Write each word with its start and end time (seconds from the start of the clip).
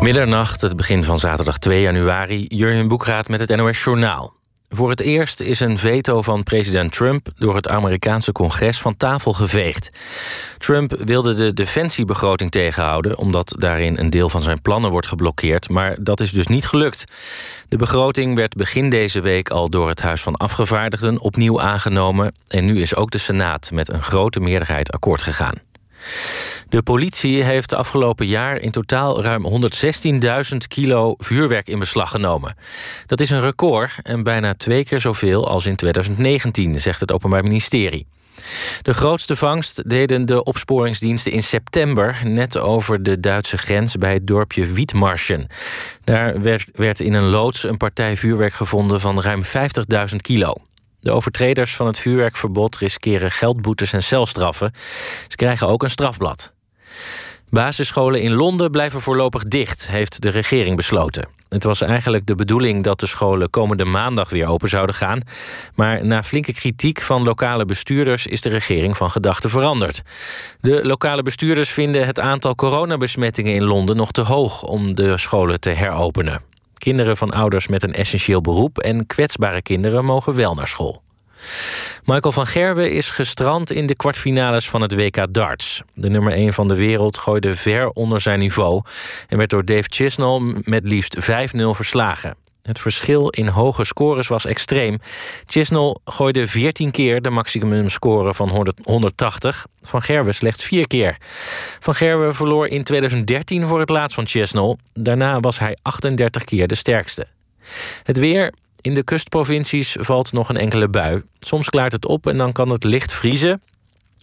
Middernacht, 0.00 0.60
het 0.60 0.76
begin 0.76 1.04
van 1.04 1.18
zaterdag 1.18 1.58
2 1.58 1.80
januari, 1.80 2.46
Jurjen 2.48 2.88
Boekraat 2.88 3.28
met 3.28 3.40
het 3.40 3.56
NOS 3.56 3.84
Journaal. 3.84 4.32
Voor 4.68 4.90
het 4.90 5.00
eerst 5.00 5.40
is 5.40 5.60
een 5.60 5.78
veto 5.78 6.22
van 6.22 6.42
president 6.42 6.92
Trump 6.92 7.28
door 7.34 7.54
het 7.54 7.68
Amerikaanse 7.68 8.32
congres 8.32 8.78
van 8.78 8.96
tafel 8.96 9.32
geveegd. 9.32 9.90
Trump 10.58 11.02
wilde 11.04 11.34
de 11.34 11.52
defensiebegroting 11.52 12.50
tegenhouden, 12.50 13.18
omdat 13.18 13.54
daarin 13.58 13.98
een 13.98 14.10
deel 14.10 14.28
van 14.28 14.42
zijn 14.42 14.62
plannen 14.62 14.90
wordt 14.90 15.06
geblokkeerd, 15.06 15.68
maar 15.68 15.96
dat 15.98 16.20
is 16.20 16.32
dus 16.32 16.46
niet 16.46 16.66
gelukt. 16.66 17.04
De 17.68 17.76
begroting 17.76 18.36
werd 18.36 18.54
begin 18.54 18.90
deze 18.90 19.20
week 19.20 19.50
al 19.50 19.68
door 19.68 19.88
het 19.88 20.00
Huis 20.00 20.22
van 20.22 20.36
Afgevaardigden 20.36 21.20
opnieuw 21.20 21.60
aangenomen 21.60 22.34
en 22.48 22.64
nu 22.64 22.80
is 22.80 22.94
ook 22.94 23.10
de 23.10 23.18
Senaat 23.18 23.70
met 23.70 23.92
een 23.92 24.02
grote 24.02 24.40
meerderheid 24.40 24.92
akkoord 24.92 25.22
gegaan. 25.22 25.69
De 26.68 26.82
politie 26.82 27.42
heeft 27.42 27.74
afgelopen 27.74 28.26
jaar 28.26 28.60
in 28.60 28.70
totaal 28.70 29.22
ruim 29.22 29.70
116.000 30.52 30.56
kilo 30.68 31.14
vuurwerk 31.18 31.68
in 31.68 31.78
beslag 31.78 32.10
genomen. 32.10 32.56
Dat 33.06 33.20
is 33.20 33.30
een 33.30 33.40
record 33.40 33.90
en 34.02 34.22
bijna 34.22 34.54
twee 34.54 34.84
keer 34.84 35.00
zoveel 35.00 35.48
als 35.48 35.66
in 35.66 35.76
2019, 35.76 36.80
zegt 36.80 37.00
het 37.00 37.12
Openbaar 37.12 37.42
Ministerie. 37.42 38.06
De 38.82 38.94
grootste 38.94 39.36
vangst 39.36 39.88
deden 39.88 40.26
de 40.26 40.44
opsporingsdiensten 40.44 41.32
in 41.32 41.42
september... 41.42 42.20
net 42.24 42.58
over 42.58 43.02
de 43.02 43.20
Duitse 43.20 43.58
grens 43.58 43.96
bij 43.96 44.12
het 44.12 44.26
dorpje 44.26 44.66
Wietmarschen. 44.66 45.46
Daar 46.04 46.42
werd, 46.42 46.70
werd 46.72 47.00
in 47.00 47.14
een 47.14 47.28
loods 47.28 47.64
een 47.64 47.76
partij 47.76 48.16
vuurwerk 48.16 48.52
gevonden 48.52 49.00
van 49.00 49.20
ruim 49.20 49.42
50.000 49.44 50.16
kilo. 50.16 50.54
De 51.00 51.10
overtreders 51.10 51.76
van 51.76 51.86
het 51.86 51.98
vuurwerkverbod 51.98 52.76
riskeren 52.76 53.30
geldboetes 53.30 53.92
en 53.92 54.02
celstraffen. 54.02 54.72
Ze 55.28 55.36
krijgen 55.36 55.68
ook 55.68 55.82
een 55.82 55.90
strafblad. 55.90 56.52
Basisscholen 57.48 58.22
in 58.22 58.32
Londen 58.32 58.70
blijven 58.70 59.00
voorlopig 59.00 59.44
dicht, 59.44 59.88
heeft 59.88 60.22
de 60.22 60.28
regering 60.28 60.76
besloten. 60.76 61.28
Het 61.48 61.64
was 61.64 61.80
eigenlijk 61.80 62.26
de 62.26 62.34
bedoeling 62.34 62.84
dat 62.84 63.00
de 63.00 63.06
scholen 63.06 63.50
komende 63.50 63.84
maandag 63.84 64.30
weer 64.30 64.46
open 64.46 64.68
zouden 64.68 64.94
gaan. 64.94 65.20
Maar 65.74 66.06
na 66.06 66.22
flinke 66.22 66.52
kritiek 66.52 67.00
van 67.00 67.22
lokale 67.22 67.64
bestuurders 67.64 68.26
is 68.26 68.40
de 68.40 68.48
regering 68.48 68.96
van 68.96 69.10
gedachten 69.10 69.50
veranderd. 69.50 70.02
De 70.60 70.86
lokale 70.86 71.22
bestuurders 71.22 71.70
vinden 71.70 72.06
het 72.06 72.20
aantal 72.20 72.54
coronabesmettingen 72.54 73.54
in 73.54 73.64
Londen 73.64 73.96
nog 73.96 74.12
te 74.12 74.20
hoog 74.20 74.62
om 74.62 74.94
de 74.94 75.18
scholen 75.18 75.60
te 75.60 75.70
heropenen. 75.70 76.40
Kinderen 76.80 77.16
van 77.16 77.30
ouders 77.30 77.68
met 77.68 77.82
een 77.82 77.94
essentieel 77.94 78.40
beroep 78.40 78.78
en 78.78 79.06
kwetsbare 79.06 79.62
kinderen 79.62 80.04
mogen 80.04 80.34
wel 80.34 80.54
naar 80.54 80.68
school. 80.68 81.02
Michael 82.04 82.32
van 82.32 82.46
Gerwen 82.46 82.92
is 82.92 83.10
gestrand 83.10 83.70
in 83.70 83.86
de 83.86 83.94
kwartfinales 83.94 84.68
van 84.68 84.82
het 84.82 84.94
WK 84.94 85.34
darts. 85.34 85.82
De 85.94 86.08
nummer 86.08 86.32
1 86.32 86.52
van 86.52 86.68
de 86.68 86.76
wereld 86.76 87.18
gooide 87.18 87.56
ver 87.56 87.88
onder 87.88 88.20
zijn 88.20 88.38
niveau 88.38 88.82
en 89.28 89.38
werd 89.38 89.50
door 89.50 89.64
Dave 89.64 89.88
Chisnall 89.88 90.40
met 90.64 90.84
liefst 90.84 91.16
5-0 91.20 91.20
verslagen. 91.70 92.36
Het 92.62 92.78
verschil 92.78 93.28
in 93.28 93.46
hoge 93.46 93.84
scores 93.84 94.28
was 94.28 94.44
extreem. 94.44 94.98
Chisnell 95.46 95.96
gooide 96.04 96.46
14 96.46 96.90
keer 96.90 97.22
de 97.22 97.30
maximumscore 97.30 98.34
van 98.34 98.74
180. 98.82 99.66
Van 99.80 100.02
Gerwen 100.02 100.34
slechts 100.34 100.64
4 100.64 100.86
keer. 100.86 101.16
Van 101.80 101.94
Gerwen 101.94 102.34
verloor 102.34 102.66
in 102.66 102.84
2013 102.84 103.66
voor 103.66 103.80
het 103.80 103.88
laatst 103.88 104.14
van 104.14 104.26
Chisnell. 104.26 104.76
Daarna 104.92 105.40
was 105.40 105.58
hij 105.58 105.76
38 105.82 106.44
keer 106.44 106.66
de 106.66 106.74
sterkste. 106.74 107.26
Het 108.02 108.18
weer. 108.18 108.52
In 108.80 108.94
de 108.94 109.02
kustprovincies 109.02 109.96
valt 109.98 110.32
nog 110.32 110.48
een 110.48 110.56
enkele 110.56 110.88
bui. 110.88 111.22
Soms 111.38 111.70
klaart 111.70 111.92
het 111.92 112.06
op 112.06 112.26
en 112.26 112.38
dan 112.38 112.52
kan 112.52 112.68
het 112.68 112.84
licht 112.84 113.12
vriezen. 113.12 113.62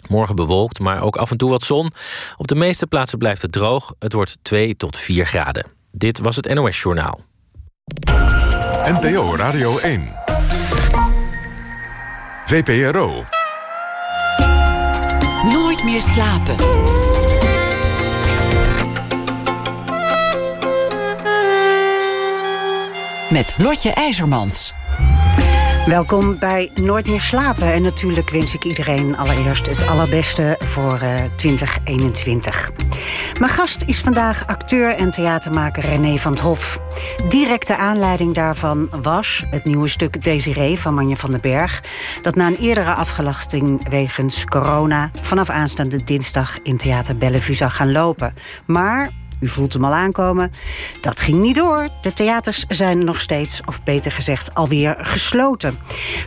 Morgen 0.08 0.36
bewolkt, 0.36 0.80
maar 0.80 1.02
ook 1.02 1.16
af 1.16 1.32
en 1.32 1.38
toe 1.38 1.50
wat 1.50 1.62
zon. 1.62 1.92
Op 2.38 2.48
de 2.48 2.56
meeste 2.56 2.88
plaatsen 2.88 3.18
blijft 3.18 3.42
het 3.42 3.52
droog. 3.52 3.94
Het 4.00 4.14
wordt 4.14 4.38
2 4.42 4.76
tot 4.76 4.98
4 4.98 5.26
graden. 5.26 5.66
Dit 5.92 6.20
was 6.20 6.36
het 6.36 6.54
NOS 6.54 6.82
Journaal. 6.82 7.26
NPO 8.88 9.36
Radio 9.36 9.78
1. 9.78 10.12
VPRO. 12.46 13.26
Nooit 15.44 15.84
meer 15.84 16.02
slapen. 16.02 16.56
Met 23.30 23.56
Lotje 23.58 23.94
IJzermans. 23.94 24.74
Welkom 25.88 26.40
bij 26.40 26.72
Nooit 26.76 27.08
meer 27.08 27.22
slapen. 27.22 27.74
En 27.74 27.82
natuurlijk 27.82 28.30
wens 28.30 28.54
ik 28.54 28.64
iedereen 28.64 29.18
allereerst 29.18 29.68
het 29.68 29.88
allerbeste 29.88 30.56
voor 30.60 31.00
uh, 31.04 31.24
2021. 31.36 32.72
Mijn 33.40 33.52
gast 33.52 33.84
is 33.86 34.00
vandaag 34.00 34.48
acteur 34.48 34.96
en 34.96 35.12
theatermaker 35.12 35.84
René 35.84 36.18
van 36.18 36.32
het 36.32 36.42
Hof. 36.42 36.80
Directe 37.30 37.78
aanleiding 37.78 38.34
daarvan 38.34 38.90
was 39.02 39.44
het 39.50 39.66
nieuwe 39.66 39.88
stuk 39.88 40.24
Desiree 40.24 40.80
van 40.80 40.94
Manje 40.94 41.18
van 41.18 41.32
den 41.32 41.42
Berg... 41.42 41.84
dat 42.22 42.36
na 42.36 42.48
een 42.48 42.58
eerdere 42.58 42.94
afgelasting 42.94 43.90
wegens 43.90 44.46
corona... 44.46 45.12
vanaf 45.22 45.50
aanstaande 45.50 46.04
dinsdag 46.04 46.62
in 46.64 46.78
Theater 46.78 47.18
Bellevue 47.18 47.56
zou 47.56 47.72
gaan 47.72 47.92
lopen. 47.92 48.34
Maar 48.66 49.12
u 49.40 49.48
voelt 49.48 49.74
hem 49.74 49.84
al 49.84 49.94
aankomen. 49.94 50.52
Dat 51.02 51.20
ging 51.20 51.40
niet 51.40 51.56
door. 51.56 51.88
De 52.02 52.14
theaters 52.14 52.66
zijn 52.68 53.06
nog 53.06 53.22
steeds, 53.22 53.62
of 53.66 53.84
beter 53.84 54.12
gezegd, 54.12 54.54
alweer 54.54 54.96
gesloten. 55.00 55.80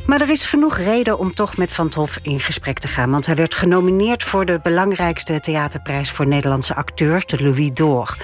Maar 0.07 0.21
er 0.21 0.31
is 0.31 0.47
genoeg 0.47 0.77
reden 0.77 1.19
om 1.19 1.35
toch 1.35 1.57
met 1.57 1.73
Van 1.73 1.93
Hof 1.95 2.19
in 2.23 2.41
gesprek 2.41 2.79
te 2.79 2.89
gaan. 2.89 3.11
Want 3.11 3.27
hij 3.27 3.35
werd 3.35 3.55
genomineerd 3.55 4.25
voor 4.25 4.45
de 4.45 4.61
belangrijkste 4.63 5.41
theaterprijs 5.41 6.11
voor 6.11 6.27
Nederlandse 6.29 6.75
acteurs, 6.75 7.27
de 7.27 7.43
Louis 7.43 7.71
d'Or. 7.73 8.17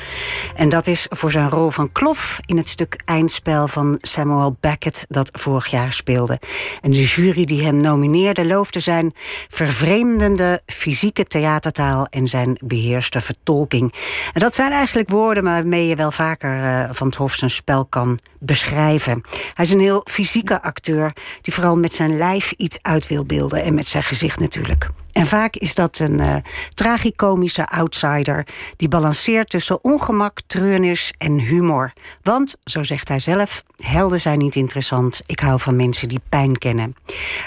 En 0.55 0.69
dat 0.69 0.87
is 0.87 1.07
voor 1.09 1.31
zijn 1.31 1.51
rol 1.51 1.71
van 1.71 1.93
Klof 1.93 2.41
in 2.47 2.57
het 2.57 2.69
stuk 2.69 3.01
Eindspel 3.05 3.69
van 3.69 3.99
Samuel 4.01 4.57
Beckett, 4.61 5.05
dat 5.09 5.29
vorig 5.33 5.67
jaar 5.67 5.93
speelde. 5.93 6.41
En 6.81 6.91
de 6.91 7.05
jury 7.05 7.45
die 7.45 7.65
hem 7.65 7.77
nomineerde 7.77 8.47
loofde 8.47 8.81
zijn 8.81 9.13
vervreemdende 9.49 10.61
fysieke 10.67 11.25
theatertaal 11.25 12.07
en 12.11 12.29
zijn 12.29 12.59
beheerste 12.65 13.21
vertolking. 13.21 13.95
En 14.33 14.41
dat 14.41 14.55
zijn 14.55 14.73
eigenlijk 14.77 15.09
woorden 15.09 15.43
waarmee 15.43 15.87
je 15.87 15.97
wel 15.97 16.11
vaker 16.11 16.63
uh, 16.63 16.89
van 16.91 17.07
het 17.07 17.17
Hof 17.17 17.35
zijn 17.35 17.51
spel 17.51 17.85
kan 17.85 18.19
beschrijven. 18.39 19.23
Hij 19.55 19.65
is 19.65 19.73
een 19.73 19.81
heel 19.81 20.07
fysieke 20.11 20.63
acteur 20.63 21.13
die 21.41 21.55
vooral 21.55 21.77
met 21.77 21.93
zijn 21.93 22.17
lijf 22.17 22.53
iets 22.53 22.79
uit 22.83 23.07
wil 23.07 23.25
beelden 23.25 23.63
en 23.63 23.75
met 23.75 23.87
zijn 23.87 24.03
gezicht 24.03 24.39
natuurlijk. 24.39 24.89
En 25.13 25.27
vaak 25.27 25.57
is 25.57 25.75
dat 25.75 25.99
een 25.99 26.19
uh, 26.21 26.37
tragicomische 26.75 27.69
outsider 27.69 28.47
die 28.77 28.89
balanceert 28.89 29.51
tussen 29.51 29.85
ongemak, 29.85 30.41
treurnis 30.47 31.13
en 31.19 31.39
humor. 31.39 31.93
Want, 32.23 32.57
zo 32.65 32.83
zegt 32.83 33.09
hij 33.09 33.19
zelf, 33.19 33.63
helden 33.77 34.21
zijn 34.21 34.39
niet 34.39 34.55
interessant. 34.55 35.21
Ik 35.27 35.41
hou 35.41 35.61
van 35.61 35.77
mensen 35.77 36.09
die 36.09 36.21
pijn 36.29 36.59
kennen. 36.59 36.95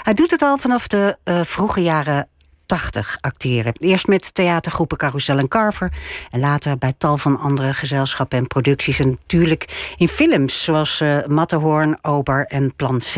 Hij 0.02 0.14
doet 0.14 0.30
het 0.30 0.42
al 0.42 0.58
vanaf 0.58 0.86
de 0.86 1.16
uh, 1.24 1.40
vroege 1.44 1.82
jaren 1.82 2.28
80 2.70 3.18
acteren. 3.20 3.72
Eerst 3.78 4.06
met 4.06 4.34
theatergroepen 4.34 4.96
Carousel 4.96 5.38
en 5.38 5.48
Carver. 5.48 5.92
En 6.30 6.40
later 6.40 6.78
bij 6.78 6.92
tal 6.98 7.16
van 7.16 7.38
andere 7.38 7.74
gezelschappen 7.74 8.38
en 8.38 8.46
producties. 8.46 8.98
En 8.98 9.08
natuurlijk 9.08 9.92
in 9.96 10.08
films 10.08 10.64
zoals 10.64 11.00
uh, 11.00 11.24
Matterhorn, 11.26 11.98
Ober 12.02 12.46
en 12.46 12.74
Plan 12.76 12.98
C. 12.98 13.14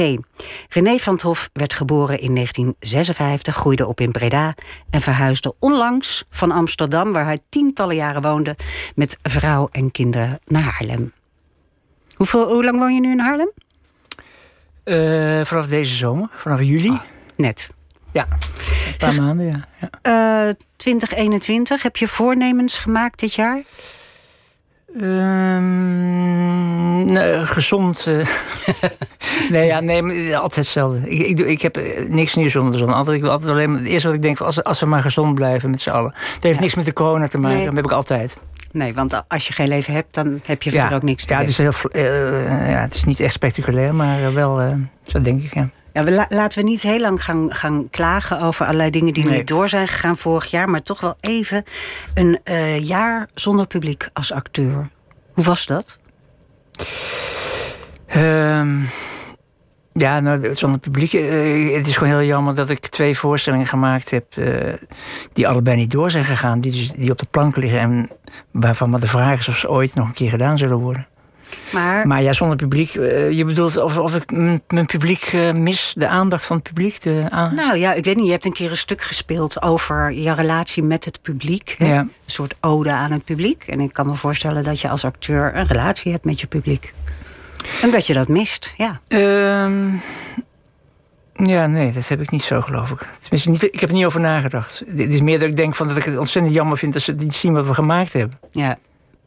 René 0.69 0.99
van 0.99 1.13
het 1.13 1.23
Hof 1.23 1.51
werd 1.53 1.73
geboren 1.73 2.19
in 2.19 2.35
1956, 2.35 3.57
groeide 3.57 3.87
op 3.87 4.01
in 4.01 4.13
Breda... 4.13 4.55
en 4.91 5.01
verhuisde 5.01 5.55
onlangs 5.59 6.25
van 6.31 6.51
Amsterdam, 6.51 7.13
waar 7.13 7.25
hij 7.25 7.39
tientallen 7.49 7.97
jaren 7.97 8.23
woonde... 8.23 8.57
met 8.95 9.19
vrouw 9.23 9.69
en 9.73 9.91
kinderen 9.91 10.39
naar 10.45 10.63
Haarlem. 10.63 11.13
Hoeveel, 12.15 12.53
hoe 12.53 12.65
lang 12.65 12.79
woon 12.79 12.95
je 12.95 13.01
nu 13.01 13.11
in 13.11 13.21
Haarlem? 13.21 13.53
Uh, 14.85 15.45
vanaf 15.45 15.67
deze 15.67 15.95
zomer, 15.95 16.29
vanaf 16.33 16.61
juli. 16.61 16.91
Ah, 16.91 17.01
net. 17.37 17.71
Ja, 18.13 18.27
een 18.93 18.99
paar 18.99 19.13
zeg, 19.13 19.25
maanden, 19.25 19.47
ja. 19.47 19.89
ja. 20.03 20.47
Uh, 20.49 20.55
2021, 20.77 21.83
heb 21.83 21.97
je 21.97 22.09
voornemens 22.09 22.79
gemaakt 22.79 23.21
dit 23.21 23.35
jaar? 23.35 23.63
Um, 24.97 26.33
nee, 27.05 27.47
gezond. 27.47 28.07
Uh, 28.09 28.27
nee, 29.51 29.67
ja, 29.67 29.81
nee, 29.81 30.37
altijd 30.37 30.55
hetzelfde. 30.57 31.11
Ik, 31.11 31.27
ik, 31.27 31.39
ik 31.39 31.63
heb 31.63 31.81
niks 32.09 32.35
nieuws 32.35 32.57
onder 32.57 32.73
de 32.73 32.79
zon. 32.79 32.93
Altijd, 32.93 33.17
ik 33.17 33.23
wil 33.23 33.31
altijd 33.31 33.51
alleen 33.51 33.75
het 33.75 33.85
eerste 33.87 34.07
wat 34.07 34.17
ik 34.17 34.23
denk, 34.23 34.41
als, 34.41 34.65
als 34.65 34.81
we 34.81 34.87
maar 34.87 35.03
gezond 35.03 35.35
blijven 35.35 35.71
met 35.71 35.81
z'n 35.81 35.91
allen. 35.91 36.15
Het 36.35 36.43
heeft 36.43 36.57
ja. 36.57 36.63
niks 36.63 36.75
met 36.75 36.85
de 36.85 36.93
corona 36.93 37.29
te 37.29 37.39
maken, 37.39 37.57
nee. 37.57 37.67
dat 37.67 37.75
heb 37.75 37.85
ik 37.85 37.93
altijd. 37.93 38.39
Nee, 38.73 38.95
want 38.95 39.29
als 39.29 39.47
je 39.47 39.53
geen 39.53 39.69
leven 39.69 39.95
hebt, 39.95 40.15
dan 40.15 40.41
heb 40.45 40.63
je 40.63 40.71
verder 40.71 40.89
ja, 40.89 40.97
ook 40.97 41.03
niks 41.03 41.25
te 41.25 41.33
ja, 41.33 41.41
het 41.41 41.49
is 41.49 41.59
heel, 41.59 41.73
uh, 41.93 42.71
ja, 42.71 42.81
het 42.81 42.95
is 42.95 43.05
niet 43.05 43.21
echt 43.21 43.33
spectaculair, 43.33 43.95
maar 43.95 44.35
wel, 44.35 44.63
uh, 44.63 44.73
zo 45.03 45.21
denk 45.21 45.43
ik, 45.43 45.55
ja. 45.55 45.69
Ja, 45.93 46.05
we 46.05 46.11
la 46.11 46.27
laten 46.29 46.59
we 46.59 46.69
niet 46.69 46.83
heel 46.83 47.01
lang 47.01 47.25
gaan, 47.25 47.55
gaan 47.55 47.91
klagen 47.91 48.41
over 48.41 48.65
allerlei 48.67 48.91
dingen 48.91 49.15
die 49.15 49.25
nee. 49.25 49.37
niet 49.39 49.47
door 49.49 49.69
zijn 49.69 49.89
gegaan 49.89 50.17
vorig 50.19 50.47
jaar. 50.47 50.69
Maar 50.69 50.83
toch 50.83 51.01
wel 51.01 51.17
even 51.21 51.65
een 52.15 52.39
uh, 52.45 52.79
jaar 52.87 53.29
zonder 53.35 53.67
publiek 53.67 54.09
als 54.13 54.33
acteur. 54.33 54.89
Hoe 55.33 55.45
was 55.45 55.67
dat? 55.67 55.99
Um, 58.17 58.89
Ja, 59.93 60.21
nou, 60.21 60.55
zonder 60.55 60.81
publiek. 60.81 61.13
eh, 61.13 61.75
het 61.77 61.87
is 61.87 61.97
gewoon 61.97 62.19
heel 62.19 62.27
jammer 62.27 62.55
dat 62.55 62.71
ik 62.71 62.87
twee 62.87 63.19
voorstellingen 63.19 63.67
gemaakt 63.67 64.11
heb. 64.11 64.37
eh, 64.37 64.73
die 65.33 65.49
allebei 65.49 65.77
niet 65.77 65.91
door 65.91 66.11
zijn 66.11 66.25
gegaan. 66.25 66.61
Die, 66.61 66.73
dus- 66.73 66.93
die 66.93 67.11
op 67.11 67.19
de 67.19 67.27
plank 67.31 67.57
liggen. 67.57 67.79
En 67.81 68.11
waarvan 68.51 68.91
maar 68.91 69.01
de 69.01 69.07
vraag 69.07 69.39
is 69.39 69.49
of 69.49 69.57
ze 69.57 69.71
ooit 69.71 69.95
nog 69.95 70.07
een 70.07 70.13
keer 70.13 70.31
gedaan 70.31 70.59
zullen 70.59 70.79
worden. 70.79 71.07
Maar, 71.73 72.07
Maar 72.07 72.23
ja, 72.23 72.33
zonder 72.33 72.57
publiek. 72.57 72.95
eh, 72.95 73.31
je 73.31 73.45
bedoelt 73.45 73.77
of, 73.77 73.99
of 73.99 74.15
ik 74.15 74.31
mijn, 74.67 74.87
publiek 74.87 75.23
eh, 75.23 75.53
mis. 75.53 75.93
De 75.97 76.09
aandacht 76.09 76.45
van 76.45 76.57
het 76.57 76.65
publiek. 76.65 77.01
De 77.01 77.25
nou 77.31 77.77
ja, 77.77 77.93
ik 77.93 78.05
weet 78.05 78.17
niet, 78.17 78.25
je 78.25 78.31
hebt 78.31 78.45
een 78.45 78.53
keer 78.53 78.71
een 78.71 78.77
stuk 78.77 79.03
gespeeld 79.03 79.63
over 79.63 80.13
je 80.13 80.35
relatie 80.35 80.83
met 80.83 81.05
het 81.05 81.23
publiek. 81.23 81.75
Ja. 81.79 81.99
Een 81.99 82.11
soort 82.27 82.55
ode 82.61 82.91
aan 82.93 83.11
het 83.13 83.25
publiek. 83.25 83.65
En 83.67 83.81
ik 83.81 83.93
kan 83.93 84.07
me 84.07 84.15
voorstellen 84.15 84.65
dat 84.65 84.81
je 84.81 84.89
als 84.89 85.05
acteur 85.05 85.57
een 85.57 85.67
relatie 85.67 86.13
hebt 86.13 86.25
met 86.25 86.41
je 86.41 86.47
publiek. 86.47 86.93
En 87.83 87.91
dat 87.91 88.07
je 88.07 88.13
dat 88.13 88.29
mist, 88.29 88.75
ja. 88.77 89.01
Ehm, 89.09 89.89
ja, 91.35 91.67
nee, 91.67 91.93
dat 91.93 92.09
heb 92.09 92.21
ik 92.21 92.31
niet 92.31 92.43
zo, 92.43 92.61
geloof 92.61 92.91
ik. 92.91 93.09
Tenminste, 93.21 93.51
niet, 93.51 93.63
ik 93.63 93.81
heb 93.81 93.89
er 93.89 93.95
niet 93.95 94.05
over 94.05 94.21
nagedacht. 94.21 94.83
Het 94.87 95.13
is 95.13 95.21
meer 95.21 95.39
dat 95.39 95.49
ik 95.49 95.57
denk 95.57 95.75
van 95.75 95.89
dat 95.89 95.97
ik 95.97 96.05
het 96.05 96.17
ontzettend 96.17 96.55
jammer 96.55 96.79
vind 96.79 96.93
dat 96.93 97.03
ze 97.03 97.13
niet 97.13 97.35
zien 97.35 97.53
wat 97.53 97.67
we 97.67 97.75
gemaakt 97.75 98.13
hebben. 98.13 98.39
ja. 98.51 98.79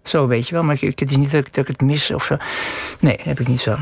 Zo 0.08 0.28
weet 0.28 0.48
je 0.48 0.54
wel, 0.54 0.64
maar 0.64 0.78
ik, 0.80 1.00
het 1.00 1.12
is 1.12 1.18
niet 1.18 1.32
dat 1.32 1.46
ik, 1.46 1.54
dat 1.54 1.64
ik 1.64 1.68
het 1.68 1.82
mis 1.82 2.12
of 2.12 2.24
zo. 2.24 2.38
Nee, 3.00 3.20
heb 3.22 3.40
ik 3.40 3.48
niet 3.48 3.60
zo. 3.60 3.76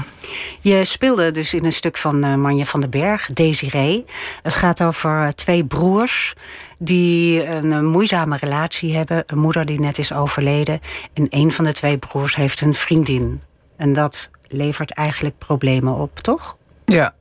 Je 0.61 0.85
speelde 0.85 1.31
dus 1.31 1.53
in 1.53 1.65
een 1.65 1.71
stuk 1.71 1.97
van 1.97 2.23
eh, 2.23 2.35
Manje 2.35 2.65
van 2.65 2.81
den 2.81 2.89
Berg, 2.89 3.27
Desiree. 3.33 4.05
Het 4.41 4.53
gaat 4.53 4.83
over 4.83 5.23
eh, 5.23 5.27
twee 5.27 5.65
broers 5.65 6.33
die 6.77 7.45
een 7.45 7.71
eh, 7.71 7.79
moeizame 7.79 8.37
relatie 8.37 8.95
hebben. 8.95 9.23
Een 9.25 9.39
moeder 9.39 9.65
die 9.65 9.79
net 9.79 9.97
is 9.97 10.13
overleden. 10.13 10.79
En 11.13 11.27
een 11.29 11.51
van 11.51 11.65
de 11.65 11.73
twee 11.73 11.97
broers 11.97 12.35
heeft 12.35 12.61
een 12.61 12.73
vriendin. 12.73 13.41
En 13.77 13.93
dat 13.93 14.29
levert 14.47 14.91
eigenlijk 14.91 15.37
problemen 15.37 15.95
op, 15.95 16.19
toch? 16.19 16.57
Ja, 16.85 17.13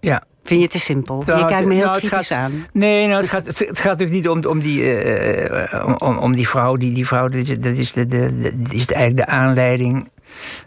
ja. 0.00 0.22
Vind 0.44 0.60
je 0.60 0.66
het 0.66 0.70
te 0.70 0.78
simpel? 0.80 1.22
Nou, 1.26 1.38
je 1.38 1.44
kijkt 1.46 1.66
me 1.68 1.74
heel 1.74 1.84
nou, 1.84 1.98
kritisch 1.98 2.28
gaat- 2.28 2.38
aan. 2.38 2.66
Nee, 2.72 3.06
nou, 3.06 3.20
het, 3.20 3.30
gaat, 3.30 3.46
het, 3.46 3.58
het 3.58 3.78
gaat 3.78 3.98
natuurlijk 3.98 4.10
niet 4.16 4.28
om, 4.28 4.44
om, 4.50 4.60
die, 4.60 4.94
eh, 4.94 5.86
om, 5.86 5.94
om, 5.98 6.16
om 6.18 6.34
die 6.34 6.48
vrouw. 6.48 6.76
Die, 6.76 6.92
die 6.94 7.06
vrouw, 7.06 7.28
dat 7.28 7.40
is, 7.48 7.58
dat 7.58 7.76
is, 7.76 7.92
de, 7.92 8.06
de, 8.06 8.40
de- 8.40 8.62
dat 8.62 8.72
is 8.72 8.86
eigenlijk 8.86 9.26
de 9.26 9.32
aanleiding 9.32 10.10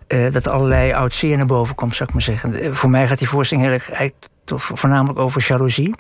eh, 0.08 0.32
dat 0.32 0.48
allerlei 0.48 0.94
oud 0.94 1.14
zeer 1.14 1.38
naar 1.38 1.46
boven 1.46 1.76
komt, 1.76 1.96
zou 1.96 2.08
ik 2.10 2.14
maar 2.14 2.24
zeggen. 2.24 2.54
Eh, 2.54 2.72
Voor 2.72 2.90
mij 2.90 3.08
gaat 3.08 3.18
die 3.20 3.28
voorstelling 3.30 3.66
heel 3.68 3.74
erg 3.76 4.12
voornamelijk 4.58 5.20
over 5.20 5.46
jaloezie, 5.48 5.94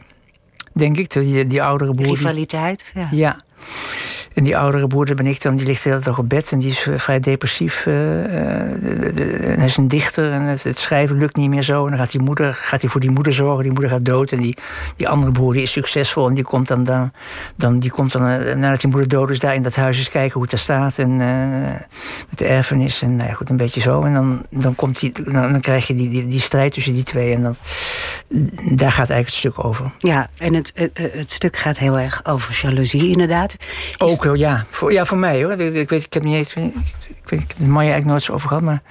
denk 0.73 0.97
ik. 0.97 1.11
Die, 1.13 1.47
die 1.47 1.63
oudere 1.63 1.93
broer. 1.93 2.15
Rivaliteit. 2.15 2.83
Ja. 2.93 3.07
Ja. 3.11 3.43
En 4.35 4.43
die 4.43 4.57
oudere 4.57 4.87
broer, 4.87 5.05
dat 5.05 5.15
ben 5.15 5.25
ik 5.25 5.41
dan, 5.41 5.55
die 5.55 5.65
ligt 5.65 5.83
de 5.83 5.89
hele 5.89 6.01
dag 6.01 6.17
op 6.17 6.29
bed 6.29 6.51
en 6.51 6.59
die 6.59 6.69
is 6.69 6.87
vrij 6.95 7.19
depressief. 7.19 7.81
de- 7.83 9.11
de- 9.15 9.23
en 9.23 9.57
hij 9.57 9.65
is 9.65 9.77
een 9.77 9.87
dichter 9.87 10.31
en 10.31 10.41
het, 10.41 10.63
het 10.63 10.77
schrijven 10.77 11.17
lukt 11.17 11.35
niet 11.35 11.49
meer 11.49 11.61
zo. 11.63 11.83
En 11.83 11.89
dan 11.89 11.99
gaat, 11.99 12.11
die 12.11 12.21
moeder, 12.21 12.53
gaat 12.53 12.81
hij 12.81 12.89
voor 12.89 13.01
die 13.01 13.09
moeder 13.09 13.33
zorgen, 13.33 13.63
die 13.63 13.71
moeder 13.71 13.89
gaat 13.89 14.05
dood. 14.05 14.31
En 14.31 14.41
die, 14.41 14.57
die 14.95 15.07
andere 15.07 15.31
broer 15.31 15.53
die 15.53 15.61
is 15.61 15.71
succesvol 15.71 16.27
en 16.27 16.33
die 16.33 16.43
komt 16.43 16.67
dan, 16.67 16.83
dan, 16.83 17.11
dan, 17.55 17.79
die 17.79 17.91
komt 17.91 18.11
dan 18.11 18.27
eh, 18.29 18.55
nadat 18.55 18.81
die 18.81 18.89
moeder 18.89 19.07
dood 19.09 19.29
is, 19.29 19.39
daar 19.39 19.55
in 19.55 19.63
dat 19.63 19.75
huis 19.75 19.97
eens 19.97 20.09
kijken 20.09 20.33
hoe 20.33 20.41
het 20.41 20.51
daar 20.51 20.59
staat. 20.59 20.97
En 20.97 21.15
met 22.29 22.37
de 22.37 22.45
erfenis 22.45 23.01
en 23.01 23.15
nou 23.15 23.29
ja, 23.29 23.33
goed, 23.35 23.49
een 23.49 23.57
beetje 23.57 23.81
zo. 23.81 24.01
En 24.01 24.13
dan, 24.13 24.45
dan, 24.49 24.75
komt 24.75 24.99
die, 24.99 25.11
dan, 25.23 25.51
dan 25.51 25.59
krijg 25.61 25.87
je 25.87 25.95
die, 25.95 26.09
die, 26.09 26.27
die 26.27 26.39
strijd 26.39 26.71
tussen 26.73 26.93
die 26.93 27.03
twee. 27.03 27.33
En 27.33 27.41
dan, 27.43 27.55
daar 28.75 28.91
gaat 28.91 29.09
eigenlijk 29.09 29.25
het 29.27 29.33
stuk 29.35 29.63
over. 29.65 29.91
Ja, 29.99 30.27
en 30.37 30.53
het, 30.53 30.71
het, 30.75 30.91
het 31.13 31.31
stuk 31.31 31.57
gaat 31.57 31.77
heel 31.77 31.99
erg 31.99 32.25
over 32.25 32.59
jaloezie, 32.61 33.09
inderdaad. 33.09 33.55
Is- 33.59 33.95
Ook 33.97 34.23
ja. 34.33 34.65
Voor, 34.69 34.91
ja, 34.91 35.05
voor 35.05 35.17
mij 35.17 35.43
hoor. 35.43 35.51
Ik, 35.51 35.73
ik 35.73 35.89
weet, 35.89 36.03
ik 36.03 36.13
heb 36.13 36.23
niet 36.23 36.35
eens. 36.35 36.53
Ik, 36.53 36.73
weet- 37.25 37.41
ik 37.41 37.47
heb 37.47 37.57
het 37.57 37.67
Maya 37.67 37.77
eigenlijk 37.79 38.05
nooit 38.05 38.23
zo 38.23 38.33
over 38.33 38.47
gehad, 38.47 38.63
maar 38.63 38.81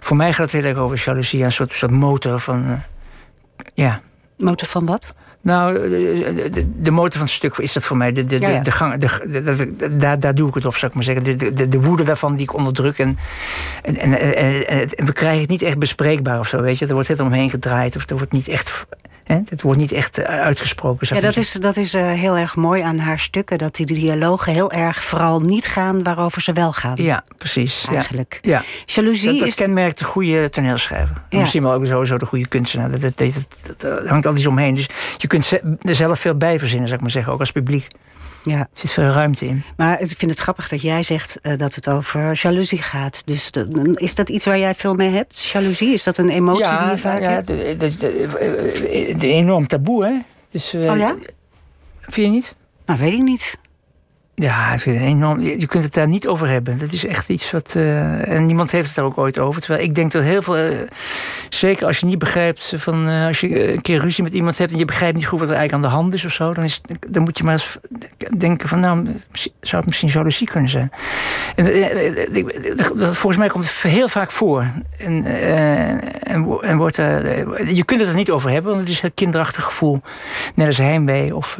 voor 0.00 0.16
mij 0.16 0.32
gaat 0.32 0.52
het 0.52 0.60
heel 0.62 0.70
erg 0.70 0.78
over 0.78 1.02
jaloezie. 1.04 1.42
Een 1.44 1.52
soort, 1.52 1.72
soort 1.72 1.92
motor 1.92 2.40
van. 2.40 2.66
eh, 2.66 2.72
ja. 3.74 4.00
Motor 4.38 4.68
van 4.68 4.86
wat? 4.86 5.14
Nou, 5.40 5.72
de, 5.74 6.50
de, 6.52 6.80
de 6.82 6.90
motor 6.90 7.12
van 7.12 7.20
het 7.20 7.30
stuk 7.30 7.56
is 7.58 7.72
dat 7.72 7.82
voor 7.82 7.96
mij. 7.96 8.12
De, 8.12 8.24
de, 8.24 8.40
Ja, 8.40 8.48
ja. 8.48 8.60
de, 8.60 8.70
gang, 8.70 8.94
de, 9.00 9.96
daar, 9.96 10.20
daar 10.20 10.34
doe 10.34 10.48
ik 10.48 10.54
het 10.54 10.64
op, 10.66 10.76
zou 10.76 10.86
ik 10.86 10.94
maar 10.94 11.04
zeggen. 11.04 11.24
De, 11.24 11.34
de, 11.34 11.52
de, 11.52 11.68
de 11.68 11.80
woede 11.80 12.02
daarvan 12.04 12.32
die 12.36 12.42
ik 12.42 12.54
onderdruk. 12.54 12.98
En, 12.98 13.18
en, 13.82 13.96
en, 13.96 14.12
en, 14.36 14.66
en- 14.66 14.88
en 14.94 15.06
we 15.06 15.12
krijgen 15.12 15.40
het 15.40 15.50
niet 15.50 15.62
echt 15.62 15.78
bespreekbaar 15.78 16.38
of 16.38 16.48
zo, 16.48 16.60
weet 16.60 16.78
je. 16.78 16.86
Er 16.86 16.92
wordt 16.94 17.08
het 17.08 17.20
omheen 17.20 17.50
gedraaid. 17.50 17.96
Of 17.96 18.10
er 18.10 18.16
wordt 18.16 18.32
niet 18.32 18.48
echt. 18.48 18.86
Het 19.24 19.62
wordt 19.62 19.78
niet 19.78 19.92
echt 19.92 20.18
eh, 20.18 20.40
uitgesproken. 20.40 21.14
Ja, 21.14 21.20
dat 21.20 21.36
is, 21.36 21.52
dat 21.52 21.76
is 21.76 21.94
eh, 21.94 22.12
heel 22.12 22.36
erg 22.36 22.56
mooi 22.56 22.82
aan 22.82 22.98
haar 22.98 23.18
stukken. 23.18 23.58
Dat 23.58 23.74
die 23.74 23.86
dialogen 23.86 24.52
heel 24.52 24.70
erg 24.72 25.04
vooral 25.04 25.40
niet 25.40 25.66
gaan 25.66 26.02
waarover 26.02 26.42
ze 26.42 26.52
wel 26.52 26.72
gaan. 26.72 26.96
Ja, 26.96 27.24
precies. 27.38 27.86
Ja. 27.88 27.94
Eigenlijk. 27.94 28.38
Ja. 28.42 28.62
Jaloezie 28.84 29.30
Dat, 29.30 29.38
dat 29.38 29.48
is... 29.48 29.54
kenmerkt 29.54 29.98
de 29.98 30.04
goede 30.04 30.48
toneelschrijver. 30.48 31.22
Ja. 31.28 31.38
Misschien 31.38 31.62
wel 31.62 31.72
ook 31.72 31.86
sowieso 31.86 32.18
de 32.18 32.26
goede 32.26 32.46
kunstenaar. 32.46 32.90
Dat, 32.90 33.22
hangt 34.06 34.26
altijd 34.26 34.46
omheen. 34.46 34.74
Dus 34.74 34.88
je 35.16 35.26
kunt 35.26 35.60
er 35.82 35.94
zelf 35.94 36.20
veel 36.20 36.36
bij 36.36 36.58
verzinnen, 36.58 36.86
zou 36.86 36.96
ik 36.96 37.02
maar 37.02 37.14
zeggen. 37.14 37.32
Ook 37.32 37.40
als 37.40 37.52
publiek. 37.52 37.86
Ja. 38.42 38.58
Er 38.58 38.68
zit 38.72 38.90
veel 38.92 39.10
ruimte 39.10 39.44
in. 39.46 39.62
Maar 39.76 40.00
ik 40.00 40.14
vind 40.18 40.30
het 40.30 40.40
grappig 40.40 40.68
dat 40.68 40.82
jij 40.82 41.02
zegt 41.02 41.38
eh, 41.40 41.56
dat 41.56 41.74
het 41.74 41.88
over 41.88 42.38
jaloezie 42.42 42.82
gaat. 42.82 43.22
Dus 43.26 43.50
de- 43.50 43.92
is 43.94 44.14
dat 44.14 44.28
iets 44.28 44.44
waar 44.44 44.58
jij 44.58 44.74
veel 44.74 44.94
mee 44.94 45.10
hebt? 45.10 45.44
Jaloezie, 45.44 45.92
is 45.92 46.02
dat 46.02 46.18
een 46.18 46.28
emotie 46.28 46.78
die 46.78 46.90
je 46.90 46.98
vaak 46.98 47.20
ja 47.20 47.30
hebt? 47.30 47.46
de- 47.46 49.14
de 49.18 49.26
enorm 49.26 49.66
taboe, 49.66 50.04
hè? 50.06 50.12
Dus, 50.50 50.72
eh, 50.74 50.90
Oh 50.90 50.96
ja? 50.98 51.14
Vind 52.00 52.26
je 52.26 52.32
niet? 52.32 52.54
Nou, 52.86 52.98
weet 53.00 53.12
ik 53.12 53.22
niet. 53.22 53.58
Ja, 54.34 54.72
ik 54.72 54.80
vind 54.80 55.00
enorm. 55.00 55.40
Je 55.40 55.66
kunt 55.66 55.84
het 55.84 55.94
daar 55.94 56.08
niet 56.08 56.26
over 56.26 56.48
hebben. 56.48 56.78
Dat 56.78 56.92
is 56.92 57.06
echt 57.06 57.28
iets 57.28 57.50
wat. 57.50 57.72
eh, 57.76 58.28
en 58.28 58.46
niemand 58.46 58.70
heeft 58.70 58.86
het 58.86 58.96
daar 58.96 59.04
ook 59.04 59.18
ooit 59.18 59.38
over. 59.38 59.60
Terwijl 59.60 59.84
ik 59.84 59.94
denk 59.94 60.12
dat 60.12 60.22
heel 60.22 60.42
veel. 60.42 60.56
eh, 60.56 60.78
zeker 61.48 61.86
als 61.86 61.98
je 61.98 62.06
niet 62.06 62.18
begrijpt. 62.18 62.72
Van, 62.76 63.08
eh, 63.08 63.26
als 63.26 63.40
je 63.40 63.72
een 63.72 63.80
keer 63.80 63.98
ruzie 64.00 64.24
met 64.24 64.32
iemand 64.32 64.58
hebt. 64.58 64.72
en 64.72 64.78
je 64.78 64.84
begrijpt 64.84 65.16
niet 65.16 65.26
goed 65.26 65.38
wat 65.40 65.48
er 65.48 65.54
eigenlijk 65.54 65.84
aan 65.84 65.90
de 65.90 65.96
hand 65.96 66.14
is 66.14 66.24
of 66.24 66.32
zo. 66.32 66.52
dan, 66.54 66.64
is, 66.64 66.80
dan 67.08 67.22
moet 67.22 67.38
je 67.38 67.44
maar 67.44 67.52
eens 67.52 67.78
denken: 68.38 68.68
van 68.68 68.80
nou, 68.80 69.04
zou 69.60 69.76
het 69.76 69.86
misschien 69.86 70.08
jaloezie 70.08 70.46
kunnen 70.46 70.70
zijn. 70.70 70.90
En, 71.54 71.66
volgens 72.96 73.36
mij 73.36 73.48
komt 73.48 73.64
het 73.64 73.92
heel 73.92 74.08
vaak 74.08 74.30
voor. 74.30 74.66
En, 74.98 75.24
en, 75.24 76.22
en 76.62 76.76
wordt, 76.76 76.96
je 76.96 77.82
kunt 77.84 78.00
het 78.00 78.08
er 78.08 78.14
niet 78.14 78.30
over 78.30 78.50
hebben, 78.50 78.70
want 78.72 78.84
het 78.84 78.94
is 78.94 79.02
een 79.02 79.14
kinderachtig 79.14 79.64
gevoel. 79.64 80.00
Net 80.54 80.66
als 80.66 80.78
heimwee 80.78 81.34
of. 81.36 81.58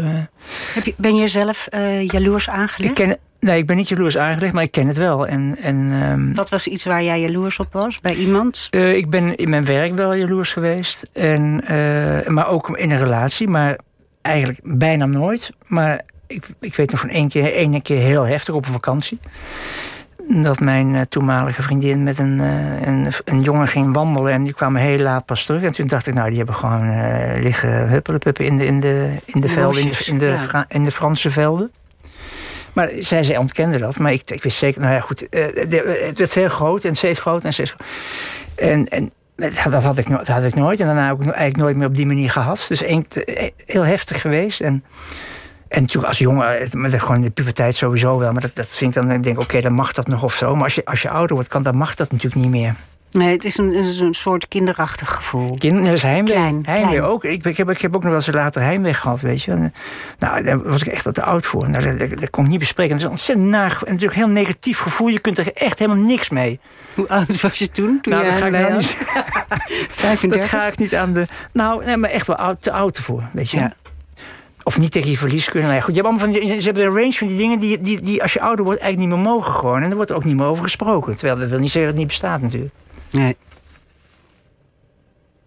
Heb 0.75 0.85
je, 0.85 0.95
ben 0.97 1.15
je 1.15 1.29
zelf 1.29 1.67
eh, 1.67 2.07
jaloers 2.07 2.49
aangelegd? 2.49 2.99
ik 2.99 3.07
ken, 3.07 3.19
nee, 3.41 3.59
ik 3.59 3.67
ben 3.67 3.77
niet 3.77 3.89
jaloers 3.89 4.19
aangelegd, 4.19 4.53
maar 4.53 4.63
ik 4.63 4.71
ken 4.71 4.87
het 4.87 4.97
wel. 4.97 5.27
En, 5.27 5.57
en, 5.63 5.91
ehm, 6.03 6.35
Wat 6.35 6.51
was 6.51 6.67
iets 6.67 6.85
waar 6.85 7.03
jij 7.03 7.21
jaloers 7.21 7.59
op 7.59 7.73
was? 7.73 8.01
Bij 8.01 8.15
iemand? 8.15 8.67
eh, 8.71 8.97
ik 8.97 9.11
ben 9.11 9.37
in 9.37 9.51
mijn 9.51 9.65
werk 9.65 9.95
wel 9.95 10.15
jaloers 10.15 10.53
geweest. 10.53 11.11
En, 11.13 11.61
eh, 11.67 12.29
maar 12.29 12.49
ook 12.49 12.79
in 12.79 12.91
een 12.91 12.99
relatie, 12.99 13.49
maar 13.49 13.79
eigenlijk 14.23 14.61
bijna 14.63 15.07
nooit. 15.07 15.51
Maar 15.67 16.01
ik, 16.27 16.47
ik 16.61 16.75
weet 16.75 16.91
nog 16.91 17.01
van 17.01 17.09
één 17.09 17.29
keer, 17.29 17.53
één 17.53 17.83
keer 17.83 17.99
heel 17.99 18.27
heftig 18.27 18.55
op 18.55 18.67
een 18.67 18.73
vakantie. 18.73 19.19
Dat 20.41 20.61
mijn 20.61 20.95
eh, 20.95 21.01
toenmalige 21.09 21.63
vriendin 21.63 22.03
met 22.03 22.19
een, 22.19 22.41
eh, 22.41 22.87
een, 22.87 23.07
een 23.25 23.43
jongen 23.43 23.69
ging 23.69 23.95
wandelen. 23.95 24.33
En 24.33 24.43
die 24.43 24.55
kwamen 24.55 24.81
heel 24.81 24.99
laat 24.99 25.25
pas 25.25 25.45
terug. 25.45 25.63
En 25.63 25.73
toen 25.73 25.87
dacht 25.87 26.07
ik, 26.07 26.15
nou, 26.15 26.29
die 26.29 26.37
hebben 26.37 26.55
gewoon 26.55 26.89
eh, 26.89 27.43
liggen 27.43 27.89
huppelepuppen 27.89 28.45
in 28.45 28.57
de, 28.57 28.65
in 28.65 28.81
de, 28.81 29.17
in 29.25 29.41
de 29.41 29.49
velden, 29.49 29.83
in 29.83 29.89
de, 29.89 30.05
in, 30.07 30.19
de, 30.19 30.27
ja. 30.27 30.39
Fra- 30.39 30.65
in 30.69 30.85
de 30.85 30.91
Franse 30.91 31.31
velden. 31.31 31.71
Maar 32.73 32.91
zij, 32.99 33.23
zij 33.23 33.37
ontkende 33.37 33.79
dat. 33.79 33.99
Maar 33.99 34.13
ik, 34.13 34.31
ik 34.31 34.43
wist 34.43 34.57
zeker, 34.57 34.81
nou 34.81 34.95
ja, 34.95 35.01
goed. 35.01 35.27
het 35.31 36.19
werd 36.19 36.35
heel 36.35 36.49
groot 36.49 36.85
en 36.85 36.95
steeds 36.95 37.19
groter 37.19 37.47
en 37.47 37.53
steeds 37.53 37.71
groter. 37.71 37.87
En, 38.55 38.89
en 38.89 39.11
dat 39.71 39.83
had, 39.83 39.99
ik, 39.99 40.09
dat 40.09 40.27
had 40.27 40.45
ik 40.45 40.55
nooit. 40.55 40.81
En 40.81 40.87
daarna 40.87 41.07
heb 41.07 41.17
ik 41.17 41.23
eigenlijk 41.23 41.57
nooit 41.57 41.77
meer 41.77 41.87
op 41.87 41.97
die 41.97 42.07
manier 42.07 42.31
gehad. 42.31 42.65
Dus 42.69 42.83
heel 43.67 43.85
heftig 43.85 44.21
geweest. 44.21 44.61
En, 44.61 44.85
en 45.73 45.81
natuurlijk 45.81 46.09
als 46.09 46.19
jongen, 46.19 46.69
maar 46.73 46.91
dat 46.91 47.01
gewoon 47.01 47.17
in 47.17 47.23
de 47.23 47.31
puberteit 47.31 47.75
sowieso 47.75 48.19
wel. 48.19 48.33
Maar 48.33 48.41
dat, 48.41 48.55
dat 48.55 48.69
vind 48.69 48.97
ik 48.97 49.03
dan, 49.03 49.13
ik 49.13 49.23
denk 49.23 49.41
oké, 49.41 49.61
dan 49.61 49.73
mag 49.73 49.93
dat 49.93 50.07
nog 50.07 50.23
of 50.23 50.35
zo. 50.35 50.55
Maar 50.55 50.65
als 50.65 50.75
je, 50.75 50.85
als 50.85 51.03
je 51.03 51.11
ouder 51.11 51.35
wordt, 51.35 51.49
kan, 51.51 51.63
dan 51.63 51.77
mag 51.77 51.95
dat 51.95 52.11
natuurlijk 52.11 52.43
niet 52.43 52.51
meer. 52.51 52.75
Nee, 53.11 53.33
het 53.33 53.45
is 53.45 53.59
een, 53.59 53.75
het 53.75 53.87
is 53.87 54.01
een 54.01 54.15
soort 54.15 54.49
kinderachtig 54.49 55.11
gevoel. 55.11 55.55
Kind, 55.55 55.85
dat 55.85 55.95
is 55.95 56.03
heimwee. 56.03 56.35
Klein, 56.35 56.63
heimwee 56.67 56.97
klein. 56.97 57.11
ook. 57.11 57.25
Ik, 57.25 57.45
ik, 57.45 57.57
heb, 57.57 57.71
ik 57.71 57.81
heb 57.81 57.97
ook 57.97 58.03
nog 58.03 58.13
wel 58.13 58.21
eens 58.21 58.33
later 58.33 58.63
heimwee 58.63 58.95
gehad, 58.95 59.21
weet 59.21 59.43
je. 59.43 59.51
En, 59.51 59.75
nou, 60.19 60.43
daar 60.43 60.63
was 60.63 60.83
ik 60.83 60.93
echt 60.93 61.05
wat 61.05 61.15
te 61.15 61.23
oud 61.23 61.47
voor. 61.47 61.71
Nou, 61.71 61.85
dat, 61.85 61.99
dat, 61.99 62.21
dat 62.21 62.31
kon 62.31 62.45
ik 62.45 62.51
niet 62.51 62.59
bespreken. 62.59 62.93
Het 62.93 63.01
is 63.01 63.07
een 63.07 63.13
ontzettend 63.13 63.49
naar 63.49 63.71
en 63.71 63.93
natuurlijk 63.93 64.19
heel 64.19 64.29
negatief 64.29 64.79
gevoel. 64.79 65.09
Je 65.09 65.21
kunt 65.21 65.39
er 65.39 65.53
echt 65.53 65.79
helemaal 65.79 66.05
niks 66.05 66.31
mee. 66.31 66.61
Hoe 66.95 67.09
oud 67.09 67.41
was 67.41 67.59
je 67.59 67.71
toen? 67.71 67.99
toen 68.01 68.13
nou, 68.13 68.25
je 68.25 68.31
dat 68.31 68.41
ga 68.41 68.47
ik 68.47 68.53
nou 68.53 68.73
niet. 68.73 68.97
Dat 69.53 69.97
35? 69.97 70.49
ga 70.49 70.67
ik 70.67 70.79
niet 70.79 70.95
aan 70.95 71.13
de. 71.13 71.27
Nou, 71.53 71.85
nee, 71.85 71.97
maar 71.97 72.11
echt 72.11 72.27
wel 72.27 72.37
oud, 72.37 72.63
te 72.63 72.73
oud 72.73 72.97
ervoor, 72.97 73.23
weet 73.33 73.51
je. 73.51 73.59
Ja. 73.59 73.73
Of 74.65 74.79
niet 74.79 74.91
tegen 74.93 75.11
je 75.11 75.17
verlies 75.17 75.45
kunnen. 75.45 75.63
Nou 75.63 75.75
ja, 75.75 75.85
goed, 75.85 75.95
je 75.95 76.01
hebt 76.03 76.15
allemaal 76.15 76.33
van 76.33 76.49
die, 76.51 76.61
ze 76.61 76.65
hebben 76.65 76.85
een 76.85 76.95
range 76.95 77.13
van 77.13 77.27
die 77.27 77.37
dingen 77.37 77.59
die, 77.59 77.81
die, 77.81 78.01
die 78.01 78.23
als 78.23 78.33
je 78.33 78.41
ouder 78.41 78.65
wordt 78.65 78.81
eigenlijk 78.81 79.11
niet 79.13 79.21
meer 79.23 79.33
mogen 79.33 79.53
gewoon. 79.53 79.83
En 79.83 79.91
er 79.91 79.95
wordt 79.97 80.11
er 80.11 80.17
ook 80.17 80.25
niet 80.25 80.37
meer 80.37 80.47
over 80.47 80.63
gesproken. 80.65 81.17
Terwijl 81.17 81.39
dat 81.39 81.49
wil 81.49 81.59
niet 81.59 81.71
zeggen 81.71 81.91
dat 81.93 82.01
het 82.01 82.09
niet 82.09 82.21
bestaat 82.21 82.41
natuurlijk. 82.43 82.73
Nee. 83.11 83.37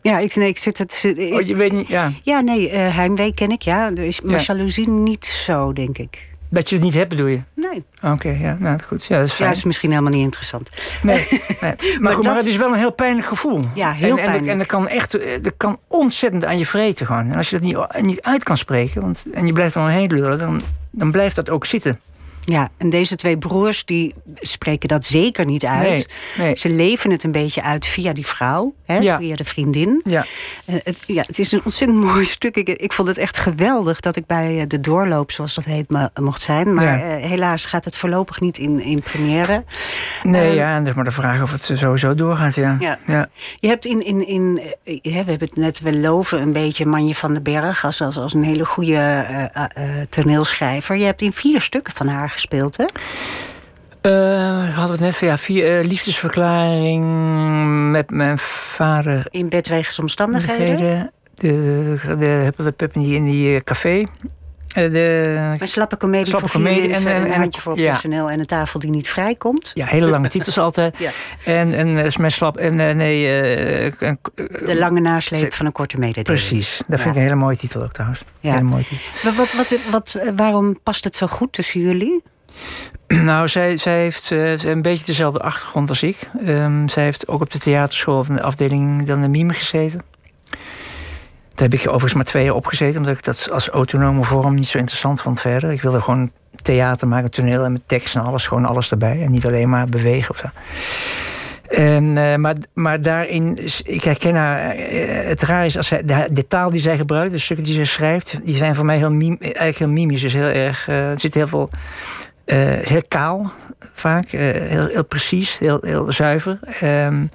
Ja, 0.01 0.19
ik, 0.19 0.35
nee, 0.35 0.47
ik 0.47 0.57
zit 0.57 0.77
het. 0.77 1.01
Oh, 1.05 1.41
je 1.41 1.55
weet 1.55 1.71
niet, 1.71 1.87
ja. 1.87 2.11
Ja, 2.23 2.39
nee, 2.39 2.69
eh, 2.69 2.95
heimwee 2.95 3.33
ken 3.33 3.51
ik, 3.51 3.61
ja. 3.61 3.91
Dus, 3.91 4.21
maar 4.21 4.35
Ja. 4.39 4.43
jaloezie 4.45 4.89
niet 4.89 5.25
zo, 5.25 5.73
denk 5.73 5.97
ik. 5.97 6.29
Dat 6.55 6.69
je 6.69 6.75
het 6.75 6.83
niet 6.83 6.93
hebt, 6.93 7.09
bedoel 7.09 7.27
je? 7.27 7.41
Nee. 7.53 7.83
Oké, 8.13 8.29
ja, 8.29 8.57
nou 8.59 8.79
goed. 8.87 9.05
Ja, 9.05 9.15
dat 9.17 9.25
is 9.25 9.31
Ja, 9.31 9.37
fijn. 9.37 9.51
is 9.51 9.63
misschien 9.63 9.89
helemaal 9.89 10.11
niet 10.11 10.21
interessant. 10.23 10.69
Nee, 11.03 11.27
nee. 11.61 11.75
Maar, 11.99 12.13
goed, 12.13 12.23
maar 12.23 12.33
dat- 12.33 12.43
het 12.43 12.45
is 12.45 12.55
wel 12.57 12.71
een 12.71 12.77
heel 12.79 12.91
pijnlijk 12.91 13.27
gevoel. 13.27 13.59
Ja, 13.73 13.91
heel 13.91 14.11
en, 14.11 14.17
en, 14.17 14.23
pijnlijk. 14.25 14.51
En 14.51 14.57
dat 14.57 14.67
kan 14.67 14.87
echt 14.87 15.13
eh, 15.13 15.43
dat 15.43 15.53
kan 15.57 15.79
ontzettend 15.87 16.45
aan 16.45 16.57
je 16.57 16.65
vreten 16.65 17.05
gaan. 17.05 17.29
En 17.31 17.35
als 17.37 17.49
je 17.49 17.59
dat 17.59 17.65
niet, 17.65 18.01
niet 18.05 18.21
uit 18.21 18.43
kan 18.43 18.57
spreken, 18.57 19.01
want, 19.01 19.25
en 19.33 19.45
je 19.45 19.53
blijft 19.53 19.75
er 19.75 19.81
omheen 19.81 20.13
lullen, 20.13 20.39
dan, 20.39 20.61
dan 20.91 21.11
blijft 21.11 21.35
dat 21.35 21.49
ook 21.49 21.65
zitten. 21.65 21.99
Ja, 22.45 22.69
en 22.77 22.89
deze 22.89 23.15
twee 23.15 23.37
broers 23.37 23.85
die 23.85 24.13
spreken 24.33 24.87
dat 24.87 25.05
zeker 25.05 25.45
niet 25.45 25.65
uit. 25.65 25.81
Nee, 25.89 26.05
nee. 26.37 26.57
Ze 26.57 26.69
leven 26.69 27.11
het 27.11 27.23
een 27.23 27.31
beetje 27.31 27.61
uit 27.63 27.85
via 27.85 28.13
die 28.13 28.25
vrouw, 28.27 28.73
hè, 28.85 28.97
Ja. 28.97 29.17
via 29.17 29.35
de 29.35 29.43
vriendin. 29.45 30.01
Ja. 30.03 30.25
Eh, 30.65 30.75
het, 30.83 30.99
ja, 31.05 31.23
het 31.27 31.39
is 31.39 31.51
een 31.51 31.61
ontzettend 31.63 32.03
mooi 32.13 32.25
stuk. 32.25 32.55
Ik, 32.55 32.69
ik 32.69 32.93
vond 32.93 33.07
het 33.07 33.17
echt 33.17 33.37
geweldig 33.37 33.99
dat 33.99 34.15
ik 34.15 34.25
bij 34.25 34.59
eh, 34.59 34.63
de 34.67 34.79
doorloop, 34.79 35.31
zoals 35.31 35.55
dat 35.55 35.63
heet, 35.65 35.89
me, 35.89 36.09
mocht 36.21 36.41
zijn. 36.41 36.73
Maar 36.73 36.83
Ja. 36.97 37.17
eh, 37.17 37.29
helaas 37.29 37.65
gaat 37.65 37.85
het 37.85 37.97
voorlopig 37.97 38.39
niet 38.39 38.57
in, 38.57 38.79
in 38.79 39.01
première. 39.01 39.63
Nee, 40.23 40.47
Ehm, 40.47 40.55
ja, 40.57 40.75
en 40.75 40.87
is 40.87 40.93
maar 40.93 41.03
de 41.03 41.11
vraag 41.11 41.41
of 41.41 41.51
het 41.51 41.71
sowieso 41.73 42.15
doorgaat, 42.15 42.55
ja. 42.55 42.77
Ja. 42.79 42.99
ja. 43.07 43.27
Je 43.59 43.67
hebt 43.67 43.85
in, 43.85 44.05
in, 44.05 44.27
in 44.27 44.61
we 44.83 45.11
hebben 45.11 45.37
het 45.39 45.55
net, 45.55 45.79
we 45.79 45.97
loven 45.97 46.41
een 46.41 46.53
beetje 46.53 46.85
Manje 46.85 47.15
van 47.15 47.33
den 47.33 47.43
Berg 47.43 47.85
als, 47.85 48.01
als, 48.01 48.17
als 48.17 48.33
een 48.33 48.43
hele 48.43 48.65
goede 48.65 50.07
toneelschrijver. 50.09 50.95
Je 50.95 51.05
hebt 51.05 51.21
in 51.21 51.33
vier 51.33 51.61
stukken 51.61 51.93
van 51.95 52.07
haar 52.07 52.33
gespeeld, 52.35 52.77
hè? 52.77 52.85
Eh, 54.05 54.75
hadden 54.75 54.85
we 54.85 54.91
het 54.91 54.99
net 54.99 55.15
van, 55.15 55.27
ja, 55.27 55.37
vier, 55.37 55.77
eh, 55.77 55.85
liefdesverklaring 55.85 57.05
met 57.91 58.09
mijn 58.09 58.37
vader. 58.37 59.25
In 59.29 59.49
bed 59.49 59.67
wegens 59.67 59.99
omstandigheden. 59.99 61.11
De, 61.33 61.99
de, 62.03 62.53
de 62.77 62.89
in 62.93 63.01
die, 63.01 63.15
in 63.15 63.25
die 63.25 63.55
eh, 63.55 63.61
café. 63.61 64.05
Eh, 64.75 64.91
de, 64.91 65.55
Een 65.59 65.67
slappe 65.67 65.97
comedie 65.97 66.25
Slappe 66.27 66.47
voor 66.47 66.61
comedie 66.61 66.93
en- 66.93 67.05
en- 67.05 67.21
een 67.23 67.31
en- 67.31 67.39
handje 67.39 67.61
voor 67.61 67.77
ja. 67.79 67.89
personeel 67.89 68.29
en 68.29 68.39
een 68.39 68.45
tafel 68.45 68.79
die 68.79 68.89
niet 68.89 69.09
vrijkomt. 69.09 69.71
ja, 69.73 69.85
hele 69.85 70.07
lange 70.07 70.27
titels 70.27 70.57
altijd. 70.57 70.95
Ja. 71.05 71.11
En, 71.45 71.73
en 71.73 71.97
eh, 71.97 72.05
is 72.05 72.17
mijn 72.17 72.31
slap. 72.31 72.57
En 72.57 72.79
eh, 72.79 72.95
nee, 72.95 73.27
een- 73.99 74.19
De 74.65 74.75
lange 74.77 74.99
nasleep 74.99 75.53
van 75.53 75.65
een 75.65 75.71
korte 75.71 75.97
mededeling. 75.97 76.25
precies. 76.25 76.81
Dat 76.87 76.99
vind 76.99 77.09
ik 77.11 77.15
een 77.21 77.27
hele 77.27 77.35
mooie 77.39 77.57
titel 77.57 77.81
ook 77.83 77.93
trouwens. 77.93 78.21
Ja. 78.39 78.51
Hele 78.51 78.63
mooie 78.63 78.83
titel. 78.83 79.05
Maar 79.23 79.33
Wat, 79.33 79.53
wat, 79.53 79.75
wat, 79.91 80.19
waarom 80.35 80.79
past 80.83 81.03
het 81.03 81.15
zo 81.15 81.27
goed 81.27 81.53
tussen 81.53 81.79
jullie? 81.81 82.23
Nou, 83.07 83.47
zij, 83.47 83.77
zij 83.77 83.99
heeft 84.01 84.29
een 84.65 84.81
beetje 84.81 85.05
dezelfde 85.05 85.39
achtergrond 85.39 85.89
als 85.89 86.03
ik. 86.03 86.17
Ehm, 86.45 86.87
zij 86.87 87.03
heeft 87.03 87.27
ook 87.27 87.41
op 87.41 87.51
de 87.51 87.59
theaterschool 87.59 88.23
van 88.23 88.35
de 88.35 88.41
afdeling 88.41 89.05
dan 89.07 89.21
de 89.21 89.27
mime 89.27 89.53
gezeten. 89.53 90.01
Daar 91.55 91.69
heb 91.69 91.79
ik 91.79 91.87
overigens 91.87 92.13
maar 92.13 92.23
twee 92.23 92.43
jaar 92.43 92.53
op 92.53 92.65
gezeten, 92.65 92.99
omdat 92.99 93.17
ik 93.17 93.23
dat 93.23 93.49
als 93.51 93.69
autonome 93.69 94.23
vorm 94.23 94.53
niet 94.53 94.67
zo 94.67 94.77
interessant 94.77 95.21
vond 95.21 95.41
verder. 95.41 95.71
Ik 95.71 95.81
wilde 95.81 96.01
gewoon 96.01 96.31
theater 96.61 97.07
maken, 97.07 97.31
toneel 97.31 97.63
en 97.63 97.71
met 97.71 97.87
tekst 97.87 98.15
en 98.15 98.21
alles, 98.21 98.47
gewoon 98.47 98.65
alles 98.65 98.91
erbij. 98.91 99.23
En 99.23 99.31
niet 99.31 99.45
alleen 99.45 99.69
maar 99.69 99.85
bewegen 99.85 100.29
of 100.29 100.37
zo. 100.37 100.47
En, 101.69 102.17
eh, 102.17 102.35
maar, 102.35 102.55
maar 102.73 103.01
daarin, 103.01 103.59
ik 103.83 104.03
herken 104.03 104.35
haar. 104.35 104.69
eh, 104.69 105.27
het 105.27 105.41
raar 105.41 105.65
is, 105.65 105.77
als 105.77 105.87
zij, 105.87 106.03
de, 106.31 106.47
taal 106.47 106.69
die 106.69 106.79
zij 106.79 106.97
gebruikt, 106.97 107.31
de 107.31 107.37
stukken 107.37 107.65
die 107.65 107.75
zij 107.75 107.85
schrijft, 107.85 108.45
die 108.45 108.55
zijn 108.55 108.75
voor 108.75 108.85
mij 108.85 108.97
heel, 108.97 109.11
eigenlijk 109.11 109.77
heel 109.77 109.89
mimisch. 109.89 110.21
Dus 110.21 110.33
heel 110.33 110.43
erg, 110.43 110.87
eh, 110.87 111.09
er 111.09 111.19
zit 111.19 111.33
heel 111.33 111.47
veel, 111.47 111.69
heel 112.83 113.03
kaal 113.07 113.51
vaak, 113.93 114.29
heel, 114.29 114.87
heel 114.87 115.05
precies, 115.05 115.57
heel, 115.57 115.79
heel 115.81 116.11
zuiver, 116.11 116.59
ehm, 116.79 116.83
eh, 116.83 117.29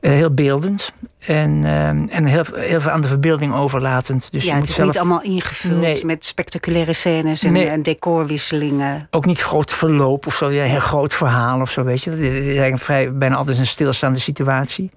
heel 0.00 0.34
beeldend. 0.34 0.92
En, 1.18 1.64
ehm, 1.64 2.06
en 2.08 2.24
heel, 2.24 2.44
heel 2.54 2.80
veel 2.80 2.90
aan 2.90 3.00
de 3.00 3.08
verbeelding 3.08 3.54
overlatend. 3.54 4.32
Dus 4.32 4.42
je 4.42 4.48
ja, 4.48 4.54
moet 4.54 4.60
het 4.62 4.70
is 4.70 4.76
zelf 4.76 4.88
niet 4.88 4.98
allemaal 4.98 5.22
ingevuld 5.22 5.80
Nee. 5.80 6.04
met 6.04 6.24
spectaculaire 6.24 6.92
scènes 6.92 7.42
en, 7.42 7.52
Nee. 7.52 7.68
en 7.68 7.82
decorwisselingen. 7.82 9.06
ook 9.10 9.26
niet 9.26 9.40
groot 9.40 9.72
verloop 9.72 10.26
of 10.26 10.36
zo, 10.36 10.50
ja, 10.50 10.62
een 10.64 10.70
heel 10.70 10.80
groot 10.80 11.14
verhaal 11.14 11.60
of 11.60 11.70
zo, 11.70 11.84
weet 11.84 12.04
je. 12.04 12.10
Het 12.10 12.18
is 12.20 12.44
eigenlijk 12.46 12.82
vrij, 12.82 13.12
bijna 13.12 13.36
altijd 13.36 13.58
een 13.58 13.66
stilstaande 13.66 14.18
situatie. 14.18 14.88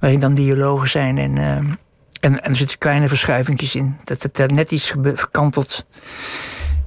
Waarin 0.00 0.20
dan 0.20 0.34
dialogen 0.34 0.88
zijn 0.88 1.18
en, 1.18 1.38
ehm, 1.38 1.64
en, 2.20 2.42
en 2.42 2.50
er 2.50 2.56
zitten 2.56 2.78
kleine 2.78 3.08
verschuivingjes 3.08 3.74
in. 3.74 3.96
Dat 4.04 4.22
het 4.22 4.52
net 4.52 4.70
iets 4.70 4.94
verkantelt. 5.14 5.84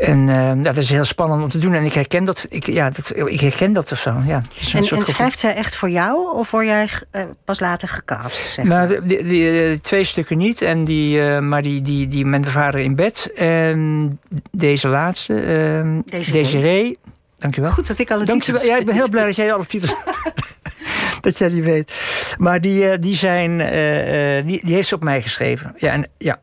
En 0.01 0.29
ehm, 0.29 0.61
dat 0.61 0.77
is 0.77 0.89
heel 0.89 1.03
spannend 1.03 1.43
om 1.43 1.49
te 1.49 1.57
doen. 1.57 1.73
En 1.73 1.83
ik 1.83 1.93
herken 1.93 2.25
dat, 2.25 2.45
ik, 2.49 2.65
ja, 2.65 2.89
dat, 2.89 3.13
ik 3.25 3.39
herken 3.39 3.73
dat 3.73 3.91
of 3.91 3.99
zo. 3.99 4.21
Ja, 4.25 4.41
En, 4.73 4.83
schrijft 4.83 5.39
zij 5.39 5.55
echt 5.55 5.75
voor 5.75 5.89
jou 5.89 6.35
of 6.35 6.51
word 6.51 6.65
jij 6.65 6.89
eh, 7.11 7.23
pas 7.45 7.59
later 7.59 7.87
gecast? 7.87 8.45
Zeg 8.45 8.65
maar? 8.65 8.87
Nou, 8.87 9.01
de, 9.01 9.07
die, 9.07 9.23
die, 9.23 9.79
twee 9.79 10.03
stukken 10.03 10.37
niet. 10.37 10.61
En 10.61 10.83
die, 10.83 11.21
eh, 11.21 11.39
maar 11.39 11.61
die, 11.61 11.81
die, 11.81 12.07
die 12.07 12.25
met 12.25 12.41
mijn 12.41 12.53
vader 12.53 12.79
in 12.79 12.95
bed. 12.95 13.31
En 13.35 14.19
deze 14.51 14.87
laatste, 14.87 15.41
ehm 15.41 16.01
Desiree. 16.05 16.41
Desiree. 16.41 16.97
Dankjewel. 17.37 17.71
Goed 17.71 17.87
dat 17.87 17.99
ik 17.99 18.11
alle 18.11 18.25
Dankjewel. 18.25 18.61
titels 18.61 18.75
Ja, 18.75 18.81
ik 18.81 18.85
ben 18.85 18.95
heel 18.95 19.09
blij 19.09 19.25
dat 19.25 19.35
jij 19.35 19.53
alle 19.53 19.65
titels. 19.65 19.95
dat 21.21 21.37
jij 21.37 21.49
die 21.49 21.63
weet. 21.63 21.93
Maar 22.37 22.61
die, 22.61 22.89
eh, 22.89 22.99
die 22.99 23.15
zijn. 23.15 23.57
die, 24.45 24.65
die 24.65 24.75
heeft 24.75 24.87
ze 24.87 24.95
op 24.95 25.03
mij 25.03 25.21
geschreven. 25.21 25.73
Ja, 25.77 25.91
en, 25.91 26.07
ja. 26.17 26.39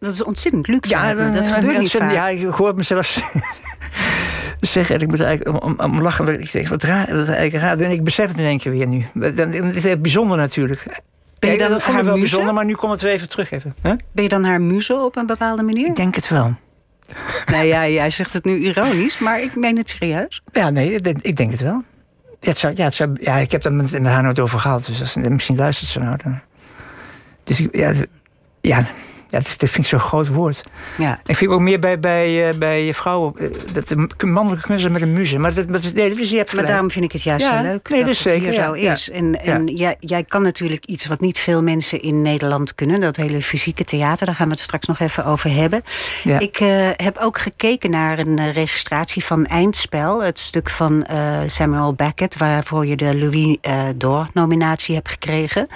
Dat 0.00 0.12
is 0.12 0.22
ontzettend 0.24 0.66
luxe. 0.68 0.90
Ja, 0.90 1.14
dat 1.14 1.34
eh, 1.44 1.54
gebeurt 1.54 1.78
niet 1.78 1.90
vaak. 1.90 2.12
Ja, 2.12 2.28
ik 2.28 2.44
hoor 2.46 2.74
mezelf 2.74 3.06
zeggen. 4.60 4.94
En 4.94 5.00
ik 5.00 5.08
moet 5.08 5.20
eigenlijk 5.20 5.64
om, 5.64 5.72
om, 5.78 5.80
om 5.80 6.02
lachen. 6.02 6.40
Ik 6.40 6.52
denk, 6.52 6.68
wat 6.68 6.82
raar. 6.82 7.06
Dat 7.06 7.22
is 7.22 7.28
eigenlijk 7.28 7.64
raar. 7.64 7.78
En 7.80 7.90
ik 7.90 8.04
besef 8.04 8.28
het 8.28 8.38
in 8.38 8.44
één 8.44 8.58
keer 8.58 8.72
weer 8.72 8.86
nu. 8.86 9.06
Dan- 9.14 9.52
Het 9.52 9.84
is 9.84 10.00
bijzonder 10.00 10.36
natuurlijk. 10.36 11.00
Ben 11.38 11.50
je 11.52 11.58
dan 11.58 11.70
dat 11.70 11.82
haar 11.82 11.94
wel 11.94 12.04
muze? 12.04 12.18
bijzonder, 12.20 12.54
maar 12.54 12.64
nu 12.64 12.74
komt 12.74 12.92
het 12.92 13.00
weer 13.00 13.12
even 13.12 13.28
terug. 13.28 13.50
Even. 13.50 13.74
Huh? 13.82 13.92
Ben 14.12 14.22
je 14.22 14.28
dan 14.28 14.44
haar 14.44 14.60
muze 14.60 14.96
op 14.96 15.16
een 15.16 15.26
bepaalde 15.26 15.62
manier? 15.62 15.86
Ik 15.86 15.96
denk 15.96 16.14
het 16.14 16.28
wel. 16.28 16.54
Nou 17.46 17.64
ja, 17.64 17.88
jij 17.88 18.10
zegt 18.10 18.32
het 18.32 18.44
nu 18.44 18.56
ironisch, 18.58 19.18
maar 19.18 19.42
ik 19.42 19.56
meen 19.56 19.76
het 19.76 19.90
serieus. 19.90 20.42
Ja, 20.52 20.70
nee, 20.70 20.92
ik 20.92 21.36
denk- 21.36 21.50
het 21.50 21.60
wel. 21.60 21.82
Ja, 22.40 22.48
het 22.48 22.58
zou, 22.58 22.72
ja, 22.76 22.84
het 22.84 22.94
zou, 22.94 23.10
ja 23.20 23.36
ik 23.36 23.50
heb 23.50 23.62
daar 23.62 23.72
met, 23.72 23.90
met 23.90 24.06
haar 24.06 24.22
nooit 24.22 24.38
over 24.38 24.58
gehad. 24.60 24.84
Dus 24.86 25.00
als, 25.00 25.14
misschien 25.14 25.56
luistert 25.56 25.90
ze 25.90 25.98
nou. 25.98 26.16
Dan. 26.24 26.40
Dus 27.44 27.60
ik- 27.60 27.76
ja, 27.76 27.92
ja, 28.60 28.84
ja, 29.30 29.38
dat 29.38 29.54
dat 29.58 29.68
vind 29.68 29.78
ik 29.78 29.86
zo'n 29.86 30.00
groot 30.00 30.28
woord. 30.28 30.62
Ja. 30.98 31.20
Ik 31.26 31.36
vind 31.36 31.50
ook 31.50 31.60
meer 31.60 31.78
bij, 31.78 32.00
bij, 32.00 32.48
eh, 32.48 32.58
bij 32.58 32.94
vrouwen 32.94 33.32
eh, 33.36 33.48
dat 33.72 33.88
de 33.88 34.26
mannelijke 34.26 34.66
kunst 34.66 34.88
met 34.88 35.02
een 35.02 35.12
muze. 35.12 35.38
Maar 35.38 35.54
dat, 35.54 35.68
dat, 35.68 35.92
nee, 35.94 36.14
dus 36.14 36.30
je 36.30 36.36
hebt 36.36 36.52
Maar 36.52 36.66
daarom 36.66 36.90
vind 36.90 37.04
ik 37.04 37.12
het 37.12 37.22
juist 37.22 37.44
Ja, 37.44 37.56
zo 37.56 37.62
leuk 37.62 37.88
nee, 37.88 37.98
dat 37.98 38.08
dat 38.08 38.18
is 38.18 38.24
het 38.24 38.32
hier 38.32 38.42
zeker, 38.42 38.64
zo 38.64 38.76
ja, 38.76 38.92
is. 38.92 39.10
En, 39.10 39.40
en 39.40 39.66
jij, 39.66 39.96
jij 40.00 40.24
kan 40.24 40.42
natuurlijk 40.42 40.84
iets 40.84 41.06
wat 41.06 41.20
niet 41.20 41.38
veel 41.38 41.62
mensen 41.62 42.02
in 42.02 42.22
Nederland 42.22 42.74
kunnen. 42.74 43.00
Dat 43.00 43.16
hele 43.16 43.42
fysieke 43.42 43.84
theater, 43.84 44.26
daar 44.26 44.34
gaan 44.34 44.46
we 44.46 44.52
het 44.52 44.62
straks 44.62 44.86
nog 44.86 44.98
even 44.98 45.24
over 45.24 45.54
hebben. 45.54 45.82
Ik 46.38 46.60
eh, 46.60 46.88
heb 46.96 47.18
ook 47.20 47.38
gekeken 47.38 47.90
naar 47.90 48.18
een 48.18 48.52
registratie 48.52 49.24
van 49.24 49.46
Eindspel. 49.46 50.22
Het 50.22 50.38
stuk 50.38 50.70
van 50.70 51.06
Samuel 51.46 51.94
Beckett, 51.94 52.36
waarvoor 52.36 52.86
je 52.86 52.96
de 52.96 53.16
Louis 53.16 53.56
eh 53.60 53.86
Door-nominatie 53.96 54.94
hebt 54.94 55.08
gekregen. 55.08 55.68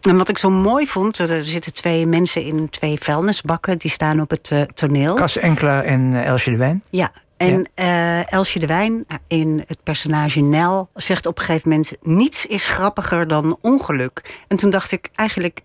En 0.00 0.16
wat 0.16 0.28
ik 0.28 0.38
zo 0.38 0.50
mooi 0.50 0.86
vond, 0.86 1.18
er 1.18 1.42
zitten 1.42 1.74
twee 1.74 2.06
mensen 2.06 2.42
in 2.42 2.68
twee 2.70 2.98
vuilnisbakken. 3.00 3.78
Die 3.78 3.90
staan 3.90 4.20
op 4.20 4.30
het 4.30 4.50
eh, 4.50 4.62
toneel. 4.62 5.14
Cas 5.14 5.36
Enkelaar 5.36 5.84
en 5.84 6.14
eh, 6.14 6.26
Elsje 6.26 6.50
de 6.50 6.56
Wijn. 6.56 6.82
Ja, 6.90 7.12
en 7.36 7.68
eh, 7.74 8.32
Elsje 8.32 8.58
de 8.58 8.66
Wijn 8.66 9.06
in 9.26 9.64
het 9.66 9.82
personage 9.82 10.40
Nel 10.40 10.88
zegt 10.94 11.26
op 11.26 11.38
een 11.38 11.44
gegeven 11.44 11.68
moment... 11.68 11.92
niets 12.02 12.46
is 12.46 12.68
grappiger 12.68 13.28
dan 13.28 13.58
ongeluk. 13.60 14.42
En 14.48 14.56
toen 14.56 14.70
dacht 14.70 14.92
ik, 14.92 15.08
eigenlijk 15.14 15.62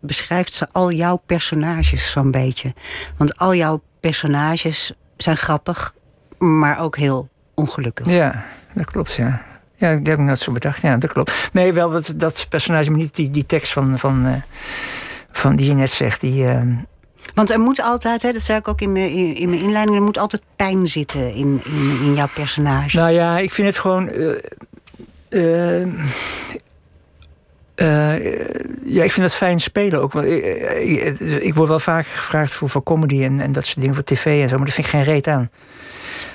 beschrijft 0.00 0.52
ze 0.52 0.68
al 0.72 0.92
jouw 0.92 1.22
personages 1.26 2.10
zo'n 2.10 2.30
beetje. 2.30 2.74
Want 3.16 3.38
al 3.38 3.54
jouw 3.54 3.82
personages 4.00 4.92
zijn 5.16 5.36
grappig, 5.36 5.94
maar 6.38 6.78
ook 6.78 6.96
heel 6.96 7.28
ongelukkig. 7.54 8.06
Ja, 8.06 8.44
dat 8.74 8.84
klopt, 8.84 9.12
ja. 9.12 9.42
Ja, 9.74 9.94
dat 9.96 10.06
heb 10.06 10.18
ik 10.18 10.24
net 10.24 10.38
zo 10.38 10.52
bedacht. 10.52 10.82
Ja, 10.82 10.96
dat 10.96 11.12
klopt. 11.12 11.48
Nee, 11.52 11.72
wel 11.72 11.90
dat, 11.90 12.14
dat 12.16 12.46
personage, 12.48 12.90
maar 12.90 12.98
niet 12.98 13.14
die, 13.14 13.30
die 13.30 13.46
tekst 13.46 13.72
van, 13.72 13.98
van, 13.98 14.42
van 15.32 15.56
die 15.56 15.66
je 15.66 15.74
net 15.74 15.90
zegt. 15.90 16.20
Die, 16.20 16.46
eh, 16.48 16.62
Want 17.34 17.50
er 17.50 17.58
moet 17.60 17.82
altijd, 17.82 18.22
hè, 18.22 18.32
dat 18.32 18.42
zei 18.42 18.58
ik 18.58 18.68
ook 18.68 18.80
in 18.80 18.92
mijn, 18.92 19.10
in, 19.34 19.48
mijn 19.48 19.62
inleiding... 19.62 19.96
er 19.96 20.02
moet 20.02 20.18
altijd 20.18 20.42
pijn 20.56 20.86
zitten 20.86 21.34
in, 21.34 21.62
in, 21.64 21.98
in 22.04 22.14
jouw 22.14 22.28
personage. 22.34 22.96
Nou 22.96 23.10
ja, 23.10 23.38
ik 23.38 23.52
vind 23.52 23.66
het 23.68 23.78
gewoon. 23.78 24.08
eh, 25.28 25.82
eh, 27.74 28.14
ja, 28.84 29.02
ik 29.04 29.12
vind 29.12 29.26
het 29.26 29.34
fijn 29.34 29.60
spelen 29.60 30.00
ook. 30.02 30.12
Want 30.12 30.26
ik, 30.26 30.44
ik, 30.80 31.20
ik 31.20 31.54
word 31.54 31.68
wel 31.68 31.78
vaak 31.78 32.06
gevraagd 32.06 32.52
voor, 32.52 32.68
voor 32.70 32.82
comedy 32.82 33.22
en, 33.24 33.40
en 33.40 33.52
dat 33.52 33.64
soort 33.66 33.80
dingen 33.80 33.94
voor 33.94 34.04
tv 34.04 34.42
en 34.42 34.48
zo, 34.48 34.56
maar 34.56 34.64
dat 34.66 34.74
vind 34.74 34.86
ik 34.86 34.92
geen 34.92 35.02
reet 35.02 35.26
aan. 35.26 35.50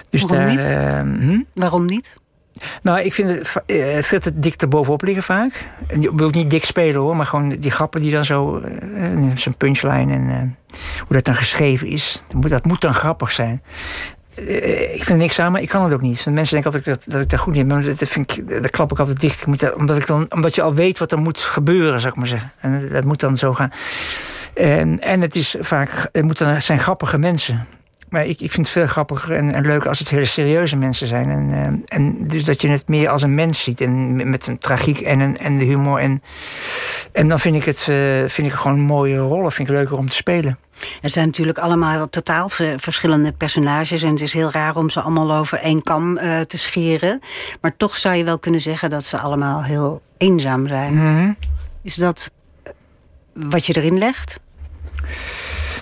Dus 0.09 0.21
Waarom 0.21 0.57
daar. 0.57 1.05
niet? 1.05 1.23
hm? 1.23 1.41
Waarom 1.53 1.85
niet? 1.85 2.15
Nou, 2.81 2.99
ik 2.99 3.13
vind 3.13 3.29
het 3.29 3.53
eh, 3.65 3.97
veel 4.03 4.19
te 4.19 4.39
dik 4.39 4.61
erbovenop 4.61 5.01
liggen 5.03 5.23
vaak. 5.23 5.67
Je 5.99 6.11
wil 6.15 6.29
niet 6.29 6.49
dik 6.49 6.65
spelen 6.65 7.01
hoor, 7.01 7.15
maar 7.15 7.25
gewoon 7.25 7.49
die 7.49 7.71
grappen 7.71 8.01
die 8.01 8.11
dan 8.11 8.25
zo. 8.25 8.57
eh, 8.59 9.09
Zo'n 9.35 9.57
punchline 9.57 10.13
en 10.13 10.29
eh, 10.29 10.77
hoe 10.99 11.15
dat 11.15 11.23
dan 11.23 11.35
geschreven 11.35 11.87
is. 11.87 12.23
Dat 12.39 12.65
moet, 12.65 12.81
dan 12.81 12.93
grappig 12.93 13.31
zijn. 13.31 13.61
Ik 14.35 14.93
vind 15.03 15.09
er 15.09 15.15
niks 15.15 15.39
aan, 15.39 15.51
maar 15.51 15.61
ik 15.61 15.69
kan 15.69 15.83
het 15.83 15.93
ook 15.93 16.01
niet. 16.01 16.23
Want 16.23 16.35
mensen 16.35 16.53
denken 16.61 16.71
altijd 16.73 16.99
dat, 17.05 17.13
dat 17.13 17.21
ik 17.21 17.29
daar 17.29 17.39
goed 17.39 17.55
in 17.55 17.67
ben. 17.67 17.77
Maar 17.77 17.85
dat, 17.85 18.09
vind 18.09 18.37
ik, 18.37 18.47
dat 18.61 18.69
klap 18.71 18.91
ik 18.91 18.99
altijd 18.99 19.19
dicht. 19.19 19.41
Ik 19.41 19.47
moet 19.47 19.59
dat- 19.59 19.75
omdat, 19.75 19.97
ik 19.97 20.07
dan, 20.07 20.25
omdat 20.29 20.55
je 20.55 20.61
al 20.61 20.73
weet 20.73 20.97
wat 20.99 21.11
er 21.11 21.17
moet 21.19 21.39
gebeuren, 21.39 21.99
zou 21.99 22.11
ik 22.13 22.17
maar 22.19 22.27
zeggen. 22.27 22.51
En 22.59 22.89
dat 22.91 23.03
moet 23.03 23.19
dan 23.19 23.37
zo 23.37 23.53
gaan. 23.53 23.71
En, 24.53 24.99
en 25.01 25.21
het 25.21 25.35
is 25.35 25.55
vaak, 25.59 26.09
het 26.11 26.23
moeten 26.25 26.61
zijn 26.61 26.79
grappige 26.79 27.17
mensen. 27.17 27.65
Maar 28.13 28.25
ik, 28.25 28.41
ik 28.41 28.51
vind 28.51 28.65
het 28.65 28.69
veel 28.75 28.87
grappiger 28.87 29.35
en, 29.35 29.53
en 29.53 29.65
leuker 29.65 29.89
als 29.89 29.99
het 29.99 30.09
hele 30.09 30.25
serieuze 30.25 30.75
mensen 30.75 31.07
zijn. 31.07 31.29
En, 31.29 31.51
eh, 31.87 31.97
en 31.97 32.27
dus 32.27 32.43
dat 32.43 32.61
je 32.61 32.67
het 32.69 32.87
meer 32.87 33.09
als 33.09 33.21
een 33.21 33.35
mens 33.35 33.63
ziet. 33.63 33.81
En 33.81 34.29
met- 34.29 34.47
een 34.47 34.57
tragiek 34.57 34.99
en, 34.99 35.19
een, 35.19 35.37
en 35.37 35.57
de 35.57 35.65
humor. 35.65 35.99
En, 35.99 36.21
en 37.11 37.27
dan 37.27 37.39
vind 37.39 37.55
ik 37.55 37.65
het 37.65 37.77
eh, 37.89 37.95
vind 38.27 38.47
ik 38.47 38.53
gewoon 38.53 38.79
mooie 38.79 39.17
rollen. 39.17 39.51
Vind 39.51 39.67
ik 39.69 39.73
leuker 39.75 39.97
om 39.97 40.09
te 40.09 40.15
spelen. 40.15 40.57
Er 41.01 41.09
zijn 41.09 41.25
natuurlijk 41.25 41.57
allemaal 41.57 42.09
totaal 42.09 42.49
ve- 42.49 42.75
verschillende 42.79 43.31
personages. 43.31 44.03
En 44.03 44.09
het 44.09 44.21
is 44.21 44.33
heel 44.33 44.51
raar 44.51 44.75
om 44.75 44.89
ze 44.89 45.01
allemaal 45.01 45.33
over 45.33 45.59
één 45.59 45.83
kam 45.83 46.17
eh, 46.17 46.39
te 46.41 46.57
scheren. 46.57 47.19
Maar 47.61 47.77
toch 47.77 47.97
zou 47.97 48.15
je 48.15 48.23
wel 48.23 48.39
kunnen 48.39 48.61
zeggen 48.61 48.89
dat 48.89 49.03
ze 49.03 49.17
allemaal 49.17 49.63
heel 49.63 50.01
eenzaam 50.17 50.67
zijn. 50.67 50.93
Mhm. 50.93 51.31
Is 51.81 51.95
dat 51.95 52.31
wat 53.33 53.65
je 53.65 53.75
erin 53.77 53.97
legt? 53.97 54.39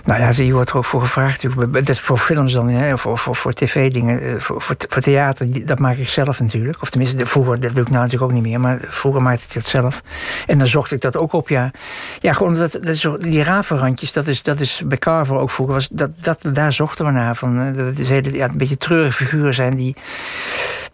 Nou 0.04 0.20
ja, 0.20 0.44
je 0.44 0.52
wordt 0.52 0.70
er 0.70 0.76
ook 0.76 0.84
voor 0.84 1.00
gevraagd. 1.00 1.46
Dat 1.86 1.98
voor 1.98 2.18
films 2.18 2.52
dan, 2.52 2.68
hè, 2.68 2.98
voor, 2.98 3.18
voor, 3.18 3.36
voor 3.36 3.52
tv-dingen, 3.52 4.22
eh, 4.22 4.34
voor, 4.38 4.62
voor, 4.62 5.02
theater, 5.02 5.66
dat 5.66 5.78
maak 5.78 5.96
ik 5.96 6.08
zelf 6.08 6.40
natuurlijk. 6.40 6.82
Of 6.82 6.90
tenminste, 6.90 7.26
vroeger, 7.26 7.60
dat 7.60 7.74
doe 7.74 7.82
ik 7.82 7.90
nou 7.90 8.02
natuurlijk 8.02 8.30
ook 8.30 8.32
niet 8.32 8.46
meer, 8.46 8.60
maar 8.60 8.78
vroeger 8.88 9.22
maakte 9.22 9.44
ik 9.44 9.54
dat 9.54 9.64
zelf. 9.64 10.02
En 10.46 10.58
dan 10.58 10.66
zocht 10.66 10.92
ik 10.92 11.00
dat 11.00 11.16
ook 11.16 11.32
op, 11.32 11.48
ja. 11.48 11.70
Ja, 12.20 12.32
gewoon 12.32 12.54
dat, 12.54 12.78
dat 12.82 13.22
die 13.22 13.42
ravenrandjes, 13.42 14.12
dat 14.12 14.26
is, 14.26 14.42
dat 14.42 14.60
is 14.60 14.82
bij 14.84 14.98
Carver 14.98 15.36
ook 15.36 15.50
vroeger, 15.50 15.74
was, 15.74 15.88
dat, 15.92 16.10
dat, 16.22 16.44
daar 16.52 16.72
zochten 16.72 17.04
we 17.04 17.10
naar. 17.10 17.36
Van, 17.36 17.60
eh, 17.60 17.74
dat 17.74 17.98
is 17.98 18.08
hele, 18.08 18.32
ja, 18.32 18.48
een 18.48 18.58
beetje 18.58 18.76
treurige 18.76 19.12
figuren 19.12 19.54
zijn 19.54 19.76
die, 19.76 19.96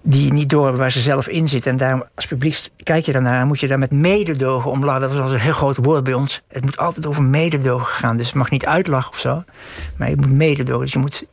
die 0.03 0.33
niet 0.33 0.49
door 0.49 0.77
waar 0.77 0.91
ze 0.91 1.01
zelf 1.01 1.29
in 1.29 1.49
zitten. 1.49 1.71
En 1.71 1.77
daarom, 1.77 2.05
als 2.15 2.27
publiek 2.27 2.69
kijk 2.83 3.07
je 3.07 3.13
daarnaar, 3.13 3.47
moet 3.47 3.61
je 3.61 3.69
daar 3.69 3.79
met 3.79 3.91
mededogen 3.91 4.71
om. 4.71 4.81
Dat 4.81 5.17
was 5.17 5.33
een 5.33 5.39
heel 5.39 5.53
groot 5.53 5.77
woord 5.77 6.05
bij 6.05 6.15
ons. 6.15 6.43
Het 6.49 6.65
moet 6.65 6.79
altijd 6.79 7.07
over 7.07 7.23
mededogen 7.23 7.87
gaan. 7.87 8.17
Dus 8.17 8.27
het 8.27 8.35
mag 8.35 8.51
niet 8.51 8.67
uitlachen 8.67 8.98
of 9.07 9.19
zo. 9.19 9.45
Maar 9.97 10.11
je 10.11 10.17
moet 10.17 10.31
mededogen. 10.37 10.83
Dus 10.83 10.93
je 10.93 10.99
moet, 10.99 11.25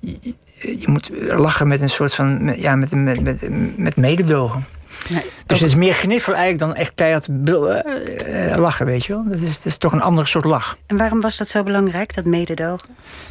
je, 0.00 0.18
je- 0.60 0.88
moet 0.88 1.10
lachen 1.36 1.68
met 1.68 1.80
een 1.80 1.88
soort 1.90 2.14
van, 2.14 2.52
ja, 2.56 2.76
met, 2.76 2.90
met, 2.90 3.22
met, 3.22 3.48
met 3.78 3.96
mededogen. 3.96 4.64
Nee, 5.08 5.22
Dus 5.46 5.60
het 5.60 5.68
is 5.68 5.74
meer 5.74 5.94
gniffel 5.94 6.32
eigenlijk 6.34 6.62
dan 6.64 6.74
echt 6.74 6.92
keihard 6.94 7.28
eh, 7.46 8.50
eh, 8.52 8.58
lachen, 8.58 8.86
weet 8.86 9.04
je 9.06 9.12
wel. 9.12 9.24
Dat 9.28 9.40
is, 9.40 9.56
dat 9.56 9.66
is 9.66 9.76
toch 9.76 9.92
een 9.92 10.00
ander 10.02 10.26
soort 10.26 10.44
lach. 10.44 10.76
En 10.86 10.96
waarom 10.96 11.20
was 11.20 11.36
dat 11.36 11.48
zo 11.48 11.62
belangrijk, 11.62 12.14
dat 12.14 12.24
mededogen? 12.24 12.88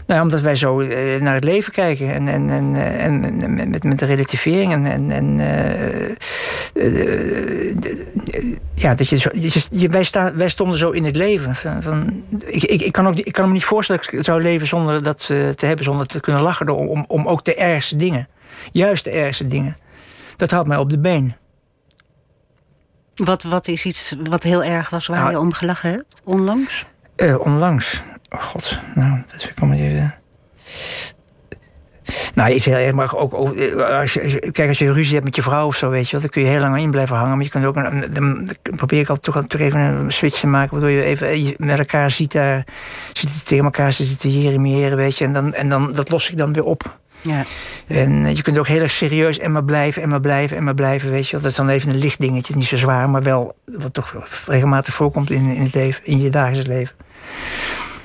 Nou, 0.08 0.22
omdat 0.22 0.42
wij 0.42 0.56
zo 0.56 0.80
eh, 0.80 1.22
naar 1.22 1.34
het 1.34 1.44
leven 1.44 1.74
kijken 1.74 2.14
en, 2.14 2.28
en, 2.28 2.50
en, 2.50 2.76
en, 3.42 3.70
met- 3.70 3.84
met, 3.84 4.00
de 4.00 4.06
relativering 4.06 4.74
en. 4.74 4.86
en, 4.86 5.12
en 5.12 5.40
ja, 8.74 8.96
dat 8.96 9.10
je, 9.10 9.18
zo, 9.18 9.30
je, 9.72 9.88
wij, 9.88 10.04
staan, 10.04 10.36
wij 10.38 10.50
stonden 10.50 10.78
zo 10.78 10.90
in 10.92 11.04
het 11.06 11.16
leven. 11.16 11.56
Van, 11.56 11.82
van, 11.84 12.24
ik, 12.46 12.64
ik, 12.64 12.82
ik, 12.82 12.92
kan 12.92 13.08
ook, 13.08 13.16
ik 13.16 13.34
kan 13.34 13.48
me 13.48 13.54
niet 13.54 13.64
voorstellen 13.66 14.02
dat 14.04 14.14
ik 14.14 14.24
zou 14.24 14.42
leven 14.42 14.68
zonder 14.68 15.04
dat 15.04 15.26
te 15.28 15.66
hebben, 15.66 15.86
zonder 15.86 16.08
te 16.08 16.20
kunnen 16.20 16.42
lachen. 16.42 16.70
Om, 16.70 17.06
om 17.08 17.28
ook 17.28 17.46
de 17.46 17.56
ergste 17.56 17.96
dingen, 17.96 18.28
juist 18.72 19.04
de 19.04 19.12
ergste 19.12 19.48
dingen. 19.48 19.78
Dat 20.38 20.52
houdt 20.52 20.68
mij 20.68 20.78
op 20.78 20.90
de 20.90 21.00
been. 21.00 21.36
Wat, 23.16 23.44
wat 23.44 23.68
is 23.68 23.86
iets 23.86 24.16
wat 24.24 24.44
heel 24.44 24.64
erg 24.64 24.90
was 24.90 25.08
waar 25.08 25.20
Nou, 25.20 25.32
je 25.32 25.40
om 25.40 25.54
gelachen 25.54 25.90
hebt, 25.90 26.22
onlangs? 26.24 26.86
Eh, 27.16 27.40
onlangs. 27.40 28.02
Oh 28.30 28.42
god, 28.42 28.78
nou, 28.96 29.22
dat 29.26 29.42
vind 29.42 29.52
ik 29.52 29.60
allemaal 29.60 29.80
even... 29.80 30.16
Nou, 32.36 32.54
is 32.54 32.66
heel 32.66 32.76
erg, 32.76 32.94
maar 32.94 33.16
ook, 33.16 33.56
eh, 33.56 34.00
als 34.00 34.14
je, 34.14 34.52
kijk, 34.52 34.68
als 34.68 34.78
je 34.78 34.92
ruzie 34.92 35.14
hebt 35.14 35.26
met 35.26 35.36
je 35.36 35.42
vrouw 35.42 35.68
of 35.68 35.76
zo, 35.76 35.90
weet 35.90 36.06
je 36.06 36.12
wel, 36.12 36.22
dan 36.22 36.30
kun 36.30 36.42
je 36.42 36.48
heel 36.48 36.60
lang 36.60 36.78
in 36.78 36.92
blijven 36.92 37.16
hangen. 37.16 37.36
Maar 37.36 37.46
je 37.46 37.52
kunt 37.52 37.66
ook, 37.66 37.76
een, 37.76 38.14
dan 38.14 38.50
probeer 38.76 39.00
ik 39.00 39.10
altijd 39.10 39.36
toch, 39.36 39.48
toch 39.48 39.62
even 39.62 39.80
een 39.80 40.12
switch 40.12 40.40
te 40.40 40.48
maken, 40.48 40.72
waardoor 40.72 40.90
je 40.90 41.04
even 41.04 41.28
eh, 41.28 41.54
met 41.58 41.80
elkaar 41.80 42.12
ziet, 42.12 42.32
daar, 42.32 42.66
ziet 43.14 43.46
tegen 43.46 43.64
elkaar 43.64 43.94
zitten 43.94 44.18
te 44.18 44.96
weet 44.96 45.18
je. 45.18 45.26
En, 45.26 45.34
dan, 45.34 45.54
en 45.54 45.70
dan, 45.70 45.94
dat 45.94 46.10
los 46.10 46.30
ik 46.30 46.38
dan 46.38 46.54
weer 46.54 46.64
op. 46.64 47.00
Ja. 47.24 47.44
En 47.88 48.26
eh, 48.26 48.36
je 48.36 48.42
kunt 48.42 48.58
ook 48.58 48.68
heel 48.68 48.82
erg 48.82 48.92
serieus 48.92 49.40
en 49.40 49.52
maar 49.52 49.64
blijven 49.64 50.02
en 50.02 50.10
maar 50.10 50.22
blijven 50.22 50.58
en 50.58 50.64
maar 50.64 50.74
blijven, 50.74 51.12
weet 51.12 51.26
je 51.26 51.32
wel. 51.32 51.42
Dat 51.42 51.52
is 51.52 51.58
dan 51.58 51.70
even 51.70 51.90
een 51.90 51.98
licht 51.98 52.20
dingetje, 52.20 52.56
niet 52.56 52.66
zo 52.66 52.78
zwaar, 52.78 53.10
maar 53.10 53.24
wel 53.24 53.56
wat 53.66 53.94
toch 53.94 54.16
regelmatig 54.48 54.94
voorkomt 54.94 55.30
in, 55.32 55.56
in 55.56 55.64
het 55.64 55.74
leven, 55.74 56.06
in 56.06 56.22
je 56.22 56.30
dagelijks 56.30 56.68
leven. 56.68 56.96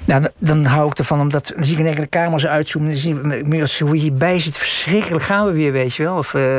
Nou, 0.04 0.20
dan, 0.22 0.30
dan 0.38 0.64
hou 0.64 0.90
ik 0.90 0.98
ervan, 0.98 1.20
omdat 1.20 1.52
dan 1.54 1.64
zie 1.64 1.72
ik 1.72 1.78
in 1.78 1.86
enkele 1.86 2.06
kamer 2.06 2.40
zo 2.40 2.46
uitzoomen. 2.46 2.90
Dan 2.90 2.98
zie 3.00 3.14
ik 3.20 3.46
meer 3.46 3.60
als 3.60 3.78
hoe 3.78 3.94
je 3.94 4.00
hierbij 4.00 4.40
zit. 4.40 4.56
Verschrikkelijk 4.56 5.24
gaan 5.24 5.46
we 5.46 5.52
weer, 5.52 5.72
weet 5.72 5.94
je 5.94 6.02
wel. 6.02 6.16
Of, 6.16 6.34
eh, 6.34 6.58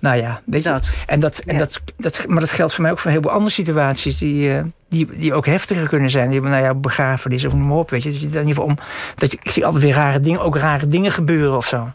nou 0.00 0.16
ja, 0.16 0.40
weet 0.44 0.62
je. 0.62 0.68
Dat. 0.68 0.94
En 1.06 1.20
dat, 1.20 1.38
en 1.38 1.52
Ja. 1.52 1.58
dat, 1.58 1.80
dat, 1.96 2.24
maar 2.28 2.40
dat 2.40 2.50
geldt 2.50 2.72
voor 2.74 2.82
mij 2.82 2.90
ook 2.90 2.98
voor 2.98 3.06
een 3.06 3.12
heleboel 3.16 3.36
andere 3.36 3.54
situaties 3.54 4.18
die, 4.18 4.54
eh, 4.54 4.62
die, 4.90 5.06
die 5.06 5.34
ook 5.34 5.46
heftiger 5.46 5.88
kunnen 5.88 6.10
zijn. 6.10 6.30
Die, 6.30 6.40
nou 6.40 6.62
ja, 6.62 6.74
begrafenis 6.74 7.44
of 7.44 7.52
noem 7.52 7.66
maar 7.66 7.76
op, 7.76 7.90
weet 7.90 8.02
je. 8.02 8.10
Dat 8.10 8.20
je 8.20 8.26
in 8.26 8.32
ieder 8.32 8.46
geval 8.46 8.64
om, 8.64 8.78
dat 9.14 9.30
je, 9.30 9.38
ik 9.42 9.50
zie 9.50 9.64
altijd 9.64 9.82
weer 9.82 9.94
rare 9.94 10.20
dingen, 10.20 10.40
ook 10.40 10.56
rare 10.56 10.86
dingen 10.86 11.12
gebeuren 11.12 11.56
of 11.56 11.66
zo. 11.66 11.88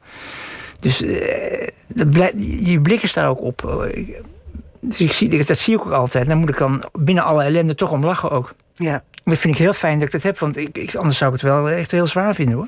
Dus 0.80 1.02
eh, 1.02 1.67
dat 1.88 2.32
je 2.65 2.82
blik 2.82 3.04
is 3.04 3.13
daar 3.13 3.30
ook 3.30 3.41
op. 3.41 3.88
Dus 4.80 4.98
ik 4.98 5.12
zie, 5.12 5.46
dat 5.46 5.58
zie 5.58 5.74
ik 5.74 5.86
ook 5.86 5.91
altijd. 5.91 6.28
Dan 6.28 6.38
moet 6.38 6.50
ik 6.50 6.58
dan 6.58 6.84
binnen 6.93 7.24
alle 7.24 7.43
ellende 7.43 7.76
toch 7.76 7.91
om 7.91 8.06
lachen 8.06 8.32
ook. 8.32 8.56
ja. 8.74 9.04
Dat 9.24 9.38
vind 9.38 9.54
ik 9.54 9.60
heel 9.60 9.74
fijn 9.74 10.00
dat 10.00 10.08
ik 10.08 10.13
dat 10.13 10.24
heb, 10.24 10.39
want 10.39 10.58
ik, 10.58 10.96
anders 10.96 11.17
zou 11.17 11.34
ik 11.34 11.41
het 11.41 11.50
wel 11.50 11.69
echt 11.69 11.91
heel 11.91 12.06
zwaar 12.06 12.36
vinden 12.36 12.56
hoor. 12.56 12.67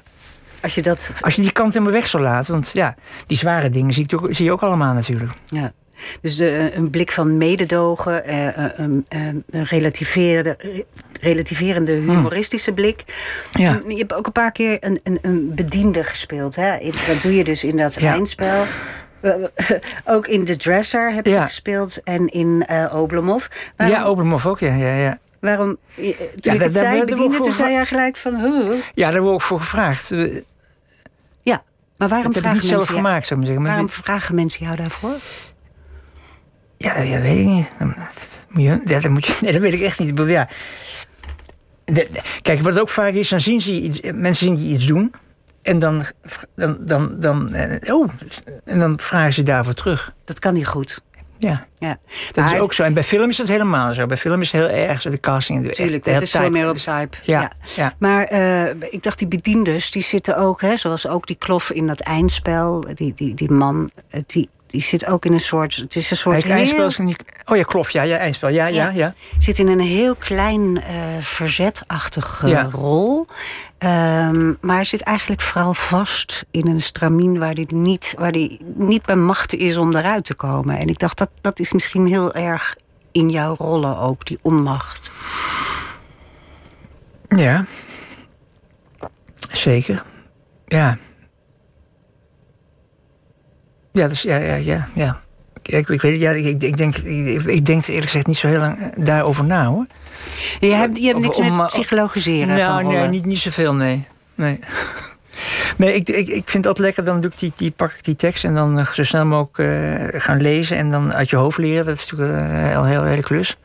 Als 0.62 0.76
je 0.76 0.82
dat... 0.82 1.12
Als 1.22 1.36
je 1.36 1.42
die 1.42 1.52
kant 1.52 1.74
helemaal 1.74 1.94
weg 1.94 2.08
zou 2.08 2.24
laten, 2.24 2.54
want 2.54 2.70
ja, 2.74 2.96
die 3.28 3.38
zware 3.38 3.70
dingen 3.70 3.94
zie, 3.94 4.04
ik 4.04 4.36
zie 4.36 4.46
je 4.46 4.52
ook 4.52 4.62
allemaal 4.62 4.94
natuurlijk. 4.94 5.32
Ja. 5.46 5.72
Dus 6.22 6.36
de, 6.36 6.72
een 6.74 6.90
blik 6.90 7.12
van 7.12 7.38
mededogen, 7.38 8.24
eh, 8.24 8.48
een, 8.80 9.06
een, 9.10 9.44
een 9.50 9.64
relativerende, 9.66 10.84
relativerende 11.22 11.92
humoristische 11.92 12.74
blik. 12.74 13.04
Ja. 13.54 13.82
Je 13.88 13.98
hebt 13.98 14.14
ook 14.14 14.26
een 14.26 14.32
paar 14.32 14.52
keer 14.52 14.78
een, 14.80 15.00
een, 15.04 15.20
een 15.22 15.52
bediende 15.56 16.04
gespeeld. 16.04 16.56
Hè? 16.56 16.78
In- 16.78 16.94
Dat 17.08 17.22
doe 17.22 17.36
je 17.36 17.44
dus 17.44 17.64
in 17.64 17.78
dat 17.78 17.94
Ja. 17.94 18.12
eindspel. 18.14 18.66
Eh, 19.22 19.34
ook 20.06 20.28
in 20.28 20.46
The 20.46 20.56
Dresser 20.56 21.14
heb 21.14 21.26
je 21.26 21.32
Ja. 21.32 21.44
gespeeld 21.44 22.04
en 22.04 22.28
in 22.28 22.64
eh 22.68 22.94
Oblomov. 23.02 23.46
Waarom, 23.78 23.98
Ja, 23.98 24.04
Oberhof 24.06 24.46
ook, 24.46 24.60
ja. 24.60 24.74
ja, 24.74 24.94
ja. 24.96 25.18
waarom 25.40 25.78
eh, 25.96 26.04
toen 26.04 26.16
Ja, 26.36 26.54
ik 26.54 26.62
het 26.62 26.74
daar 26.74 26.90
zei, 26.90 27.06
bediende, 27.06 27.40
toen 27.40 27.52
zei 27.52 27.72
jij 27.72 27.86
gelijk 27.86 28.18
van... 28.18 28.36
huh. 28.40 28.82
ja, 28.94 29.12
daar 29.12 29.22
ook 29.22 29.42
voor 29.42 29.60
gevraagd. 29.60 30.10
Ja, 31.42 31.64
maar 31.98 32.08
waarom 32.08 32.34
Dat 32.34 32.44
heb 32.44 32.44
ik 32.44 32.50
vragen, 32.50 32.54
niet 32.54 32.64
zelf 32.70 32.78
mensen, 32.80 32.96
gemaakt, 32.96 33.26
zou 33.26 33.40
ik 33.40 33.46
maar 33.46 33.56
zeggen. 33.56 33.62
Maar 33.62 33.72
waarom 33.72 33.86
dit- 33.96 34.06
vragen 34.06 34.36
mensen 34.36 34.66
jou 34.66 34.76
daarvoor? 34.78 35.16
Ja, 36.78 37.00
ja, 37.02 37.20
weet 37.22 37.38
ik 37.40 37.46
niet. 37.46 37.68
Je, 38.56 38.82
ja, 38.86 39.00
dat 39.00 39.12
moet 39.12 39.26
je, 39.26 39.38
nee, 39.42 39.52
dat 39.52 39.62
weet 39.62 39.74
ik 39.74 39.82
echt 39.82 40.00
niet. 40.00 40.08
Ik 40.10 40.16
bedoel, 40.16 40.32
ja. 40.32 40.48
De- 41.86 41.94
de- 42.12 42.22
kijk, 42.42 42.62
wat 42.62 42.74
het 42.74 42.82
ook 42.82 42.90
vaak 42.90 43.14
is, 43.14 43.30
dan 43.30 43.40
zien 43.40 43.62
ze 43.62 43.72
iets, 43.72 44.02
mensen 44.02 44.48
zien 44.48 44.68
je 44.68 44.74
iets 44.74 44.86
doen. 44.86 45.14
En 45.62 45.80
dan, 45.80 46.04
dan, 46.56 46.78
dan, 46.82 47.20
dan, 47.20 47.54
eh, 47.54 47.94
oh, 47.96 48.10
en 48.66 48.80
dan 48.80 49.00
vragen 49.00 49.34
ze 49.34 49.44
daarvoor 49.44 49.74
terug. 49.74 50.14
Dat 50.26 50.40
kan 50.40 50.54
niet 50.54 50.68
goed. 50.68 51.02
Ja, 51.40 51.68
Ja. 51.76 51.98
dat 52.32 52.46
Maar 52.46 52.56
is 52.56 52.62
ook 52.62 52.74
zo. 52.74 52.84
En 52.84 52.94
bij 52.94 53.04
film 53.04 53.30
is 53.30 53.38
het 53.38 53.48
helemaal 53.48 53.94
zo. 53.94 54.06
Bij 54.06 54.18
film 54.18 54.42
is 54.42 54.52
het 54.52 54.62
heel 54.62 54.70
erg 54.70 55.02
zo, 55.02 55.10
de 55.10 55.20
casting. 55.20 55.72
Tuurlijk, 55.72 56.04
dat 56.04 56.22
is 56.22 56.32
veel 56.32 56.50
meer 56.50 56.68
op 56.68 56.74
Dus- 56.74 56.84
type. 56.84 57.18
Ja, 57.24 57.52
ja. 57.76 57.94
Maar 58.00 58.24
eh, 58.24 58.70
ik 58.70 59.04
dacht, 59.04 59.20
die 59.20 59.28
bediendes, 59.28 59.92
die 59.92 60.04
zitten 60.04 60.38
ook, 60.38 60.62
hè, 60.62 60.78
zoals 60.78 61.08
ook 61.08 61.28
die 61.28 61.36
klof 61.36 61.72
in 61.72 61.88
dat 61.88 62.00
eindspel. 62.00 62.86
Die, 62.94 63.14
die, 63.14 63.34
die 63.34 63.52
man, 63.52 63.90
eh, 64.10 64.22
die, 64.26 64.50
die 64.78 64.86
zit 64.86 65.06
ook 65.06 65.26
in 65.26 65.34
een 65.34 65.40
soort. 65.40 65.76
Het 65.76 65.96
is 65.96 66.12
een 66.12 66.18
soort. 66.18 66.44
Heel- 66.44 66.86
is 66.86 66.98
niet... 66.98 67.24
Oh 67.46 67.58
ja, 67.58 67.64
klopt. 67.64 67.92
Ja, 67.92 68.02
ja, 68.02 68.18
eindspel. 68.18 68.50
Ja, 68.50 68.68
ja, 68.68 68.90
ja. 68.90 69.14
Zit 69.40 69.60
in 69.60 69.68
een 69.68 69.80
heel 69.80 70.16
klein 70.16 70.82
eh 70.82 71.18
verzetachtige 71.20 72.48
Ja. 72.48 72.70
rol. 72.72 73.28
Ehm, 73.78 74.54
maar 74.62 74.86
zit 74.86 75.02
eigenlijk 75.02 75.42
vooral 75.42 75.74
vast 75.74 76.46
in 76.52 76.68
een 76.68 76.82
stramien 76.82 77.40
waar 77.40 77.54
hij 77.54 77.66
niet, 77.68 78.14
waar 78.18 78.32
die 78.32 78.60
niet 78.76 79.06
bij 79.06 79.16
machten 79.16 79.60
is 79.60 79.78
om 79.78 79.96
eruit 79.96 80.24
te 80.24 80.34
komen. 80.34 80.78
En 80.78 80.88
ik 80.88 81.00
dacht, 81.00 81.18
dat, 81.18 81.30
dat 81.42 81.60
is 81.60 81.74
misschien 81.74 82.06
heel 82.08 82.34
erg 82.34 82.76
in 83.12 83.30
jouw 83.30 83.56
rollen 83.56 83.98
ook, 83.98 84.26
die 84.26 84.40
onmacht. 84.42 85.12
Ja. 87.30 87.66
Zeker. 89.52 90.04
Ja. 90.66 90.98
Ja, 93.98 94.08
dus 94.08 94.22
ja, 94.22 94.38
ja, 94.38 94.56
ja. 94.56 94.88
ja. 94.94 95.22
Ik, 95.62 95.90
ik 95.90 96.02
weet 96.02 96.20
ja, 96.20 96.32
ik, 96.32 96.62
ik, 96.62 96.78
denk, 96.78 96.96
ik, 96.96 97.44
ik 97.44 97.66
denk 97.66 97.84
er 97.84 97.90
eerlijk 97.90 98.06
gezegd 98.06 98.28
niet 98.28 98.38
zo 98.38 98.48
heel 98.48 98.60
lang 98.60 98.80
eh, 98.80 99.06
daarover 99.06 99.46
na 99.46 99.66
hoor. 99.66 99.86
Je 100.60 100.74
hebt, 100.74 100.98
je 100.98 101.08
hebt 101.08 101.20
niks 101.20 101.38
om, 101.38 101.56
met 101.56 101.60
eh, 101.60 101.66
psychologiseren 101.66 102.48
Nou, 102.48 102.86
nee, 102.86 103.08
niet, 103.08 103.26
niet 103.26 103.40
zoveel, 103.40 103.74
nee. 103.74 104.08
Nee, 104.36 104.60
nee 105.78 105.94
ik, 105.94 106.10
ik, 106.10 106.28
ik 106.28 106.50
vind 106.50 106.68
altijd 106.68 106.86
lekker, 106.86 107.04
dan 107.04 107.20
doe 107.20 107.32
ik 107.32 107.40
die, 107.40 107.52
die, 107.56 107.72
pak 107.72 107.92
ik 107.92 108.04
die 108.04 108.16
tekst 108.16 108.44
en 108.44 108.54
dan 108.54 108.80
eh, 108.80 108.88
zo 108.88 109.04
snel 109.04 109.26
mogelijk 109.26 110.24
gaan 110.24 110.42
lezen 110.42 110.78
en 110.78 110.92
dan 110.92 111.14
uit 111.14 111.30
je 111.30 111.36
hoofd 111.36 111.58
leren. 111.58 111.86
Dat 111.86 111.98
is 111.98 112.12
natuurlijk 112.12 112.42
eh, 112.42 112.72
een 112.72 112.86
heel, 112.86 113.04
hele 113.04 113.22
klus. 113.22 113.58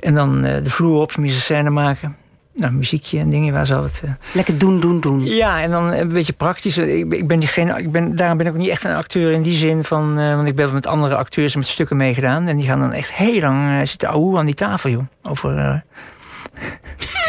En 0.00 0.14
dan 0.14 0.42
de 0.42 0.70
vloer 0.70 1.00
op, 1.00 1.16
mise 1.16 1.40
scène 1.40 1.70
maken. 1.70 2.16
Nou, 2.56 2.72
muziekje 2.72 3.18
en 3.18 3.30
dingen 3.30 3.52
waar 3.54 3.66
ze 3.66 3.74
altijd... 3.74 4.00
eh, 4.04 4.10
Lekker 4.32 4.58
doen, 4.58 4.80
doen, 4.80 5.00
doen. 5.00 5.24
ja, 5.24 5.62
en 5.62 5.70
dan 5.70 5.92
een 5.92 6.08
beetje 6.08 6.32
praktisch. 6.32 6.78
Ik, 6.78 7.08
ben- 7.08 7.18
ik 7.18 7.26
ben 7.26 7.38
diegene, 7.38 7.78
ik 7.78 7.92
ben, 7.92 8.16
daarom 8.16 8.36
ben 8.38 8.46
ik 8.46 8.52
ook 8.52 8.58
niet 8.58 8.68
echt 8.68 8.84
een 8.84 8.94
acteur 8.94 9.32
in 9.32 9.42
die 9.42 9.56
zin 9.56 9.84
van. 9.84 10.18
eh, 10.18 10.34
want 10.34 10.48
ik 10.48 10.54
ben 10.54 10.72
met 10.72 10.86
andere 10.86 11.14
acteurs 11.16 11.52
en 11.52 11.58
met 11.58 11.68
stukken 11.68 11.96
meegedaan. 11.96 12.46
En 12.46 12.56
die 12.56 12.66
gaan 12.66 12.80
dan 12.80 12.92
echt 12.92 13.12
heel 13.14 13.40
lang 13.40 13.80
eh, 13.80 13.86
zitten 13.86 14.08
ouwe 14.08 14.38
aan 14.38 14.46
die 14.46 14.54
tafel, 14.54 14.90
joh. 14.90 15.02
Over. 15.22 15.82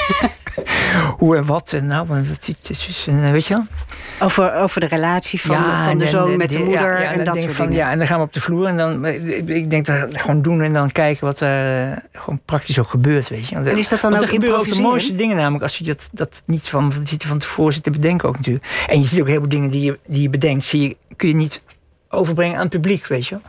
Eh, 0.07 0.29
Hoe 1.17 1.35
en 1.35 1.45
wat 1.45 1.73
en 1.73 1.85
nou, 1.85 2.07
weet 3.31 3.45
je 3.45 3.53
wel? 3.53 3.65
Over, 4.19 4.53
over 4.53 4.81
de 4.81 4.87
relatie 4.87 5.41
van, 5.41 5.57
van 5.85 5.97
de 5.97 6.07
zoon 6.07 6.37
met 6.37 6.49
de 6.49 6.57
moeder 6.57 7.01
ja, 7.01 7.11
en 7.11 7.25
dat 7.25 7.41
soort 7.41 7.53
van, 7.53 7.65
dingen. 7.65 7.79
Ja, 7.79 7.91
en 7.91 7.97
dan 7.97 8.07
gaan 8.07 8.17
we 8.17 8.23
op 8.23 8.33
de 8.33 8.41
vloer 8.41 8.67
en 8.67 8.77
dan, 8.77 9.05
ik 9.05 9.69
denk 9.69 9.85
dat 9.85 10.07
gewoon 10.11 10.41
doen 10.41 10.61
en 10.61 10.73
dan 10.73 10.91
kijken 10.91 11.25
wat 11.25 11.39
er 11.39 12.03
gewoon 12.13 12.41
praktisch 12.45 12.79
ook 12.79 12.89
gebeurt, 12.89 13.29
weet 13.29 13.47
je. 13.47 13.55
En 13.55 13.77
is 13.77 13.89
dat 13.89 14.01
dan 14.01 14.11
Want 14.11 14.23
ook 14.23 14.29
er 14.29 14.33
gebeuren 14.33 14.59
ook 14.59 14.73
de 14.73 14.81
mooiste 14.81 15.15
dingen 15.15 15.35
namelijk, 15.35 15.63
als 15.63 15.77
je 15.77 15.83
dat, 15.83 16.09
dat 16.11 16.43
niet 16.45 16.67
van, 16.67 16.93
van 17.17 17.39
tevoren 17.39 17.73
zit 17.73 17.83
te 17.83 17.91
bedenken 17.91 18.27
ook 18.27 18.37
natuurlijk. 18.37 18.65
En 18.87 18.99
je 18.99 19.05
ziet 19.05 19.21
ook 19.21 19.27
heel 19.27 19.39
veel 19.39 19.49
dingen 19.49 19.69
die 19.69 19.83
je, 19.83 19.99
die 20.07 20.21
je 20.21 20.29
bedenkt, 20.29 20.63
zie 20.63 20.81
je, 20.81 20.95
kun 21.15 21.27
je 21.27 21.35
niet 21.35 21.63
overbrengen 22.09 22.55
aan 22.55 22.61
het 22.61 22.69
publiek, 22.69 23.07
weet 23.07 23.27
je 23.27 23.35
wel. 23.35 23.43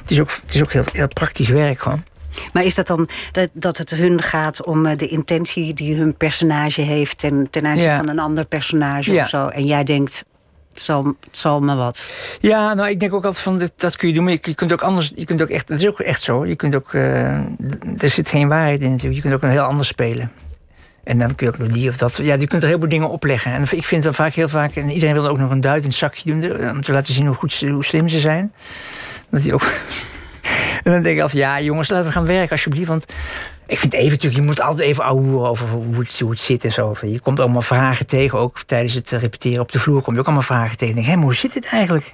Het 0.00 0.10
is 0.10 0.20
ook, 0.20 0.30
het 0.42 0.54
is 0.54 0.60
ook 0.60 0.72
heel, 0.72 0.84
heel 0.92 1.08
praktisch 1.08 1.48
werk 1.48 1.80
gewoon. 1.80 2.02
Maar 2.52 2.64
is 2.64 2.74
dat 2.74 2.86
dan 2.86 3.08
dat, 3.32 3.48
dat 3.52 3.76
het 3.76 3.90
hun 3.90 4.22
gaat 4.22 4.64
om 4.64 4.86
eh, 4.86 4.96
de 4.96 5.08
intentie 5.08 5.74
die 5.74 5.96
hun 5.96 6.16
personage 6.16 6.80
heeft 6.82 7.18
ten, 7.18 7.48
ten 7.50 7.66
aanzien 7.66 7.82
Ja. 7.82 7.96
van 7.96 8.08
een 8.08 8.18
ander 8.18 8.46
personage 8.46 9.12
Ja. 9.12 9.22
of 9.22 9.28
zo? 9.28 9.46
En 9.48 9.64
jij 9.64 9.84
denkt, 9.84 10.24
het 10.70 10.80
zal, 10.80 11.04
het 11.04 11.36
zal 11.36 11.60
me 11.60 11.74
wat. 11.74 12.10
Ja, 12.40 12.74
nou, 12.74 12.88
ik 12.88 13.00
denk 13.00 13.12
ook 13.14 13.24
altijd 13.24 13.42
van, 13.42 13.58
dat, 13.58 13.72
dat 13.76 13.96
kun 13.96 14.08
je 14.08 14.14
doen. 14.14 14.24
Maar 14.24 14.32
je, 14.32 14.38
je 14.42 14.54
kunt 14.54 14.72
ook 14.72 14.82
anders, 14.82 15.12
je 15.14 15.24
kunt 15.24 15.42
ook 15.42 15.48
echt, 15.48 15.68
dat 15.68 15.78
is 15.80 15.86
ook 15.86 16.00
echt 16.00 16.22
zo. 16.22 16.46
Je 16.46 16.56
kunt 16.56 16.74
ook, 16.74 16.94
eh, 16.94 17.36
er 17.98 18.08
zit 18.10 18.28
geen 18.28 18.48
waarheid 18.48 18.80
in 18.80 18.90
natuurlijk. 18.90 19.14
Je 19.14 19.20
kunt 19.20 19.34
ook 19.34 19.42
een 19.42 19.50
heel 19.50 19.62
anders 19.62 19.88
spelen. 19.88 20.32
En 21.04 21.18
dan 21.18 21.34
kun 21.34 21.46
je 21.46 21.52
ook 21.52 21.58
nog 21.58 21.68
die 21.68 21.88
of 21.88 21.96
dat. 21.96 22.16
Ja, 22.16 22.34
je 22.34 22.46
kunt 22.46 22.62
er 22.62 22.68
heel 22.68 22.78
veel 22.78 22.88
dingen 22.88 23.08
opleggen. 23.08 23.52
En 23.52 23.64
ik 23.70 23.84
vind 23.84 24.02
dat 24.02 24.14
vaak 24.14 24.34
heel 24.34 24.48
vaak, 24.48 24.74
en 24.76 24.90
iedereen 24.90 25.14
wil 25.14 25.26
ook 25.28 25.38
nog 25.38 25.50
een 25.50 25.60
duit 25.60 25.82
in 25.82 25.88
het 25.88 25.98
zakje 25.98 26.32
doen, 26.32 26.42
eh, 26.42 26.70
om 26.70 26.82
te 26.82 26.92
laten 26.92 27.14
zien 27.14 27.26
hoe 27.26 27.34
goed 27.34 27.52
ze, 27.52 27.68
hoe 27.68 27.84
slim 27.84 28.08
ze 28.08 28.20
zijn. 28.20 28.52
Dat 29.30 29.42
die 29.42 29.54
ook. 29.54 29.62
en 30.82 30.92
dan 30.92 31.02
denk 31.02 31.16
ik 31.16 31.22
altijd, 31.22 31.42
ja 31.42 31.60
jongens, 31.60 31.88
laten 31.88 32.06
we 32.06 32.12
gaan 32.12 32.26
werken 32.26 32.50
alsjeblieft. 32.50 32.88
Want 32.88 33.06
ik 33.66 33.78
vind 33.78 33.92
even 33.92 34.10
natuurlijk, 34.10 34.40
je 34.40 34.46
moet 34.46 34.60
altijd 34.60 34.88
even 34.88 35.04
ouwen 35.04 35.48
over 35.48 35.68
hoe 35.68 35.98
het, 35.98 36.18
hoe 36.18 36.30
het 36.30 36.38
zit 36.38 36.64
en 36.64 36.72
zo. 36.72 36.94
Je 37.02 37.20
komt 37.20 37.40
allemaal 37.40 37.62
vragen 37.62 38.06
tegen, 38.06 38.38
ook 38.38 38.62
tijdens 38.66 38.94
het 38.94 39.12
eh, 39.12 39.20
repeteren 39.20 39.60
op 39.60 39.72
de 39.72 39.78
vloer 39.78 40.02
kom 40.02 40.14
je 40.14 40.20
ook 40.20 40.26
allemaal 40.26 40.44
vragen 40.44 40.76
tegen. 40.76 40.94
Denk, 40.94 41.06
hé, 41.06 41.14
maar 41.14 41.24
hoe 41.24 41.34
zit 41.34 41.54
het 41.54 41.66
eigenlijk? 41.66 42.12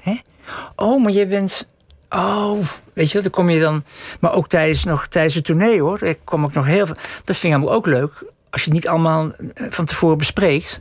Oh, 0.77 1.03
maar 1.03 1.13
je 1.13 1.27
bent. 1.27 1.67
Oh, 2.11 2.59
weet 2.93 3.07
je 3.07 3.13
wel, 3.13 3.23
dan 3.23 3.31
kom 3.31 3.51
je 3.51 3.61
dan. 3.61 3.85
Maar 4.21 4.33
ook 4.33 4.49
tijdens, 4.49 4.85
nog, 4.85 5.07
tijdens 5.07 5.35
het 5.35 5.45
tournee 5.45 5.81
hoor. 5.81 6.03
Ik 6.03 6.19
kom 6.25 6.45
ook 6.45 6.53
nog 6.53 6.67
heel 6.67 6.87
veel. 6.87 6.97
Dat 7.25 7.37
vind 7.37 7.43
ik 7.43 7.51
namelijk 7.51 7.77
ook 7.77 7.87
leuk. 7.87 8.25
Als 8.51 8.65
je 8.65 8.71
het 8.71 8.79
niet 8.79 8.89
allemaal 8.89 9.33
eh, 9.33 9.67
van 9.71 9.85
tevoren 9.85 10.19
bespreekt. 10.19 10.81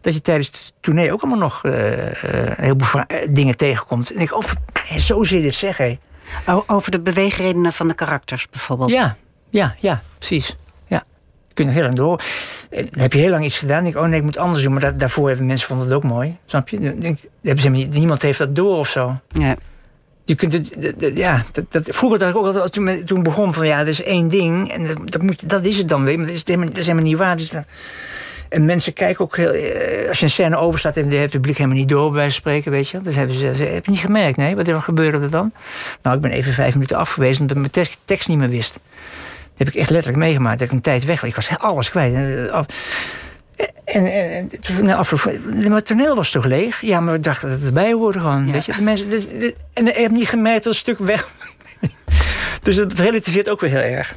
Dat 0.00 0.14
je 0.14 0.20
tijdens 0.20 0.46
het 0.46 0.72
tournee 0.80 1.12
ook 1.12 1.22
allemaal 1.22 1.38
nog 1.38 1.62
heleboel 2.56 2.86
vra- 2.86 3.06
eh, 3.06 3.28
dingen 3.30 3.56
tegenkomt. 3.56 4.12
En 4.12 4.20
ik, 4.20 4.34
oh, 4.34 4.44
zo 4.96 5.24
zit 5.24 5.44
het, 5.44 5.54
zeg 5.54 5.76
hé. 5.76 5.98
Over 6.66 6.90
de 6.90 7.00
beweegredenen 7.00 7.72
van 7.72 7.88
de 7.88 7.94
karakters 7.94 8.48
bijvoorbeeld. 8.50 8.90
Ja, 8.90 9.16
ja, 9.50 9.74
ja, 9.78 10.02
precies. 10.18 10.56
Ja. 10.86 11.02
Je 11.48 11.54
kunt 11.54 11.66
nog 11.68 11.76
heel 11.76 11.84
lang 11.86 11.96
door. 11.96 12.22
En 12.70 12.88
Dan 12.90 13.00
heb 13.02 13.12
je 13.12 13.18
heel 13.18 13.30
lang 13.30 13.44
iets 13.44 13.58
gedaan. 13.58 13.82
Denk 13.82 13.94
ik, 13.94 14.00
oh 14.02 14.08
nee, 14.08 14.18
ik 14.18 14.24
moet 14.24 14.36
anders 14.38 14.62
doen. 14.62 14.72
Maar 14.72 14.80
da- 14.80 14.90
daarvoor 14.90 15.28
hebben 15.28 15.46
mensen 15.46 15.66
vonden 15.66 15.86
het 15.86 15.94
ook 15.96 16.02
mooi. 16.04 16.36
Snap 16.46 16.68
je? 16.68 16.80
Dan 16.80 16.98
denk, 16.98 17.18
ik, 17.42 17.88
niemand 17.92 18.22
heeft 18.22 18.38
dat 18.38 18.56
door 18.56 18.76
of 18.78 18.88
zo. 18.88 19.16
Ja. 19.28 19.56
Je 20.24 20.34
kunt 20.34 20.52
het, 20.52 20.76
dat- 20.82 21.00
dat- 21.00 21.16
ja, 21.16 21.44
dat, 21.52 21.64
dat, 21.72 21.88
vroeger 21.90 22.18
dacht 22.18 22.30
ik 22.30 22.36
ook 22.38 22.46
altijd, 22.46 22.72
toen, 22.72 23.04
toen 23.04 23.22
begon 23.22 23.54
van 23.54 23.66
ja, 23.66 23.78
er 23.80 23.88
is 23.88 24.02
één 24.02 24.28
ding 24.28 24.72
en 24.72 24.86
dat, 24.86 25.10
dat, 25.12 25.22
moet, 25.22 25.48
dat 25.48 25.64
is 25.64 25.76
het 25.78 25.88
dan 25.88 26.04
weer, 26.04 26.18
maar 26.18 26.26
dat 26.26 26.36
is 26.36 26.42
helemaal, 26.46 26.68
dat 26.68 26.76
is 26.76 26.86
helemaal 26.86 27.08
niet 27.08 27.18
waar. 27.18 27.36
Dus 27.36 27.50
dan- 27.50 27.64
en 28.48 28.64
mensen 28.64 28.92
kijken 28.92 29.24
ook 29.24 29.36
heel, 29.36 29.50
eh, 29.52 30.08
als 30.08 30.18
je 30.18 30.24
een 30.24 30.30
scène 30.30 30.56
overstaat, 30.56 30.94
heeft 30.94 31.10
het 31.12 31.30
publiek 31.30 31.56
helemaal 31.56 31.78
niet 31.78 31.88
door, 31.88 32.12
bij 32.12 32.30
spreken, 32.30 32.70
weet 32.70 32.88
je. 32.88 33.00
Dus 33.02 33.16
hebben 33.16 33.36
ze, 33.36 33.54
ze 33.54 33.64
heb 33.64 33.84
je 33.84 33.90
niet 33.90 34.00
gemerkt, 34.00 34.36
nee, 34.36 34.56
wat 34.56 34.68
er 34.68 34.80
gebeurde 34.80 35.18
er 35.18 35.30
dan? 35.30 35.52
Nou, 36.02 36.16
ik 36.16 36.22
ben 36.22 36.30
even 36.30 36.52
vijf 36.52 36.72
minuten 36.74 36.96
afgewezen 36.96 37.40
omdat 37.40 37.56
ik 37.56 37.62
mijn 37.62 37.72
tekst, 37.72 37.98
tekst 38.04 38.28
niet 38.28 38.38
meer 38.38 38.48
wist. 38.48 38.72
Dat 38.72 39.66
heb 39.66 39.68
ik 39.68 39.74
echt 39.74 39.90
letterlijk 39.90 40.22
meegemaakt, 40.24 40.58
dat 40.58 40.68
ik 40.68 40.74
een 40.74 40.80
tijd 40.80 41.04
weg 41.04 41.20
was. 41.20 41.30
Ik 41.30 41.36
was 41.36 41.58
alles 41.58 41.90
kwijt. 41.90 42.14
Eh, 42.14 42.58
En, 43.84 44.06
en, 44.06 44.50
en 44.76 44.84
na 44.84 44.94
afloop, 44.94 45.38
maar 45.68 45.76
het 45.76 45.84
toneel 45.86 46.14
was 46.16 46.30
toch 46.30 46.44
leeg? 46.44 46.80
Ja, 46.80 47.00
maar 47.00 47.12
we 47.12 47.20
dachten 47.20 47.48
dat 47.48 47.58
het 47.58 47.66
erbij 47.66 47.92
hoorde 47.92 48.18
gewoon. 48.18 48.46
Ja. 48.46 48.52
Weet 48.52 48.64
je? 48.66 48.72
De 48.72 48.82
mensen, 48.82 49.10
de- 49.10 49.38
de- 49.38 49.54
en 49.72 49.86
ik 49.88 49.94
heb 49.96 50.10
niet 50.10 50.28
gemerkt 50.28 50.64
dat 50.64 50.72
een 50.72 50.78
stuk 50.78 50.98
weg. 50.98 51.28
dus 52.62 52.76
dat 52.76 52.92
relativeert 52.92 53.48
ook 53.48 53.60
weer 53.60 53.70
heel 53.70 53.80
erg. 53.96 54.14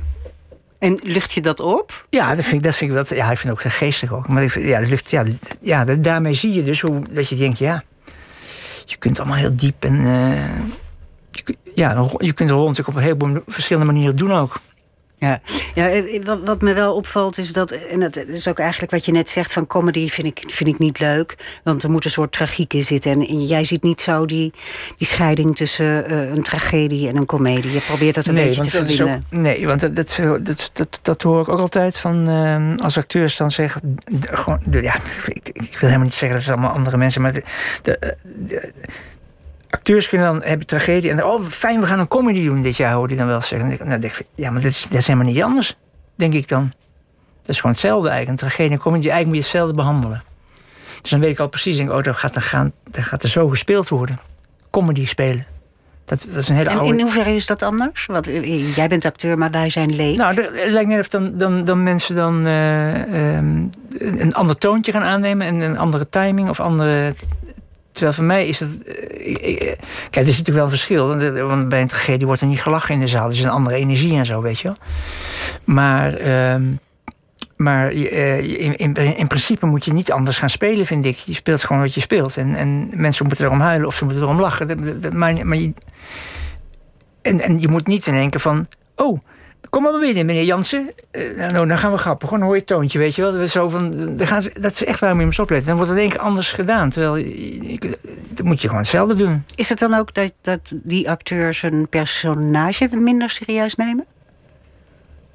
En 0.81 0.99
lucht 1.03 1.31
je 1.31 1.41
dat 1.41 1.59
op? 1.59 2.05
Ja, 2.09 2.35
dat 2.35 2.43
vind 2.45 2.53
ik, 2.55 2.63
dat 2.63 2.75
vind 2.75 2.91
ik, 2.91 2.95
wel, 3.07 3.17
ja, 3.17 3.31
ik 3.31 3.37
vind 3.37 3.53
het 3.57 3.65
ook 3.65 3.71
geestig 3.73 4.13
ook. 4.13 4.27
Maar 4.27 4.59
ja, 4.59 4.79
dat 4.79 4.89
lucht, 4.89 5.09
ja, 5.11 5.23
ja, 5.59 5.85
dat- 5.85 6.03
daarmee 6.03 6.33
zie 6.33 6.53
je 6.53 6.63
dus 6.63 6.81
hoe, 6.81 7.01
dat 7.11 7.29
je 7.29 7.35
denkt, 7.35 7.57
ja, 7.57 7.83
je 8.85 8.95
kunt 8.97 9.19
allemaal 9.19 9.37
heel 9.37 9.55
diep 9.55 9.83
en 9.85 9.97
eh, 10.05 10.43
je, 11.31 11.57
ja, 11.75 12.07
je 12.17 12.33
kunt 12.33 12.49
de 12.49 12.55
rol 12.55 12.61
natuurlijk 12.67 12.87
op 12.89 12.95
een 12.95 13.01
heleboel 13.01 13.43
verschillende 13.47 13.91
manieren 13.91 14.15
doen 14.15 14.31
ook. 14.31 14.59
Ja, 15.21 15.41
ja 15.73 15.89
eh, 15.89 16.23
wat, 16.25 16.39
wat 16.45 16.61
me 16.61 16.73
wel 16.73 16.95
opvalt 16.95 17.37
is 17.37 17.53
dat, 17.53 17.71
en 17.71 17.99
dat 17.99 18.15
is 18.15 18.47
ook 18.47 18.59
eigenlijk 18.59 18.91
wat 18.91 19.05
je 19.05 19.11
net 19.11 19.29
zegt 19.29 19.53
van 19.53 19.67
comedy 19.67 20.09
vind 20.09 20.27
ik, 20.27 20.43
vind 20.47 20.69
ik 20.69 20.79
niet 20.79 20.99
leuk, 20.99 21.35
want 21.63 21.83
er 21.83 21.89
moet 21.89 22.05
een 22.05 22.11
soort 22.11 22.31
tragiek 22.31 22.73
in 22.73 22.83
zitten. 22.83 23.11
En, 23.11 23.27
en 23.27 23.45
jij 23.45 23.63
ziet 23.63 23.83
niet 23.83 24.01
zo 24.01 24.25
die, 24.25 24.51
die 24.97 25.07
scheiding 25.07 25.55
tussen 25.55 26.05
eh, 26.05 26.29
een 26.29 26.43
tragedie 26.43 27.07
en 27.07 27.15
een 27.15 27.25
komedie. 27.25 27.71
Je 27.71 27.79
probeert 27.79 28.15
dat 28.15 28.25
een 28.27 28.33
beetje 28.33 28.61
te 28.61 28.69
verbinden. 28.69 29.15
ook- 29.15 29.39
nee, 29.39 29.67
want 29.67 29.79
dat, 29.79 29.95
dat, 29.95 30.17
dat, 30.43 30.69
dat, 30.73 30.99
dat 31.01 31.21
hoor 31.21 31.41
ik 31.41 31.49
ook 31.49 31.59
altijd 31.59 31.97
van 31.97 32.27
eh, 32.29 32.83
als 32.83 32.97
acteurs 32.97 33.37
dan 33.37 33.51
zeggen. 33.51 33.95
gewoon, 34.31 34.59
ja, 34.71 34.95
ik, 35.27 35.49
ik 35.53 35.71
wil 35.71 35.79
helemaal 35.79 35.99
niet 36.03 36.13
zeggen 36.13 36.37
dat 36.37 36.47
het 36.47 36.57
allemaal 36.57 36.75
andere 36.75 36.97
mensen, 36.97 37.21
maar 37.21 37.33
de, 37.33 37.43
de, 37.81 37.97
eh, 37.97 38.09
de 38.23 38.71
acteurs 39.73 40.09
kunnen 40.09 40.27
dan 40.27 40.43
hebben 40.43 40.67
tragedie 40.67 41.09
en 41.09 41.17
dan, 41.17 41.31
oh 41.31 41.45
fijn, 41.45 41.79
we 41.79 41.85
gaan 41.85 41.99
een 41.99 42.07
comedy 42.07 42.45
doen 42.45 42.61
dit 42.61 42.77
jaar, 42.77 42.93
hoor 42.93 43.07
die 43.07 43.17
dan 43.17 43.27
wel 43.27 43.41
zeggen. 43.41 43.59
Dan 43.59 43.99
denk 43.99 44.03
ik, 44.03 44.19
nou, 44.19 44.29
ja, 44.35 44.51
maar 44.51 44.61
dat 44.61 44.71
is, 44.71 44.85
dat 44.89 44.99
is 44.99 45.07
helemaal 45.07 45.31
niet 45.31 45.43
anders, 45.43 45.77
denk 46.15 46.33
ik 46.33 46.47
dan. 46.47 46.71
Dat 47.41 47.49
is 47.49 47.55
gewoon 47.55 47.71
hetzelfde 47.71 48.09
eigenlijk. 48.09 48.41
Een 48.41 48.47
tragedie 48.47 48.71
en 48.71 48.83
comedy, 48.83 49.09
eigenlijk 49.09 49.27
moet 49.27 49.35
je 49.35 49.41
hetzelfde 49.41 49.73
behandelen. 49.73 50.23
Dus 51.01 51.11
dan 51.11 51.19
weet 51.19 51.31
ik 51.31 51.39
al 51.39 51.49
precies, 51.49 51.77
denk, 51.77 51.89
ik, 51.89 51.95
oh, 51.95 52.03
dan 52.03 52.15
gaat 52.15 52.35
er, 52.35 52.41
gaan, 52.41 52.71
dan 52.91 53.03
gaat 53.03 53.23
er 53.23 53.29
zo 53.29 53.47
gespeeld 53.47 53.89
worden. 53.89 54.19
Comedy 54.69 55.07
spelen. 55.07 55.45
Dat, 56.05 56.25
dat 56.29 56.43
is 56.43 56.49
een 56.49 56.55
hele 56.55 56.69
En 56.69 56.77
oude... 56.77 56.93
in 56.93 57.01
hoeverre 57.01 57.35
is 57.35 57.45
dat 57.45 57.63
anders? 57.63 58.05
Want 58.05 58.27
eh, 58.27 58.75
jij 58.75 58.87
bent 58.87 59.05
acteur, 59.05 59.37
maar 59.37 59.51
wij 59.51 59.69
zijn 59.69 59.95
leek. 59.95 60.17
Nou, 60.17 60.41
het 60.41 60.71
lijkt 60.71 60.89
net 60.89 60.99
of 60.99 61.07
dan, 61.07 61.37
dan, 61.37 61.63
dan 61.63 61.83
mensen 61.83 62.15
dan 62.15 62.45
eh, 62.45 63.35
ehm, 63.35 63.63
een 63.97 64.33
ander 64.33 64.57
toontje 64.57 64.91
gaan 64.91 65.03
aannemen 65.03 65.47
en 65.47 65.59
een 65.59 65.77
andere 65.77 66.09
timing 66.09 66.49
of 66.49 66.59
andere. 66.59 67.13
Terwijl 67.91 68.13
voor 68.13 68.23
mij 68.23 68.47
is 68.47 68.59
het. 68.59 68.83
eh, 68.83 69.55
eh, 69.55 69.77
kijk, 70.09 70.25
er 70.25 70.33
zit 70.33 70.37
natuurlijk 70.37 70.55
wel 70.55 70.63
een 70.63 70.69
verschil. 70.69 71.07
Want, 71.07 71.21
eh, 71.23 71.67
bij 71.67 71.81
een 71.81 71.87
tragedie 71.87 72.25
wordt 72.25 72.41
er 72.41 72.47
niet 72.47 72.61
gelachen 72.61 72.93
in 72.93 72.99
de 72.99 73.07
zaal. 73.07 73.25
Er 73.25 73.31
is 73.31 73.43
een 73.43 73.49
andere 73.49 73.75
energie 73.75 74.17
en 74.17 74.25
zo, 74.25 74.41
weet 74.41 74.59
je 74.59 74.67
wel. 74.67 74.77
Maar. 75.65 76.13
ehm, 76.13 76.63
maar 77.55 77.91
in, 77.91 78.75
in, 78.75 78.93
in 78.93 79.27
principe 79.27 79.65
moet 79.65 79.85
je 79.85 79.93
niet 79.93 80.11
anders 80.11 80.37
gaan 80.37 80.49
spelen, 80.49 80.85
vind 80.85 81.05
ik. 81.05 81.17
Je 81.17 81.33
speelt 81.33 81.63
gewoon 81.63 81.81
wat 81.81 81.93
je 81.93 82.01
speelt. 82.01 82.37
En, 82.37 82.55
en 82.55 82.89
mensen 82.95 83.25
moeten 83.25 83.45
erom 83.45 83.59
huilen 83.59 83.87
of 83.87 83.95
ze 83.95 84.05
moeten 84.05 84.23
erom 84.23 84.39
lachen. 84.39 85.01
Dat, 85.01 85.13
maar, 85.13 85.33
je, 85.33 85.73
en, 87.21 87.41
en 87.41 87.59
je 87.59 87.67
moet 87.67 87.87
niet 87.87 88.05
in 88.05 88.33
van... 88.37 88.67
Oh, 88.95 89.19
kom 89.69 89.83
maar 89.83 89.99
binnen, 89.99 90.25
meneer 90.25 90.43
Jansen. 90.43 90.91
Eh, 91.11 91.21
nou, 91.51 91.67
dan 91.67 91.77
gaan 91.77 91.91
we 91.91 91.97
grappen. 91.97 92.27
Gewoon 92.27 92.43
hoor 92.43 92.55
je 92.55 92.63
toontje, 92.63 92.99
weet 92.99 93.15
je 93.15 93.21
wel. 93.21 93.47
Zo 93.47 93.69
van, 93.69 93.91
dan 94.17 94.27
gaan 94.27 94.41
ze, 94.41 94.51
dat 94.59 94.71
is 94.71 94.83
echt 94.83 94.99
waar 94.99 95.15
je 95.19 95.25
moet 95.25 95.39
opletten. 95.39 95.67
Dan 95.67 95.75
wordt 95.75 95.91
het 95.91 95.99
één 95.99 96.09
keer 96.09 96.19
anders 96.19 96.51
gedaan. 96.51 96.89
Terwijl, 96.89 97.15
je- 97.15 97.97
dat 98.29 98.45
moet 98.45 98.61
je 98.61 98.67
gewoon 98.67 98.81
hetzelfde 98.81 99.15
doen. 99.15 99.43
Is 99.55 99.69
het 99.69 99.79
dan 99.79 99.93
ook 99.93 100.13
dat, 100.13 100.33
dat 100.41 100.73
die 100.83 101.09
acteurs 101.09 101.63
een 101.63 101.87
personage 101.89 102.87
minder 102.91 103.29
serieus 103.29 103.75
nemen? 103.75 104.05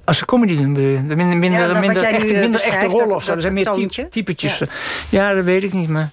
Als 0.04 0.18
ze 0.18 0.24
comedy 0.24 0.56
doen, 0.56 0.72
minder, 0.72 1.16
minder, 1.16 1.50
Ja, 1.50 1.58
dan 1.66 1.68
wat 1.68 1.80
minder, 1.80 2.02
echte, 2.04 2.34
eh, 2.34 2.40
minder 2.40 2.60
echte 2.60 2.86
rollen 2.86 3.14
of 3.14 3.24
zo. 3.24 3.32
Dat 3.32 3.42
zijn 3.42 3.54
meer 3.54 4.08
typetjes. 4.10 4.62
Ja. 5.08 5.34
dat 5.34 5.44
weet 5.44 5.62
ik 5.62 5.72
niet, 5.72 5.88
maar... 5.88 6.10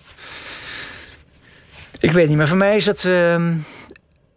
Ik 1.99 2.11
weet 2.11 2.27
niet, 2.27 2.37
maar 2.37 2.47
voor 2.47 2.57
mij 2.57 2.75
is 2.75 2.83
dat... 2.85 3.05
ehm, 3.05 3.53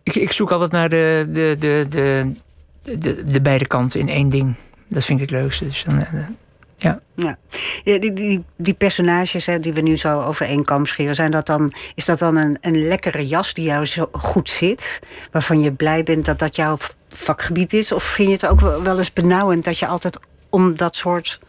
ik, 0.02 0.14
ik 0.14 0.32
zoek 0.32 0.50
altijd 0.50 0.70
naar 0.70 0.88
de, 0.88 1.26
de, 1.28 1.56
de, 1.58 1.86
de, 1.88 2.32
de, 2.98 3.24
de 3.24 3.40
beide 3.40 3.66
kanten 3.66 4.00
in 4.00 4.08
één 4.08 4.28
ding. 4.28 4.54
Dat 4.88 5.04
vind 5.04 5.20
ik 5.20 5.30
het 5.30 5.40
leukste. 5.40 5.64
Dus 5.66 5.84
dan, 5.84 6.00
eh, 6.00 6.12
ja. 6.76 7.00
Ja, 7.14 7.38
ja 7.84 7.98
die, 7.98 8.12
die, 8.12 8.44
die 8.56 8.74
personages 8.74 9.46
hè, 9.46 9.60
die 9.60 9.72
we 9.72 9.80
nu 9.80 9.96
zo 9.96 10.22
over 10.22 10.46
één 10.46 10.64
kam 10.64 10.86
scheren, 10.86 11.14
zijn 11.14 11.30
dat 11.30 11.46
dan, 11.46 11.72
is 11.94 12.04
dat 12.04 12.18
dan 12.18 12.36
een, 12.36 12.58
een 12.60 12.88
lekkere 12.88 13.26
jas 13.26 13.54
die 13.54 13.64
jou 13.64 13.86
zo 13.86 14.08
goed 14.12 14.48
zit? 14.50 15.00
Waarvan 15.32 15.60
je 15.60 15.72
blij 15.72 16.02
bent 16.02 16.24
dat 16.24 16.38
dat 16.38 16.56
jouw 16.56 16.76
vakgebied 17.08 17.72
is? 17.72 17.92
Of 17.92 18.02
vind 18.02 18.28
je 18.28 18.34
het 18.34 18.46
ook 18.46 18.60
wel 18.60 18.82
wel 18.82 18.98
eens 18.98 19.12
benauwend 19.12 19.64
dat 19.64 19.78
je 19.78 19.86
altijd 19.86 20.18
om 20.50 20.76
dat 20.76 20.96
soort 20.96 21.40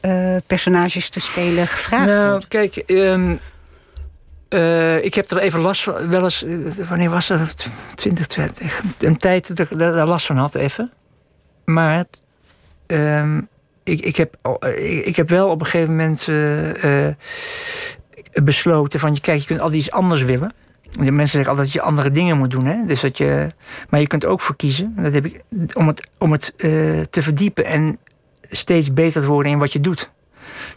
eh, 0.00 0.36
personages 0.46 1.08
te 1.08 1.20
spelen 1.20 1.66
gevraagd 1.66 2.06
Nou, 2.06 2.30
wordt? 2.30 2.48
kijk, 2.48 2.76
ehm, 2.76 3.36
eh, 4.50 5.04
ik 5.04 5.14
heb 5.14 5.30
er 5.30 5.38
even 5.38 5.60
last 5.60 5.82
van. 5.82 6.08
Wel 6.08 6.22
eens, 6.22 6.44
eh, 6.44 6.88
wanneer 6.88 7.10
was 7.10 7.26
dat? 7.26 7.66
2020. 7.94 8.82
Een 8.98 9.16
tijd 9.16 9.56
dat 9.56 9.70
ik 9.70 9.78
daar 9.78 10.06
last 10.06 10.26
van 10.26 10.36
had, 10.36 10.54
even. 10.54 10.92
Maar 11.64 12.04
ehm, 12.86 13.40
ik, 13.84 14.00
ik, 14.00 14.16
heb, 14.16 14.36
oh, 14.42 14.56
eh, 14.60 15.14
heb 15.14 15.28
wel 15.28 15.48
op 15.48 15.60
een 15.60 15.66
gegeven 15.66 15.96
moment 15.96 16.28
besloten 18.44 19.00
van, 19.00 19.20
kijk, 19.20 19.40
je 19.40 19.46
kunt 19.46 19.60
altijd 19.60 19.80
iets 19.80 19.90
anders 19.90 20.22
willen. 20.22 20.52
De 20.90 21.10
mensen 21.10 21.26
zeggen 21.26 21.50
altijd 21.50 21.66
dat 21.66 21.82
je 21.82 21.88
andere 21.88 22.10
dingen 22.10 22.38
moet 22.38 22.50
doen. 22.50 22.64
Hè? 22.64 22.86
Dus 22.86 23.00
dat 23.00 23.18
je, 23.18 23.48
maar 23.88 24.00
je 24.00 24.06
kunt 24.06 24.24
ook 24.24 24.40
voor 24.40 24.56
kiezen. 24.56 24.94
Dat 24.96 25.12
heb 25.12 25.24
ik, 25.24 25.42
om 25.74 25.86
het, 25.86 26.08
om 26.18 26.32
het 26.32 26.54
te 27.10 27.22
verdiepen 27.22 27.64
en 27.64 27.98
steeds 28.50 28.92
beter 28.92 29.20
te 29.20 29.28
worden 29.28 29.52
in 29.52 29.58
wat 29.58 29.72
je 29.72 29.80
doet. 29.80 30.10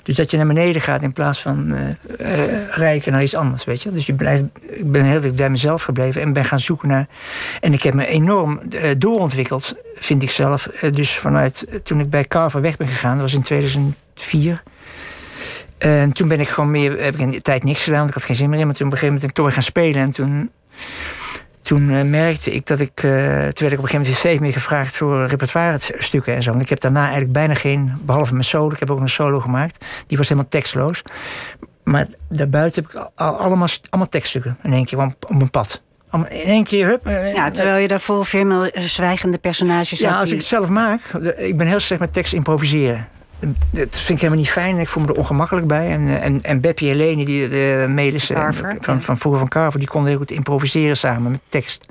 Dus 0.03 0.15
dat 0.15 0.31
je 0.31 0.37
naar 0.37 0.47
beneden 0.47 0.81
gaat 0.81 1.01
in 1.01 1.13
plaats 1.13 1.41
van 1.41 1.71
uh, 1.71 2.69
rijken 2.69 3.11
naar 3.11 3.23
iets 3.23 3.35
anders, 3.35 3.63
weet 3.63 3.81
je. 3.81 3.91
Dus 3.91 4.05
je 4.05 4.13
blijft, 4.13 4.43
ik 4.61 4.91
ben 4.91 5.03
heel 5.03 5.21
erg 5.21 5.33
bij 5.33 5.49
mezelf 5.49 5.83
gebleven 5.83 6.21
en 6.21 6.33
ben 6.33 6.45
gaan 6.45 6.59
zoeken 6.59 6.87
naar... 6.87 7.07
En 7.61 7.73
ik 7.73 7.83
heb 7.83 7.93
me 7.93 8.05
enorm 8.05 8.59
doorontwikkeld, 8.97 9.75
vind 9.95 10.23
ik 10.23 10.31
zelf. 10.31 10.69
dus 10.91 11.17
vanuit 11.17 11.67
toen 11.83 11.99
ik 11.99 12.09
bij 12.09 12.27
Carver 12.27 12.61
weg 12.61 12.77
ben 12.77 12.87
gegaan, 12.87 13.13
dat 13.13 13.21
was 13.21 13.33
in 13.33 13.41
2004... 13.41 14.63
En 15.77 16.13
toen 16.13 16.27
ben 16.27 16.39
ik 16.39 16.49
gewoon 16.49 16.71
meer, 16.71 17.03
heb 17.03 17.13
ik 17.13 17.19
een 17.19 17.41
tijd 17.41 17.63
niks 17.63 17.83
gedaan, 17.83 18.07
ik 18.07 18.13
had 18.13 18.23
geen 18.23 18.35
zin 18.35 18.49
meer 18.49 18.59
in. 18.59 18.65
Maar 18.65 18.75
toen 18.75 18.87
op 18.87 18.93
een 18.93 18.99
gegeven 18.99 19.19
moment 19.19 19.35
ben 19.35 19.45
ik 19.47 19.53
gaan 19.53 19.63
spelen. 19.63 20.01
En 20.01 20.09
toen 20.09 20.49
toen 21.63 21.89
uh, 21.89 22.01
merkte 22.01 22.51
ik 22.51 22.65
dat 22.65 22.79
ik. 22.79 23.03
Uh, 23.03 23.11
toen 23.11 23.39
werd 23.39 23.53
ik 23.55 23.61
op 23.61 23.63
een 23.63 23.75
gegeven 23.77 23.99
moment 23.99 24.17
steeds 24.17 24.39
meer 24.39 24.53
gevraagd 24.53 24.97
voor 24.97 25.25
repertoire 25.25 25.77
stukken 25.97 26.35
en 26.35 26.43
zo. 26.43 26.49
Want 26.49 26.61
ik 26.61 26.69
heb 26.69 26.79
daarna 26.79 27.01
eigenlijk 27.01 27.31
bijna 27.31 27.53
geen. 27.53 27.93
Behalve 28.01 28.31
mijn 28.31 28.43
solo, 28.43 28.71
ik 28.71 28.79
heb 28.79 28.89
ook 28.89 28.99
een 28.99 29.09
solo 29.09 29.39
gemaakt. 29.39 29.85
Die 30.07 30.17
was 30.17 30.29
helemaal 30.29 30.49
tekstloos. 30.49 31.01
Maar 31.83 32.07
daarbuiten 32.29 32.83
heb 32.83 32.91
ik 32.91 33.11
allemaal, 33.15 33.67
allemaal 33.89 34.09
tekststukken 34.09 34.57
in 34.63 34.73
één 34.73 34.85
keer 34.85 34.97
op, 34.99 35.15
een 35.27 35.49
pad. 35.49 35.81
In 36.11 36.25
één 36.25 36.63
keer, 36.63 36.87
hup. 36.87 37.07
Eh, 37.07 37.33
ja, 37.33 37.51
terwijl 37.51 37.77
je 37.77 37.87
daarvoor 37.87 38.25
veel 38.25 38.69
zwijgende 38.73 39.37
personages 39.37 39.99
ja, 39.99 40.19
als 40.19 40.29
ik 40.29 40.37
het 40.37 40.45
zelf 40.45 40.69
maak. 40.69 41.01
Ik 41.37 41.57
ben 41.57 41.67
heel 41.67 41.79
slecht 41.79 42.01
met 42.01 42.13
tekst 42.13 42.33
improviseren 42.33 43.07
dat 43.69 43.97
vind 43.97 44.09
ik 44.09 44.17
helemaal 44.17 44.37
niet 44.37 44.49
fijn. 44.49 44.77
Ik 44.77 44.89
voel 44.89 45.03
me 45.03 45.09
er 45.09 45.17
ongemakkelijk 45.17 45.67
bij. 45.67 45.91
En, 45.91 46.07
eh, 46.07 46.23
en, 46.23 46.39
en 46.43 46.61
Beppie 46.61 46.89
en 46.89 46.95
Leni, 46.95 47.25
die 47.25 47.49
de 47.49 47.85
medische 47.89 48.51
van, 48.79 49.01
van 49.01 49.17
vroeger 49.17 49.39
van 49.39 49.49
Carver, 49.49 49.79
die 49.79 49.89
konden 49.89 50.09
heel 50.09 50.19
goed 50.19 50.31
improviseren 50.31 50.97
samen 50.97 51.31
met 51.31 51.39
tekst. 51.49 51.85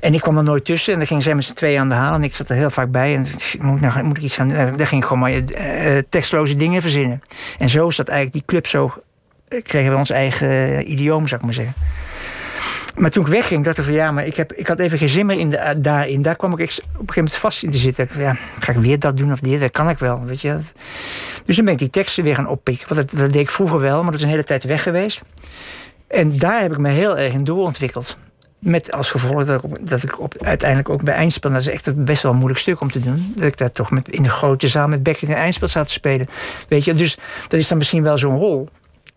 En 0.00 0.14
ik 0.14 0.20
kwam 0.20 0.36
er 0.36 0.42
nooit 0.42 0.64
tussen. 0.64 0.92
En 0.92 0.98
dan 0.98 1.08
gingen 1.08 1.22
zij 1.22 1.34
met 1.34 1.44
z'n 1.44 1.52
tweeën 1.52 1.80
aan 1.80 1.88
de 1.88 1.94
haal. 1.94 2.14
En 2.14 2.22
ik 2.22 2.34
zat 2.34 2.48
er 2.48 2.56
heel 2.56 2.70
vaak 2.70 2.90
bij. 2.90 3.14
En 3.14 3.26
moet, 3.60 3.80
nou, 3.80 4.02
moet 4.02 4.16
ik 4.16 4.22
iets 4.22 4.34
gaan. 4.34 4.48
Daar 4.48 4.86
ging 4.86 5.02
ik 5.02 5.08
gewoon 5.08 5.22
maar 5.22 5.32
uh, 5.32 5.98
tekstloze 6.08 6.56
dingen 6.56 6.82
verzinnen. 6.82 7.22
En 7.58 7.68
zo 7.68 7.88
is 7.88 7.96
dat 7.96 8.08
eigenlijk 8.08 8.38
die 8.38 8.46
club 8.46 8.66
zo. 8.66 8.92
kregen 9.62 9.92
we 9.92 9.98
ons 9.98 10.10
eigen 10.10 10.90
idioom, 10.90 11.26
zou 11.26 11.40
ik 11.40 11.46
maar 11.46 11.54
zeggen. 11.54 11.74
Maar 12.98 13.10
toen 13.10 13.24
ik 13.24 13.32
wegging, 13.32 13.64
dacht 13.64 13.78
ik 13.78 13.84
van 13.84 13.92
ja, 13.92 14.10
maar 14.12 14.26
ik, 14.26 14.36
heb, 14.36 14.52
ik 14.52 14.66
had 14.66 14.78
even 14.78 14.98
geen 14.98 15.08
zin 15.08 15.26
meer 15.26 15.38
in 15.38 15.50
de, 15.50 15.74
daarin. 15.76 16.22
Daar 16.22 16.36
kwam 16.36 16.52
ik 16.52 16.58
op 16.58 16.60
een 16.60 16.68
gegeven 16.68 17.14
moment 17.14 17.34
vast 17.34 17.62
in 17.62 17.70
te 17.70 17.76
zitten. 17.76 18.04
Ik, 18.04 18.16
ja, 18.16 18.36
ga 18.58 18.72
ik 18.72 18.78
weer 18.78 18.98
dat 18.98 19.16
doen 19.16 19.32
of 19.32 19.40
dit? 19.40 19.60
Dat 19.60 19.70
kan 19.70 19.88
ik 19.88 19.98
wel, 19.98 20.24
weet 20.24 20.40
je. 20.40 20.58
Dus 21.44 21.56
dan 21.56 21.64
ben 21.64 21.74
ik 21.74 21.78
die 21.78 21.90
teksten 21.90 22.24
weer 22.24 22.34
gaan 22.34 22.48
oppikken. 22.48 22.94
Want 22.94 23.16
dat, 23.16 23.32
deed 23.32 23.42
ik 23.42 23.50
vroeger 23.50 23.80
wel, 23.80 24.02
maar 24.02 24.10
dat 24.10 24.14
is 24.14 24.22
een 24.22 24.28
hele 24.28 24.44
tijd 24.44 24.64
weg 24.64 24.82
geweest. 24.82 25.22
En 26.08 26.38
daar 26.38 26.60
heb 26.60 26.72
ik 26.72 26.78
me 26.78 26.90
heel 26.90 27.18
erg 27.18 27.32
in 27.32 27.44
doorontwikkeld. 27.44 28.18
Met 28.58 28.92
als 28.92 29.10
gevolg 29.10 29.44
dat 29.44 29.64
ik, 29.64 29.88
dat 29.88 30.02
ik 30.02 30.20
op, 30.20 30.42
uiteindelijk 30.42 30.88
ook 30.88 31.04
bij 31.04 31.14
eindspel... 31.14 31.50
dat 31.50 31.60
is 31.60 31.68
echt 31.68 32.04
best 32.04 32.22
wel 32.22 32.32
een 32.32 32.38
moeilijk 32.38 32.60
stuk 32.60 32.80
om 32.80 32.90
te 32.90 33.00
doen... 33.00 33.32
dat 33.36 33.44
ik 33.44 33.56
daar 33.56 33.70
toch 33.70 33.90
met, 33.90 34.08
in 34.08 34.22
de 34.22 34.28
grote 34.28 34.68
zaal 34.68 34.88
met 34.88 35.02
Beckett 35.02 35.32
en 35.32 35.38
eindspel 35.38 35.68
zat 35.68 35.86
te 35.86 35.92
spelen. 35.92 36.26
Weet 36.68 36.84
je, 36.84 36.94
dus 36.94 37.18
dat 37.48 37.60
is 37.60 37.68
dan 37.68 37.78
misschien 37.78 38.02
wel 38.02 38.18
zo'n 38.18 38.36
rol... 38.36 38.68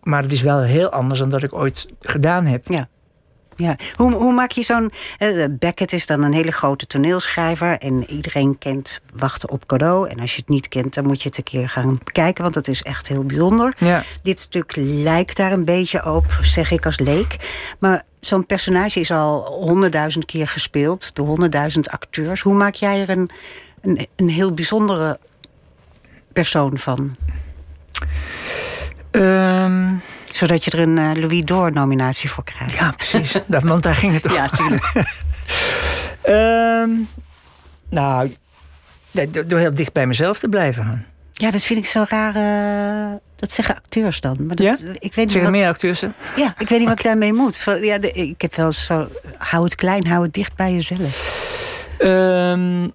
maar 0.02 0.22
het 0.22 0.32
is 0.32 0.42
wel 0.42 0.60
heel 0.60 0.90
anders 0.90 1.20
dan 1.20 1.28
dat 1.28 1.42
ik 1.42 1.54
ooit 1.54 1.86
gedaan 2.00 2.46
heb. 2.46 2.66
Ja. 2.68 2.88
Ja. 3.56 3.76
Hoe, 3.96 4.12
hoe 4.12 4.32
maak 4.32 4.50
je 4.50 4.62
zo'n. 4.62 4.92
Uh, 5.18 5.46
Beckett 5.50 5.92
is 5.92 6.06
dan 6.06 6.22
een 6.22 6.32
hele 6.32 6.52
grote 6.52 6.86
toneelschrijver. 6.86 7.78
En 7.78 8.10
iedereen 8.10 8.58
kent 8.58 9.00
Wachten 9.14 9.50
op 9.50 9.66
Cadeau. 9.66 10.08
En 10.08 10.20
als 10.20 10.34
je 10.34 10.40
het 10.40 10.48
niet 10.48 10.68
kent, 10.68 10.94
dan 10.94 11.06
moet 11.06 11.22
je 11.22 11.28
het 11.28 11.38
een 11.38 11.44
keer 11.44 11.68
gaan 11.68 11.98
kijken. 12.04 12.42
Want 12.42 12.54
het 12.54 12.68
is 12.68 12.82
echt 12.82 13.08
heel 13.08 13.24
bijzonder. 13.24 13.74
Ja. 13.78 14.02
Dit 14.22 14.40
stuk 14.40 14.72
lijkt 14.76 15.36
daar 15.36 15.52
een 15.52 15.64
beetje 15.64 16.12
op, 16.12 16.38
zeg 16.42 16.70
ik 16.70 16.86
als 16.86 16.98
leek. 16.98 17.36
Maar 17.78 18.02
zo'n 18.20 18.46
personage 18.46 19.00
is 19.00 19.10
al 19.10 19.44
honderdduizend 19.44 20.24
keer 20.24 20.48
gespeeld. 20.48 21.14
Door 21.14 21.26
honderdduizend 21.26 21.88
acteurs. 21.88 22.40
Hoe 22.40 22.54
maak 22.54 22.74
jij 22.74 23.00
er 23.00 23.10
een, 23.10 23.30
een, 23.80 24.06
een 24.16 24.28
heel 24.28 24.52
bijzondere 24.52 25.18
persoon 26.32 26.78
van? 26.78 27.16
Um 29.10 30.00
zodat 30.32 30.64
je 30.64 30.70
er 30.70 30.78
een 30.78 30.96
uh, 30.96 31.10
Louis 31.14 31.44
Door 31.44 31.72
nominatie 31.72 32.30
voor 32.30 32.44
krijgt. 32.44 32.74
Ja, 32.74 32.90
precies. 32.90 33.32
dat, 33.46 33.62
want 33.62 33.82
daar 33.82 33.94
ging 33.94 34.12
het 34.12 34.26
om. 34.26 34.32
Ja, 34.32 34.48
tuurlijk. 34.48 34.92
um, 36.28 37.08
nou, 37.98 38.32
door 39.46 39.58
heel 39.58 39.74
dicht 39.74 39.92
bij 39.92 40.06
mezelf 40.06 40.38
te 40.38 40.48
blijven. 40.48 41.06
Ja, 41.32 41.50
dat 41.50 41.62
vind 41.62 41.78
ik 41.78 41.86
zo 41.86 42.04
raar. 42.08 42.36
Uh, 42.36 43.16
dat 43.36 43.52
zeggen 43.52 43.76
acteurs 43.76 44.20
dan. 44.20 44.46
Maar 44.46 44.56
dat, 44.56 44.66
ja? 44.66 44.76
ik 44.92 45.14
weet 45.14 45.16
niet 45.16 45.30
zeggen 45.30 45.50
meer 45.50 45.68
acteurs? 45.68 46.00
Hè? 46.00 46.08
Ja, 46.36 46.54
ik 46.58 46.68
weet 46.68 46.78
niet 46.78 46.88
wat 46.88 46.98
ik 46.98 47.04
daarmee 47.10 47.32
moet. 47.32 47.62
Ja, 47.80 47.98
de, 47.98 48.12
ik 48.12 48.40
heb 48.40 48.54
wel 48.54 48.72
zo. 48.72 49.08
Hou 49.38 49.64
het 49.64 49.74
klein, 49.74 50.06
hou 50.06 50.22
het 50.22 50.34
dicht 50.34 50.56
bij 50.56 50.72
jezelf. 50.72 51.40
Um, 51.98 52.92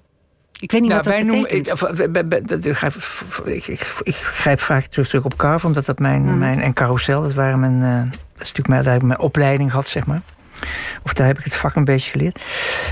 ik 0.59 0.71
weet 0.71 0.81
niet 0.81 0.89
nou, 0.89 1.01
wat 1.03 1.13
dat 1.13 1.13
wij 1.13 1.23
betekent. 1.23 1.81
Noemen, 1.81 3.55
ik, 3.55 3.67
ik, 3.67 3.91
ik, 4.03 4.15
grijp 4.15 4.59
vaak 4.59 4.85
terug, 4.85 5.07
terug 5.07 5.23
op 5.23 5.35
Carve, 5.35 5.65
omdat 5.65 5.85
dat 5.85 5.99
mijn, 5.99 6.37
mijn... 6.37 6.61
En 6.61 6.73
Carousel, 6.73 7.21
dat, 7.21 7.33
waren 7.33 7.59
mijn, 7.59 7.81
uh, 7.81 8.11
dat 8.11 8.45
is 8.45 8.53
natuurlijk 8.53 8.83
mijn, 8.83 8.95
ik 8.95 9.01
mijn 9.01 9.19
opleiding 9.19 9.69
gehad, 9.69 9.87
zeg 9.87 10.05
maar. 10.05 10.21
Of 11.03 11.13
daar 11.13 11.27
heb 11.27 11.37
ik 11.37 11.43
het 11.43 11.55
vak 11.55 11.75
een 11.75 11.83
beetje 11.83 12.11
geleerd. 12.11 12.39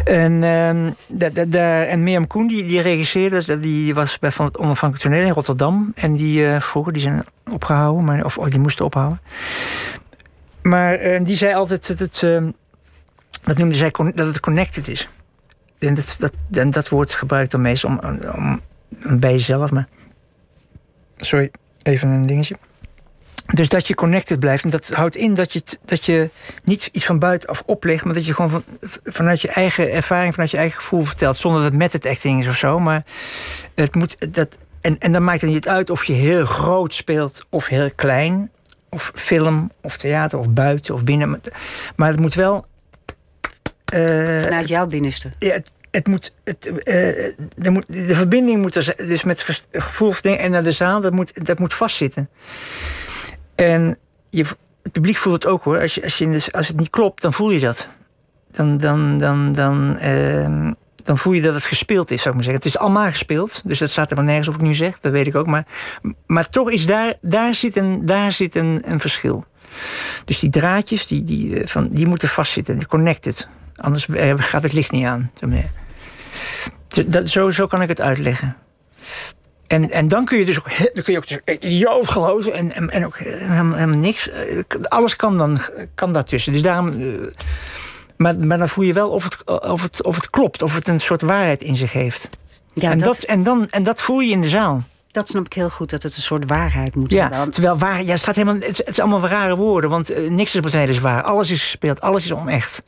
En, 0.04 0.32
uh, 1.10 1.32
daar, 1.48 1.86
en 1.86 2.04
Mirjam 2.04 2.28
Koen, 2.28 2.48
die, 2.48 2.66
die 2.66 2.82
regisseerde, 2.82 3.60
die 3.60 3.94
was 3.94 4.20
bij 4.20 4.32
van 4.32 4.46
het 4.46 4.58
onafhankelijk 4.58 5.10
toneel 5.10 5.28
in 5.28 5.34
Rotterdam. 5.34 5.92
En 5.96 6.16
die 6.16 6.42
uh, 6.42 6.60
vroeger, 6.60 6.94
die 6.94 7.02
zijn 7.02 7.26
opgehouden, 7.52 8.06
maar, 8.06 8.26
of, 8.26 8.38
of 8.38 8.50
die 8.50 8.60
moesten 8.60 8.86
ophouden. 8.86 9.22
Maar 10.62 11.06
uh, 11.06 11.24
die 11.24 11.36
zei 11.36 11.54
altijd 11.54 11.88
dat 11.88 12.00
het, 12.00 12.20
dat 13.42 13.58
noemde 13.58 13.76
zij 13.76 13.92
dat 14.14 14.28
het 14.28 14.40
connected 14.40 14.88
is. 14.88 15.08
En 15.88 15.94
dat, 15.94 16.16
dat, 16.20 16.34
en 16.52 16.72
dat 16.72 16.90
woord 16.90 17.14
gebruikt 17.14 17.52
dan 17.52 17.62
meestal 17.62 17.90
om, 17.90 18.20
om, 18.36 18.62
om 19.06 19.20
bij 19.20 19.32
jezelf. 19.32 19.72
Maar... 19.72 19.88
Sorry, 21.18 21.52
even 21.82 22.10
een 22.10 22.26
dingetje. 22.26 22.56
Dus 23.54 23.70
dat 23.70 23.88
je 23.88 23.96
connected 23.96 24.40
blijft. 24.40 24.64
En 24.64 24.70
dat 24.70 24.90
houdt 24.90 25.16
in 25.16 25.34
dat 25.34 25.54
je, 25.54 25.64
dat 25.86 26.06
je 26.06 26.30
niet 26.64 26.90
iets 26.92 27.06
van 27.06 27.20
buitenaf 27.20 27.64
oplegt, 27.66 28.06
maar 28.06 28.14
dat 28.14 28.26
je 28.26 28.34
gewoon 28.34 28.50
van, 28.50 28.64
vanuit 29.04 29.42
je 29.42 29.48
eigen 29.48 29.92
ervaring, 29.92 30.34
vanuit 30.34 30.52
je 30.52 30.58
eigen 30.58 30.78
gevoel 30.78 31.04
vertelt. 31.04 31.38
Zonder 31.38 31.62
dat 31.62 31.70
het 31.70 31.80
met 31.80 31.94
het 31.94 32.06
acting 32.06 32.42
is 32.42 32.48
of 32.48 32.58
zo. 32.58 32.80
Maar 32.80 33.04
het 33.76 33.96
moet. 33.96 34.34
Dat, 34.34 34.58
en, 34.82 35.00
en 35.00 35.12
dan 35.12 35.24
maakt 35.24 35.42
het 35.42 35.50
niet 35.50 35.68
uit 35.68 35.90
of 35.90 36.04
je 36.04 36.14
heel 36.14 36.46
groot 36.46 36.94
speelt 36.94 37.46
of 37.50 37.68
heel 37.68 37.90
klein. 37.96 38.50
Of 38.90 39.12
film 39.16 39.72
of 39.82 39.98
theater 39.98 40.40
of 40.40 40.50
buiten 40.50 40.94
of 40.94 41.04
binnen. 41.04 41.42
Maar 41.96 42.10
het 42.10 42.20
moet 42.20 42.34
wel 42.34 42.66
uh, 43.94 44.42
Vanuit 44.42 44.68
jouw 44.68 44.88
binnenste. 44.88 45.32
Ja, 45.40 45.60
het, 45.96 46.08
moet, 46.08 46.34
het, 46.44 46.72
uh, 46.84 47.70
moet, 47.70 47.86
de 47.88 48.16
verbinding 48.16 48.62
moet 48.62 48.76
er 48.76 48.94
dus 48.98 49.24
met 49.24 49.68
gevoel 49.72 50.14
en 50.22 50.52
naar 50.52 50.64
de 50.64 50.72
zaal, 50.72 51.02
dat 51.02 51.14
moet, 51.14 51.46
dat 51.46 51.60
moet 51.60 51.74
vastzitten. 51.74 52.30
En 53.56 53.98
je, 54.30 54.44
het 54.84 54.92
publiek 54.92 55.18
voelt 55.18 55.44
het 55.44 55.52
ook 55.52 55.64
hoor. 55.64 55.80
Als, 55.80 55.96
je, 55.96 56.04
als, 56.04 56.18
je, 56.18 56.44
als 56.52 56.68
het 56.68 56.78
niet 56.78 56.90
klopt, 56.90 57.22
dan 57.22 57.34
voel 57.34 57.52
je 57.52 57.60
dat. 57.60 57.88
Dan, 58.52 58.78
dan, 58.78 59.18
dan, 59.18 59.54
dan, 59.54 59.98
uh, 60.04 60.72
dan 61.04 61.18
voel 61.18 61.34
je 61.34 61.42
dat 61.42 61.54
het 61.54 61.64
gespeeld 61.64 62.12
is, 62.12 62.22
zou 62.22 62.30
ik 62.30 62.36
maar 62.36 62.44
zeggen. 62.44 62.64
Het 62.64 62.74
is 62.74 62.78
allemaal 62.78 63.08
gespeeld, 63.08 63.62
dus 63.66 63.80
dat 63.80 63.90
staat 63.90 64.10
er 64.10 64.16
maar 64.16 64.26
nergens 64.26 64.48
op 64.48 64.56
ik 64.56 64.62
nu 64.62 64.76
zeg, 64.76 65.00
dat 65.00 65.12
weet 65.12 65.28
ik 65.28 65.36
ook. 65.36 65.48
Maar, 65.48 65.66
maar 66.26 66.50
toch 66.50 66.72
is 66.72 66.86
daar, 66.86 67.14
daar 67.22 67.56
zit, 67.56 67.76
een, 67.76 68.06
daar 68.06 68.32
zit 68.32 68.56
een, 68.56 68.82
een 68.86 69.00
verschil. 69.00 69.46
Dus 70.26 70.40
die 70.40 70.50
draadjes, 70.50 71.08
die, 71.08 71.24
die, 71.24 71.68
van, 71.68 71.88
die 71.90 72.08
moeten 72.08 72.28
vastzitten, 72.28 72.78
die 72.78 72.88
connected. 72.88 73.48
Anders 73.76 74.08
eh, 74.08 74.34
gaat 74.38 74.64
het 74.64 74.74
licht 74.74 74.92
niet 74.92 75.06
aan. 75.06 75.32
Dat, 77.06 77.30
zo, 77.30 77.52
zo 77.52 77.68
kan 77.68 77.82
ik 77.82 77.88
het 77.88 78.02
uitleggen. 78.02 78.56
En, 79.68 79.92
en 79.92 80.08
dan 80.08 80.26
kun 80.26 80.38
je 80.38 80.46
dus 80.46 80.58
ook, 80.60 80.78
dan 80.94 81.04
kun 81.04 81.14
je 81.14 81.20
ook 81.20 81.60
idioot 81.64 82.08
geloven 82.08 82.54
en, 82.54 82.72
en, 82.72 82.90
en 82.90 83.06
ook 83.06 83.18
helemaal, 83.18 83.88
niks. 83.88 84.30
Eh, 84.30 84.60
alles 84.84 85.16
kan 85.16 85.38
dan 85.38 85.60
kan 85.96 86.14
daartussen. 86.14 86.54
Dus 86.54 86.62
daarom. 86.62 86.90
Eh, 86.90 87.08
maar, 88.18 88.40
maar 88.40 88.58
dan 88.58 88.70
voel 88.70 88.84
je 88.84 88.94
wel 88.94 89.10
of 89.10 89.24
het, 89.24 89.62
of, 89.62 89.82
het, 89.82 90.04
of 90.04 90.16
het 90.16 90.30
klopt, 90.30 90.62
of 90.62 90.76
het 90.76 90.88
een 90.88 91.00
soort 91.00 91.22
waarheid 91.22 91.62
in 91.62 91.76
zich 91.76 91.94
heeft. 91.94 92.30
Ja, 92.74 92.92
en, 92.92 92.98
dat, 92.98 93.20
en, 93.20 93.44
dan, 93.44 93.70
en 93.70 93.84
dat 93.84 94.02
voel 94.02 94.20
je 94.20 94.32
in 94.32 94.42
de 94.42 94.50
zaal. 94.50 94.82
Dat 95.12 95.28
snap 95.28 95.46
ik 95.46 95.54
heel 95.54 95.70
goed, 95.70 95.90
dat 95.90 96.04
het 96.04 96.16
een 96.16 96.22
soort 96.22 96.46
waarheid 96.48 96.96
moet 96.96 97.12
ja, 97.12 97.30
hebben. 97.30 97.52
Terwijl 97.52 97.78
waar, 97.78 98.04
ja, 98.04 98.12
het, 98.12 98.20
staat 98.20 98.36
helemaal, 98.36 98.68
het, 98.68 98.78
het 98.78 98.88
is 98.88 99.00
allemaal 99.00 99.28
rare 99.28 99.56
woorden, 99.56 99.90
want 99.90 100.30
niks 100.30 100.56
is 100.56 100.62
meteen 100.62 101.02
waar. 101.02 101.24
Alles 101.24 101.52
is 101.52 101.62
gespeeld, 101.62 102.02
alles 102.02 102.26
is 102.26 102.34
onecht. 102.34 102.82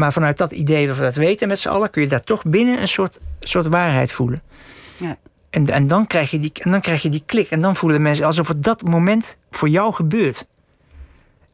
Maar 0.00 0.12
vanuit 0.12 0.38
dat 0.38 0.52
idee 0.52 0.86
dat 0.86 0.96
we 0.96 1.02
dat 1.02 1.14
weten 1.14 1.48
met 1.48 1.58
z'n 1.58 1.68
allen, 1.68 1.90
kun 1.90 2.02
je 2.02 2.08
daar 2.08 2.20
toch 2.20 2.44
binnen 2.44 2.80
een 2.80 2.88
soort, 2.88 3.18
soort 3.40 3.66
waarheid 3.66 4.12
voelen. 4.12 4.40
Ja. 4.96 5.16
En, 5.50 5.66
en, 5.66 5.86
dan 5.86 6.06
krijg 6.06 6.30
je 6.30 6.38
die, 6.38 6.52
en 6.54 6.70
dan 6.70 6.80
krijg 6.80 7.02
je 7.02 7.08
die 7.08 7.22
klik. 7.26 7.50
En 7.50 7.60
dan 7.60 7.76
voelen 7.76 7.98
de 7.98 8.04
mensen 8.04 8.26
alsof 8.26 8.48
het 8.48 8.62
dat 8.62 8.82
moment 8.82 9.36
voor 9.50 9.68
jou 9.68 9.92
gebeurt. 9.92 10.46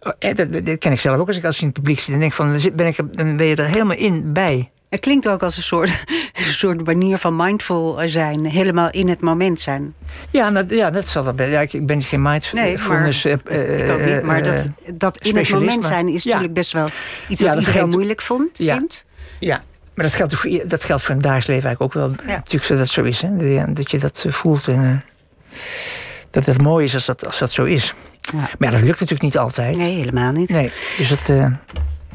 Oh, 0.01 0.13
eh, 0.19 0.35
dat, 0.35 0.53
dat, 0.67 0.79
ken 0.79 0.93
ik 0.93 1.01
zelf 1.01 1.19
ook 1.19 1.27
als 1.27 1.37
ik 1.37 1.45
als 1.45 1.61
in 1.61 1.67
het 1.67 1.75
publiek 1.75 2.01
zit 2.01 2.15
en 2.15 2.21
denk 2.21 2.33
van, 2.33 2.53
dan 2.53 2.71
ben, 2.75 2.87
ik, 2.87 2.97
dan 3.11 3.37
ben 3.37 3.47
je 3.47 3.57
er 3.57 3.67
helemaal 3.67 3.97
in 3.97 4.33
bij. 4.33 4.71
Het 4.89 5.01
klinkt 5.01 5.29
ook 5.29 5.43
als 5.43 5.57
een 5.57 5.63
soort, 5.63 5.91
een 6.35 6.45
soort 6.45 6.87
manier 6.87 7.19
van 7.19 7.37
mindful 7.37 8.01
zijn. 8.05 8.45
Helemaal 8.45 8.91
in 8.91 9.09
het 9.09 9.21
moment 9.21 9.61
zijn. 9.61 9.95
Ja, 10.31 10.51
dat, 10.51 10.71
ja, 10.71 10.91
dat 10.91 11.09
zal 11.09 11.25
dat 11.25 11.35
ja, 11.39 11.61
Ik 11.61 11.87
ben 11.87 12.03
geen 12.03 12.23
mindfulness 12.23 13.25
nee, 13.25 13.37
maar, 13.45 13.53
uh, 13.53 13.85
ik 13.85 13.91
ook 13.91 14.07
niet, 14.07 14.23
maar 14.23 14.43
dat, 14.43 14.69
dat 14.95 15.19
in 15.19 15.37
het 15.37 15.51
moment 15.51 15.85
zijn 15.85 16.09
is 16.09 16.25
natuurlijk 16.25 16.53
best 16.53 16.73
wel 16.73 16.89
iets 17.29 17.41
wat 17.41 17.55
iedereen 17.55 17.73
geldt, 17.73 17.93
moeilijk 17.93 18.23
vond, 18.23 18.59
ja, 18.59 18.77
vindt. 18.77 19.05
Ja, 19.39 19.61
maar 19.95 20.05
dat 20.05 20.15
geldt, 20.15 20.35
voor, 20.35 20.51
dat 20.65 20.85
geldt 20.85 21.03
voor 21.03 21.15
een 21.15 21.21
dagelijks 21.21 21.47
leven 21.47 21.65
eigenlijk 21.65 21.97
ook 21.97 22.03
wel. 22.03 22.35
Natuurlijk 22.37 22.79
dat 22.79 22.89
zo 22.89 23.03
is. 23.03 23.21
Hè? 23.23 23.73
Dat 23.73 23.91
je 23.91 23.99
dat 23.99 24.25
voelt. 24.29 24.69
En, 24.69 25.05
dat 26.31 26.47
het 26.47 26.63
mooi 26.63 26.85
is 26.85 26.95
als 26.95 27.05
dat, 27.05 27.27
als 27.27 27.39
dat 27.39 27.53
zo 27.53 27.65
is. 27.65 27.95
Ja. 28.21 28.51
Maar 28.59 28.71
dat 28.71 28.81
lukt 28.81 29.01
natuurlijk 29.01 29.23
niet 29.23 29.39
altijd. 29.39 29.77
Nee, 29.77 29.95
helemaal 29.95 30.33
niet. 30.33 30.49
Nee, 30.49 30.71
dus 30.97 31.09
dat, 31.09 31.29
eh, 31.29 31.47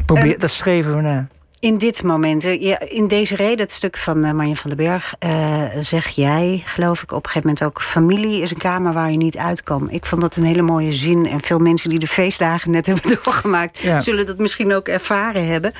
probeer, 0.05 0.39
dat 0.39 0.49
streven 0.49 0.95
we 0.95 1.01
naar. 1.01 1.27
In 1.62 1.78
dit 1.78 2.04
moment, 2.04 2.45
eh, 2.45 2.76
in 2.80 3.08
deze 3.08 3.36
reden, 3.36 3.60
het 3.60 3.71
stuk 3.71 3.97
van 3.97 4.24
eh, 4.24 4.32
Marjan 4.32 4.56
van 4.56 4.69
den 4.69 4.86
Berg, 4.86 5.13
eh, 5.19 5.63
zeg 5.82 6.08
jij, 6.08 6.62
geloof 6.65 7.02
ik, 7.02 7.12
op 7.12 7.17
een 7.26 7.30
gegeven 7.30 7.47
moment 7.50 7.63
ook: 7.65 7.82
familie 7.82 8.41
is 8.41 8.52
een 8.52 8.58
kamer 8.58 8.93
waar 8.93 9.12
je 9.12 9.17
niet 9.17 9.38
uit 9.38 9.63
kan. 9.63 9.89
Ik 9.89 10.06
vond 10.06 10.21
dat 10.21 10.36
een 10.36 10.43
hele 10.43 10.62
mooie 10.62 10.91
zin. 10.91 11.26
En 11.28 11.39
veel 11.39 11.58
mensen 11.60 11.89
die 11.89 12.00
de 12.00 12.08
feestdagen 12.08 12.71
net 12.71 12.86
hebben 12.91 13.19
doorgemaakt, 13.24 13.78
Ja. 13.78 14.00
zullen 14.00 14.26
dat 14.26 14.38
misschien 14.38 14.74
ook 14.74 14.88
ervaren 14.88 15.47
hebben. 15.47 15.74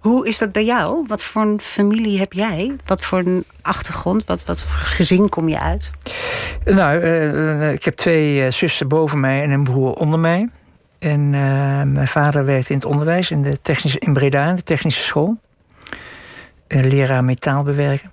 Hoe 0.00 0.28
is 0.28 0.38
dat 0.38 0.52
bij 0.52 0.64
jou? 0.64 1.04
Wat 1.06 1.22
voor 1.22 1.42
een 1.42 1.60
familie 1.60 2.18
heb 2.18 2.32
jij? 2.32 2.76
Wat 2.86 3.04
voor 3.04 3.18
een 3.18 3.44
achtergrond? 3.62 4.24
Wat, 4.24 4.44
wat 4.44 4.60
voor 4.60 4.80
gezin 4.86 5.28
kom 5.28 5.48
je 5.48 5.60
uit? 5.60 5.90
Nou, 6.64 6.96
ik 7.72 7.84
heb 7.84 7.96
twee 7.96 8.50
zussen 8.50 8.88
boven 8.88 9.20
mij 9.20 9.42
en 9.42 9.50
een 9.50 9.64
broer 9.64 9.92
onder 9.92 10.18
mij. 10.18 10.48
En 10.98 11.34
eh, 11.34 11.82
mijn 11.82 12.08
vader 12.08 12.44
werkte 12.44 12.72
in 12.72 12.78
het 12.78 12.86
onderwijs 12.86 13.30
in, 13.30 13.42
de 13.42 13.60
technische, 13.62 13.98
in 13.98 14.12
Breda, 14.12 14.48
in 14.48 14.56
de 14.56 14.62
technische 14.62 15.02
school. 15.02 15.36
Een 16.68 16.86
leraar 16.86 17.24
metaalbewerken. 17.24 18.12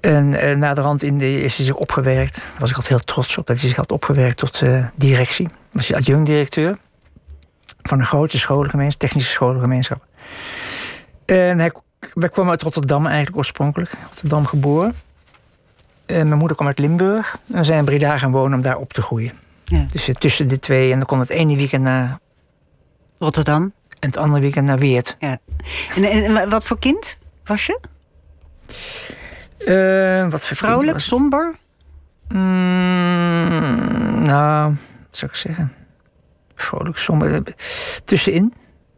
En 0.00 0.34
eh, 0.34 0.56
naderhand 0.56 1.02
in 1.02 1.18
de, 1.18 1.42
is 1.42 1.56
hij 1.56 1.64
zich 1.64 1.74
opgewerkt. 1.74 2.34
Daar 2.34 2.60
was 2.60 2.70
ik 2.70 2.76
altijd 2.76 2.94
heel 2.94 3.04
trots 3.04 3.38
op 3.38 3.46
dat 3.46 3.60
hij 3.60 3.68
zich 3.68 3.76
had 3.76 3.92
opgewerkt 3.92 4.36
tot 4.36 4.62
eh, 4.62 4.86
directie. 4.94 5.46
Was 5.72 5.88
hij 5.88 5.96
adjunct-directeur 5.96 6.78
van 7.82 7.98
een 7.98 8.06
grote 8.06 8.38
scholengemeenschap, 8.38 9.00
technische 9.00 9.30
scholengemeenschap. 9.30 10.06
En 11.24 11.58
hij, 11.58 11.72
wij 12.14 12.28
kwamen 12.28 12.50
uit 12.50 12.62
Rotterdam 12.62 13.06
eigenlijk 13.06 13.36
oorspronkelijk. 13.36 13.92
Rotterdam 14.08 14.46
geboren. 14.46 14.94
En 16.06 16.26
mijn 16.26 16.38
moeder 16.38 16.56
kwam 16.56 16.68
uit 16.68 16.78
Limburg. 16.78 17.38
En 17.52 17.58
we 17.58 17.64
zijn 17.64 17.78
in 17.78 17.84
Breda 17.84 18.18
gaan 18.18 18.30
wonen 18.30 18.54
om 18.54 18.60
daar 18.60 18.76
op 18.76 18.92
te 18.92 19.02
groeien. 19.02 19.32
Ja. 19.64 19.86
Dus 19.92 20.08
eh, 20.08 20.14
tussen 20.14 20.48
de 20.48 20.58
twee. 20.58 20.90
En 20.92 20.96
dan 20.98 21.06
kon 21.06 21.18
het 21.20 21.30
ene 21.30 21.56
weekend 21.56 21.82
naar... 21.82 22.18
Rotterdam. 23.18 23.62
En 23.98 24.08
het 24.08 24.16
andere 24.16 24.40
weekend 24.40 24.66
naar 24.66 24.78
Weert. 24.78 25.16
Ja. 25.18 25.38
En, 25.96 26.04
en, 26.04 26.50
wat 26.50 26.64
voor 26.64 26.78
kind 26.78 27.18
was 27.44 27.66
je? 27.66 27.80
Eh, 29.58 30.30
wat 30.30 30.40
voor 30.46 30.56
kind 30.56 30.70
Vrolijk, 30.70 30.92
was- 30.92 31.06
somber? 31.06 31.54
Mm, 32.28 34.22
nou, 34.24 34.68
wat 35.08 35.16
zou 35.16 35.30
ik 35.30 35.36
zeggen? 35.36 35.72
Vrolijk, 36.54 36.98
somber. 36.98 37.32
eh, 37.34 37.40
Tussenin. 38.04 38.52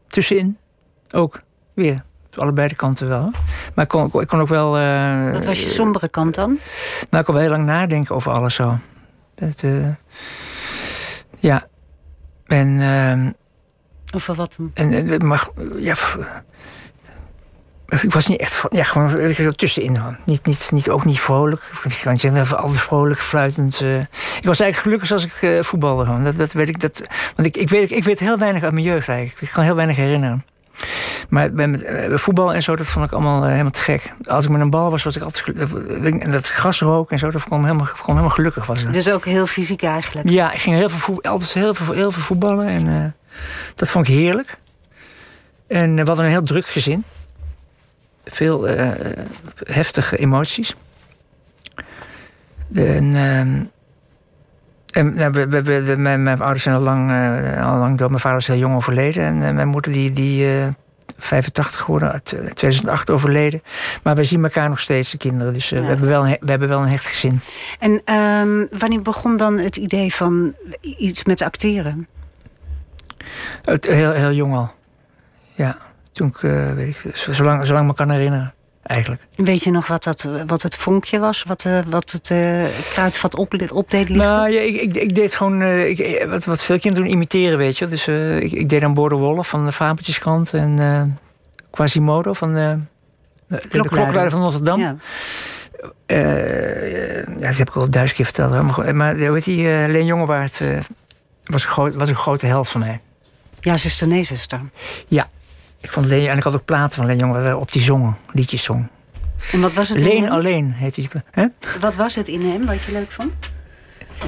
Tussenin. 0.09 0.59
Ook. 1.11 1.41
Weer. 1.75 2.03
Allebei 2.35 2.69
de 2.69 2.75
kanten 2.75 3.09
wel. 3.09 3.31
Maar 3.75 3.85
ik 3.85 3.91
kon, 3.91 4.21
ik 4.21 4.29
kon 4.29 4.41
ook 4.41 4.49
wel... 4.49 4.77
eh, 4.79 5.33
Wat 5.33 5.45
was 5.45 5.61
je 5.63 5.69
sombere 5.69 6.09
kant 6.09 6.35
dan? 6.35 6.59
Nou, 7.11 7.19
ik 7.21 7.25
kon 7.25 7.35
wel 7.35 7.43
heel 7.43 7.53
lang 7.53 7.65
nadenken 7.67 8.15
over 8.15 8.33
alles 8.33 8.55
zo. 8.55 8.77
Dat, 9.35 9.63
ja. 11.47 11.67
En... 12.47 12.81
ehm, 12.81 13.33
Of 14.15 14.27
wat 14.27 14.55
dan? 14.57 14.71
En, 14.75 15.27
maar 15.27 15.49
ja, 15.77 15.95
ik 18.01 18.13
was 18.13 18.27
niet 18.27 18.41
echt 18.41 18.63
ja, 18.69 18.85
gewoon 18.85 19.11
er 19.19 19.55
tussenin 19.57 19.97
van. 19.97 20.17
Niet, 20.25 20.47
niet, 20.47 20.69
niet, 20.73 20.89
ook 20.91 21.05
niet 21.05 21.21
vrolijk. 21.21 21.63
Ik 21.85 22.01
kan 22.03 22.13
niet 22.13 22.21
zeggen, 22.21 22.41
even 22.41 22.71
vrolijk, 22.71 23.21
fluitend. 23.21 23.81
eh. 23.81 23.99
Ik 24.01 24.45
was 24.45 24.61
eigenlijk 24.61 24.77
gelukkig 24.77 25.13
als 25.13 25.25
ik 25.25 25.43
eh, 25.43 25.63
voetbalde. 25.63 26.05
Gewoon. 26.05 26.25
Dat, 26.25 26.37
dat 26.37 26.53
weet 26.53 26.69
ik, 26.69 26.81
dat, 26.81 27.03
want 27.37 27.49
ik, 27.49 27.57
ik, 27.57 27.69
weet, 27.69 27.91
ik 27.91 28.05
weet 28.05 28.19
heel 28.19 28.39
weinig 28.39 28.63
uit 28.63 28.73
mijn 28.73 28.85
jeugd 28.85 29.09
eigenlijk. 29.09 29.41
Ik 29.41 29.51
kan 29.53 29.65
heel 29.65 29.75
weinig 29.75 29.97
herinneren. 29.97 30.45
Maar 31.29 31.55
eh, 31.55 32.19
voetbal 32.19 32.55
en 32.55 32.63
zo, 32.63 32.77
dat 32.77 32.87
vond 32.87 33.05
ik 33.05 33.13
allemaal 33.13 33.43
eh, 33.43 33.51
helemaal 33.51 33.71
te 33.71 33.81
gek. 33.81 34.13
Als 34.27 34.45
ik 34.45 34.51
met 34.51 34.61
een 34.61 34.71
bal 34.71 34.91
was, 34.91 35.03
was 35.03 35.17
ik 35.17 35.23
altijd 35.23 35.45
gelukkig. 35.45 36.21
En 36.23 36.31
dat 36.31 36.47
gras 36.47 36.81
rook 36.81 37.11
en 37.11 37.19
zo, 37.19 37.31
dat 37.31 37.41
vond 37.43 37.61
ik 37.61 37.67
helemaal, 37.67 37.87
gewoon 37.87 38.07
helemaal 38.07 38.31
gelukkig. 38.31 38.67
Was. 38.67 38.85
Dus 38.91 39.11
ook 39.11 39.25
heel 39.25 39.47
fysiek 39.47 39.83
eigenlijk. 39.83 40.29
Ja, 40.29 40.53
ik 40.53 40.61
ging 40.61 40.77
heel 40.77 40.89
veel, 40.89 40.99
voet- 40.99 41.27
altijd 41.27 41.53
heel 41.53 41.75
veel, 41.75 41.95
heel 41.95 42.13
veel 42.13 42.23
voetballen. 42.23 42.67
En 42.69 42.89
eh, 42.89 43.05
dat 43.75 43.89
vond 43.89 44.09
ik 44.09 44.15
heerlijk. 44.15 44.57
En 45.69 45.91
eh, 45.91 46.01
we 46.03 46.07
hadden 46.07 46.25
een 46.25 46.31
heel 46.31 46.43
druk 46.43 46.67
gezin. 46.67 47.05
Veel 48.25 48.69
eh, 48.69 48.89
heftige 49.65 50.17
emoties. 50.17 50.75
En, 52.75 53.15
ehm, 53.15 53.65
en 54.93 55.15
nou, 55.15 55.31
we, 55.31 55.47
we, 55.49 55.63
we- 55.63 55.83
de- 55.85 55.97
mijn, 55.97 56.23
mijn 56.23 56.41
ouders 56.41 56.63
zijn 56.63 56.75
al 56.77 56.81
lang, 56.81 57.11
eh, 57.11 57.67
al 57.73 57.79
lang 57.79 57.99
dood. 57.99 58.09
Mijn 58.09 58.21
vader 58.21 58.39
is 58.39 58.47
heel 58.47 58.57
jong 58.57 58.75
overleden. 58.77 59.25
En 59.25 59.43
eh, 59.49 59.55
mijn 59.55 59.69
moeder 59.69 59.93
die, 59.93 60.13
die 60.13 60.61
eh, 60.61 60.69
85 61.19 61.81
geworden, 61.81 62.13
uit 62.13 62.33
eh, 62.33 62.39
2008 62.51 63.11
overleden. 63.11 63.61
Maar 64.03 64.15
we 64.15 64.25
zien 64.25 64.45
elkaar 64.45 64.69
nog 64.69 64.81
steeds, 64.81 65.11
de 65.11 65.19
kinderen. 65.19 65.53
Dus 65.53 65.69
Ja. 65.69 65.81
we, 65.81 65.87
hebben 65.87 66.09
wel 66.09 66.27
een, 66.27 66.37
we 66.41 66.51
hebben 66.51 66.69
wel 66.69 66.83
een 66.83 66.89
hecht 66.89 67.07
gezin. 67.07 67.41
En 67.79 68.01
ehm, 68.05 68.67
wanneer 68.79 69.03
begon 69.03 69.37
dan 69.37 69.59
het 69.59 69.77
idee 69.77 70.15
van 70.15 70.55
iets 70.81 71.25
met 71.25 71.43
acteren? 71.43 72.09
Het, 73.65 73.87
heel, 73.87 74.13
heel 74.13 74.33
jong 74.33 74.55
al. 74.55 74.75
Ja, 75.55 75.77
toen 76.13 76.29
ik, 76.29 76.37
weet 76.75 77.05
ik, 77.05 77.17
zo- 77.17 77.33
zolang, 77.33 77.67
zolang 77.67 77.85
ik 77.85 77.91
me 77.91 77.97
kan 77.97 78.11
herinneren, 78.11 78.55
eigenlijk. 78.87 79.23
Weet 79.35 79.63
je 79.63 79.71
nog 79.71 79.87
wat, 79.87 80.05
dat, 80.05 80.29
wat 80.47 80.63
het 80.63 80.77
vonkje 80.77 81.19
was? 81.19 81.43
Wat, 81.43 81.65
eh, 81.65 81.79
wat 81.89 82.11
het 82.11 82.31
eh, 82.31 82.65
kruidvat 82.93 83.37
op, 83.37 83.55
opdeed? 83.73 84.09
Nou, 84.09 84.51
ja, 84.51 84.61
ik, 84.61 84.81
ik, 84.81 84.97
ik 84.97 85.15
deed 85.15 85.35
gewoon 85.35 85.61
eh, 85.61 85.89
ik, 85.89 86.27
wat, 86.29 86.45
wat 86.45 86.63
veel 86.63 86.79
kinderen 86.79 87.07
doen, 87.07 87.17
imiteren, 87.17 87.59
weet 87.59 87.79
je. 87.79 87.87
Dus 87.87 88.09
ik, 88.09 88.53
ik 88.53 88.69
deed 88.69 88.81
dan 88.81 88.95
Border 88.95 89.19
Wolf 89.19 89.49
van 89.49 89.65
de 89.65 89.73
Fabeltjeskrant 89.73 90.53
en 90.53 91.19
Quasimodo 91.71 92.33
van 92.33 92.55
de, 92.55 92.79
de, 93.47 94.29
van 94.31 94.43
Rotterdam. 94.43 94.81
Ja. 94.81 94.97
Ja, 96.07 97.47
dat 97.47 97.57
heb 97.57 97.69
ik 97.69 97.77
al 97.77 97.91
duizend 97.91 98.17
keer 98.17 98.25
verteld. 98.25 98.53
hoor. 98.53 98.65
Maar, 98.65 98.95
maar 98.95 99.33
weet 99.33 99.45
je, 99.45 99.87
Leen 99.89 100.05
Jongewaard 100.05 100.61
was, 101.45 101.65
een 101.65 101.71
groot, 101.71 101.95
was 101.95 102.09
een 102.09 102.17
grote 102.17 102.47
held 102.47 102.69
van 102.69 102.81
mij. 102.81 103.01
ja, 103.61 103.77
zuster, 103.77 104.07
nee, 104.07 104.25
zuster. 104.25 104.61
Ja, 105.09 105.29
ik 105.87 105.93
vond 105.93 106.07
Leen, 106.07 106.29
en 106.29 106.37
ik 106.37 106.43
had 106.43 106.55
ook 106.55 106.65
platen 106.65 106.97
van 106.97 107.07
Leen 107.07 107.19
Jongewaard 107.19 107.55
op 107.57 107.73
die 107.73 107.83
zongen, 107.83 108.17
liedjes 108.33 108.63
zong. 108.63 108.87
En 109.53 109.61
wat 109.61 109.75
was 109.75 109.89
het 109.89 110.01
in 110.01 110.07
Leen 110.07 110.29
alleen 110.31 110.73
heet 110.73 110.95
die. 110.95 111.09
Hè? 111.31 111.45
Wat 111.81 111.95
was 111.97 112.15
het 112.15 112.29
in 112.29 112.41
hem 112.51 112.67
wat 112.67 112.83
je 112.85 112.93
leuk 112.93 113.13
vond? 113.13 113.33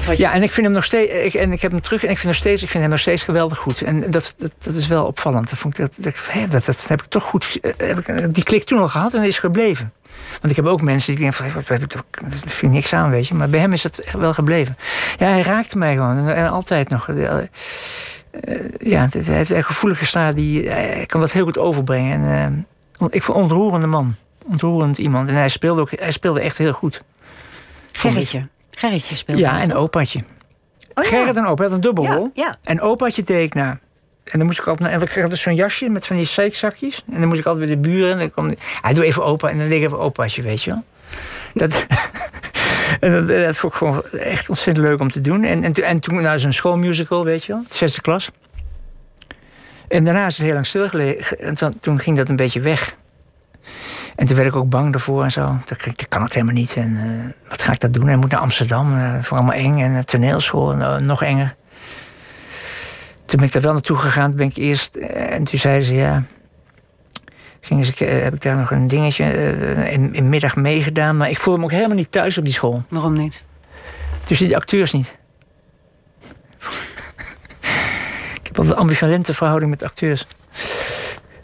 Je- 0.07 0.17
Ja, 0.17 0.33
en 0.33 0.43
ik 0.43 0.51
vind 0.51 0.65
hem 0.65 0.75
nog 0.75 0.83
steeds. 0.83 1.11
Ik, 1.13 1.33
en 1.33 1.51
ik 1.51 1.61
heb 1.61 1.71
hem 1.71 1.81
terug 1.81 2.03
en 2.03 2.09
ik 2.09 2.15
vind, 2.17 2.27
nog 2.27 2.35
steeds, 2.35 2.63
ik 2.63 2.69
vind 2.69 2.81
hem 2.83 2.91
nog 2.91 2.99
steeds 2.99 3.23
geweldig 3.23 3.57
goed. 3.57 3.81
En 3.81 4.11
dat, 4.11 4.33
dat, 4.37 4.51
dat 4.63 4.75
is 4.75 4.87
wel 4.87 5.05
opvallend. 5.05 5.49
Dat, 5.49 5.59
vond 5.59 5.79
ik, 5.79 5.85
dat, 5.85 6.13
dat, 6.15 6.51
dat, 6.51 6.65
dat 6.65 6.85
heb 6.87 7.01
ik 7.01 7.07
toch 7.09 7.23
goed. 7.23 7.57
eh, 7.61 7.87
Heb 7.87 7.97
ik, 8.07 8.33
die 8.33 8.43
klik 8.43 8.63
toen 8.63 8.79
al 8.79 8.87
gehad 8.87 9.13
en 9.13 9.23
is 9.23 9.39
gebleven. 9.39 9.93
Want 10.31 10.49
ik 10.49 10.55
heb 10.55 10.65
ook 10.65 10.81
mensen 10.81 11.11
die 11.15 11.21
denken 11.21 11.51
van, 11.51 11.63
heb 11.65 11.81
ik 11.83 11.89
toch- 11.89 12.03
dat 12.21 12.31
vind 12.45 12.61
ik 12.61 12.69
niks 12.69 12.93
aan, 12.93 13.09
weet 13.09 13.27
je. 13.27 13.33
Maar 13.33 13.49
bij 13.49 13.59
hem 13.59 13.73
is 13.73 13.83
het 13.83 14.11
wel 14.17 14.33
gebleven. 14.33 14.77
Ja, 15.17 15.27
hij 15.27 15.41
raakte 15.41 15.77
mij 15.77 15.93
gewoon. 15.93 16.17
En, 16.17 16.35
en 16.35 16.49
altijd 16.49 16.89
nog. 16.89 17.09
Eh, 18.31 18.55
eh, 18.59 18.65
ja, 18.77 19.01
het- 19.11 19.25
hij 19.25 19.35
heeft 19.35 19.49
een 19.49 19.63
gevoelige 19.63 20.05
staat. 20.05 20.35
Die, 20.35 20.69
hij 20.69 21.03
kan 21.05 21.19
dat 21.21 21.31
heel 21.31 21.43
goed 21.43 21.57
overbrengen. 21.57 22.27
En, 22.29 22.67
eh, 22.99 23.07
ik 23.09 23.23
vond 23.23 23.37
een 23.37 23.43
ontroerende 23.43 23.87
man. 23.87 24.15
Ontroerend 24.45 24.97
iemand. 24.97 25.29
En 25.29 25.35
hij 25.35 25.49
speelde, 25.49 25.81
ook, 25.81 25.91
hij 25.99 26.11
speelde 26.11 26.39
echt 26.41 26.57
heel 26.57 26.71
goed. 26.73 26.99
Gerritje. 27.91 28.47
Gerritje 28.71 29.15
speelde. 29.15 29.41
Ja, 29.41 29.61
en 29.61 29.73
opaatje. 29.75 30.19
Oh, 30.93 31.03
ja. 31.03 31.09
Gerrit 31.09 31.35
en 31.35 31.45
opa 31.45 31.63
had 31.63 31.71
een 31.71 31.81
dubbelrol. 31.81 32.29
Ja, 32.33 32.43
ja. 32.43 32.55
En 32.63 32.81
opaatje 32.81 33.23
deed 33.23 33.45
ik 33.47 33.53
na. 33.53 33.79
En 34.23 34.37
dan 34.39 34.45
moest 34.47 34.59
ik 34.59 34.67
altijd. 34.67 34.91
En 34.91 35.01
ik 35.01 35.07
kreeg 35.07 35.29
dus 35.29 35.41
zo'n 35.41 35.55
jasje 35.55 35.89
met 35.89 36.05
van 36.07 36.15
die 36.15 36.25
zeikzakjes. 36.25 37.03
En 37.13 37.19
dan 37.19 37.27
moest 37.27 37.39
ik 37.39 37.45
altijd 37.45 37.65
bij 37.65 37.75
de 37.75 37.81
buren. 37.81 38.11
En 38.11 38.17
dan 38.19 38.31
kwam. 38.31 38.49
Hij 38.81 38.93
doe 38.93 39.03
even 39.05 39.23
opa. 39.25 39.49
En 39.49 39.57
dan 39.57 39.67
deed 39.67 39.77
ik 39.77 39.83
even 39.85 39.99
opaatje, 39.99 40.41
weet 40.41 40.63
je 40.63 40.69
wel. 40.71 40.83
Dat. 41.53 41.85
en 42.99 43.27
dat, 43.27 43.55
vond 43.55 43.73
ik 43.73 43.77
gewoon 43.77 44.03
echt 44.11 44.49
ontzettend 44.49 44.87
leuk 44.87 44.99
om 44.99 45.11
te 45.11 45.21
doen. 45.21 45.43
En, 45.43 45.63
en, 45.63 45.73
en 45.73 45.99
toen, 45.99 46.21
nou, 46.21 46.39
zo'n 46.39 46.53
schoolmusical, 46.53 47.25
weet 47.25 47.43
je 47.45 47.53
wel. 47.53 47.63
De 47.67 47.75
zesde 47.75 48.01
klas. 48.01 48.31
En 49.87 50.03
daarna 50.03 50.25
is 50.25 50.37
het 50.37 50.45
heel 50.45 50.53
lang 50.53 50.65
stilgelegen. 50.65 51.39
En 51.39 51.79
toen, 51.79 51.99
ging 51.99 52.17
dat 52.17 52.29
een 52.29 52.35
beetje 52.35 52.59
weg. 52.59 52.95
En 54.15 54.25
toen 54.25 54.35
werd 54.35 54.47
ik 54.47 54.55
ook 54.55 54.69
bang 54.69 54.91
daarvoor 54.91 55.23
en 55.23 55.31
zo. 55.31 55.57
Dat 55.65 56.07
kan 56.09 56.21
het 56.21 56.33
helemaal 56.33 56.55
niet. 56.55 56.75
En 56.75 56.97
eh, 56.97 57.49
wat 57.49 57.61
ga 57.61 57.71
ik 57.71 57.79
dat 57.79 57.93
doen? 57.93 58.07
Hij 58.07 58.15
moet 58.15 58.31
naar 58.31 58.39
Amsterdam. 58.39 58.97
eh 58.97 59.13
voor 59.21 59.37
allemaal 59.37 59.55
eng. 59.55 59.79
En 59.79 59.91
uh, 59.91 59.99
toneelschool, 59.99 60.73
en, 60.73 61.05
nog 61.05 61.23
enger. 61.23 61.55
Toen 63.25 63.39
ben 63.39 63.47
ik 63.47 63.53
daar 63.53 63.61
wel 63.61 63.73
naartoe 63.73 63.97
gegaan. 63.97 64.27
Toen 64.27 64.37
ben 64.37 64.47
ik 64.47 64.55
eerst... 64.55 64.95
en 64.95 65.43
toen 65.43 65.59
zeiden 65.59 65.85
ze, 65.85 65.93
ja... 65.93 66.23
Gingen 67.61 67.85
ze, 67.85 68.05
eh, 68.05 68.23
heb 68.23 68.33
ik 68.33 68.41
daar 68.41 68.57
nog 68.57 68.71
een 68.71 68.87
dingetje 68.87 69.23
eh, 69.23 69.91
in, 69.93 70.13
in 70.13 70.29
middag 70.29 70.55
meegedaan. 70.55 71.17
Maar 71.17 71.29
ik 71.29 71.37
voelde 71.39 71.59
me 71.59 71.65
ook 71.65 71.71
helemaal 71.71 71.95
niet 71.95 72.11
thuis 72.11 72.37
op 72.37 72.43
die 72.43 72.53
school. 72.53 72.83
Waarom 72.89 73.13
niet? 73.13 73.43
Tussen 74.23 74.47
die 74.47 74.55
acteurs 74.55 74.91
niet. 74.93 75.17
ik 78.33 78.47
heb 78.47 78.57
altijd 78.57 78.75
een 78.75 78.81
ambivalente 78.81 79.33
verhouding 79.33 79.71
met 79.71 79.83
acteurs. 79.83 80.27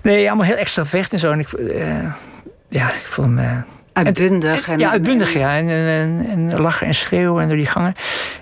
Nee, 0.02 0.28
allemaal 0.28 0.46
heel 0.46 0.56
extravert 0.56 1.14
en 1.14 1.20
zo. 1.20 1.32
En 1.32 1.40
ik, 1.40 1.54
eh, 1.54 2.14
ja, 2.70 2.90
ik 2.90 3.06
vond 3.10 3.28
hem... 3.28 3.38
eh, 3.40 3.58
Uitbundig. 3.94 4.68
En, 4.68 4.80
ja, 4.80 4.90
uitbundig, 4.92 5.34
ja. 5.34 5.58
En, 5.58 5.70
en, 5.70 6.26
en, 6.28 6.52
en 6.52 6.60
lachen 6.62 6.88
en 6.88 6.94
schreeuwen 6.94 7.42
en 7.42 7.48
door 7.48 7.58
die 7.58 7.66
gangen. 7.66 7.94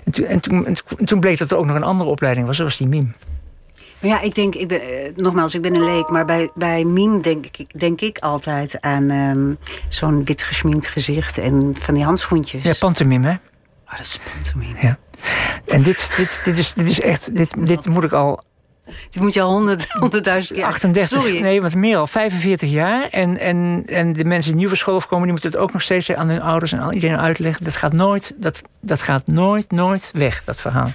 En 0.04 0.12
toen, 0.12 0.24
en, 0.24 0.40
toen, 0.40 0.66
en 0.66 0.74
toen- 0.74 1.06
toen 1.06 1.20
bleek 1.20 1.38
dat 1.38 1.50
er 1.50 1.56
ook 1.56 1.66
nog 1.66 1.76
een 1.76 1.82
andere 1.82 2.10
opleiding 2.10 2.46
was. 2.46 2.56
Dat 2.56 2.66
was 2.66 2.76
die 2.76 2.88
mime. 2.88 3.06
Maar 4.04 4.12
ja, 4.12 4.20
ik 4.20 4.34
denk, 4.34 4.54
ik 4.54 4.68
ben, 4.68 4.80
eh, 4.80 5.16
nogmaals, 5.16 5.54
ik 5.54 5.62
ben 5.62 5.74
een 5.74 5.84
leek, 5.84 6.08
maar 6.08 6.24
bij, 6.24 6.50
bij 6.54 6.84
meme 6.84 7.20
denk 7.20 7.46
ik, 7.46 7.80
denk 7.80 8.00
ik 8.00 8.18
altijd 8.18 8.80
aan 8.80 9.10
ehm, 9.10 9.54
zo'n 9.88 10.24
wit 10.24 10.42
gesminkt 10.42 10.86
gezicht 10.86 11.38
en 11.38 11.74
van 11.78 11.94
die 11.94 12.04
handschoentjes. 12.04 12.62
Ja, 12.62 12.74
pantomime, 12.78 13.26
hè? 13.26 13.32
Oh, 13.84 13.90
dat 13.90 14.00
is 14.00 14.20
pantomime. 14.34 14.78
Ja. 14.80 14.98
En 15.66 15.82
dit, 15.82 16.12
dit, 16.16 16.40
dit, 16.44 16.58
is, 16.58 16.74
dit 16.74 16.88
is 16.88 17.00
echt, 17.00 17.36
dit, 17.36 17.66
dit 17.66 17.86
moet 17.86 18.04
ik 18.04 18.12
al 18.12 18.42
Die 19.10 19.22
moet 19.22 19.34
je 19.34 19.42
al 19.42 19.50
honderd, 19.50 19.92
honderdduizend 20.00 20.58
keer... 20.58 20.68
38, 20.68 21.22
Sorry. 21.22 21.40
nee, 21.40 21.60
wat 21.60 21.74
meer 21.74 21.96
al, 21.96 22.06
45 22.06 22.70
jaar. 22.70 23.08
En, 23.10 23.38
en, 23.38 23.82
en 23.86 24.12
de 24.12 24.24
mensen 24.24 24.50
die 24.50 24.60
nieuw 24.60 24.68
van 24.68 24.76
school 24.76 24.96
afkomen, 24.96 25.22
die 25.22 25.32
moeten 25.32 25.50
het 25.50 25.60
ook 25.60 25.72
nog 25.72 25.82
steeds 25.82 26.12
aan 26.12 26.28
hun 26.28 26.42
ouders 26.42 26.72
en 26.72 26.80
aan 26.80 26.92
iedereen 26.92 27.18
uitleggen. 27.18 27.64
Dat 27.64 27.76
gaat 27.76 27.92
nooit, 27.92 28.34
dat, 28.36 28.62
dat 28.80 29.00
gaat 29.00 29.26
nooit, 29.26 29.70
nooit 29.70 30.10
weg, 30.12 30.44
dat 30.44 30.60
verhaal. 30.60 30.90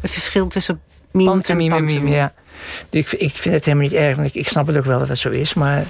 Het 0.00 0.10
verschil 0.10 0.48
tussen 0.48 0.80
en 1.14 1.24
Pantomime, 1.24 1.74
pantomime. 1.74 2.04
mime, 2.04 2.16
ja. 2.16 2.32
Ik, 2.90 3.12
ik 3.12 3.32
vind 3.32 3.54
het 3.54 3.64
helemaal 3.64 3.86
niet 3.86 3.96
erg, 3.96 4.16
want 4.16 4.28
ik, 4.28 4.34
ik 4.34 4.48
snap 4.48 4.66
het 4.66 4.76
ook 4.76 4.84
wel 4.84 4.98
dat 4.98 5.08
het 5.08 5.18
zo 5.18 5.30
is. 5.30 5.54
Maar 5.54 5.84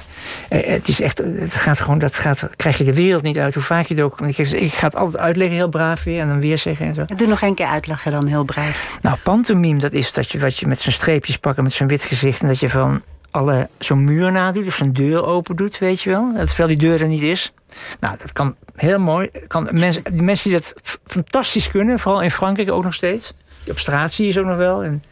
eh, 0.48 0.66
het 0.66 0.88
is 0.88 1.00
echt, 1.00 1.18
het 1.18 1.54
gaat 1.54 1.80
gewoon, 1.80 1.98
dat 1.98 2.16
gaat, 2.16 2.48
krijg 2.56 2.78
je 2.78 2.84
de 2.84 2.94
wereld 2.94 3.22
niet 3.22 3.38
uit, 3.38 3.54
hoe 3.54 3.62
vaak 3.62 3.86
je 3.86 3.94
het 3.94 4.02
ook. 4.02 4.20
Ik, 4.20 4.38
ik 4.38 4.72
ga 4.72 4.86
het 4.86 4.96
altijd 4.96 5.22
uitleggen, 5.22 5.56
heel 5.56 5.68
braaf 5.68 6.04
weer, 6.04 6.20
en 6.20 6.28
dan 6.28 6.40
weer 6.40 6.58
zeggen 6.58 6.86
en 6.86 6.94
zo. 6.94 7.04
Doe 7.16 7.26
nog 7.26 7.42
één 7.42 7.54
keer 7.54 7.66
uitleggen 7.66 8.12
dan, 8.12 8.26
heel 8.26 8.44
braaf. 8.44 8.98
Nou, 9.02 9.16
pantomime, 9.22 9.78
dat 9.78 9.92
is 9.92 10.12
dat 10.12 10.30
je, 10.30 10.38
wat 10.38 10.58
je 10.58 10.66
met 10.66 10.80
zijn 10.80 10.94
streepjes 10.94 11.38
pakken, 11.38 11.62
met 11.62 11.72
zo'n 11.72 11.86
wit 11.86 12.02
gezicht. 12.02 12.42
En 12.42 12.48
dat 12.48 12.60
je 12.60 12.70
van 12.70 13.02
alle 13.30 13.68
zo'n 13.78 14.04
muur 14.04 14.32
nadoet 14.32 14.66
of 14.66 14.74
zo'n 14.74 14.92
deur 14.92 15.24
open 15.24 15.56
doet, 15.56 15.78
weet 15.78 16.00
je 16.00 16.10
wel. 16.10 16.32
Dat 16.34 16.46
terwijl 16.46 16.68
die 16.68 16.88
deur 16.88 17.00
er 17.00 17.08
niet 17.08 17.22
is. 17.22 17.52
Nou, 18.00 18.16
dat 18.18 18.32
kan 18.32 18.56
heel 18.74 18.98
mooi. 18.98 19.30
Kan 19.46 19.68
mensen, 19.72 20.02
die 20.12 20.22
mensen 20.22 20.50
die 20.50 20.58
dat 20.58 20.98
fantastisch 21.06 21.68
kunnen, 21.68 21.98
vooral 21.98 22.22
in 22.22 22.30
Frankrijk 22.30 22.70
ook 22.70 22.84
nog 22.84 22.94
steeds. 22.94 23.34
Op 23.70 23.78
straat 23.78 24.12
zie 24.12 24.26
je 24.26 24.32
ze 24.32 24.40
ook 24.40 24.46
nog 24.46 24.56
wel. 24.56 24.84
En, 24.84 25.02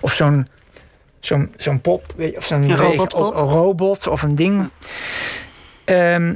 of 0.00 0.12
zo'n 0.12 0.48
zo'n 1.20 1.54
zo'n 1.56 1.80
pop, 1.80 2.12
weet 2.16 2.32
je, 2.32 2.36
of 2.36 2.44
zo'n. 2.44 2.62
Een 2.62 2.76
robot 2.76 4.06
of 4.06 4.22
een 4.22 4.34
ding. 4.34 4.70
Ehm, 5.84 6.34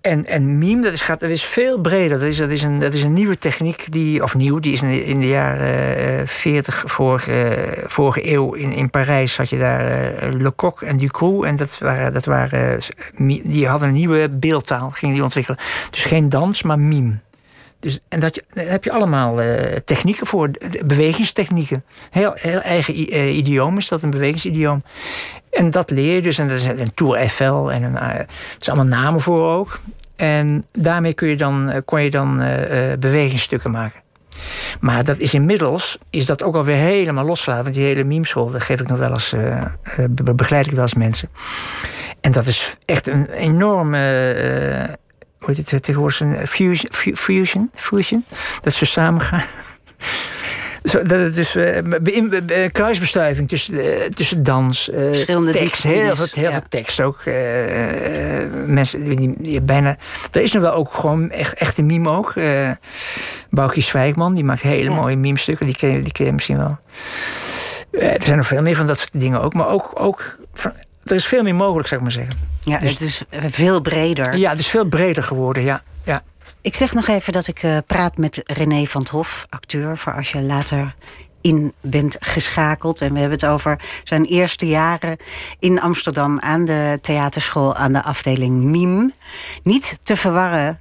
en, 0.00 0.26
en 0.26 0.58
meme, 0.58 0.82
dat 0.82 0.92
is, 0.92 1.00
gaat, 1.00 1.20
dat 1.20 1.30
is 1.30 1.44
veel 1.44 1.80
breder. 1.80 2.18
Dat 2.18 2.28
is, 2.28 2.36
dat, 2.36 2.50
is 2.50 2.62
een, 2.62 2.78
dat 2.78 2.92
is 2.92 3.02
een 3.02 3.12
nieuwe 3.12 3.38
techniek, 3.38 3.92
die, 3.92 4.22
of 4.22 4.34
nieuw, 4.34 4.58
die 4.58 4.72
is 4.72 4.82
in 4.82 4.90
de, 4.90 5.04
in 5.04 5.20
de 5.20 5.26
jaren 5.26 5.96
eh, 6.18 6.26
40 6.26 6.82
vorige, 6.86 7.32
eh, 7.32 7.84
vorige 7.86 8.32
eeuw 8.32 8.52
in, 8.52 8.72
in 8.72 8.90
Parijs 8.90 9.36
had 9.36 9.48
je 9.48 9.58
daar 9.58 10.14
eh, 10.14 10.32
Lecoq 10.32 10.82
en 10.86 10.96
Ducrot. 10.96 11.44
En 11.44 11.56
dat 11.56 11.78
waren, 11.78 12.12
dat 12.12 12.24
waren, 12.24 12.78
eh, 12.78 13.40
die 13.44 13.66
hadden 13.66 13.88
een 13.88 13.94
nieuwe 13.94 14.28
beeldtaal, 14.30 14.90
gingen 14.90 15.14
die 15.14 15.24
ontwikkelen. 15.24 15.58
Dus 15.90 16.04
geen 16.04 16.28
dans, 16.28 16.62
maar 16.62 16.78
meme. 16.78 17.18
Dus, 17.80 17.98
en 18.08 18.20
dat 18.20 18.34
je, 18.34 18.44
daar 18.52 18.66
heb 18.66 18.84
je 18.84 18.92
allemaal 18.92 19.40
eh, 19.40 19.76
technieken 19.84 20.26
voor, 20.26 20.50
bewegingstechnieken. 20.84 21.84
Heel, 22.10 22.32
heel 22.34 22.60
eigen 22.60 22.94
eh, 22.94 23.36
idioom 23.36 23.78
is 23.78 23.88
dat, 23.88 24.02
een 24.02 24.10
bewegingsidioom. 24.10 24.82
En 25.50 25.70
dat 25.70 25.90
leer 25.90 26.14
je 26.14 26.22
dus. 26.22 26.38
En 26.38 26.48
dat 26.48 26.56
is 26.56 26.64
een 26.64 26.94
Tour 26.94 27.16
Eiffel 27.16 27.72
en 27.72 27.82
een, 27.82 27.96
eh, 27.96 28.08
er 28.08 28.26
zijn 28.58 28.76
allemaal 28.76 29.00
namen 29.00 29.20
voor 29.20 29.40
ook. 29.40 29.80
En 30.16 30.64
daarmee 30.72 31.14
kun 31.14 31.28
je 31.28 31.36
dan, 31.36 31.82
kon 31.84 32.02
je 32.02 32.10
dan 32.10 32.42
bewegingsstukken 32.98 33.70
maken. 33.70 34.00
Maar 34.80 35.04
dat 35.04 35.18
is 35.18 35.34
inmiddels 35.34 35.98
is 36.10 36.26
dat 36.26 36.42
ook 36.42 36.54
alweer 36.54 36.76
helemaal 36.76 37.24
losgelaten. 37.24 37.64
Want 37.64 37.76
die 37.76 37.84
hele 37.84 38.04
memeschool, 38.04 38.50
dat 38.50 38.62
geef 38.62 38.80
ik 38.80 38.88
nog 38.88 38.98
wel 38.98 39.10
eens, 39.10 39.34
be- 40.10 40.34
begeleid 40.34 40.66
ik 40.66 40.72
wel 40.72 40.82
eens 40.82 40.94
mensen. 40.94 41.28
En 42.20 42.32
dat 42.32 42.46
is 42.46 42.76
echt 42.84 43.06
een 43.06 43.30
enorme, 43.30 43.98
hoe 45.38 45.54
heet 45.54 45.70
het 45.70 45.82
tegenwoordig, 45.82 46.20
een 46.20 46.46
fusion, 46.46 46.92
fu- 46.92 47.16
fusion, 47.16 47.70
fusion, 47.74 48.24
dat 48.60 48.72
ze 48.74 48.84
samen 48.84 49.20
gaan. 49.20 49.42
Zo, 50.84 51.02
dat 51.02 51.20
het 51.20 51.34
dus 51.34 51.54
eh, 51.54 52.70
kruisbestuiving 52.72 53.48
tussen, 53.48 54.00
eh, 54.02 54.08
tussen 54.08 54.42
dans, 54.42 54.90
eh, 54.90 55.02
Verschillende 55.04 55.52
tekst, 55.52 55.82
heel 55.82 56.16
veel, 56.16 56.26
heel 56.32 56.44
ja. 56.44 56.50
veel 56.52 56.68
tekst 56.68 57.00
ook. 57.00 57.22
mensen 58.66 59.04
die, 59.16 59.34
die- 59.38 59.60
bijna. 59.62 59.96
Er 60.32 60.40
is 60.40 60.52
nog 60.52 60.62
wel 60.62 60.72
ook 60.72 60.94
gewoon 60.94 61.30
echt, 61.30 61.54
echte 61.54 61.82
meme 61.82 62.10
ook. 62.10 62.32
eh 62.36 62.70
Boukje 63.50 63.80
Zwijgman, 63.80 64.34
die 64.34 64.44
maakt 64.44 64.62
hele 64.62 64.90
Ja. 64.90 64.96
mooie 64.96 65.16
meme-stukken. 65.16 65.66
Die 65.66 65.76
ken, 65.76 65.90
je- 65.96 66.02
die 66.02 66.12
ken 66.12 66.26
je 66.26 66.32
misschien 66.32 66.56
wel. 66.56 66.78
Er 67.90 68.22
zijn 68.22 68.36
nog 68.36 68.46
veel 68.46 68.62
meer 68.62 68.76
van 68.76 68.86
dat 68.86 68.98
soort 68.98 69.20
dingen 69.20 69.40
ook. 69.42 69.54
Maar 69.54 69.68
ook, 69.68 69.90
ook 69.94 70.36
van- 70.54 70.72
er 71.10 71.16
is 71.16 71.26
veel 71.26 71.42
meer 71.42 71.54
mogelijk, 71.54 71.88
zou 71.88 72.00
ik 72.00 72.06
maar 72.06 72.24
zeggen. 72.24 72.48
Ja, 72.62 72.78
Dus- 72.78 72.90
het 72.90 73.00
is 73.00 73.22
veel 73.54 73.80
breder. 73.80 74.36
Ja, 74.36 74.50
het 74.50 74.60
is 74.60 74.66
veel 74.66 74.84
breder 74.84 75.22
geworden, 75.22 75.62
ja. 75.62 75.82
ja. 76.04 76.20
Ik 76.60 76.74
zeg 76.74 76.94
nog 76.94 77.06
even 77.06 77.32
dat 77.32 77.46
ik 77.46 77.62
eh, 77.62 77.76
praat 77.86 78.16
met 78.16 78.42
René 78.44 78.84
van 78.84 79.00
het 79.00 79.10
Hof, 79.10 79.46
acteur, 79.48 79.96
voor 79.96 80.14
als 80.14 80.30
je 80.30 80.42
later 80.42 80.94
in 81.40 81.72
bent 81.80 82.16
geschakeld. 82.20 83.00
En 83.00 83.12
we 83.12 83.18
hebben 83.18 83.38
het 83.38 83.48
over 83.48 83.80
zijn 84.04 84.24
eerste 84.24 84.66
jaren 84.66 85.16
in 85.58 85.80
Amsterdam 85.80 86.40
aan 86.40 86.64
de 86.64 86.98
theaterschool 87.00 87.74
aan 87.74 87.92
de 87.92 88.02
afdeling 88.02 88.62
Mime. 88.62 89.12
Niet 89.62 89.98
te 90.02 90.16
verwarren, 90.16 90.78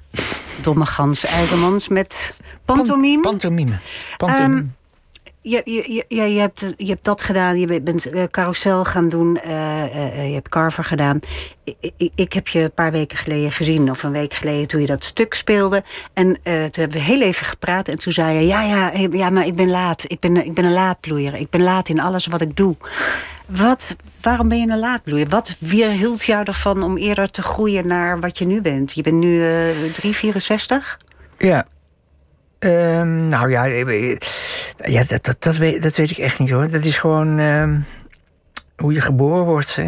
domme 0.62 0.86
gans 0.86 1.26
IJzermans, 1.26 1.88
met 1.88 2.34
pantomime. 2.66 3.22
Pantomime. 3.22 3.80
Pantomime. 4.18 4.56
Ehm, 4.56 4.66
je, 5.50 5.62
je, 5.66 6.06
je, 6.08 6.34
je, 6.34 6.40
hebt, 6.40 6.66
je 6.78 6.86
hebt 6.86 7.06
dat 7.06 7.22
gedaan, 7.22 7.60
je 7.60 7.82
bent 7.82 8.10
eh, 8.10 8.24
carousel 8.32 8.86
gaan 8.86 9.10
doen, 9.10 9.38
eh, 9.38 9.84
eh, 9.84 10.28
je 10.28 10.34
hebt 10.34 10.50
Carver 10.50 10.84
gedaan. 10.84 11.20
Ik, 11.64 12.12
ik, 12.16 12.34
heb 12.34 12.48
je 12.48 12.60
een 12.60 12.74
paar 12.74 12.92
weken 12.92 13.18
geleden 13.18 13.52
gezien, 13.52 13.90
of 13.90 14.04
een 14.04 14.12
week 14.12 14.34
geleden, 14.34 14.68
toen 14.68 14.82
je 14.82 14.88
dat 14.88 15.04
stuk 15.04 15.34
speelde. 15.34 15.84
En 16.14 16.40
eh, 16.44 16.54
toen 16.54 16.84
hebben 16.84 16.98
we 16.98 17.04
heel 17.04 17.22
even 17.22 17.46
gepraat 17.46 17.88
en 17.88 18.00
toen 18.00 18.14
zei 18.14 18.40
je: 18.40 18.48
Ja, 18.48 18.62
ja, 18.62 18.92
ja 19.12 19.30
maar 19.30 19.46
ik 19.46 19.56
ben 19.56 19.70
laat. 19.70 20.04
Ik 20.08 20.20
ben, 20.20 20.46
ik 20.46 20.54
ben 20.54 20.66
een 20.66 20.74
laadbloeier. 20.74 21.36
Ik 21.36 21.50
ben 21.50 21.64
laat 21.64 21.90
in 21.90 22.00
alles 22.00 22.28
wat 22.28 22.42
ik 22.42 22.56
doe. 22.56 22.76
Wat, 23.46 23.96
waarom 24.22 24.50
ben 24.50 24.60
je 24.60 24.68
een 24.68 24.80
laadbloeier? 24.80 25.28
Wat 25.28 25.58
weerhield 25.60 26.24
jou 26.24 26.44
ervan 26.44 26.84
om 26.84 26.98
eerder 26.98 27.32
te 27.32 27.42
groeien 27.42 27.88
naar 27.88 28.20
wat 28.20 28.38
je 28.38 28.46
nu 28.46 28.62
bent? 28.62 28.94
Je 28.94 29.02
bent 29.02 29.16
nu 29.16 29.44
eh 29.44 29.92
364? 29.94 31.00
Ja. 31.38 31.66
Ehm, 32.60 33.28
nou 33.28 33.50
ja, 33.52 33.66
ja 34.84 35.04
dat, 35.08 35.26
dat, 35.26 35.36
dat, 35.44 35.56
weet, 35.58 35.84
dat 35.84 35.96
weet 35.96 36.12
ik 36.12 36.18
echt 36.18 36.40
niet 36.40 36.50
hoor. 36.50 36.68
Dat 36.72 36.84
is 36.84 36.98
gewoon 36.98 37.40
ehm, 37.40 37.80
hoe 38.78 38.94
je 38.94 39.02
geboren 39.02 39.46
wordt. 39.46 39.76
Hè. 39.76 39.84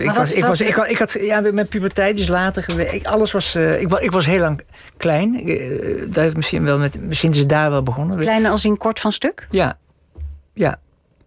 Ik, 0.00 0.10
was, 0.10 0.32
ik, 0.32 0.44
was, 0.44 0.60
ik, 0.60 0.74
had- 0.74 0.88
ik 0.88 0.98
had, 0.98 1.16
ja, 1.20 1.40
mijn 1.40 1.68
puberteit 1.68 2.18
is 2.18 2.28
later 2.28 2.62
geweest. 2.62 2.92
Ik, 2.92 3.06
alles 3.06 3.32
was, 3.32 3.54
eh, 3.54 3.80
ik, 3.80 3.88
was, 3.88 4.00
ik 4.00 4.10
was 4.10 4.26
heel 4.26 4.40
lang 4.40 4.60
klein. 4.96 5.46
Eh, 5.48 6.02
daar 6.12 6.24
heeft 6.24 6.36
misschien, 6.36 6.64
wel 6.64 6.78
met, 6.78 7.00
misschien 7.02 7.30
is 7.30 7.38
het 7.38 7.48
daar 7.48 7.70
wel 7.70 7.82
begonnen. 7.82 8.18
Kleine 8.18 8.48
als 8.48 8.64
in 8.64 8.76
kort 8.76 9.00
van 9.00 9.12
stuk? 9.12 9.46
Ja, 9.50 9.78
ja. 10.54 10.76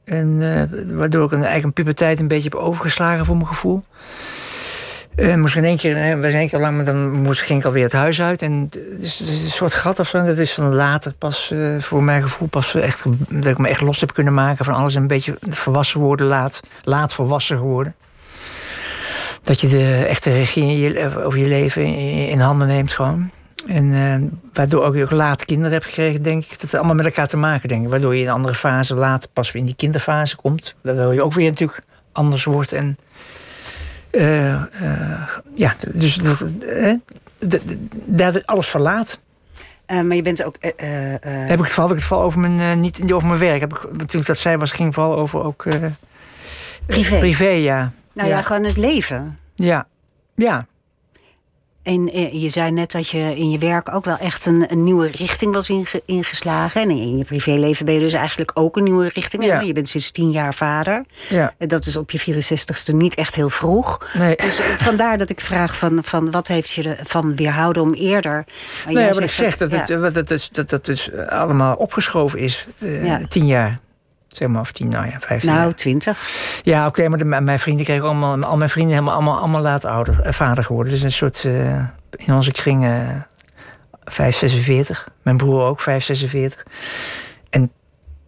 En 0.04 0.38
eh, 0.42 0.80
waardoor 0.98 1.26
ik 1.26 1.32
een, 1.32 1.38
eigenlijk 1.38 1.66
een 1.66 1.74
puberteit 1.74 2.20
een 2.20 2.28
beetje 2.28 2.50
heb 2.50 2.60
overgeslagen 2.60 3.26
voor 3.26 3.36
mijn 3.36 3.48
gevoel. 3.48 3.84
En 5.16 5.40
moest 5.40 5.56
in 5.56 5.64
één 5.64 5.78
keer, 5.78 5.98
hè, 5.98 6.22
zijn 6.22 6.34
één 6.34 6.50
keer 6.50 6.60
lang, 6.60 6.76
maar 6.76 6.86
dan 6.86 7.12
moest, 7.12 7.42
ging 7.42 7.60
ik 7.60 7.66
alweer 7.66 7.84
het 7.84 7.94
huis 7.94 8.22
uit. 8.22 8.42
En 8.42 8.70
dus, 9.00 9.20
het 9.20 9.28
een 9.28 9.50
soort 9.50 9.74
gat 9.74 10.00
of 10.00 10.08
zo. 10.08 10.26
Dat 10.26 10.38
is 10.38 10.54
van 10.54 10.74
later 10.74 11.14
pas, 11.14 11.52
eh, 11.52 11.80
voor 11.80 12.04
mijn 12.04 12.22
gevoel, 12.22 12.48
pas 12.48 12.76
echt, 12.76 13.04
dat 13.30 13.46
ik 13.46 13.58
me 13.58 13.68
echt 13.68 13.82
los 13.82 14.00
heb 14.00 14.14
kunnen 14.14 14.34
maken 14.34 14.66
van 14.66 14.74
alles. 14.74 14.96
En 14.96 15.02
een 15.02 15.08
beetje 15.08 15.38
volwassen 15.50 16.00
worden, 16.00 16.28
laat, 16.28 16.60
laat 16.84 17.14
volwassen 17.14 17.58
geworden. 17.58 17.96
Dat 19.44 19.62
je 19.62 19.68
de 19.68 19.96
echte 19.96 20.32
regie 20.32 21.00
over 21.24 21.40
je 21.40 21.48
leven 21.48 21.86
in, 22.28 22.40
handen 22.40 22.68
neemt 22.68 22.94
gewoon. 22.94 23.30
En 23.68 23.94
eh, 23.94 24.40
waardoor 24.54 24.84
ook, 24.84 24.96
ook 24.96 25.12
laat 25.12 25.46
kinderen 25.46 25.74
heb 25.74 25.84
gekregen, 25.84 26.22
denk 26.22 26.44
ik. 26.44 26.50
Dat 26.50 26.62
heeft 26.62 26.74
allemaal 26.74 26.96
met 26.96 27.06
elkaar 27.06 27.28
te 27.28 27.38
maken, 27.38 27.70
denk 27.70 27.84
ik. 27.84 27.90
Waardoor 27.90 28.16
je 28.16 28.22
in 28.22 28.28
een 28.28 28.34
andere 28.34 28.56
fase 28.56 28.96
later 28.96 29.30
pas 29.34 29.52
weer 29.52 29.62
in 29.62 29.68
die 29.68 29.76
kinderfase 29.76 30.36
komt. 30.36 30.76
Waardoor 30.82 31.14
je 31.14 31.24
ook 31.24 31.34
weer 31.34 31.50
natuurlijk 31.50 31.84
anders 32.12 32.44
wordt. 32.44 32.72
En 32.72 32.98
ja, 35.56 35.76
dus 35.94 36.16
dat, 36.16 36.42
eh, 36.68 36.94
d- 37.48 37.50
d- 37.50 37.76
daar 38.06 38.34
werd 38.34 38.46
alles 38.46 38.68
verlaat. 38.68 39.20
Eh, 39.86 40.02
maar 40.02 40.16
je 40.16 40.22
bent 40.22 40.44
ook. 40.44 40.56
eh, 40.60 40.72
eh, 40.78 41.14
eh, 41.14 41.48
Heb 41.50 41.60
ik 41.60 41.64
het 41.66 41.74
vooral, 41.74 41.90
ik 41.92 41.96
het 41.98 42.06
vooral 42.06 42.26
over 42.26 42.40
mijn, 42.40 42.60
eh, 42.60 42.76
niet 43.02 43.12
over 43.14 43.28
mijn 43.28 43.40
werk. 43.40 43.60
Heb 43.60 43.74
ik, 43.74 44.12
ik 44.14 44.26
dat 44.26 44.38
zei, 44.38 44.58
was, 44.58 44.72
ging 44.72 44.94
vooral 44.94 45.16
over 45.18 45.44
ook. 45.44 45.66
eh, 45.66 45.82
Privé. 46.86 47.18
privé, 47.20 47.48
ja. 47.50 47.92
nou 48.14 48.30
ja. 48.30 48.36
ja. 48.36 48.42
gewoon 48.42 48.64
het 48.64 48.78
leven. 48.78 49.38
Ja. 49.56 49.88
Ja. 50.36 50.66
En 51.84 52.10
eh, 52.14 52.42
je 52.42 52.50
zei 52.50 52.72
net 52.72 52.92
dat 52.92 53.10
je 53.10 53.18
in 53.38 53.50
je 53.52 53.58
werk 53.58 53.94
ook 53.94 54.06
wel 54.06 54.18
echt 54.18 54.46
een, 54.46 54.66
een 54.72 54.84
nieuwe 54.84 55.08
richting 55.08 55.54
was 55.54 55.70
inge- 55.70 56.02
ingeslagen. 56.06 56.82
En 56.82 56.90
in 56.90 57.18
je 57.18 57.24
privéleven 57.24 57.86
ben 57.86 57.94
je 57.94 58.00
dus 58.00 58.14
eigenlijk 58.14 58.52
ook 58.54 58.78
een 58.78 58.84
nieuwe 58.84 59.10
richting. 59.14 59.46
Ja. 59.46 59.60
Je 59.60 59.74
bent 59.74 59.90
sinds 59.90 60.12
tien 60.12 60.32
jaar 60.32 60.54
vader. 60.54 61.06
Ja. 61.30 61.54
En 61.58 61.68
Dat 61.68 61.86
is 61.86 61.98
op 61.98 62.12
je 62.12 62.34
64ste 62.44 62.94
niet 62.96 63.16
echt 63.16 63.36
heel 63.36 63.50
vroeg. 63.50 64.08
Nee. 64.14 64.36
Dus 64.36 64.60
eh, 64.60 64.66
vandaar 64.66 65.18
dat 65.18 65.30
ik 65.30 65.40
vraag 65.42 65.78
van, 65.78 66.00
van 66.04 66.32
wat 66.32 66.48
heeft 66.48 66.70
je 66.72 66.96
ervan 66.96 67.36
weerhouden 67.36 67.82
om 67.84 67.94
eerder... 67.94 68.46
Maar 68.86 68.94
Nee, 68.94 69.08
wat 69.08 69.20
ik 69.20 69.30
zeg, 69.30 69.58
dat, 69.58 69.72
ja. 69.72 69.78
het, 70.02 70.18
eh, 70.18 70.24
dus- 70.26 70.50
dat 70.50 70.70
dat 70.70 70.86
dus 70.86 71.12
allemaal 71.30 71.76
opgeschoven 71.76 72.40
is. 72.40 72.68
eh. 72.80 73.16
Tien 73.30 73.46
jaar. 73.46 73.78
Zeg 74.36 74.48
maar, 74.48 74.62
of 74.62 74.72
tien, 74.72 74.88
nou 74.88 75.06
ja, 75.06 75.18
vijftien. 75.20 75.52
Nou, 75.54 75.74
twintig. 75.74 76.30
Ja, 76.64 76.88
oké, 76.88 77.08
maar 77.10 77.18
de, 77.18 77.26
mijn 77.26 77.44
mijn 77.44 77.60
vrienden 77.60 77.86
kregen 77.86 78.04
allemaal, 78.04 78.40
al 78.44 78.58
mijn 78.58 78.70
vrienden 78.70 78.94
helemaal 78.94 79.14
allemaal, 79.16 79.38
allemaal 79.40 79.62
later 79.62 79.90
ouder, 79.90 80.20
eh, 80.22 80.34
vader 80.34 80.64
geworden. 80.64 80.94
Dus 80.94 81.04
een 81.04 81.12
soort, 81.12 81.44
eh, 81.46 81.66
in 82.16 82.34
onze 82.34 82.52
kring, 82.52 82.86
eh 82.86 82.92
5, 84.06 84.36
46. 84.36 85.08
Mijn 85.22 85.38
broer 85.38 85.62
ook, 85.64 85.82
5, 85.82 86.04
46. 86.04 86.66
En, 87.50 87.72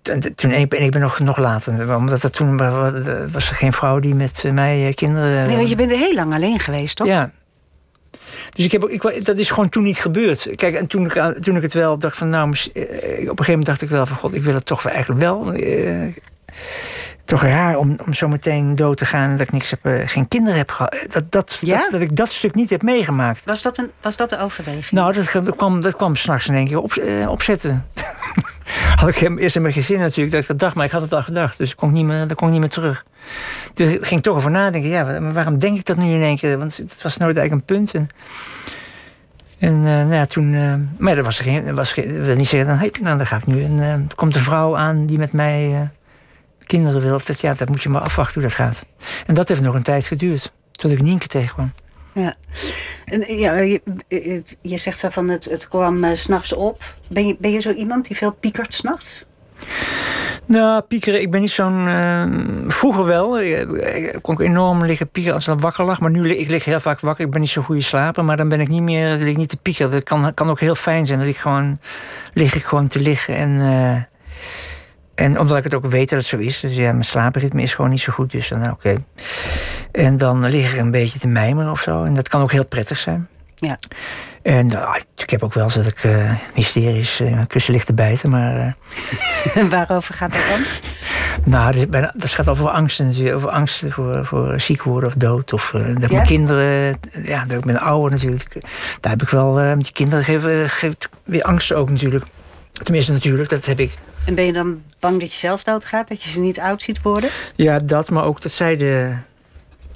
en 0.03 0.35
toen, 0.35 0.51
en 0.51 0.59
ik 0.59 0.69
ben, 0.69 0.81
ik 0.81 0.91
ben 0.91 1.01
nog, 1.01 1.19
nog 1.19 1.37
later, 1.37 1.95
omdat 1.95 2.23
er 2.23 2.31
toen 2.31 2.57
wa- 2.57 2.91
was 3.31 3.49
er 3.49 3.55
geen 3.55 3.73
vrouw 3.73 3.99
die 3.99 4.15
met 4.15 4.41
eh, 4.45 4.51
mij 4.51 4.87
eh, 4.87 4.93
kinderen... 4.93 5.47
Nee, 5.47 5.55
want 5.57 5.69
je 5.69 5.75
bent 5.75 5.91
er 5.91 5.97
heel 5.97 6.13
lang 6.13 6.33
alleen 6.33 6.59
geweest, 6.59 6.95
toch? 6.95 7.07
Ja. 7.07 7.31
Dus 8.55 8.65
ik 8.65 8.71
heb, 8.71 8.83
ook- 8.83 8.89
ik, 8.89 9.25
dat 9.25 9.37
is 9.37 9.49
gewoon 9.49 9.69
toen 9.69 9.83
niet 9.83 9.97
gebeurd. 9.97 10.47
Kijk, 10.55 10.75
en 10.75 10.87
toen 10.87 11.05
ik, 11.05 11.17
aan- 11.17 11.39
toen 11.39 11.55
ik 11.55 11.61
het 11.61 11.73
wel 11.73 11.97
dacht 11.97 12.17
van, 12.17 12.29
nou, 12.29 12.49
eh, 12.73 12.81
op 12.83 12.83
een 12.83 13.27
gegeven 13.27 13.45
moment 13.47 13.65
dacht 13.65 13.81
ik 13.81 13.89
wel 13.89 14.05
van, 14.05 14.17
god, 14.17 14.33
ik 14.35 14.43
wil 14.43 14.53
het 14.53 14.65
toch 14.65 14.83
wel 14.83 14.93
eigenlijk 14.93 15.21
wel. 15.23 15.53
eh, 15.53 16.13
toch 17.25 17.41
raar 17.43 17.77
om, 17.77 17.97
om 18.05 18.13
zo 18.13 18.27
meteen 18.27 18.75
dood 18.75 18.97
te 18.97 19.05
gaan 19.05 19.29
en 19.29 19.37
dat 19.37 19.47
ik 19.47 19.51
niks 19.51 19.69
heb, 19.69 19.85
eh, 19.85 19.93
geen 20.07 20.27
kinderen 20.27 20.57
heb 20.57 20.71
gehad. 20.71 20.95
Dat, 21.11 21.31
dat, 21.31 21.57
Ja? 21.61 21.79
dat, 21.79 21.91
dat 21.91 22.01
ik 22.01 22.15
dat 22.15 22.31
stuk 22.31 22.55
niet 22.55 22.69
heb 22.69 22.81
meegemaakt. 22.81 23.41
Was 23.45 23.61
dat, 23.61 23.77
een, 23.77 23.91
was 24.01 24.15
dat 24.17 24.29
de 24.29 24.39
overweging? 24.39 24.91
Nou, 24.91 25.13
dat, 25.13 25.45
dat 25.45 25.55
kwam, 25.55 25.81
dat 25.81 25.95
kwam 25.95 26.15
s'nachts 26.15 26.47
in 26.47 26.55
één 26.55 26.67
keer 26.67 26.79
op, 26.79 26.93
eh, 26.93 27.29
opzetten. 27.29 27.85
Had 28.95 29.09
ik 29.09 29.37
eerst 29.39 29.55
in 29.55 29.61
mijn 29.61 29.73
gezin 29.73 29.99
natuurlijk, 29.99 30.31
dat 30.31 30.41
ik 30.41 30.47
dat 30.47 30.59
dacht, 30.59 30.75
maar 30.75 30.85
ik 30.85 30.91
had 30.91 31.01
het 31.01 31.13
al 31.13 31.23
gedacht. 31.23 31.57
Dus 31.57 31.71
ik 31.71 31.81
niet 31.81 32.05
meer, 32.05 32.27
dat 32.27 32.37
kon 32.37 32.47
ik 32.47 32.53
niet 32.53 32.61
meer 32.61 32.71
terug. 32.71 33.05
Dus 33.73 33.89
ik 33.89 34.05
ging 34.05 34.23
toch 34.23 34.35
over 34.35 34.51
nadenken, 34.51 34.89
ja, 34.89 35.21
waarom 35.31 35.59
denk 35.59 35.77
ik 35.77 35.85
dat 35.85 35.97
nu 35.97 36.13
in 36.13 36.21
één 36.21 36.37
keer? 36.37 36.57
Want 36.57 36.77
het 36.77 37.01
was 37.01 37.17
nooit 37.17 37.37
eigenlijk 37.37 37.69
een 37.69 37.75
punt. 37.75 37.93
En, 37.93 38.09
en 39.59 39.73
eh, 39.73 39.83
nou 39.83 40.13
ja, 40.13 40.25
toen, 40.25 40.53
eh, 40.53 40.73
maar 40.97 41.15
dat 41.15 41.25
was 41.25 41.37
er 41.37 41.43
geen, 41.43 41.75
was 41.75 41.93
geen, 41.93 42.23
wil 42.23 42.35
niet 42.35 42.47
zeggen, 42.47 42.69
dan, 42.69 42.77
hey, 42.77 42.91
nou, 43.01 43.17
dan 43.17 43.27
ga 43.27 43.35
ik 43.35 43.45
nu. 43.45 43.63
En 43.63 43.79
eh, 43.79 43.91
er 43.91 44.15
komt 44.15 44.35
een 44.35 44.41
vrouw 44.41 44.77
aan 44.77 45.05
die 45.05 45.17
met 45.17 45.31
mij 45.31 45.89
kinderen 46.65 47.01
wil. 47.01 47.15
Of 47.15 47.25
dat, 47.25 47.41
ja, 47.41 47.53
dat 47.53 47.69
moet 47.69 47.83
je 47.83 47.89
maar 47.89 48.01
afwachten 48.01 48.41
hoe 48.41 48.49
dat 48.49 48.59
gaat. 48.59 48.85
En 49.25 49.33
dat 49.33 49.47
heeft 49.47 49.61
nog 49.61 49.75
een 49.75 49.83
tijd 49.83 50.05
geduurd, 50.05 50.51
tot 50.71 50.91
ik 50.91 51.01
Nienke 51.01 51.27
tegenkwam. 51.27 51.71
Ja. 52.15 52.35
En, 53.05 53.21
eh, 53.21 53.39
ja, 53.39 53.57
je, 53.57 53.81
je 54.61 54.77
zegt 54.77 54.99
zo 54.99 55.09
van 55.09 55.29
het, 55.29 55.45
het 55.45 55.67
kwam 55.67 56.03
eh, 56.03 56.13
s 56.13 56.21
s'nachts 56.21 56.53
op. 56.53 56.83
Ben 57.07 57.27
je, 57.27 57.35
ben 57.39 57.51
je 57.51 57.59
zo 57.59 57.71
iemand 57.71 58.07
die 58.07 58.17
veel 58.17 58.31
piekert 58.31 58.73
s'nachts? 58.73 59.25
Nou, 60.45 60.81
piekeren, 60.81 61.21
ik 61.21 61.31
ben 61.31 61.41
niet 61.41 61.51
zo'n... 61.51 61.87
eh, 61.87 62.23
vroeger 62.67 63.05
wel. 63.05 63.41
Ik, 63.41 63.69
ik 63.71 64.19
kon 64.21 64.41
enorm 64.41 64.85
liggen 64.85 65.09
piekeren 65.09 65.35
als 65.37 65.47
ik 65.47 65.59
wakker 65.59 65.85
lag. 65.85 65.99
Maar 65.99 66.11
nu 66.11 66.29
ik 66.29 66.49
lig 66.49 66.65
heel 66.65 66.79
vaak 66.79 66.99
wakker. 66.99 67.25
Ik 67.25 67.31
ben 67.31 67.39
niet 67.39 67.49
zo'n 67.49 67.63
goede 67.63 67.81
slaper. 67.81 68.25
Maar 68.25 68.37
dan 68.37 68.49
ben 68.49 68.59
ik 68.59 68.67
niet 68.67 68.81
meer 68.81 69.15
lig 69.15 69.37
niet 69.37 69.49
te 69.49 69.57
piekeren. 69.57 69.91
Dat 69.91 70.03
kan, 70.03 70.33
kan 70.33 70.49
ook 70.49 70.59
heel 70.59 70.75
fijn 70.75 71.05
zijn. 71.05 71.19
Dat 71.19 71.27
ik 71.27 71.37
gewoon, 71.37 71.79
lig 72.33 72.55
ik 72.55 72.63
gewoon 72.63 72.87
te 72.87 72.99
liggen. 72.99 73.35
En, 73.35 73.61
eh, 73.61 74.14
en 75.15 75.39
omdat 75.39 75.57
ik 75.57 75.63
het 75.63 75.73
ook 75.73 75.85
weet 75.85 76.09
dat 76.09 76.19
het 76.19 76.27
zo 76.27 76.37
is. 76.37 76.59
Dus 76.59 76.75
ja, 76.75 76.91
mijn 76.91 77.03
slaapritme 77.03 77.61
is 77.61 77.73
gewoon 77.73 77.89
niet 77.91 78.01
zo 78.01 78.13
goed. 78.13 78.31
Dus 78.31 78.47
dan, 78.47 78.59
nou, 78.59 78.71
oké. 78.71 78.95
En 79.91 80.17
dan 80.17 80.49
lig 80.49 80.73
ik 80.73 80.79
een 80.79 80.91
beetje 80.91 81.19
te 81.19 81.27
mijmeren 81.27 81.71
of 81.71 81.81
zo. 81.81 82.03
En 82.03 82.13
dat 82.13 82.27
kan 82.27 82.41
ook 82.41 82.51
heel 82.51 82.65
prettig 82.65 82.97
zijn. 82.97 83.27
Ja. 83.55 83.79
En 84.41 84.67
nou, 84.67 84.99
ik 85.15 85.29
heb 85.29 85.43
ook 85.43 85.53
wel 85.53 85.63
eens 85.63 85.73
dat 85.73 85.85
ik 85.85 86.03
eh 86.03 86.31
hysterisch 86.53 87.19
eh, 87.19 87.39
kussen 87.47 87.73
ligt 87.73 87.85
te 87.85 87.93
bijten. 87.93 88.29
Maar... 88.29 88.75
eh, 89.53 89.63
waarover 89.69 90.13
gaat 90.13 90.33
dat 90.33 90.41
dan? 90.49 90.61
nou, 91.43 91.87
dat 92.13 92.29
gaat 92.29 92.49
over 92.49 92.69
angsten 92.69 93.05
natuurlijk. 93.05 93.35
Over 93.35 93.49
angsten 93.49 93.91
voor, 93.91 94.25
voor 94.25 94.59
ziek 94.59 94.83
worden 94.83 95.09
of 95.09 95.15
dood. 95.15 95.53
Of 95.53 95.71
dat 95.73 96.09
Ja? 96.09 96.15
mijn 96.15 96.25
kinderen... 96.25 96.99
Ja, 97.23 97.45
dat 97.45 97.57
ik 97.57 97.65
ben 97.65 97.79
ouder 97.79 98.11
natuurlijk. 98.11 98.57
Daar 98.99 99.11
heb 99.11 99.21
ik 99.21 99.29
wel... 99.29 99.53
met 99.53 99.83
die 99.83 99.93
kinderen 99.93 100.23
geven, 100.23 100.69
geeft 100.69 101.09
weer 101.23 101.43
angsten 101.43 101.77
ook 101.77 101.89
natuurlijk. 101.89 102.25
Tenminste 102.83 103.11
natuurlijk, 103.11 103.49
dat 103.49 103.65
heb 103.65 103.79
ik. 103.79 103.93
En 104.25 104.35
ben 104.35 104.45
je 104.45 104.53
dan 104.53 104.81
bang 104.99 105.19
dat 105.19 105.31
je 105.33 105.37
zelf 105.39 105.63
doodgaat? 105.63 106.07
Dat 106.07 106.23
je 106.23 106.29
ze 106.29 106.39
niet 106.39 106.59
oud 106.59 106.81
ziet 106.81 107.01
worden? 107.01 107.29
Ja, 107.55 107.79
dat, 107.79 108.09
maar 108.09 108.23
ook 108.23 108.41
dat 108.41 108.51
zij 108.51 108.77
de, 108.77 109.13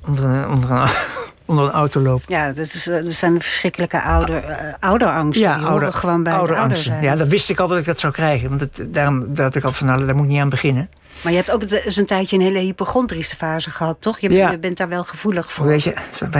onder, 0.07 0.23
een, 0.23 0.47
onder, 0.47 0.71
een, 0.71 0.89
onder 1.45 1.65
een 1.65 1.71
auto 1.71 1.99
lopen. 2.01 2.25
Ja, 2.27 2.47
dat, 2.51 2.65
is, 2.73 2.87
eh, 2.87 3.03
dat 3.03 3.13
zijn 3.13 3.41
verschrikkelijke 3.41 4.01
ouder, 4.01 4.43
eh, 4.43 4.73
ouderangsten. 4.79 5.57
die 5.59 5.65
horen 5.67 5.93
gewoon 5.93 6.23
bij 6.23 6.33
ouder 6.33 6.55
ouderangsten. 6.55 7.01
Ja, 7.01 7.15
dat 7.15 7.27
wist 7.27 7.49
ik 7.49 7.59
al 7.59 7.67
dat 7.67 7.77
ik 7.77 7.85
dat 7.85 7.99
zou 7.99 8.13
krijgen. 8.13 8.49
Want 8.49 8.61
het, 8.61 8.85
daarom 8.87 9.33
dat 9.33 9.55
ik 9.55 9.63
al 9.63 9.71
van, 9.71 9.87
nou, 9.87 10.05
daar 10.05 10.15
moet 10.15 10.25
ik 10.25 10.31
niet 10.31 10.41
aan 10.41 10.49
beginnen. 10.49 10.89
Maar 11.21 11.31
je 11.31 11.37
hebt 11.37 11.51
ook 11.51 11.61
eens 11.71 11.95
een 11.95 12.05
tijdje 12.05 12.35
een 12.35 12.41
hele 12.41 12.59
hypochondrische 12.59 13.35
fase 13.35 13.71
gehad, 13.71 13.97
toch? 13.99 14.19
Je, 14.19 14.29
Ja. 14.29 14.51
je 14.51 14.57
bent 14.59 14.77
daar 14.77 14.89
wel 14.89 15.03
gevoelig 15.03 15.53
voor. 15.53 15.63
Hoe 15.65 15.73
weet 15.73 15.83
je, 15.83 15.93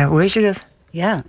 hoe 0.05 0.17
weet 0.17 0.33
je 0.33 0.41
dat? 0.41 0.65
Ja, 0.89 1.23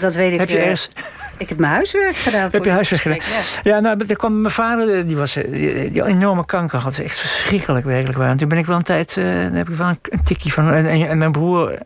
dat 0.00 0.14
weet 0.14 0.32
ik. 0.32 0.38
Heb 0.38 0.48
je 0.48 0.56
eh, 0.56 0.62
ergens- 0.62 0.90
Ik 1.36 1.48
heb 1.48 1.58
mijn 1.58 1.72
huiswerk 1.72 2.16
gedaan. 2.16 2.42
voor 2.42 2.52
Heb 2.52 2.64
je 2.64 2.70
huiswerk 2.70 3.02
gedaan? 3.02 3.40
Ja. 3.62 3.80
Nou, 3.80 4.04
er 4.06 4.16
kwam 4.16 4.40
mijn 4.40 4.54
vader, 4.54 4.98
eh, 4.98 5.06
die 5.06 5.16
was 5.16 5.36
eh, 5.36 5.52
die, 5.52 5.90
die 5.90 6.04
enorme 6.04 6.44
kanker 6.44 6.78
had. 6.78 6.98
Echt 6.98 7.18
verschrikkelijk 7.18 7.84
werkelijk 7.84 8.18
waar. 8.18 8.30
En 8.30 8.36
toen 8.36 8.48
ben 8.48 8.58
ik 8.58 8.66
wel 8.66 8.76
een 8.76 8.82
tijd, 8.82 9.16
eh 9.16 9.24
daar 9.24 9.52
heb 9.52 9.68
ik 9.68 9.76
wel 9.76 9.88
een, 9.88 9.98
een 10.02 10.22
tikje 10.22 10.50
van. 10.50 10.72
En, 10.72 10.86
en, 10.86 11.08
en 11.08 11.18
mijn 11.18 11.32
broer, 11.32 11.78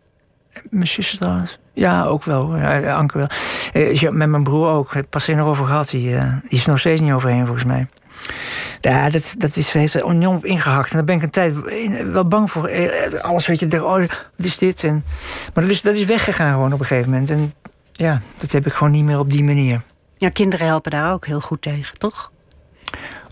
mijn 0.71 0.87
zus 0.87 1.17
trouwens. 1.17 1.59
Ja, 1.73 2.05
ook 2.05 2.25
wel. 2.25 2.57
Ja, 2.57 2.95
Anke 2.95 3.19
wel. 3.19 3.29
Met 4.11 4.29
mijn 4.29 4.45
broer 4.45 4.69
ook. 4.69 4.95
Het 4.95 5.11
pas 5.11 5.27
nog 5.27 5.49
over 5.49 5.67
gehad. 5.67 5.91
Die, 5.91 6.11
die 6.49 6.59
is 6.59 6.67
nog 6.67 6.79
steeds 6.79 7.01
niet 7.01 7.13
overheen 7.13 7.45
volgens 7.45 7.65
mij. 7.65 7.87
Ja, 8.81 9.11
dat, 9.11 9.35
dat 9.39 9.57
is, 9.57 9.73
heeft 9.73 9.95
er 9.95 10.09
enorm 10.09 10.37
op 10.37 10.45
ingehakt. 10.45 10.91
En 10.91 10.97
daar 10.97 11.05
ben 11.05 11.17
ik 11.17 11.23
een 11.23 11.31
tijd 11.31 11.55
wel 12.13 12.29
bang 12.29 12.51
voor. 12.51 12.71
Alles 13.21 13.47
weet 13.47 13.61
je, 13.61 13.67
denk, 13.67 13.83
oh, 13.83 13.91
wat 13.91 14.27
is 14.37 14.59
dit? 14.59 14.85
En, 14.85 15.05
maar 15.55 15.65
dat 15.65 15.73
is, 15.73 15.83
dat 15.83 15.95
is 15.95 16.05
weggegaan 16.05 16.53
gewoon 16.53 16.73
op 16.73 16.81
een 16.81 16.87
gegeven 16.87 17.11
moment. 17.11 17.31
En 17.31 17.53
ja, 17.99 18.21
dat 18.39 18.53
heb 18.53 18.67
ik 18.67 18.73
gewoon 18.73 18.93
niet 18.93 19.05
meer 19.05 19.19
op 19.19 19.31
die 19.31 19.45
manier. 19.45 19.81
Ja, 20.17 20.31
kinderen 20.31 20.67
helpen 20.67 20.91
daar 20.91 21.13
ook 21.13 21.27
heel 21.27 21.41
goed 21.41 21.63
tegen, 21.63 21.99
toch? 21.99 22.31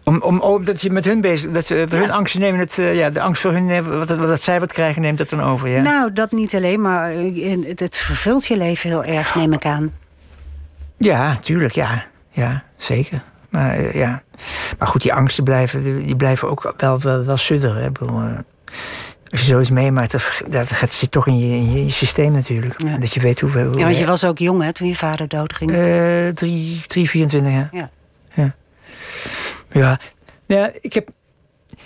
Om, 0.04 0.22
om, 0.22 0.40
omdat 0.40 0.80
je 0.80 0.90
met 0.90 1.04
hun 1.04 1.20
bezig 1.20 1.50
dat 1.50 1.64
ze 1.64 1.86
hun 1.88 2.10
angsten 2.10 2.40
nemen, 2.40 2.60
het, 2.60 2.78
eh, 2.78 2.94
ja, 2.94 3.10
de 3.10 3.20
angst 3.20 3.42
voor 3.42 3.52
hun, 3.52 3.64
nemen, 3.64 3.98
wat, 3.98 4.08
wat, 4.08 4.28
dat 4.28 4.42
zij 4.42 4.60
wat 4.60 4.72
krijgen, 4.72 5.02
neemt 5.02 5.18
dat 5.18 5.28
dan 5.28 5.42
over. 5.42 5.68
Ja. 5.68 5.82
Nou, 5.82 6.12
dat 6.12 6.32
niet 6.32 6.54
alleen, 6.54 6.80
maar 6.80 7.10
eh, 7.10 7.66
het, 7.66 7.80
het 7.80 7.96
vervult 7.96 8.46
je 8.46 8.56
leven 8.56 8.90
heel 8.90 9.04
erg, 9.04 9.34
neem 9.34 9.52
ik 9.52 9.64
aan. 9.64 9.92
Ja, 10.96 11.36
tuurlijk, 11.40 11.72
ja. 11.72 12.04
Ja, 12.30 12.62
zeker. 12.76 13.22
Maar, 13.48 13.74
eh, 13.74 13.94
ja. 13.94 14.22
maar 14.78 14.88
goed, 14.88 15.02
die 15.02 15.14
angsten 15.14 15.44
blijven, 15.44 15.82
die 15.82 16.04
die 16.04 16.16
blijven 16.16 16.50
ook 16.50 16.74
wel, 16.76 17.00
wel, 17.00 17.24
wel 17.24 17.36
sudderen. 17.36 17.82
hè. 17.82 17.90
Als 19.30 19.40
je 19.40 19.46
zoiets 19.46 19.70
meemaakt, 19.70 20.12
dat, 20.12 20.22
dat 20.48 20.70
gaat- 20.72 20.90
zit 20.90 21.10
toch 21.10 21.26
in 21.26 21.38
je, 21.38 21.56
in 21.56 21.84
je, 21.84 21.90
systeem 21.90 22.32
natuurlijk. 22.32 22.82
Ja. 22.82 22.96
Dat 22.96 23.14
je 23.14 23.20
weet 23.20 23.40
hoe... 23.40 23.50
hoe 23.50 23.78
Ja, 23.78 23.84
want 23.84 23.96
je 23.98 24.06
was 24.06 24.24
ook 24.24 24.38
jong, 24.38 24.62
hè, 24.62 24.72
toen 24.72 24.88
je 24.88 24.96
vader 24.96 25.28
doodging. 25.28 25.70
Eh, 25.72 26.28
drie, 26.28 26.82
drie, 26.86 27.08
24 27.10 27.52
jaar. 27.52 27.68
Ja. 27.72 27.90
Ja. 28.34 28.54
Ja, 29.72 29.98
ja 30.46 30.70
ik 30.80 30.92
heb... 30.92 31.08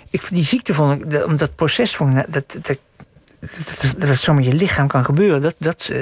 Ik, 0.09 0.21
die 0.29 0.43
ziekte 0.43 0.73
vond 0.73 1.01
ik, 1.03 1.09
dat- 1.09 1.39
dat 1.39 1.55
proces 1.55 1.95
vond 1.95 2.17
ik, 2.17 2.33
dat, 2.33 2.55
dat, 2.61 2.77
dat, 3.41 3.93
dat, 3.97 4.17
zo 4.17 4.33
met 4.33 4.45
je 4.45 4.53
lichaam 4.53 4.87
kan 4.87 5.05
gebeuren. 5.05 5.41
Dat, 5.41 5.55
dat, 5.57 5.89
eh, 5.91 5.99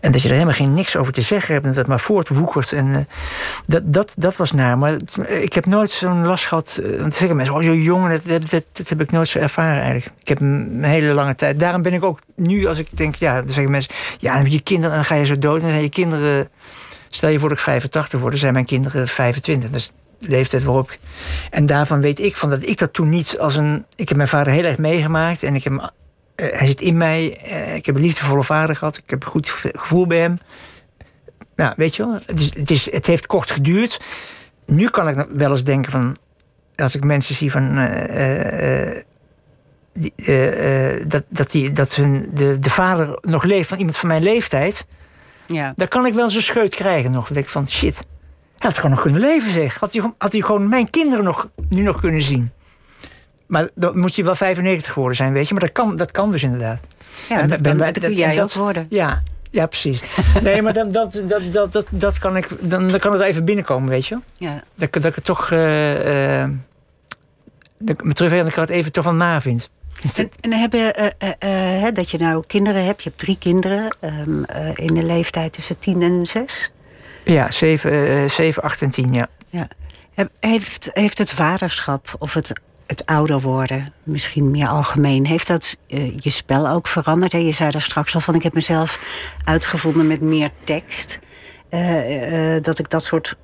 en 0.00 0.12
dat 0.12 0.22
je 0.22 0.28
er 0.28 0.34
helemaal 0.34 0.54
geen 0.54 0.74
niks 0.74 0.96
over 0.96 1.12
te 1.12 1.20
zeggen 1.20 1.52
hebt 1.52 1.64
en 1.64 1.70
dat 1.70 1.78
het 1.78 1.86
maar 1.86 2.00
voortwoekert. 2.00 2.72
En, 2.72 2.94
eh, 2.94 3.00
dat, 3.66 3.82
dat, 3.84 4.14
dat 4.18 4.36
was 4.36 4.52
naar. 4.52 4.78
Maar 4.78 4.96
ik 5.28 5.52
heb 5.52 5.66
nooit 5.66 5.90
zo'n 5.90 6.26
last 6.26 6.46
gehad. 6.46 6.80
eh, 6.82 7.00
Want 7.00 7.14
zeggen 7.14 7.36
mensen, 7.36 7.54
oh 7.54 7.62
je 7.62 7.82
jongen, 7.82 8.20
dat, 8.24 8.88
heb 8.88 9.00
ik 9.00 9.10
nooit 9.10 9.28
zo 9.28 9.38
ervaren 9.38 9.82
eigenlijk. 9.82 10.12
Ik 10.20 10.28
heb 10.28 10.40
een 10.40 10.84
hele 10.84 11.12
lange 11.12 11.34
tijd. 11.34 11.60
Daarom 11.60 11.82
ben 11.82 11.92
ik 11.92 12.04
ook 12.04 12.18
nu, 12.36 12.66
als 12.66 12.78
ik 12.78 12.88
denk, 12.90 13.14
ja, 13.14 13.34
dan 13.42 13.52
zeggen 13.52 13.70
mensen, 13.70 13.94
ja, 14.18 14.32
dan 14.32 14.42
heb 14.42 14.52
je 14.52 14.60
kinderen 14.60 14.90
en 14.90 14.96
dan 14.96 15.06
ga 15.06 15.14
je 15.14 15.26
zo 15.26 15.38
dood. 15.38 15.56
En 15.56 15.62
dan 15.62 15.70
zijn 15.70 15.82
je 15.82 15.88
kinderen, 15.88 16.48
stel 17.10 17.30
je 17.30 17.38
voor 17.38 17.48
dat 17.48 17.58
ik 17.58 17.64
85 17.64 18.20
word, 18.20 18.38
zijn 18.38 18.52
mijn 18.52 18.64
kinderen 18.64 19.08
25. 19.08 19.70
Dat 19.70 19.80
is 19.80 19.86
de 19.86 19.92
leeftijd 20.18 20.62
waarop. 20.62 20.90
ik- 20.90 20.98
En 21.50 21.66
daarvan 21.66 22.00
weet 22.00 22.20
ik 22.20 22.36
van 22.36 22.50
dat 22.50 22.66
ik 22.66 22.78
dat 22.78 22.92
toen 22.92 23.08
niet 23.08 23.38
als 23.38 23.56
een. 23.56 23.84
Ik 23.96 24.08
heb 24.08 24.16
mijn 24.16 24.28
vader 24.28 24.52
heel 24.52 24.64
erg 24.64 24.78
meegemaakt 24.78 25.42
en 25.42 25.54
ik 25.54 25.64
heb, 25.64 25.92
eh, 26.34 26.58
hij 26.58 26.66
zit 26.66 26.80
in 26.80 26.96
mij. 26.96 27.36
eh, 27.42 27.74
ik 27.74 27.86
heb 27.86 27.94
een 27.94 28.00
liefdevolle 28.02 28.44
vader 28.44 28.76
gehad. 28.76 28.96
Ik 28.96 29.10
heb 29.10 29.22
een 29.24 29.30
goed 29.30 29.48
ge- 29.48 29.74
gevoel 29.76 30.06
bij 30.06 30.18
hem. 30.18 30.38
Nou, 31.56 31.72
weet 31.76 31.96
je 31.96 32.04
wel, 32.04 32.12
het, 32.12 32.40
is, 32.40 32.54
het, 32.54 32.70
is, 32.70 32.90
het 32.92 33.06
heeft 33.06 33.26
kort 33.26 33.50
geduurd. 33.50 34.00
Nu 34.66 34.88
kan 34.90 35.08
ik 35.08 35.26
wel 35.36 35.50
eens 35.50 35.64
denken 35.64 35.92
van. 35.92 36.16
Als 36.76 36.94
ik 36.94 37.04
mensen 37.04 37.34
zie 37.34 37.50
van. 37.50 37.78
eh, 37.78 39.02
die, 39.92 40.12
dat, 41.06 41.24
dat, 41.28 41.50
die, 41.50 41.72
dat 41.72 41.94
hun, 41.94 42.30
de, 42.34 42.58
de 42.58 42.70
vader 42.70 43.18
nog 43.22 43.42
leeft 43.44 43.68
van 43.68 43.78
iemand 43.78 43.96
van 43.96 44.08
mijn 44.08 44.22
leeftijd. 44.22 44.86
Ja. 45.46 45.72
Daar 45.76 45.88
kan 45.88 46.06
ik 46.06 46.14
wel 46.14 46.24
eens 46.24 46.34
een 46.34 46.42
scheut 46.42 46.74
krijgen 46.74 47.10
nog. 47.10 47.28
Denk 47.28 47.44
ik 47.44 47.50
van 47.50 47.68
shit. 47.68 48.06
Hij 48.58 48.68
had 48.70 48.74
gewoon 48.76 48.90
nog 48.90 49.02
kunnen 49.02 49.20
leven, 49.20 49.50
zeg. 49.50 49.78
Had 49.78 49.92
hij, 49.92 50.00
gewoon- 50.00 50.14
had 50.18 50.32
hij 50.32 50.40
gewoon 50.40 50.68
mijn 50.68 50.90
kinderen 50.90 51.24
nog, 51.24 51.48
nu 51.68 51.82
nog 51.82 52.00
kunnen 52.00 52.22
zien. 52.22 52.50
Maar 53.46 53.68
dan 53.74 53.98
moet 53.98 54.14
je 54.14 54.24
wel 54.24 54.34
95 54.34 54.92
geworden 54.92 55.16
zijn, 55.16 55.32
weet 55.32 55.48
je. 55.48 55.54
Maar 55.54 55.62
dat 55.62 55.72
kan, 55.72 55.96
dat 55.96 56.10
kan 56.10 56.30
dus 56.32 56.42
inderdaad. 56.42 56.78
Ja, 57.28 57.40
En 57.40 57.48
dat, 57.48 57.62
ben- 57.62 57.76
dat 57.78 57.92
kun 57.92 58.02
dat- 58.02 58.16
jij 58.16 58.34
dat- 58.34 58.54
worden. 58.54 58.86
Ja, 58.90 59.22
ja 59.50 59.66
precies. 59.66 60.00
Nee, 60.42 60.62
maar 60.62 60.72
dan, 60.72 60.88
dat, 60.88 61.22
dat, 61.28 61.42
dat, 61.52 61.72
dat, 61.72 61.86
dat 61.90 62.18
kan 62.18 62.36
ik, 62.36 62.48
dan, 62.70 62.88
dan 62.88 62.98
kan 62.98 63.12
het 63.12 63.20
even 63.22 63.44
binnenkomen, 63.44 63.88
weet 63.88 64.06
je. 64.06 64.18
Ja. 64.38 64.52
Dat, 64.74 64.88
ik- 64.88 64.92
dat 64.92 65.04
ik 65.04 65.14
het 65.14 65.24
toch... 65.24 65.50
eh 65.50 66.42
eh 66.42 66.50
dat 67.78 67.88
ik 67.98 68.04
me 68.04 68.12
terugwerkende 68.12 68.54
kracht 68.54 68.68
even 68.70 68.92
toch 68.92 69.04
wel 69.04 69.14
na 69.14 69.40
vind. 69.40 69.70
En, 70.16 70.30
en 70.40 70.52
hebben, 70.52 70.94
eh, 71.18 71.86
dat 71.92 72.10
je 72.10 72.18
nou 72.18 72.44
kinderen 72.46 72.84
hebt, 72.84 73.02
je 73.02 73.08
hebt 73.08 73.20
drie 73.20 73.38
kinderen 73.38 73.96
ehm, 74.00 74.42
eh, 74.44 74.68
in 74.74 74.94
de 74.94 75.02
leeftijd 75.04 75.52
tussen 75.52 75.78
10 75.78 76.02
en 76.02 76.26
6. 76.26 76.70
Ja, 77.26 77.50
7, 77.50 78.22
eh 78.22 78.28
7 78.28 78.62
8 78.62 78.82
en 78.82 78.90
10, 78.90 79.12
ja. 79.12 79.28
Ja. 79.48 79.68
Heeft, 80.40 80.90
heeft 80.92 81.18
het 81.18 81.30
vaderschap 81.30 82.14
of 82.18 82.34
het, 82.34 82.52
het 82.86 83.06
ouder 83.06 83.40
worden, 83.40 83.92
misschien 84.02 84.50
meer 84.50 84.68
algemeen, 84.68 85.26
heeft 85.26 85.46
dat 85.46 85.76
eh, 85.88 86.16
je 86.18 86.30
spel 86.30 86.68
ook 86.68 86.86
veranderd? 86.86 87.32
Hè? 87.32 87.38
Je 87.38 87.52
zei 87.52 87.70
daar 87.70 87.82
straks 87.82 88.14
al 88.14 88.20
van, 88.20 88.34
ik 88.34 88.42
heb 88.42 88.54
mezelf 88.54 89.00
uitgevonden 89.44 90.06
met 90.06 90.20
meer 90.20 90.50
tekst. 90.64 91.18
Eh, 91.68 92.54
eh, 92.54 92.62
dat 92.62 92.78
ik 92.78 92.90
dat 92.90 93.04
soort 93.04 93.36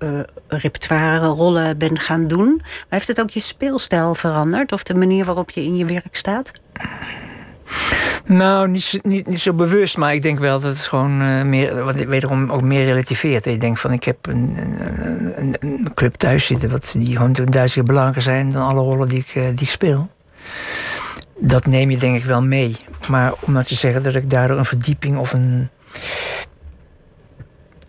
repertoire 0.49 1.27
rollen 1.27 1.79
ben 1.79 1.99
gaan 1.99 2.27
doen. 2.27 2.57
Maar 2.61 2.87
heeft 2.89 3.09
het 3.09 3.21
ook 3.21 3.31
je 3.31 3.41
speelstijl 3.41 4.15
veranderd? 4.15 4.73
Of 4.73 4.83
de 4.83 4.95
manier 4.95 5.25
waarop 5.25 5.51
je 5.51 5.61
in 5.61 5.77
je 5.77 5.85
werk 5.85 6.17
staat? 6.17 6.51
Nou, 8.25 8.69
niet, 8.69 8.99
niet, 9.03 9.27
niet 9.27 9.41
zo 9.41 9.53
bewust, 9.53 9.97
maar 9.97 10.15
ik 10.15 10.23
denk 10.23 10.39
wel 10.39 10.61
dat 10.61 10.73
het 10.73 10.81
gewoon 10.81 11.21
eh, 11.21 11.43
meer, 11.43 11.85
wat 11.85 11.95
wederom 11.95 12.51
ook 12.51 12.63
meer 12.63 12.85
relativeert. 12.85 13.45
Je 13.45 13.59
denkt 13.59 13.81
van, 13.81 13.93
ik 13.93 14.05
heb 14.05 14.27
een, 14.27 14.57
een, 15.37 15.57
een, 15.61 15.91
club 15.95 16.15
thuis 16.15 16.47
zitten... 16.47 16.71
Wat, 16.71 16.95
die 16.97 17.17
gewoon 17.17 17.33
duizend 17.33 17.73
keer 17.73 17.83
belangrijker 17.83 18.23
zijn 18.23 18.51
dan 18.51 18.63
alle 18.63 18.81
rollen 18.81 19.09
die 19.09 19.19
ik, 19.19 19.35
eh, 19.35 19.43
die 19.43 19.61
ik 19.61 19.69
speel. 19.69 20.11
Dat 21.39 21.67
neem 21.67 21.91
je 21.91 21.97
denk 21.97 22.17
ik 22.17 22.25
wel 22.25 22.43
mee. 22.43 22.77
Maar 23.09 23.33
om 23.41 23.53
nou 23.53 23.65
te 23.65 23.75
zeggen 23.75 24.03
dat 24.03 24.15
ik 24.15 24.31
daardoor 24.31 24.59
een 24.59 24.65
verdieping 24.65 25.17
of 25.17 25.33
een... 25.33 25.69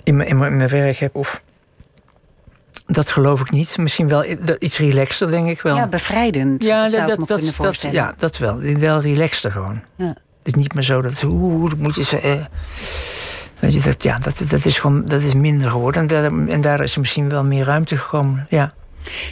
in 0.04 0.38
mijn 0.38 0.68
werk 0.68 0.98
heb 0.98 1.16
of... 1.16 1.42
Dat 2.94 3.10
geloof 3.10 3.42
ik 3.42 3.52
niet. 3.52 3.78
Misschien 3.78 4.08
wel 4.08 4.26
iets 4.60 4.78
relaxter, 4.78 5.32
denk 5.32 5.48
ik 5.48 5.62
wel. 5.62 5.76
Ja, 5.76 5.88
bevrijdend 5.88 6.64
Ja, 6.64 6.90
zou 6.90 7.02
dat, 7.02 7.12
ik 7.12 7.20
me 7.20 7.26
dat, 7.26 7.56
dat, 7.58 7.92
ja, 7.92 8.14
dat 8.18 8.38
wel. 8.38 8.60
Wel 8.60 9.02
relaxter 9.02 9.52
gewoon. 9.52 9.82
Ja. 9.96 10.08
Het 10.44 10.54
is 10.54 10.54
niet 10.54 10.74
meer 10.74 10.84
zo 10.84 11.02
dat... 11.02 11.24
Oeh, 11.24 11.70
dat 11.70 11.80
moet 11.80 11.96
je 11.96 12.04
zeggen. 12.04 12.48
weet 13.60 13.74
je, 13.74 13.80
dat, 13.80 14.04
ja, 14.04 14.20
dat, 14.20 14.44
dat 14.48 14.66
is 14.66 14.80
gewoon 14.80 15.06
dat 15.06 15.22
is 15.22 15.34
minder 15.34 15.70
geworden. 15.70 16.02
En 16.02 16.08
daar, 16.08 16.48
en 16.48 16.62
daar 16.62 16.82
is 16.82 16.94
er 16.94 17.00
misschien 17.00 17.30
wel 17.30 17.44
meer 17.44 17.66
ruimte 17.66 17.98
gekomen. 17.98 18.48
Ja. 18.50 18.74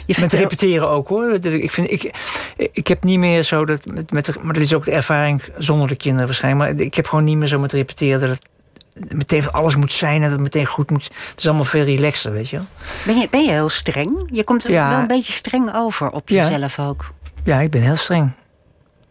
Je 0.06 0.16
Met 0.20 0.32
repeteren 0.32 0.88
ook 0.88 1.08
hoor. 1.08 1.32
Ik, 1.42 1.70
vind, 1.70 1.90
ik, 1.90 2.14
ik 2.56 2.86
heb 2.86 3.04
niet 3.04 3.18
meer 3.18 3.42
zo 3.42 3.64
dat. 3.64 3.86
Met, 3.86 4.12
met, 4.12 4.42
maar 4.42 4.52
dat 4.52 4.62
is 4.62 4.74
ook 4.74 4.84
de 4.84 4.90
ervaring 4.90 5.42
zonder 5.58 5.88
de 5.88 5.96
kinderen 5.96 6.26
waarschijnlijk. 6.26 6.76
Maar 6.76 6.86
ik 6.86 6.94
heb 6.94 7.06
gewoon 7.06 7.24
niet 7.24 7.36
meer 7.36 7.48
zo 7.48 7.58
met 7.58 7.72
repeteren 7.72 8.20
dat 8.20 8.28
het 8.28 8.48
meteen 8.94 9.42
van 9.42 9.52
alles 9.52 9.76
moet 9.76 9.92
zijn 9.92 10.14
en 10.14 10.20
dat 10.22 10.30
het 10.30 10.40
meteen 10.40 10.66
goed 10.66 10.90
moet. 10.90 11.04
Het 11.04 11.38
is 11.38 11.46
allemaal 11.46 11.64
veel 11.64 11.84
relaxter, 11.84 12.32
weet 12.32 12.48
je 12.48 12.56
wel. 12.56 12.66
ben, 13.06 13.16
je, 13.18 13.28
ben 13.30 13.44
je 13.44 13.50
heel 13.50 13.68
streng? 13.68 14.28
Je 14.32 14.44
komt 14.44 14.64
er 14.64 14.70
Ja. 14.70 14.88
wel 14.90 14.98
een 14.98 15.06
beetje 15.06 15.32
streng 15.32 15.74
over 15.74 16.10
op 16.10 16.28
Ja. 16.28 16.42
jezelf 16.48 16.78
ook. 16.78 17.10
Ja, 17.44 17.60
ik 17.60 17.70
ben 17.70 17.82
heel 17.82 17.96
streng. 17.96 18.30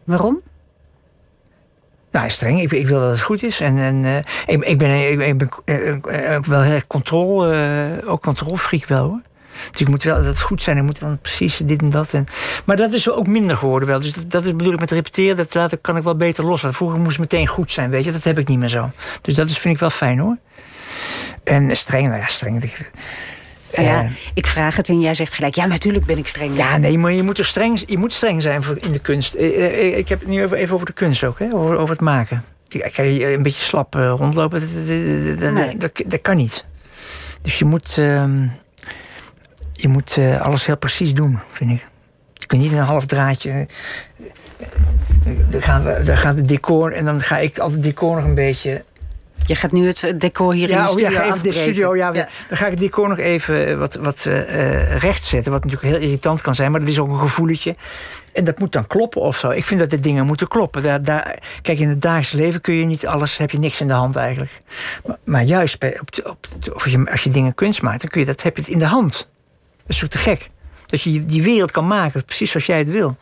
Waarom? 0.04 0.40
Nou, 2.10 2.30
streng. 2.30 2.60
Ik, 2.60 2.72
ik 2.72 2.86
wil 2.86 3.00
dat 3.00 3.10
het 3.10 3.20
goed 3.20 3.42
is. 3.42 3.60
En, 3.60 3.78
en 3.78 4.04
eh, 4.04 4.16
ik, 4.54 4.64
ik 4.64 4.78
ben, 4.78 5.10
ik, 5.12 5.20
ik 5.20 5.38
ben 5.38 5.48
ook 6.36 6.46
wel 6.46 6.60
heel 6.60 6.74
erg 6.74 6.86
controle, 6.86 7.54
eh, 8.02 8.10
ook 8.10 8.22
controlfreak 8.22 8.86
wel 8.86 9.06
hoor. 9.06 9.20
Dus 9.70 9.80
ik 9.80 9.88
moet 9.88 10.02
wel 10.02 10.22
dat 10.22 10.40
goed 10.40 10.62
zijn. 10.62 10.76
Ik 10.76 10.82
moet 10.82 11.00
dan 11.00 11.18
precies 11.18 11.56
dit 11.56 11.82
en 11.82 11.90
dat. 11.90 12.12
En, 12.12 12.26
maar 12.64 12.76
dat 12.76 12.92
is 12.92 13.10
ook 13.10 13.26
minder 13.26 13.56
geworden 13.56 13.88
wel. 13.88 14.00
Dus 14.00 14.12
dat, 14.12 14.30
dat 14.30 14.44
is, 14.44 14.56
bedoel 14.56 14.72
ik 14.72 14.80
met 14.80 14.90
repeteren. 14.90 15.36
Dat 15.36 15.54
laat, 15.54 15.78
kan 15.80 15.96
ik 15.96 16.02
wel 16.02 16.16
beter 16.16 16.44
loslaten. 16.44 16.76
Vroeger 16.76 16.98
moest 16.98 17.18
het 17.18 17.30
meteen 17.30 17.46
goed 17.46 17.72
zijn, 17.72 17.90
weet 17.90 18.04
je. 18.04 18.12
Dat 18.12 18.24
heb 18.24 18.38
ik 18.38 18.48
niet 18.48 18.58
meer 18.58 18.68
zo. 18.68 18.90
Dus 19.20 19.34
dat 19.34 19.50
is, 19.50 19.58
vind 19.58 19.74
ik 19.74 19.80
wel 19.80 19.90
fijn 19.90 20.18
hoor. 20.18 20.36
En 21.44 21.76
streng, 21.76 22.08
nou 22.08 22.20
ja, 22.20 22.26
streng. 22.26 22.62
Ik, 22.62 22.90
ja, 23.72 24.02
eh, 24.02 24.10
ik 24.34 24.46
vraag 24.46 24.76
het 24.76 24.88
en 24.88 25.00
jij 25.00 25.14
zegt 25.14 25.34
gelijk, 25.34 25.54
ja, 25.54 25.66
natuurlijk 25.66 26.04
ben 26.04 26.18
ik 26.18 26.26
streng. 26.28 26.56
ja, 26.56 26.76
nee, 26.76 26.98
maar 26.98 27.12
je 27.12 27.22
moet, 27.22 27.38
er 27.38 27.44
streng, 27.44 27.82
je 27.86 27.98
moet 27.98 28.12
streng 28.12 28.42
zijn 28.42 28.62
voor, 28.62 28.78
in 28.80 28.92
de 28.92 28.98
kunst. 28.98 29.34
Eh, 29.34 29.66
eh, 29.66 29.98
Ik 29.98 30.08
heb 30.08 30.20
het 30.20 30.28
nu 30.28 30.42
even, 30.42 30.74
over 30.74 30.86
de 30.86 30.92
kunst 30.92 31.24
ook, 31.24 31.38
hè? 31.38 31.54
Over, 31.54 31.76
over 31.76 31.94
het 31.94 32.04
maken. 32.04 32.44
Kijk, 32.68 32.92
kan 32.92 33.12
je 33.12 33.32
een 33.32 33.42
beetje 33.42 33.64
slap 33.64 33.94
rondlopen, 33.94 34.60
dat, 34.60 34.68
dat, 34.86 35.38
dat, 35.38 35.52
Nee. 35.52 35.76
dat, 35.76 36.02
dat 36.06 36.20
kan 36.20 36.36
niet. 36.36 36.64
Dus 37.42 37.58
je 37.58 37.64
moet, 37.64 37.98
ehm, 37.98 38.46
je 39.82 39.88
moet 39.88 40.16
eh, 40.16 40.40
alles 40.40 40.66
heel 40.66 40.76
precies 40.76 41.14
doen, 41.14 41.38
vind 41.52 41.70
ik. 41.70 41.86
Je 42.34 42.46
kunt 42.46 42.62
niet 42.62 42.70
in 42.72 42.78
een 42.78 42.84
half 42.84 43.06
draadje. 43.06 43.50
eh, 43.50 45.32
Dan, 45.50 45.62
gaan 45.62 45.82
we, 45.82 46.02
dan 46.04 46.16
gaat 46.16 46.36
het 46.36 46.48
decor 46.48 46.92
en 46.92 47.04
dan 47.04 47.20
ga 47.20 47.38
ik 47.38 47.58
altijd 47.58 47.82
decor 47.82 48.14
nog 48.16 48.24
een 48.24 48.34
beetje 48.34 48.84
Je 49.46 49.54
gaat 49.54 49.72
nu 49.72 49.86
het 49.86 50.12
decor 50.20 50.52
hier 50.54 50.70
in 50.70 50.76
de 50.76 50.82
oh 50.82 50.88
studio 50.88 51.20
even 51.20 51.42
de 51.42 51.52
studio, 51.52 51.96
ja, 51.96 52.12
Dan 52.12 52.26
ga 52.48 52.64
ik 52.64 52.70
het 52.70 52.80
decor 52.80 53.08
nog 53.08 53.18
even 53.18 53.66
eh, 53.66 53.76
wat, 53.78 53.94
wat 53.94 54.24
eh, 54.26 54.40
eh, 54.40 54.96
recht 54.98 55.24
zetten. 55.24 55.52
Wat 55.52 55.64
natuurlijk 55.64 55.92
heel 55.92 56.02
irritant 56.02 56.40
kan 56.40 56.54
zijn, 56.54 56.70
maar 56.70 56.80
dat 56.80 56.88
is 56.88 56.98
ook 56.98 57.10
een 57.10 57.18
gevoeletje. 57.18 57.74
En 58.32 58.44
dat 58.44 58.58
moet 58.58 58.72
dan 58.72 58.86
kloppen 58.86 59.20
of 59.20 59.36
zo. 59.36 59.50
Ik 59.50 59.64
vind 59.64 59.80
dat 59.80 59.90
de 59.90 60.00
dingen 60.00 60.26
moeten 60.26 60.48
kloppen. 60.48 60.82
Daar, 60.82 61.02
daar, 61.02 61.38
kijk, 61.62 61.78
in 61.78 61.88
het 61.88 62.02
dagelijks 62.02 62.32
leven 62.32 62.60
kun 62.60 62.74
je 62.74 62.84
niet 62.84 63.06
alles, 63.06 63.36
heb 63.36 63.50
je 63.50 63.58
niks 63.58 63.80
in 63.80 63.88
de 63.88 63.94
hand 63.94 64.16
eigenlijk. 64.16 64.58
Maar, 65.06 65.16
maar 65.24 65.42
juist 65.42 65.78
bij, 65.78 66.00
op, 66.00 66.08
op, 66.30 66.46
of 66.74 66.82
als, 66.82 66.92
je, 66.92 67.10
als 67.10 67.22
je 67.22 67.30
dingen 67.30 67.54
kunst 67.54 67.82
maakt, 67.82 68.00
dan 68.00 68.10
kun 68.10 68.20
je 68.20 68.26
dat, 68.26 68.42
heb 68.42 68.56
je 68.56 68.62
het 68.62 68.70
in 68.70 68.78
de 68.78 68.84
hand. 68.84 69.28
Dat 69.86 69.96
is 69.96 70.04
ook 70.04 70.10
te 70.10 70.18
gek. 70.18 70.48
Dat 70.86 71.02
je 71.02 71.24
die 71.24 71.42
wereld 71.42 71.70
kan 71.70 71.86
maken, 71.86 72.24
precies 72.24 72.50
zoals 72.50 72.66
jij 72.66 72.78
het 72.78 72.90
wil. 72.90 73.16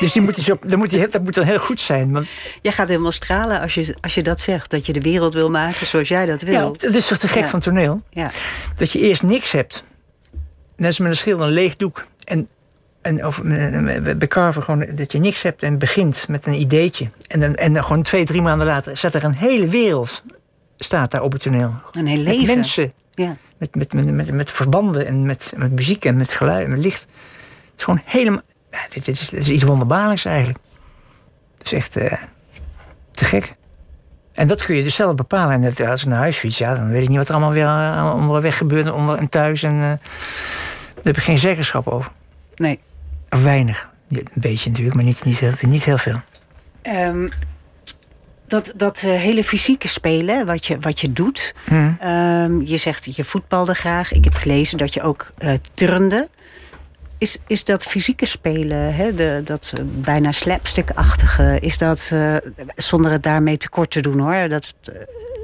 Dus 0.00 0.12
die 0.12 0.22
moet, 0.22 0.34
dus 0.34 0.44
dat, 0.44 0.76
moet, 0.76 0.90
die- 0.90 1.08
dat 1.08 1.22
moet 1.22 1.34
dan 1.34 1.44
heel 1.44 1.58
goed 1.58 1.80
zijn. 1.80 2.12
Want 2.12 2.26
Jij 2.62 2.72
gaat 2.72 2.88
helemaal 2.88 3.12
stralen 3.12 3.60
als 3.60 3.74
je, 3.74 3.96
als 4.00 4.14
je 4.14 4.22
dat 4.22 4.40
zegt. 4.40 4.70
Dat 4.70 4.86
je 4.86 4.92
de 4.92 5.00
wereld 5.00 5.34
wil 5.34 5.50
maken 5.50 5.86
zoals 5.86 6.08
jij 6.08 6.26
dat 6.26 6.40
wil. 6.40 6.52
ja, 6.52 6.86
dat 6.88 6.94
is 6.94 7.06
toch 7.06 7.18
te 7.18 7.28
gek 7.28 7.42
Ja. 7.42 7.48
van 7.48 7.60
toneel? 7.60 8.02
Ja. 8.10 8.30
dat 8.76 8.90
je 8.92 8.98
eerst 8.98 9.22
niks 9.22 9.52
hebt. 9.52 9.84
Net 10.76 10.86
als 10.86 10.98
met 10.98 11.10
een 11.10 11.16
schilder, 11.16 11.46
een 11.46 11.52
leeg 11.52 11.76
doek. 11.76 12.06
En, 12.24 12.48
en 13.02 13.26
of, 13.26 13.38
eh, 13.38 14.16
bij 14.16 14.28
Carver 14.28 14.62
gewoon 14.62 14.86
dat 14.94 15.12
je 15.12 15.18
niks 15.18 15.42
hebt 15.42 15.62
en 15.62 15.78
begint 15.78 16.28
met 16.28 16.46
een 16.46 16.54
ideetje. 16.60 17.10
En 17.28 17.40
dan, 17.40 17.54
en 17.54 17.72
dan 17.72 17.84
gewoon 17.84 18.02
twee, 18.02 18.24
drie 18.24 18.42
maanden 18.42 18.66
later 18.66 18.96
staat 18.96 19.14
er 19.14 19.24
een 19.24 19.34
hele 19.34 19.68
wereld 19.68 20.22
staat 20.76 21.10
daar 21.10 21.22
op 21.22 21.32
het 21.32 21.42
toneel. 21.42 21.74
Een 21.92 22.06
heel 22.06 22.24
Met 22.24 22.34
leven. 22.34 22.54
mensen, 22.54 22.92
Ja. 23.14 23.36
Met, 23.58 23.74
met, 23.74 23.92
met, 23.92 24.14
met, 24.14 24.32
met 24.32 24.50
verbanden 24.50 25.06
en 25.06 25.26
met, 25.26 25.52
met 25.56 25.72
muziek 25.72 26.04
en 26.04 26.16
met 26.16 26.32
geluid 26.32 26.64
en 26.64 26.70
met 26.70 26.84
licht. 26.84 27.00
Het 27.00 27.72
is 27.76 27.84
gewoon 27.84 28.00
helemaal... 28.04 28.42
Ja, 28.70 28.78
dit, 28.90 29.04
dit 29.04 29.20
is, 29.20 29.28
dit 29.28 29.40
is 29.40 29.48
iets 29.48 29.62
wonderbaarlijks 29.62 30.24
eigenlijk. 30.24 30.58
Het 31.58 31.66
is 31.66 31.72
echt 31.72 31.96
eh, 31.96 32.12
te 33.10 33.24
gek. 33.24 33.52
En 34.32 34.48
dat 34.48 34.64
kun 34.64 34.76
je 34.76 34.82
dus 34.82 34.94
zelf 34.94 35.14
bepalen. 35.14 35.54
En 35.54 35.60
dat, 35.60 35.80
als 35.80 36.02
ik 36.02 36.08
naar 36.08 36.18
huis 36.18 36.36
fiets, 36.36 36.58
ja, 36.58 36.74
dan 36.74 36.88
weet 36.88 37.02
ik 37.02 37.08
niet 37.08 37.18
wat 37.18 37.28
er 37.28 37.34
allemaal 37.34 37.52
weer 37.52 37.66
eh, 37.66 38.12
onderweg 38.16 38.56
gebeurt 38.56 38.90
onder, 38.90 39.18
en 39.18 39.28
thuis. 39.28 39.62
En, 39.62 39.74
eh, 39.74 39.80
daar 39.80 39.98
heb 41.02 41.16
ik 41.16 41.22
geen 41.22 41.38
zeggenschap 41.38 41.86
over. 41.86 42.10
Nee. 42.56 42.80
Of 43.30 43.42
weinig. 43.42 43.88
Een 44.08 44.26
beetje 44.34 44.68
natuurlijk, 44.68 44.96
maar 44.96 45.04
niet, 45.04 45.24
niet, 45.24 45.38
heel, 45.38 45.52
niet 45.60 45.84
heel 45.84 45.98
veel. 45.98 46.20
Ehm, 46.82 47.28
dat 48.48 48.72
dat 48.76 49.02
eh, 49.02 49.10
hele 49.10 49.44
fysieke 49.44 49.88
spelen, 49.88 50.46
wat 50.46 50.66
je, 50.66 50.78
wat 50.78 51.00
je 51.00 51.12
doet. 51.12 51.54
Hm. 51.64 51.90
Ehm, 52.00 52.60
je 52.60 52.76
zegt 52.76 53.16
je 53.16 53.24
voetbalde 53.24 53.74
graag. 53.74 54.12
Ik 54.12 54.24
heb 54.24 54.34
gelezen 54.34 54.78
dat 54.78 54.94
je 54.94 55.02
ook 55.02 55.32
eh 55.38 55.52
turnde. 55.74 56.28
Is, 57.18 57.38
is 57.46 57.64
dat 57.64 57.82
fysieke 57.82 58.26
spelen, 58.26 58.94
hè, 58.94 59.14
de, 59.14 59.40
dat 59.44 59.72
eh, 59.76 59.82
bijna 59.84 60.32
slapstick-achtige... 60.32 61.58
is 61.60 61.78
dat, 61.78 62.10
eh, 62.12 62.34
zonder 62.74 63.10
het 63.10 63.22
daarmee 63.22 63.56
tekort 63.56 63.90
te 63.90 64.00
doen 64.00 64.18
hoor... 64.18 64.48
dat 64.48 64.74
eh, 64.84 64.94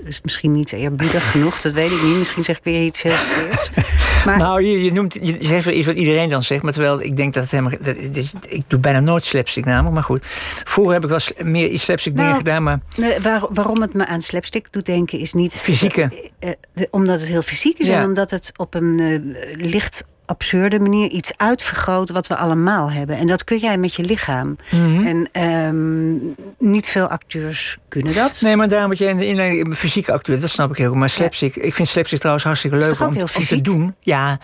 is 0.05 0.20
misschien 0.23 0.53
niet 0.53 0.73
eerbiedig 0.73 1.31
genoeg, 1.31 1.61
dat 1.61 1.73
weet 1.73 1.91
ik 1.91 2.03
niet. 2.03 2.18
Misschien 2.18 2.45
zeg 2.45 2.57
ik 2.57 2.64
weer 2.64 2.83
iets 2.85 3.03
heel 3.03 3.12
verkeerds. 3.12 3.70
Maar 4.25 4.39
Nou, 4.39 4.62
je, 4.64 4.83
je, 4.85 4.93
noemt, 4.93 5.14
je 5.23 5.37
zegt 5.41 5.64
wel 5.64 5.75
iets 5.75 5.87
wat 5.87 5.95
iedereen 5.95 6.29
dan 6.29 6.43
zegt. 6.43 6.62
Maar 6.62 6.73
terwijl 6.73 7.01
ik 7.03 7.16
denk 7.16 7.35
dat 7.35 7.43
het 7.43 7.53
helemaal... 7.53 7.73
Dat, 7.83 7.97
is- 8.16 8.33
ik 8.49 8.62
doe 8.66 8.79
bijna 8.81 9.01
nooit 9.01 9.25
slapstick 9.25 9.64
namelijk, 9.64 9.95
maar 9.95 10.03
goed. 10.05 10.27
Vroeger 10.64 10.93
heb 10.95 11.03
ik 11.05 11.09
wel 11.09 11.18
meer 11.47 11.68
iets 11.68 11.83
slapstick 11.83 12.12
dingen 12.16 12.31
Nou, 12.31 12.43
gedaan, 12.45 12.62
maar... 12.62 12.79
Waar- 13.23 13.47
waarom 13.51 13.81
het 13.81 13.95
me 13.95 14.07
aan 14.07 14.20
slapstick 14.20 14.73
doet 14.73 14.87
denken 14.87 15.18
is 15.18 15.33
niet... 15.33 15.55
Fysieke. 15.55 16.31
de- 16.75 16.89
omdat 16.91 17.20
het 17.20 17.29
heel 17.29 17.43
fysiek 17.43 17.79
is 17.79 17.87
Ja. 17.87 18.01
en 18.01 18.05
omdat 18.07 18.31
het 18.31 18.53
op 18.57 18.75
een 18.75 19.37
licht 19.55 20.05
absurde 20.33 20.78
manier 20.78 21.11
iets 21.11 21.33
uitvergroot 21.37 22.11
wat 22.11 22.26
we 22.26 22.37
allemaal 22.37 22.93
hebben. 22.93 23.16
En 23.16 23.26
dat 23.26 23.45
kun 23.45 23.59
jij 23.59 23.76
met 23.78 23.95
je 23.95 24.03
lichaam. 24.03 24.57
Mhm. 24.70 25.07
En 25.07 25.28
ehm, 25.33 26.12
niet 26.59 26.87
veel 26.87 27.09
acteurs 27.09 27.78
kunnen 27.89 28.14
dat. 28.14 28.41
Nee, 28.41 28.57
maar 28.57 28.68
daarom 28.68 28.89
wat 28.89 28.99
jij 28.99 29.11
in 29.11 29.16
de 29.16 29.26
inleiding 29.26 29.76
fysieke 29.76 30.12
acteur, 30.12 30.41
dat 30.41 30.51
snap 30.51 30.70
ik 30.70 30.76
heel 30.76 30.89
goed. 30.89 30.99
Maar 30.99 31.09
slapstick, 31.09 31.57
ik 31.57 31.74
vind 31.74 31.89
slapstick 31.89 32.18
trouwens 32.18 32.45
hartstikke 32.45 32.76
leuk 32.76 33.01
om, 33.01 33.14
te 33.47 33.61
doen. 33.61 33.95
Ja, 34.01 34.39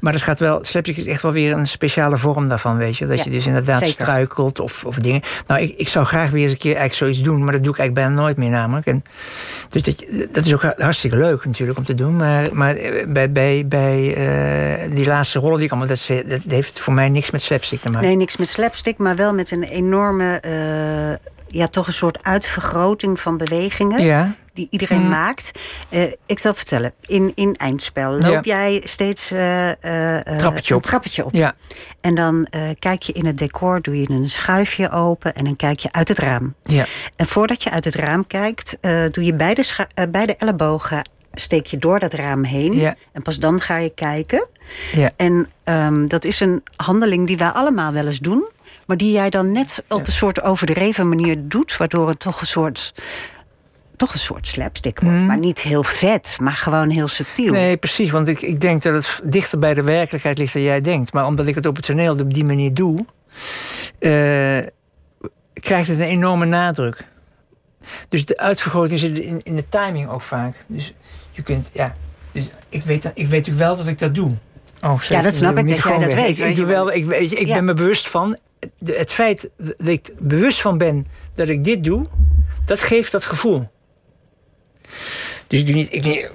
maar 0.00 0.12
het 0.12 0.22
gaat 0.22 0.38
wel. 0.38 0.64
Slapstick 0.64 0.96
is 0.96 1.06
echt 1.06 1.22
wel 1.22 1.32
weer 1.32 1.52
een 1.52 1.66
speciale 1.66 2.18
vorm 2.18 2.48
daarvan, 2.48 2.76
weet 2.76 2.96
je. 2.96 3.06
Dat 3.06 3.18
Ja, 3.18 3.24
je 3.24 3.30
dus 3.30 3.46
inderdaad 3.46 3.78
zeker. 3.78 3.92
struikelt 3.92 4.60
of, 4.60 4.84
of 4.84 4.96
dingen. 4.96 5.20
Nou, 5.46 5.60
ik, 5.60 5.74
ik 5.76 5.88
zou 5.88 6.06
graag 6.06 6.30
weer 6.30 6.42
eens 6.42 6.52
een 6.52 6.58
keer 6.58 6.76
eigenlijk 6.76 6.98
zoiets 6.98 7.22
doen, 7.22 7.44
maar 7.44 7.52
dat 7.52 7.62
doe 7.62 7.72
ik 7.72 7.78
eigenlijk 7.78 8.08
bijna 8.08 8.22
nooit 8.22 8.36
meer 8.36 8.50
namelijk. 8.50 8.86
En, 8.86 9.04
dus 9.68 9.82
dat, 9.82 10.04
dat 10.32 10.46
is 10.46 10.54
ook 10.54 10.62
hartstikke 10.76 11.16
leuk 11.16 11.44
natuurlijk 11.44 11.78
om 11.78 11.84
te 11.84 11.94
doen. 11.94 12.16
Maar, 12.16 12.48
maar 12.52 12.76
eh, 12.76 13.06
bij, 13.06 13.32
bij, 13.32 13.64
bij 13.68 14.14
eh, 14.14 14.94
die 14.94 15.06
laatste 15.06 15.31
rollen 15.38 15.56
die 15.56 15.64
ik 15.64 15.70
allemaal, 15.70 15.88
dat, 15.88 15.98
ze- 15.98 16.24
dat 16.26 16.40
heeft 16.48 16.80
voor 16.80 16.92
mij 16.92 17.08
niks 17.08 17.30
met 17.30 17.42
slapstick 17.42 17.80
te 17.80 17.90
maken. 17.90 18.06
Nee, 18.06 18.16
niks 18.16 18.36
met 18.36 18.48
slapstick, 18.48 18.98
maar 18.98 19.16
wel 19.16 19.34
met 19.34 19.50
een 19.50 19.62
enorme... 19.62 20.40
eh, 20.40 21.30
ja, 21.46 21.66
toch 21.68 21.86
een 21.86 21.92
soort 21.92 22.18
uitvergroting 22.24 23.20
van 23.20 23.36
bewegingen. 23.36 24.02
Ja, 24.02 24.34
die 24.52 24.66
iedereen 24.70 25.02
Mm. 25.02 25.08
maakt. 25.08 25.50
Eh, 25.88 26.02
ik 26.26 26.38
zal 26.38 26.54
vertellen, 26.54 26.92
in, 27.06 27.32
in 27.34 27.54
eindspel 27.56 28.18
loop 28.18 28.44
jij 28.44 28.80
steeds 28.84 29.30
eh, 29.30 29.68
eh, 29.70 30.26
eh, 30.26 30.36
Trappetje 30.38 30.72
een 30.74 30.80
op. 30.80 30.86
trappetje 30.86 31.24
op. 31.24 31.32
ja, 31.34 31.54
En 32.00 32.14
dan 32.14 32.44
eh, 32.50 32.68
kijk 32.78 33.02
je 33.02 33.12
in 33.12 33.26
het 33.26 33.38
decor, 33.38 33.80
doe 33.82 34.00
je 34.00 34.10
een 34.10 34.30
schuifje 34.30 34.90
open 34.90 35.34
en 35.34 35.44
dan 35.44 35.56
kijk 35.56 35.78
je 35.78 35.92
uit 35.92 36.08
het 36.08 36.18
raam. 36.18 36.54
ja. 36.62 36.84
En 37.16 37.26
voordat 37.26 37.62
je 37.62 37.70
uit 37.70 37.84
het 37.84 37.94
raam 37.94 38.26
kijkt, 38.26 38.76
eh, 38.80 39.02
doe 39.10 39.24
je 39.24 39.34
beide, 39.34 39.64
eh, 39.94 40.04
beide 40.10 40.36
ellebogen 40.36 41.02
steek 41.34 41.66
je 41.66 41.76
door 41.76 41.98
dat 41.98 42.12
raam 42.12 42.44
heen. 42.44 42.72
Ja. 42.76 42.94
En 43.12 43.22
pas 43.22 43.38
dan 43.38 43.60
ga 43.60 43.76
je 43.76 43.90
kijken. 43.94 44.48
ja. 44.92 45.10
En 45.16 45.48
ehm, 45.64 46.06
dat 46.06 46.24
is 46.24 46.40
een 46.40 46.62
handeling 46.76 47.26
die 47.26 47.36
wij 47.36 47.48
allemaal 47.48 47.92
wel 47.92 48.06
eens 48.06 48.18
doen. 48.18 48.44
Maar 48.86 48.96
die 48.96 49.12
jij 49.12 49.30
dan 49.30 49.52
net 49.52 49.84
op 49.88 50.06
een 50.06 50.12
soort 50.12 50.42
overdreven 50.42 51.08
manier 51.08 51.48
doet. 51.48 51.76
Waardoor 51.76 52.08
het 52.08 52.20
toch 52.20 52.40
een 52.40 52.46
soort, 52.46 52.94
toch 53.96 54.12
een 54.12 54.18
soort 54.18 54.48
slapstick 54.48 55.00
wordt. 55.00 55.18
Mm. 55.18 55.26
Maar 55.26 55.38
niet 55.38 55.60
heel 55.60 55.82
vet, 55.82 56.36
maar 56.40 56.52
gewoon 56.56 56.90
heel 56.90 57.08
subtiel. 57.08 57.52
Nee, 57.52 57.76
precies. 57.76 58.10
Want 58.10 58.28
ik, 58.28 58.42
ik 58.42 58.60
denk 58.60 58.82
dat 58.82 58.94
het 58.94 59.20
dichter 59.32 59.58
bij 59.58 59.74
de 59.74 59.82
werkelijkheid 59.82 60.38
ligt 60.38 60.52
dan 60.52 60.62
jij 60.62 60.80
denkt. 60.80 61.12
Maar 61.12 61.26
omdat 61.26 61.46
ik 61.46 61.54
het 61.54 61.66
op 61.66 61.76
het 61.76 61.84
toneel 61.84 62.12
op 62.18 62.34
die 62.34 62.44
manier 62.44 62.74
doe. 62.74 62.98
eh, 63.98 64.66
krijgt 65.52 65.88
het 65.88 65.98
een 65.98 66.06
enorme 66.06 66.44
nadruk. 66.44 67.04
Dus 68.08 68.24
de 68.26 68.38
uitvergroting 68.38 68.98
zit 68.98 69.18
in, 69.18 69.40
in 69.42 69.56
de 69.56 69.68
timing 69.68 70.08
ook 70.08 70.22
vaak. 70.22 70.56
Dus 70.66 70.94
je 71.32 71.42
kunt, 71.42 71.70
ja. 71.72 71.96
Dus 72.32 72.44
ik 72.68 72.82
weet, 72.82 73.04
ik 73.04 73.12
weet 73.14 73.30
natuurlijk 73.30 73.58
wel 73.58 73.76
dat 73.76 73.86
ik 73.86 73.98
dat 73.98 74.14
doe. 74.14 74.30
Oh, 74.82 75.00
sorry, 75.00 75.16
Ja, 75.16 75.22
dat 75.22 75.34
snap 75.34 75.58
ik, 75.58 75.68
dat 75.68 75.82
jij 75.82 75.98
dat 75.98 76.14
weet, 76.14 76.28
Ik, 76.28 76.36
weet 76.36 76.50
ik, 76.50 76.56
doe 76.56 76.66
wel. 76.66 76.92
ik, 76.92 77.46
Ja. 77.46 77.54
ben 77.54 77.64
me 77.64 77.74
bewust 77.74 78.08
van. 78.08 78.38
de- 78.78 78.94
het 78.96 79.12
feit 79.12 79.50
dat 79.56 79.74
ik 79.88 80.10
bewust 80.18 80.60
van 80.60 80.78
ben 80.78 81.06
dat 81.34 81.48
ik 81.48 81.64
dit 81.64 81.84
doe, 81.84 82.04
dat 82.64 82.80
geeft 82.80 83.12
dat 83.12 83.24
gevoel. 83.24 83.68
Dus 85.46 85.58
ik 85.60 85.66
doe 85.66 85.74
niet, 85.74 85.92
ik 85.94 86.02
niet 86.04 86.30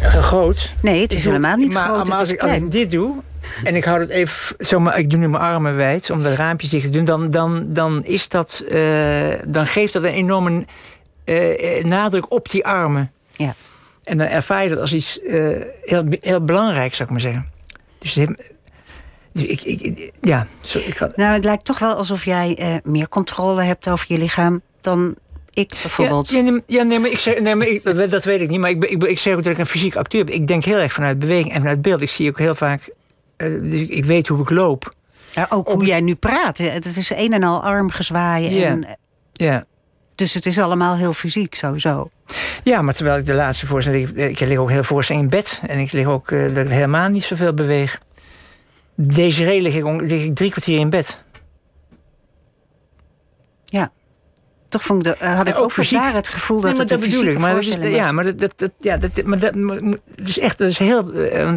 groot. 0.00 0.72
Nee, 0.82 1.00
het 1.00 1.10
is 1.10 1.16
Ik 1.18 1.22
doe- 1.24 1.32
helemaal 1.32 1.56
niet 1.56 1.72
maar, 1.72 1.84
groot, 1.84 1.96
Maar 1.96 2.04
het 2.06 2.14
als 2.18 2.28
is 2.28 2.34
ik, 2.34 2.40
als 2.40 2.50
ik 2.50 2.70
dit 2.70 2.90
doe 2.90 3.16
en 3.64 3.74
ik 3.74 3.84
hou 3.84 4.00
het 4.00 4.08
even 4.10 4.56
zomaar, 4.58 4.98
ik 4.98 5.10
doe 5.10 5.18
nu 5.20 5.28
mijn 5.28 5.42
armen 5.42 5.76
wijd 5.76 6.10
om 6.10 6.22
de 6.22 6.34
raampjes 6.34 6.70
dicht 6.70 6.84
te 6.84 6.90
doen, 6.90 7.04
dan, 7.04 7.30
dan, 7.30 7.72
dan 7.72 8.04
is 8.04 8.28
dat, 8.28 8.62
eh, 8.68 9.32
dan 9.46 9.66
geeft 9.66 9.92
dat 9.92 10.02
een 10.02 10.08
enorme 10.10 10.64
eh, 11.24 11.78
eh, 11.78 11.84
nadruk 11.84 12.30
op 12.32 12.50
die 12.50 12.66
armen. 12.66 13.10
Ja. 13.32 13.54
En 14.06 14.18
dan 14.18 14.26
ervaar 14.26 14.62
je 14.62 14.68
dat 14.68 14.78
als 14.78 14.92
iets 14.92 15.20
eh, 15.22 15.48
heel, 15.82 16.04
heel 16.20 16.44
belangrijks, 16.44 16.96
zou 16.96 17.08
ik 17.08 17.10
maar 17.14 17.20
zeggen. 17.24 17.50
Dus, 17.98 18.14
het- 18.14 18.52
dus 19.32 19.42
ik, 19.44 19.62
ik, 19.62 20.12
ja, 20.20 20.46
zo, 20.60 20.78
ik 20.78 21.00
Nou, 21.16 21.34
het 21.34 21.44
lijkt 21.44 21.64
toch 21.64 21.78
wel 21.78 21.94
alsof 21.94 22.24
jij 22.24 22.56
eh, 22.58 22.76
meer 22.82 23.08
controle 23.08 23.62
hebt 23.62 23.88
over 23.88 24.06
je 24.12 24.18
lichaam 24.18 24.60
dan 24.80 25.16
ik 25.52 25.68
bijvoorbeeld. 25.82 26.28
Ja, 26.30 26.36
ja, 26.38 26.42
nee, 26.50 26.62
ja, 26.66 26.82
nee, 26.82 26.98
maar 26.98 27.10
ik 27.10 27.18
zeg, 27.18 27.40
nee, 27.40 27.54
maar 27.54 27.66
ik, 27.66 28.10
dat, 28.10 28.24
weet 28.24 28.40
ik 28.40 28.48
niet. 28.48 28.60
Maar 28.60 28.70
ik, 28.70 28.84
ik, 28.84 29.02
ik 29.04 29.18
zeg 29.18 29.34
ook 29.34 29.42
dat 29.42 29.52
ik 29.52 29.58
een 29.58 29.66
fysiek 29.66 29.96
acteur 29.96 30.24
ben. 30.24 30.34
Ik 30.34 30.46
denk 30.46 30.64
heel 30.64 30.78
erg 30.78 30.92
vanuit 30.92 31.18
beweging 31.18 31.52
en 31.52 31.60
vanuit 31.60 31.82
beeld. 31.82 32.00
Ik 32.00 32.10
zie 32.10 32.28
ook 32.30 32.38
heel 32.38 32.54
vaak. 32.54 32.88
eh, 33.36 33.48
dus 33.62 33.80
ik, 33.80 34.04
weet 34.04 34.26
hoe 34.28 34.40
ik 34.42 34.50
loop. 34.50 34.88
Ja, 35.30 35.46
ook 35.50 35.68
hoe 35.68 35.84
jij 35.86 36.00
nu 36.00 36.14
praat. 36.14 36.58
Het 36.58 36.84
is 36.96 37.10
een 37.10 37.32
en 37.32 37.42
al 37.42 37.62
armgezwaaien. 37.62 38.52
Ja. 38.54 38.68
En, 38.68 38.98
Ja. 39.32 39.64
Dus 40.16 40.34
het 40.34 40.46
is 40.46 40.58
allemaal 40.58 40.96
heel 40.96 41.12
fysiek 41.12 41.54
sowieso. 41.54 42.10
ja, 42.64 42.82
maar 42.82 42.94
terwijl 42.94 43.18
ik 43.18 43.24
de 43.24 43.34
laatste 43.34 43.66
voorstelling. 43.66 44.08
Ik, 44.08 44.40
ik 44.40 44.48
lig 44.48 44.58
ook 44.58 44.70
heel 44.70 44.82
voorstelling 44.84 45.24
in 45.24 45.30
bed. 45.30 45.60
En 45.66 45.78
ik 45.78 45.92
lig 45.92 46.06
ook 46.06 46.30
eh, 46.30 46.54
dat 46.54 46.64
ik 46.64 46.70
helemaal 46.70 47.08
niet 47.08 47.22
zoveel 47.22 47.54
beweeg. 47.54 47.98
Deze 48.94 49.44
reden 49.44 49.62
lig 49.62 49.74
ik, 49.74 50.00
lig 50.10 50.22
ik 50.24 50.34
drie 50.34 50.50
kwartier 50.50 50.78
in 50.78 50.90
bed. 50.90 51.18
Ja. 53.64 53.90
Toch 54.68 54.82
vond 54.82 55.06
ik 55.06 55.12
de, 55.18 55.24
eh, 55.24 55.36
had 55.36 55.46
ik 55.46 55.52
Ja, 55.52 55.58
ook 55.58 55.64
ook 55.64 55.72
fysiek. 55.72 55.98
daar 55.98 56.14
het 56.14 56.28
gevoel 56.28 56.60
dat 56.60 56.70
Nee, 56.70 56.80
het 56.80 56.88
dat 56.88 57.00
bedoel 57.00 57.24
ik. 57.24 57.38
Maar 57.38 57.54
dat 57.54 57.64
is, 57.64 57.76
ja, 57.94 58.12
maar 58.12 58.36
dat, 58.36 58.52
dat, 58.56 58.70
ja, 58.78 58.96
dat, 58.96 59.24
maar 59.24 59.38
dat, 59.38 59.54
maar- 59.54 59.84
maar- 59.84 59.98
dat 60.16 60.28
is 60.28 60.38
echt 60.38 60.58
dat 60.58 60.68
is 60.68 60.78
heel 60.78 61.12
eh, 61.12 61.52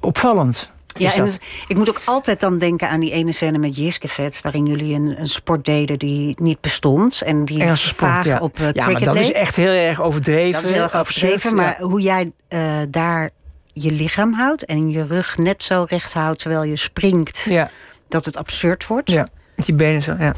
opvallend. 0.00 0.70
Ja, 0.98 1.14
en 1.14 1.24
dus, 1.24 1.38
ik 1.68 1.76
moet 1.76 1.88
ook 1.88 2.00
altijd 2.04 2.40
dan 2.40 2.58
denken 2.58 2.88
aan 2.88 3.00
die 3.00 3.12
ene 3.12 3.32
scène 3.32 3.58
met 3.58 3.76
Jiske 3.76 4.08
waarin 4.42 4.66
jullie 4.66 4.94
een, 4.94 5.20
een 5.20 5.28
sport 5.28 5.64
deden 5.64 5.98
die 5.98 6.34
niet 6.40 6.60
bestond. 6.60 7.22
En 7.22 7.44
die 7.44 7.60
Engelse 7.60 7.94
vaag 7.94 8.24
ja. 8.24 8.38
op 8.38 8.58
uh, 8.58 8.66
ja, 8.72 8.84
cricket 8.84 9.04
maar 9.04 9.14
dat 9.14 9.24
is 9.24 9.32
echt 9.32 9.56
heel 9.56 9.70
erg 9.70 10.02
overdreven. 10.02 10.52
Dat 10.52 10.62
is 10.62 10.70
heel 10.70 10.82
erg 10.82 10.96
overdreven. 10.96 11.54
Maar 11.54 11.76
ja. 11.78 11.86
hoe 11.86 12.00
jij 12.00 12.32
eh, 12.48 12.80
daar 12.90 13.30
je 13.72 13.92
lichaam 13.92 14.32
houdt 14.32 14.64
en 14.64 14.90
je 14.90 15.06
rug 15.06 15.38
net 15.38 15.62
zo 15.62 15.86
recht 15.88 16.12
houdt 16.12 16.38
terwijl 16.38 16.62
je 16.62 16.76
springt, 16.76 17.46
Ja, 17.48 17.70
dat 18.08 18.24
het 18.24 18.36
absurd 18.36 18.86
wordt. 18.86 19.10
ja, 19.10 19.26
met 19.56 19.66
die 19.66 19.74
benen 19.74 20.02
zo, 20.02 20.14
ja. 20.18 20.34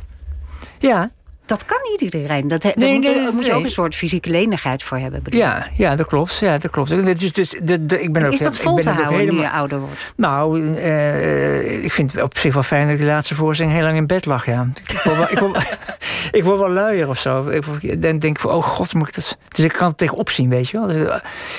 Ja, 0.79 1.11
Dat 1.51 1.65
kan 1.65 1.79
niet 1.91 2.01
iedereen. 2.01 2.49
Dat, 2.49 2.63
he- 2.63 2.69
daar 2.69 2.79
Nee, 2.89 2.95
moet, 2.95 3.35
nee, 3.35 3.45
je 3.45 3.53
ook 3.53 3.63
een 3.65 3.71
soort 3.71 3.95
fysieke 3.95 4.31
lenigheid 4.31 4.83
voor 4.83 4.99
hebben. 4.99 5.23
bedoel 5.23 5.41
ik. 5.41 5.47
ja, 5.47 5.67
ja, 5.75 5.97
dat 5.97 6.07
klopt. 6.07 6.37
Ja, 6.41 6.59
dat 6.59 6.71
klopt. 6.71 6.89
Dus, 7.19 7.33
dus, 7.33 7.51
de, 7.63 7.87
de, 7.87 8.03
ik 8.03 8.13
ben 8.13 8.25
ook, 8.25 8.33
Is 8.33 8.39
dat 8.39 8.55
ik 8.55 8.61
vol 8.61 8.75
ben 8.75 8.85
te 8.85 8.91
houden 8.91 9.13
nu 9.13 9.19
helemaal- 9.19 9.43
je 9.43 9.51
ouder 9.51 9.79
wordt? 9.81 10.13
Nou, 10.17 10.75
eh, 10.77 11.85
ik 11.85 11.93
vind 11.93 12.13
het 12.13 12.23
op 12.23 12.39
zich 12.39 12.55
wel 12.55 12.63
fijn 12.63 12.85
dat 12.85 12.93
ik 12.95 13.01
de 13.01 13.07
laatste 13.07 13.35
voorstelling 13.35 13.75
heel 13.75 13.85
lang 13.85 13.97
in 13.97 14.07
bed 14.07 14.27
lag. 14.27 14.47
Ja. 14.47 14.69
Ik, 14.89 15.01
word 15.05 15.17
wel, 15.17 15.31
ik, 15.31 15.39
word, 15.39 15.79
ik 16.39 16.45
word 16.45 16.59
wel 16.59 16.71
luier 16.71 17.09
of 17.09 17.19
zo. 17.19 17.49
Ik 17.49 17.65
word- 17.65 18.03
dan 18.03 18.19
denk 18.19 18.23
ik 18.37 18.39
van, 18.41 18.51
oh 18.51 18.63
god, 18.65 18.95
moet 18.95 19.09
ik 19.09 19.15
dat... 19.15 19.39
Dus 19.49 19.65
ik 19.65 19.73
kan 19.73 19.89
het 19.89 19.99
tegenop 19.99 20.31
zien, 20.31 20.49
weet 20.49 20.69
je 20.69 20.77
wel. 20.79 20.87
Dus, 20.87 21.09
eh, 21.09 21.15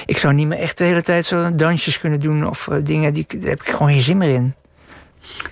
Ik 0.05 0.17
zou 0.17 0.33
niet 0.33 0.47
meer 0.47 0.59
echt 0.59 0.77
de 0.77 0.83
hele 0.83 1.01
tijd 1.03 1.25
zo 1.25 1.55
dansjes 1.55 1.99
kunnen 1.99 2.19
doen... 2.19 2.47
of 2.49 2.67
eh, 2.67 2.77
dingen, 2.83 3.13
die, 3.13 3.25
daar 3.39 3.49
heb 3.49 3.61
ik 3.61 3.69
gewoon 3.69 3.91
geen 3.91 4.01
zin 4.01 4.17
meer 4.17 4.33
in. 4.33 4.53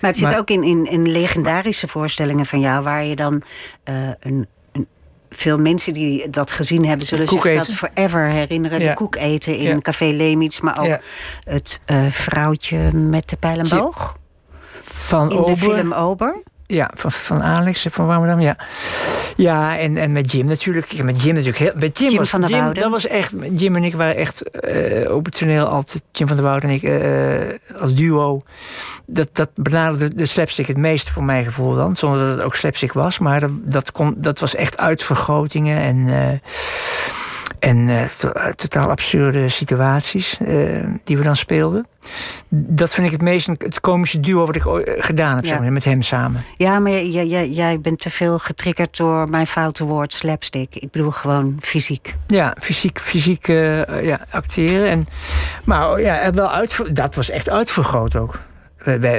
Maar 0.01 0.09
het 0.09 0.17
zit 0.19 0.35
ook 0.35 0.49
in, 0.49 0.63
in, 0.63 0.85
in 0.85 1.11
legendarische 1.11 1.87
voorstellingen 1.87 2.45
van 2.45 2.59
jou, 2.59 2.83
waar 2.83 3.03
je 3.03 3.15
dan 3.15 3.41
eh, 3.83 3.95
een, 4.19 4.47
een. 4.71 4.87
Veel 5.29 5.57
mensen 5.57 5.93
die 5.93 6.29
dat 6.29 6.51
gezien 6.51 6.85
hebben, 6.85 7.05
zullen 7.07 7.27
zich 7.27 7.41
dat 7.55 7.67
forever 7.73 8.25
herinneren. 8.25 8.79
Ja. 8.79 8.89
De 8.89 8.95
koek 8.95 9.15
eten 9.15 9.55
in 9.55 9.63
Ja. 9.67 9.79
Café 9.79 10.05
Leemits, 10.05 10.61
maar 10.61 10.79
ook 10.79 10.85
Ja. 10.85 10.99
het 11.43 11.79
eh, 11.85 12.05
vrouwtje 12.05 12.91
met 12.93 13.29
de 13.29 13.37
pijl 13.37 13.59
en 13.59 13.69
boog. 13.69 14.15
Van 14.81 15.31
In 15.31 15.37
Ober. 15.37 15.53
de 15.53 15.57
film 15.59 15.93
Ober. 15.93 16.43
Ja, 16.71 16.89
van, 16.95 17.11
van 17.11 17.43
Alex 17.43 17.85
van 17.89 18.05
Warmerdam, 18.05 18.39
ja. 18.39 18.55
Ja, 19.35 19.77
en, 19.77 19.97
en 19.97 20.11
met 20.11 20.31
Jim 20.31 20.45
natuurlijk. 20.45 21.03
Met 21.03 21.23
Jim 21.23 21.33
natuurlijk 21.33 21.57
heel... 21.57 21.71
Met 21.75 21.99
Jim, 21.99 22.09
Jim 22.09 22.17
was, 22.17 22.29
van 22.29 22.41
der 22.41 22.49
Wouden. 22.49 22.83
Dat 22.83 22.91
was 22.91 23.07
echt... 23.07 23.33
Jim 23.51 23.75
en 23.75 23.83
ik 23.83 23.95
waren 23.95 24.15
echt 24.15 24.49
eh 24.49 25.15
op 25.15 25.25
het 25.25 25.37
toneel 25.37 25.65
altijd... 25.65 26.03
Jim 26.11 26.27
van 26.27 26.35
der 26.35 26.45
Wouden 26.45 26.69
en 26.69 26.75
ik 26.75 26.83
eh, 26.83 27.81
als 27.81 27.93
duo. 27.93 28.37
Dat, 29.05 29.29
dat 29.31 29.49
benaderde 29.55 30.15
de 30.15 30.25
slapstick 30.25 30.67
het 30.67 30.77
meest 30.77 31.09
voor 31.09 31.23
mijn 31.23 31.43
gevoel 31.43 31.75
dan. 31.75 31.95
Zonder 31.95 32.19
dat 32.19 32.35
het 32.35 32.41
ook 32.41 32.55
slapstick 32.55 32.93
was. 32.93 33.19
Maar 33.19 33.39
dat, 33.39 33.51
dat, 33.53 33.91
kon, 33.91 34.15
dat 34.17 34.39
was 34.39 34.55
echt 34.55 34.77
uitvergrotingen 34.77 35.77
en... 35.77 36.07
eh, 36.07 36.49
en 37.59 37.89
eh, 37.89 38.03
to- 38.05 38.29
eh, 38.31 38.51
totaal 38.51 38.89
absurde 38.89 39.49
situaties 39.49 40.37
eh, 40.39 40.47
die 41.03 41.17
we 41.17 41.23
dan 41.23 41.35
speelden. 41.35 41.87
Dat 42.49 42.93
vind 42.93 43.05
ik 43.07 43.11
het 43.13 43.21
meest 43.21 43.47
het 43.47 43.79
komische 43.79 44.19
duo 44.19 44.45
wat 44.45 44.55
ik 44.55 44.63
gedaan 45.03 45.35
heb, 45.35 45.45
Ja. 45.45 45.59
met 45.59 45.83
hem 45.83 46.01
samen. 46.01 46.43
Ja, 46.57 46.79
maar 46.79 46.91
jij, 46.91 47.25
jij, 47.27 47.49
jij 47.49 47.79
bent 47.79 47.99
te 47.99 48.09
veel 48.09 48.39
getriggerd 48.39 48.97
door 48.97 49.29
mijn 49.29 49.47
foute 49.47 49.83
woord 49.83 50.13
slapstick. 50.13 50.75
Ik 50.75 50.91
bedoel 50.91 51.11
gewoon 51.11 51.57
fysiek. 51.61 52.15
Ja, 52.27 52.55
fysiek, 52.61 52.99
fysiek 52.99 53.47
ja, 53.47 54.19
acteren. 54.29 54.89
En, 54.89 55.07
maar 55.65 55.91
oh, 55.91 55.99
ja, 55.99 56.31
wel 56.31 56.51
uitver, 56.51 56.93
dat 56.93 57.15
was 57.15 57.29
echt 57.29 57.49
uitvergroot 57.49 58.15
ook. 58.15 58.39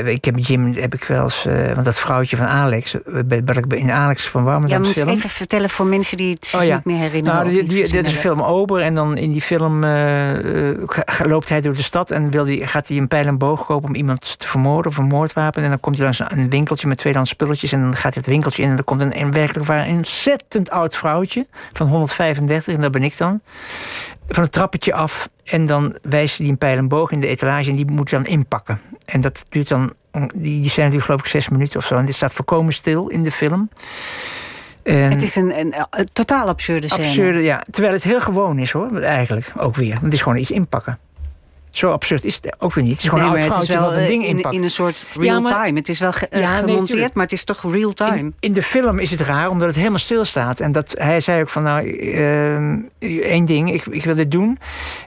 Ik 0.04 0.24
heb 0.24 0.38
Jim 0.38 0.74
heb 0.74 0.94
ik 0.94 1.04
wel 1.04 1.22
eens, 1.22 1.46
eh, 1.46 1.72
want 1.72 1.84
dat 1.84 1.98
vrouwtje 1.98 2.36
van 2.36 2.46
Alex, 2.46 2.94
eh, 3.02 3.40
wat 3.44 3.56
ik 3.56 3.72
in 3.74 3.90
Alex 3.90 4.28
van 4.28 4.40
Ja, 4.44 4.46
Warmerdam 4.50 4.78
moet 4.82 4.94
je 4.94 4.94
film. 4.94 5.08
even 5.16 5.30
vertellen 5.30 5.70
voor 5.70 5.86
mensen 5.86 6.16
die 6.16 6.34
het 6.34 6.46
zich 6.46 6.60
Oh 6.60 6.66
ja. 6.66 6.74
niet 6.74 6.84
meer 6.84 6.96
herinneren. 6.98 7.38
Nou, 7.44 7.50
die, 7.50 7.64
dit 7.64 7.94
is 8.06 8.12
een 8.12 8.18
film 8.18 8.40
Ober. 8.42 8.80
En 8.80 8.94
dan 8.94 9.16
in 9.16 9.32
die 9.32 9.40
film 9.42 9.84
eh, 9.84 10.68
eh, 10.70 10.76
ga- 10.86 11.26
loopt 11.26 11.48
hij 11.48 11.60
door 11.60 11.74
de 11.74 11.82
stad 11.82 12.10
en 12.10 12.30
wil 12.30 12.44
die, 12.44 12.66
gaat 12.66 12.88
hij 12.88 12.96
een 12.96 13.08
pijl 13.08 13.26
en 13.26 13.38
boog 13.38 13.66
kopen 13.66 13.88
om 13.88 13.94
iemand 13.94 14.38
te 14.38 14.46
vermoorden 14.46 14.90
of 14.90 14.96
een 14.98 15.04
moordwapen. 15.04 15.62
En 15.62 15.68
dan 15.68 15.80
komt 15.80 15.96
hij 15.96 16.04
langs 16.04 16.22
een 16.28 16.50
winkeltje 16.50 16.88
met 16.88 16.96
tweedehands 16.98 17.30
spulletjes. 17.32 17.72
En 17.72 17.80
dan 17.80 17.94
gaat 17.96 18.14
hij 18.14 18.22
het 18.22 18.26
winkeltje 18.26 18.62
in 18.62 18.68
en 18.68 18.74
dan 18.74 18.84
komt 18.84 19.00
een, 19.00 19.20
een 19.20 19.32
werkelijk 19.32 19.66
waar 19.66 19.86
een 19.86 19.96
ontzettend 19.96 20.70
oud 20.70 20.96
vrouwtje 20.96 21.46
van 21.72 21.86
135, 21.88 22.74
en 22.74 22.80
dat 22.80 22.90
ben 22.92 23.02
ik 23.02 23.16
dan. 23.16 23.40
Van 24.34 24.42
het 24.42 24.52
trappetje 24.52 24.94
af. 24.94 25.28
En 25.44 25.66
dan 25.66 25.96
wijst 26.02 26.38
hij 26.38 26.48
een 26.48 26.58
pijl 26.58 26.76
en 26.78 26.88
boog 26.88 27.10
in 27.10 27.20
de 27.20 27.26
etalage 27.26 27.70
en 27.70 27.76
die 27.76 27.90
moet 27.90 28.10
dan 28.10 28.26
inpakken. 28.26 28.80
En 29.04 29.20
dat 29.20 29.44
duurt 29.48 29.68
dan, 29.68 29.92
die, 30.34 30.60
die 30.60 30.70
zijn 30.70 30.90
nu 30.90 31.00
geloof 31.00 31.20
ik 31.20 31.26
zes 31.26 31.48
minuten 31.48 31.78
of 31.78 31.86
zo. 31.86 31.96
En 31.96 32.04
dit 32.04 32.14
staat 32.14 32.32
voorkomen 32.32 32.72
stil 32.72 33.08
in 33.08 33.22
de 33.22 33.30
film. 33.30 33.68
En- 34.82 35.10
Het 35.12 35.22
is 35.22 35.36
een, 35.36 35.58
een, 35.58 35.74
een 35.90 36.08
totaal 36.12 36.48
absurde 36.48 36.88
scène. 36.88 37.02
Absurde, 37.06 37.42
ja. 37.42 37.64
Terwijl 37.70 37.94
het 37.94 38.02
heel 38.02 38.20
gewoon 38.20 38.58
is 38.58 38.70
hoor, 38.72 38.98
eigenlijk 39.00 39.52
ook 39.56 39.76
weer. 39.76 39.98
Het 40.02 40.12
is 40.12 40.22
gewoon 40.22 40.38
iets 40.38 40.50
inpakken. 40.50 40.98
Zo 41.70 41.90
absurd 41.92 42.24
is 42.24 42.34
het 42.34 42.56
ook 42.58 42.74
weer 42.74 42.84
niet. 42.84 42.92
Het 42.92 43.02
is 43.02 43.08
gewoon 43.08 43.32
Nee, 43.32 43.44
een 43.44 43.52
oud 43.52 43.66
wel 43.66 43.92
een 43.92 43.98
eh, 44.00 44.06
ding 44.06 44.22
in, 44.24 44.28
inpakt. 44.36 44.54
in 44.54 44.62
een 44.62 44.70
soort 44.70 45.06
Ja, 45.14 45.20
real 45.20 45.40
maar- 45.40 45.52
time. 45.64 45.78
Het 45.78 45.88
is 45.88 45.98
wel 45.98 46.12
ge- 46.12 46.28
eh, 46.28 46.40
Ja, 46.40 46.60
nee, 46.60 46.68
gemonteerd, 46.70 47.14
maar 47.14 47.22
het 47.24 47.32
is 47.32 47.44
toch 47.44 47.72
real 47.72 47.92
time. 47.92 48.16
in, 48.18 48.34
in 48.40 48.52
de 48.52 48.62
film 48.62 48.98
is 48.98 49.10
het 49.10 49.20
raar, 49.20 49.50
omdat 49.50 49.66
het 49.66 49.76
helemaal 49.76 49.98
stilstaat. 49.98 50.60
En 50.60 50.72
dat, 50.72 50.94
hij 50.98 51.20
zei 51.20 51.40
ook 51.42 51.48
van, 51.48 51.62
nou, 51.62 51.88
ehm, 51.98 52.78
één 53.22 53.44
ding, 53.44 53.72
ik, 53.72 53.86
ik 53.86 54.04
wil 54.04 54.14
dit 54.14 54.30
doen. 54.30 54.58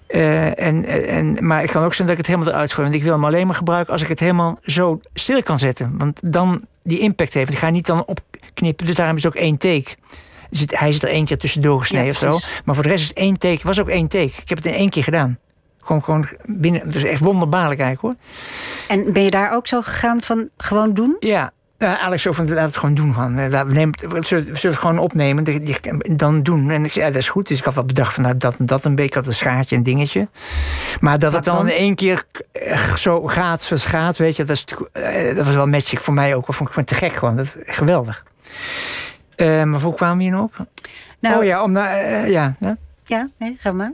Eh, 0.08 0.60
en, 0.60 0.86
en, 1.08 1.38
maar 1.48 1.62
het 1.62 1.72
kan 1.72 1.84
ook 1.84 1.94
zijn 1.94 2.08
dat 2.08 2.18
ik 2.18 2.26
het 2.26 2.34
helemaal 2.36 2.54
eruit 2.54 2.72
gooi. 2.74 2.88
Want 2.88 3.00
ik 3.00 3.04
wil 3.06 3.14
hem 3.14 3.26
alleen 3.26 3.46
maar 3.48 3.56
gebruiken 3.56 3.94
als 3.94 4.02
ik 4.02 4.08
het 4.08 4.20
helemaal 4.20 4.58
zo 4.62 5.00
stil 5.14 5.44
kan 5.44 5.60
zetten. 5.60 5.98
Want 5.98 6.20
dan 6.24 6.62
die 6.84 7.00
impact 7.00 7.34
heeft. 7.34 7.52
Ik 7.52 7.58
ga 7.58 7.70
niet 7.70 7.86
dan 7.86 8.06
opknippen, 8.06 8.86
dus 8.86 8.96
daarom 8.96 9.16
is 9.18 9.24
het 9.24 9.36
ook 9.36 9.42
één 9.42 9.58
take. 9.58 9.86
Hij 10.68 10.92
zit 10.92 11.04
er 11.04 11.10
één 11.10 11.26
keer 11.26 11.38
tussendoor 11.38 11.80
gesneden 11.80 12.06
Ja, 12.06 12.12
of 12.12 12.18
zo. 12.42 12.48
Maar 12.66 12.76
voor 12.76 12.84
de 12.84 12.90
rest 12.90 13.02
is 13.02 13.08
het 13.08 13.18
één 13.18 13.38
take. 13.38 13.54
Het 13.54 13.64
was 13.64 13.80
ook 13.80 13.90
één 13.90 14.08
take. 14.08 14.24
Ik 14.42 14.50
heb 14.50 14.58
het 14.58 14.66
in 14.68 14.74
één 14.74 14.90
keer 14.90 15.04
gedaan. 15.04 15.38
Gewoon, 15.84 16.04
gewoon 16.04 16.28
binnen. 16.46 16.82
Het 16.82 16.96
is 16.96 17.04
echt 17.04 17.22
wonderbaarlijk 17.22 17.80
eigenlijk 17.80 18.02
hoor. 18.02 18.26
En 18.98 19.14
ben 19.14 19.24
je 19.24 19.32
daar 19.32 19.54
ook 19.54 19.68
zo 19.68 19.82
gegaan 19.82 20.22
van 20.22 20.50
gewoon 20.58 20.94
doen? 20.94 21.16
Ja. 21.20 21.52
Alex 21.78 22.22
zo 22.22 22.32
van, 22.32 22.54
laat 22.54 22.66
het 22.66 22.78
gewoon 22.78 22.96
doen. 22.96 23.14
Het, 23.14 23.52
we 23.52 24.24
zullen, 24.26 24.46
we 24.46 24.56
zullen 24.56 24.62
het 24.62 24.78
gewoon 24.78 24.98
opnemen, 24.98 25.44
dan 26.18 26.44
doen. 26.44 26.70
En 26.70 26.86
ik 26.86 26.92
zei, 26.92 27.06
ja, 27.06 27.12
dat 27.12 27.22
is 27.22 27.30
goed. 27.30 27.48
Dus 27.48 27.58
ik 27.58 27.64
had 27.64 27.74
wel 27.74 27.86
bedacht 27.86 28.14
van, 28.14 28.24
nou, 28.24 28.38
dat 28.38 28.56
en 28.58 28.66
dat 28.66 28.86
een 28.86 28.96
beetje. 28.96 29.10
Ik 29.10 29.14
had 29.14 29.28
een 29.28 29.34
schaartje 29.34 29.76
en 29.76 29.84
dingetje. 29.84 30.28
Maar 31.00 31.20
dat 31.20 31.34
het 31.34 31.46
Wat 31.46 31.56
dan 31.56 31.66
dan? 31.66 31.74
in 31.74 31.80
één 31.80 31.96
keer 31.96 32.24
eh, 32.52 32.96
zo 32.96 33.28
gaat 33.28 33.62
zoals 33.62 33.84
het 33.84 33.92
gaat, 33.92 34.18
weet 34.18 34.36
je. 34.36 34.44
Dat, 34.44 34.56
is, 34.56 34.66
eh, 34.92 35.36
dat 35.36 35.46
was 35.46 35.56
wel 35.56 35.68
magic 35.68 36.00
voor 36.00 36.14
mij 36.14 36.36
ook. 36.36 36.46
Dat 36.46 36.56
vond 36.56 36.70
ik 36.70 36.76
gewoon 36.76 36.90
te 36.90 36.96
gek 36.96 37.14
gewoon. 37.14 37.36
Dat 37.36 37.46
is 37.46 37.76
geweldig. 37.76 38.26
Eh, 39.36 39.64
maar 39.64 39.82
hoe 39.82 39.96
kwamen 39.96 40.18
we 40.18 40.24
hier 40.24 40.32
nou 40.32 40.44
op? 40.44 40.66
Nou, 41.20 41.38
oh 41.38 41.44
ja, 41.44 41.64
om, 41.64 41.78
ja, 41.78 42.26
ja. 42.60 42.78
ja, 43.04 43.30
nee, 43.38 43.58
ga 43.60 43.72
maar. 43.72 43.94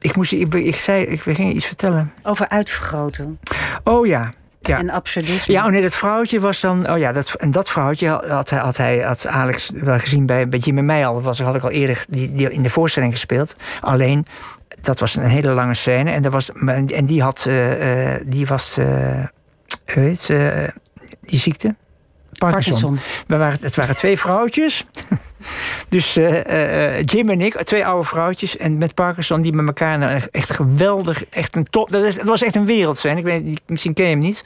Ik, 0.00 0.16
moest, 0.16 0.32
ik, 0.32 0.54
ik, 0.54 0.74
zei, 0.76 1.04
ik 1.04 1.20
ging 1.20 1.52
iets 1.54 1.64
vertellen. 1.66 2.12
Over 2.22 2.48
uitvergroten. 2.48 3.38
Oh 3.84 4.06
ja. 4.06 4.32
Ja. 4.60 4.78
en 4.78 4.90
absurdisme. 4.90 5.54
Ja, 5.54 5.64
oh 5.64 5.70
nee, 5.70 5.82
dat 5.82 5.94
vrouwtje 5.94 6.40
was 6.40 6.60
dan. 6.60 6.90
Oh 6.90 6.98
ja, 6.98 7.12
dat, 7.12 7.34
en 7.34 7.50
dat 7.50 7.68
vrouwtje 7.68 8.08
had, 8.08 8.50
hij- 8.50 8.58
had, 8.58 8.76
hij, 8.76 8.98
had 8.98 9.26
Alex 9.26 9.70
wel 9.74 9.98
gezien 9.98 10.26
bij, 10.26 10.48
bij 10.48 10.58
Jim 10.58 10.78
en 10.78 10.86
mij 10.86 11.06
al. 11.06 11.14
Dat 11.14 11.22
was, 11.22 11.40
had 11.40 11.54
ik 11.54 11.62
al 11.62 11.70
eerder 11.70 12.04
die, 12.08 12.32
die 12.32 12.50
in 12.50 12.62
de 12.62 12.70
voorstelling 12.70 13.12
gespeeld. 13.12 13.54
Alleen, 13.80 14.26
dat 14.80 14.98
was 14.98 15.16
een 15.16 15.22
hele 15.22 15.48
lange 15.52 15.74
scène. 15.74 16.10
En, 16.10 16.22
dat 16.22 16.32
was, 16.32 16.50
en 16.86 17.04
die 17.06 17.22
had. 17.22 17.44
eh, 17.46 18.14
eh, 18.14 18.20
die 18.26 18.46
was. 18.46 18.78
heet 19.84 20.20
ze, 20.20 20.48
eh, 20.48 20.68
die 21.20 21.38
ziekte? 21.38 21.74
Parkinson. 22.38 22.72
Parkinson. 22.72 22.98
We 23.26 23.36
waren, 23.36 23.58
het 23.62 23.74
waren 23.74 23.96
twee 23.96 24.18
vrouwtjes. 24.18 24.84
Dus 25.88 26.16
eh, 26.16 26.96
eh, 26.96 27.04
Jim 27.04 27.30
en 27.30 27.40
ik, 27.40 27.62
twee 27.62 27.86
oude 27.86 28.06
vrouwtjes. 28.06 28.56
En 28.56 28.78
met 28.78 28.94
Parkinson, 28.94 29.42
die 29.42 29.52
met 29.52 29.66
elkaar 29.66 29.98
nou 29.98 30.20
echt, 30.30 30.50
geweldig. 30.50 31.24
Echt 31.24 31.56
een 31.56 31.70
top. 31.70 31.90
Dat, 31.90 32.22
was 32.22 32.42
echt 32.42 32.56
een 32.56 32.66
wereldscène. 32.66 33.18
Ik 33.18 33.24
weet, 33.24 33.60
misschien 33.66 33.94
ken 33.94 34.04
je 34.04 34.10
hem 34.10 34.18
niet. 34.18 34.42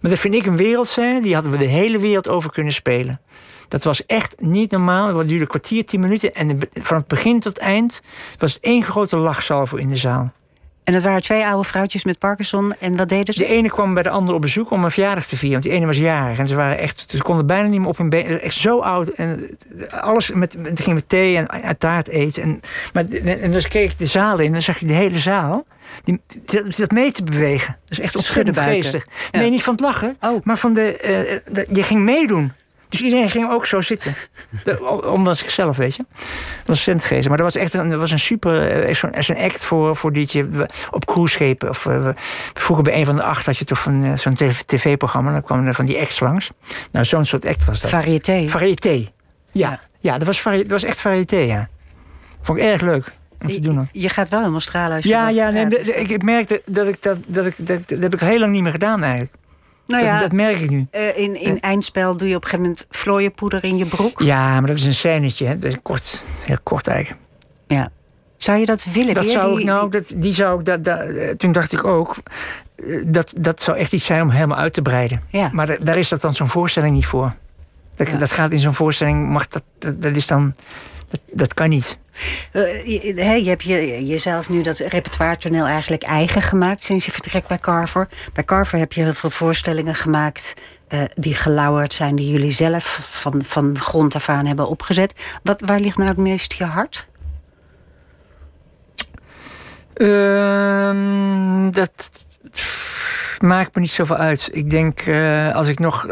Maar 0.00 0.10
dat 0.10 0.20
vind 0.20 0.34
ik 0.34 0.46
een 0.46 0.56
wereldscène. 0.56 1.22
Die 1.22 1.34
hadden 1.34 1.52
we 1.52 1.58
de 1.58 1.64
hele 1.64 1.98
wereld 1.98 2.28
over 2.28 2.50
kunnen 2.50 2.72
spelen. 2.72 3.20
Dat 3.68 3.82
was 3.82 4.06
echt 4.06 4.34
niet 4.40 4.70
normaal. 4.70 5.18
Het 5.18 5.28
duurde 5.28 5.42
een 5.42 5.48
kwartier, 5.48 5.84
tien 5.84 6.00
minuten. 6.00 6.32
En 6.32 6.58
van 6.72 6.96
het 6.96 7.06
begin 7.06 7.40
tot 7.40 7.58
eind 7.58 8.00
was 8.38 8.54
het 8.54 8.62
één 8.62 8.82
grote 8.82 9.16
lachsalvo 9.16 9.76
in 9.76 9.88
de 9.88 9.96
zaal. 9.96 10.32
En 10.84 10.92
dat 10.92 11.02
waren 11.02 11.22
twee 11.22 11.44
oude 11.46 11.68
vrouwtjes 11.68 12.04
met 12.04 12.18
Parkinson. 12.18 12.74
En 12.78 12.96
wat 12.96 13.08
deden 13.08 13.34
ze? 13.34 13.40
De 13.40 13.46
ene 13.46 13.68
kwam 13.68 13.94
bij 13.94 14.02
de 14.02 14.08
andere 14.10 14.36
op 14.36 14.40
bezoek 14.40 14.70
om 14.70 14.84
een 14.84 14.90
verjaardag 14.90 15.26
te 15.26 15.36
vieren. 15.36 15.50
Want 15.60 15.62
die 15.64 15.72
ene 15.72 15.86
was 15.86 15.96
jarig. 15.96 16.38
En 16.38 16.48
ze 16.48 16.54
waren 16.54 16.78
echt. 16.78 17.04
Ze 17.08 17.22
konden 17.22 17.46
bijna 17.46 17.68
niet 17.68 17.80
meer 17.80 17.88
op 17.88 17.96
hun 17.98 18.08
been. 18.08 18.40
Echt 18.40 18.54
zo 18.56 18.78
oud. 18.80 19.08
En 19.08 19.56
alles 19.90 20.32
met. 20.32 20.58
met 20.58 20.80
ging 20.80 20.94
met 20.94 21.08
thee 21.08 21.36
en, 21.36 21.46
en 21.46 21.78
taart 21.78 22.08
eten. 22.08 22.42
En, 22.42 22.60
maar, 22.92 23.04
en 23.24 23.52
dan 23.52 23.62
keek 23.62 23.90
ik 23.90 23.98
de 23.98 24.06
zaal 24.06 24.38
in. 24.38 24.46
En 24.46 24.52
dan 24.52 24.62
zag 24.62 24.78
je 24.78 24.86
de 24.86 24.92
hele 24.92 25.18
zaal. 25.18 25.66
Die 26.04 26.20
zat 26.68 26.90
mee 26.90 27.12
te 27.12 27.22
bewegen. 27.24 27.76
Dat 27.84 27.98
is 27.98 28.04
echt 28.04 28.16
ontzettend 28.16 28.58
geestig. 28.58 29.06
Ja. 29.30 29.38
Nee, 29.38 29.50
niet 29.50 29.62
van 29.62 29.72
het 29.74 29.82
lachen. 29.82 30.16
Oh. 30.20 30.44
Maar 30.44 30.58
van 30.58 30.74
de, 30.74 30.96
eh, 30.96 31.38
de- 31.54 31.66
Je 31.72 31.82
ging 31.82 32.00
meedoen. 32.00 32.52
Dus 32.98 33.02
iedereen 33.06 33.30
ging 33.30 33.50
ook 33.50 33.66
zo 33.66 33.80
zitten. 33.80 34.14
Ondanks 35.04 35.38
zichzelf, 35.38 35.76
weet 35.76 35.94
je. 35.96 36.04
Dat 36.64 36.66
was 36.66 36.82
geestig. 36.82 37.28
Maar 37.28 37.36
dat 37.36 37.52
was 37.52 37.56
echt 37.62 37.74
een, 37.74 37.90
dat 37.90 38.00
was 38.00 38.10
een 38.10 38.18
super. 38.18 38.82
eh, 38.82 38.94
Zo'n 38.94 39.36
act 39.36 39.64
voor, 39.64 39.96
voor 39.96 40.12
die 40.12 40.28
je 40.30 40.66
op 40.90 41.06
cruiseschepen. 41.06 41.68
Of 41.68 41.86
eh, 41.86 42.02
we- 42.02 42.14
vroeger 42.54 42.84
bij 42.84 42.94
een 42.98 43.04
van 43.06 43.16
de 43.16 43.22
acht 43.22 43.46
had 43.46 43.56
je 43.58 43.64
toch 43.64 43.78
van, 43.80 44.04
eh, 44.04 44.16
zo'n 44.16 44.34
tv- 44.34 44.60
tv-programma. 44.60 45.32
Dan 45.32 45.42
kwamen 45.42 45.66
er 45.66 45.74
van 45.74 45.86
die 45.86 46.00
acts 46.00 46.20
langs. 46.20 46.50
Nou, 46.92 47.04
zo'n 47.04 47.24
soort 47.24 47.46
act 47.46 47.64
was 47.64 47.80
dat. 47.80 47.90
Variété. 47.90 48.48
Variété. 48.48 49.08
Ja, 49.52 49.80
Ja. 49.98 50.18
dat, 50.18 50.26
was 50.26 50.42
dat 50.42 50.66
was 50.66 50.84
echt 50.84 51.00
variété, 51.00 51.36
ja. 51.36 51.68
Vond 52.40 52.58
ik 52.58 52.64
erg 52.64 52.80
leuk 52.80 53.06
om 53.42 53.48
te 53.48 53.60
doen. 53.60 53.88
Je 53.92 54.08
gaat 54.08 54.28
wel 54.28 54.38
helemaal 54.40 54.60
stralen 54.60 54.96
als 54.96 55.04
je 55.04 55.10
Ja, 55.10 55.28
ja 55.28 55.50
nee, 55.50 55.66
de- 55.68 55.80
ik, 55.94 56.08
ik 56.10 56.22
merkte 56.22 56.62
dat 56.66 56.86
ik 56.88 57.02
dat, 57.02 57.16
dat, 57.26 57.46
ik, 57.46 57.54
dat, 57.56 57.88
dat 57.88 58.00
heb 58.02 58.14
ik 58.14 58.20
heel 58.20 58.38
lang 58.38 58.52
niet 58.52 58.62
meer 58.62 58.72
gedaan 58.72 59.02
eigenlijk. 59.02 59.32
Nou 59.86 60.04
ja, 60.04 60.12
dat, 60.12 60.20
dat 60.20 60.32
merk 60.32 60.60
ik 60.60 60.70
nu. 60.70 60.86
eh, 60.90 61.18
in, 61.18 61.40
in 61.40 61.60
eindspel 61.60 62.16
doe 62.16 62.28
je 62.28 62.36
op 62.36 62.44
een 62.44 62.50
gegeven 62.50 62.70
moment 62.70 62.86
vlooienpoeder 62.90 63.64
in 63.64 63.76
je 63.76 63.84
broek. 63.86 64.20
Ja, 64.22 64.60
maar 64.60 64.68
dat 64.68 64.76
is 64.76 64.84
een 64.86 64.94
scènetje, 64.94 65.46
hè. 65.46 65.58
Dat 65.58 65.72
is 65.72 65.78
kort, 65.82 66.22
heel 66.44 66.58
kort 66.62 66.86
eigenlijk. 66.86 67.22
Ja. 67.66 67.88
Zou 68.36 68.58
je 68.58 68.66
dat 68.66 68.84
willen? 68.92 69.14
Dat 69.14 69.24
weer, 69.24 69.32
zou 69.32 69.50
die- 69.50 69.58
ik, 69.60 69.64
nou, 69.66 69.90
dat, 69.90 70.10
die 70.14 70.32
zou 70.32 70.58
ik, 70.58 70.64
dat, 70.64 70.84
dat, 70.84 71.00
toen 71.38 71.52
dacht 71.52 71.72
ik 71.72 71.84
ook, 71.84 72.16
eh, 72.76 73.02
dat, 73.06 73.34
dat 73.40 73.62
zou 73.62 73.76
echt 73.78 73.92
iets 73.92 74.04
zijn 74.04 74.22
om 74.22 74.30
helemaal 74.30 74.58
uit 74.58 74.72
te 74.72 74.82
breiden. 74.82 75.22
Ja. 75.28 75.48
Maar 75.52 75.66
da- 75.66 75.76
daar 75.80 75.96
is 75.98 76.08
dat 76.08 76.20
dan 76.20 76.34
zo'n 76.34 76.48
voorstelling 76.48 76.94
niet 76.94 77.06
voor. 77.06 77.32
Dat, 77.96 78.08
Ja. 78.08 78.16
dat 78.16 78.32
gaat 78.32 78.50
in 78.50 78.58
zo'n 78.58 78.74
voorstelling, 78.74 79.28
mag 79.28 79.48
dat, 79.48 79.62
dat, 79.78 80.02
dat 80.02 80.16
is 80.16 80.26
dan, 80.26 80.54
dat, 81.10 81.20
dat 81.32 81.54
kan 81.54 81.68
niet. 81.68 81.98
Eh, 82.52 82.86
je, 82.86 83.12
hey, 83.16 83.42
je 83.42 83.48
hebt 83.48 83.62
je, 83.62 84.04
jezelf 84.04 84.48
nu 84.48 84.62
dat 84.62 84.78
repertoire 84.78 85.36
toneel 85.36 85.66
eigenlijk 85.66 86.02
eigen 86.02 86.42
gemaakt 86.42 86.82
sinds 86.82 87.04
je 87.04 87.12
vertrek 87.12 87.46
bij 87.46 87.58
Carver. 87.58 88.08
Bij 88.32 88.44
Carver 88.44 88.78
heb 88.78 88.92
je 88.92 89.02
heel 89.02 89.14
veel 89.14 89.30
voorstellingen 89.30 89.94
gemaakt 89.94 90.54
eh, 90.88 91.02
die 91.14 91.34
gelauwerd 91.34 91.94
zijn, 91.94 92.16
die 92.16 92.30
jullie 92.30 92.50
zelf 92.50 92.98
van, 93.10 93.44
van 93.44 93.78
grond 93.78 94.14
af 94.14 94.28
aan 94.28 94.46
hebben 94.46 94.68
opgezet. 94.68 95.14
Wat, 95.42 95.60
waar 95.60 95.80
ligt 95.80 95.96
nou 95.96 96.08
het 96.08 96.18
meest 96.18 96.52
je 96.52 96.64
hart? 96.64 97.06
Ehm, 99.94 101.70
dat 101.70 102.10
maakt 103.38 103.74
me 103.74 103.80
niet 103.80 103.90
zoveel 103.90 104.16
uit. 104.16 104.48
Ik 104.52 104.70
denk, 104.70 105.00
eh, 105.00 105.54
als 105.54 105.68
ik 105.68 105.78
nog. 105.78 106.06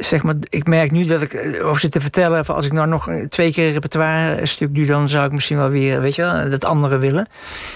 Zeg 0.00 0.22
maar, 0.22 0.34
ik 0.48 0.66
merk 0.66 0.90
nu 0.90 1.04
dat 1.04 1.22
ik 1.22 1.32
eh, 1.32 1.66
over 1.66 1.80
zit 1.80 1.92
te 1.92 2.00
vertellen. 2.00 2.46
Als 2.46 2.66
ik 2.66 2.72
nou 2.72 2.88
nog 2.88 3.08
twee 3.28 3.52
keer 3.52 3.66
een 3.66 3.72
repertoire 3.72 4.46
stuk 4.46 4.74
doe, 4.74 4.86
dan 4.86 5.08
zou 5.08 5.26
ik 5.26 5.32
misschien 5.32 5.56
wel 5.56 5.68
weer, 5.68 6.00
weet 6.00 6.14
je 6.14 6.22
wel, 6.22 6.50
dat 6.50 6.64
andere 6.64 6.98
willen. 6.98 7.28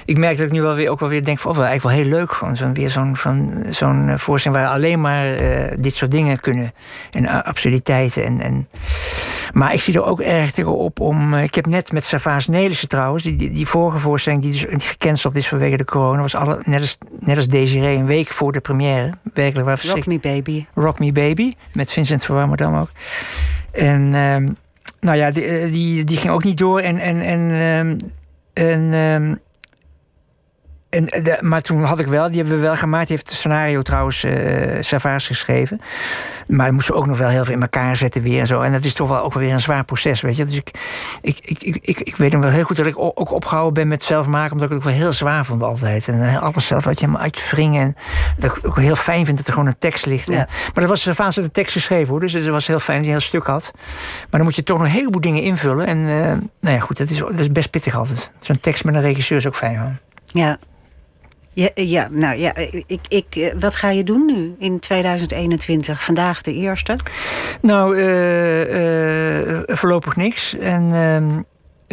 Ik 0.04 0.18
merk 0.18 0.36
dat 0.36 0.46
ik 0.46 0.52
nu 0.52 0.62
wel 0.62 0.74
weer 0.74 0.90
ook 0.90 1.00
wel 1.00 1.08
weer 1.08 1.24
denk 1.24 1.38
van, 1.38 1.50
oh, 1.50 1.56
wel 1.56 1.66
eigenlijk 1.66 1.96
wel 1.96 2.04
heel 2.06 2.18
leuk. 2.18 2.32
Gewoon 2.32 2.56
zo'n 2.56 2.74
weer 2.74 2.90
zo'n 2.90 3.16
van 3.16 3.64
zo'n 3.70 4.08
eh, 4.08 4.18
voorstelling 4.18 4.60
waar 4.60 4.70
alleen 4.74 5.00
maar 5.00 5.34
eh, 5.34 5.76
dit 5.78 5.94
soort 5.94 6.10
dingen 6.10 6.40
kunnen. 6.40 6.72
En 7.10 7.44
absurditeiten. 7.44 8.24
En, 8.24 8.40
en, 8.40 8.68
maar 9.52 9.72
ik 9.72 9.80
zie 9.80 9.94
er 9.94 10.04
ook 10.04 10.20
erg 10.20 10.50
tegenop 10.50 11.00
om. 11.00 11.34
eh, 11.34 11.42
Ik 11.42 11.54
heb 11.54 11.66
net 11.66 11.92
met 11.92 12.04
Savaas 12.04 12.46
Nelissen 12.48 12.88
trouwens, 12.88 13.22
die, 13.22 13.36
die, 13.36 13.50
die 13.50 13.66
vorige 13.66 13.98
voorstelling 13.98 14.42
die 14.42 14.50
dus 14.52 14.66
gecanceld 14.86 15.36
is 15.36 15.48
vanwege 15.48 15.76
de 15.76 15.84
corona, 15.84 16.20
was 16.20 16.34
alle, 16.34 16.58
net, 16.64 16.80
als, 16.80 16.98
net 17.20 17.36
als 17.36 17.46
Desiree 17.46 17.96
een 17.96 18.06
week 18.06 18.28
voor 18.28 18.52
de 18.52 18.60
première. 18.60 19.10
Werkelijk 19.34 19.66
waar 19.66 19.80
Rock. 19.86 20.06
Me 20.06 20.18
Baby. 20.20 20.66
Rock 20.74 20.98
Me 20.98 21.12
Baby, 21.12 21.50
met 21.72 21.92
Vincent 21.92 22.13
van 22.22 22.36
Warmerdam 22.36 22.76
ook. 22.76 22.90
En 23.72 24.14
ehm, 24.14 24.48
nou 25.00 25.16
ja, 25.16 25.30
die, 25.30 25.44
eh, 25.44 25.72
die, 25.72 26.04
die 26.04 26.16
ging 26.16 26.32
ook 26.32 26.44
niet 26.44 26.58
door. 26.58 26.80
En, 26.80 26.98
en, 26.98 27.20
en, 27.20 27.50
ehm, 27.50 27.96
en, 28.52 28.92
ehm, 28.92 29.34
en 30.94 31.08
eh, 31.08 31.24
de- 31.24 31.38
maar 31.40 31.60
toen 31.62 31.82
had 31.84 31.98
ik 31.98 32.06
wel, 32.06 32.26
die 32.30 32.36
hebben 32.40 32.54
we 32.56 32.62
wel 32.62 32.76
gemaakt. 32.76 33.06
Die 33.06 33.16
heeft 33.16 33.28
het 33.28 33.38
scenario 33.38 33.82
trouwens 33.82 34.24
eh 34.24 34.32
Savaas 34.80 35.26
geschreven. 35.26 35.80
Maar 36.46 36.72
moesten 36.74 36.94
ook 36.94 37.06
nog 37.06 37.18
wel 37.18 37.28
heel 37.28 37.44
veel 37.44 37.54
in 37.54 37.62
elkaar 37.62 37.96
zetten 37.96 38.22
weer 38.22 38.40
en 38.40 38.46
zo. 38.46 38.60
En 38.60 38.72
dat 38.72 38.84
is 38.84 38.92
toch 38.94 39.08
wel 39.08 39.22
ook 39.22 39.32
weer 39.34 39.52
een 39.52 39.60
zwaar 39.60 39.84
proces, 39.84 40.20
weet 40.20 40.36
je. 40.36 40.44
Dus 40.44 40.56
ik, 40.56 40.70
ik, 41.22 41.38
ik, 41.40 41.76
ik, 41.82 42.00
ik, 42.00 42.16
weet 42.16 42.32
hem 42.32 42.40
wel 42.40 42.50
heel 42.50 42.62
goed 42.64 42.76
dat 42.76 42.86
ik 42.86 42.98
ook 42.98 43.30
opgehouden 43.32 43.74
ben 43.74 43.88
met 43.88 44.02
zelf 44.02 44.26
maken. 44.26 44.52
Omdat 44.52 44.70
ik 44.70 44.74
het 44.76 44.78
ook 44.84 44.90
wel 44.92 45.00
heel 45.02 45.12
zwaar 45.12 45.44
vond 45.44 45.62
altijd. 45.62 46.08
En 46.08 46.22
eh, 46.28 46.42
alles 46.42 46.66
zelf 46.66 46.86
uit 46.86 46.98
je 47.00 47.04
helemaal 47.06 47.24
uitwringen. 47.26 47.80
En 47.82 47.96
dat 48.38 48.56
ik 48.56 48.66
ook 48.66 48.78
heel 48.78 48.96
fijn 48.96 49.24
vind 49.24 49.36
dat 49.36 49.46
er 49.46 49.52
gewoon 49.52 49.68
een 49.68 49.78
tekst 49.78 50.06
ligt. 50.06 50.28
En- 50.28 50.34
Ja. 50.34 50.46
maar 50.48 50.72
dat 50.74 50.88
was 50.88 51.00
Savaas 51.02 51.36
had 51.36 51.44
de 51.44 51.50
tekst 51.50 51.72
geschreven 51.72 52.08
hoor. 52.08 52.20
Dus 52.20 52.32
het 52.32 52.46
was 52.46 52.66
heel 52.66 52.78
fijn 52.80 52.96
dat 52.96 53.06
hij 53.06 53.14
een 53.14 53.20
heel 53.20 53.28
stuk 53.28 53.46
had. 53.46 53.70
Maar 53.74 54.26
dan 54.30 54.42
moet 54.42 54.56
je 54.56 54.62
toch 54.62 54.78
nog 54.78 54.86
een 54.86 54.92
heleboel 54.92 55.20
dingen 55.20 55.42
invullen. 55.42 55.86
En 55.86 56.04
nou 56.60 56.74
ja, 56.76 56.78
goed, 56.80 56.96
dat 56.96 57.10
is, 57.10 57.18
dat 57.18 57.40
is 57.40 57.52
best 57.52 57.70
pittig 57.70 57.96
altijd. 57.98 58.30
Zo'n 58.38 58.60
tekst 58.60 58.84
met 58.84 58.94
een 58.94 59.00
regisseur 59.00 59.36
is 59.38 59.46
ook 59.46 59.56
fijn 59.56 59.78
hoor. 59.78 59.92
Ja. 60.26 60.58
Ja, 61.54 61.68
ja, 61.74 62.08
nou 62.10 62.36
ja, 62.38 62.54
ik, 62.86 63.00
ik, 63.08 63.24
eh, 63.30 63.54
wat 63.60 63.76
ga 63.76 63.90
je 63.90 64.04
doen 64.04 64.26
nu 64.26 64.54
in 64.58 64.80
2021? 64.80 66.04
Vandaag 66.04 66.42
de 66.42 66.52
eerste. 66.54 66.96
Nou, 67.60 67.96
eh, 67.98 69.50
eh, 69.58 69.62
voorlopig 69.66 70.16
niks. 70.16 70.56
En, 70.58 70.88
ehm, 70.92 71.30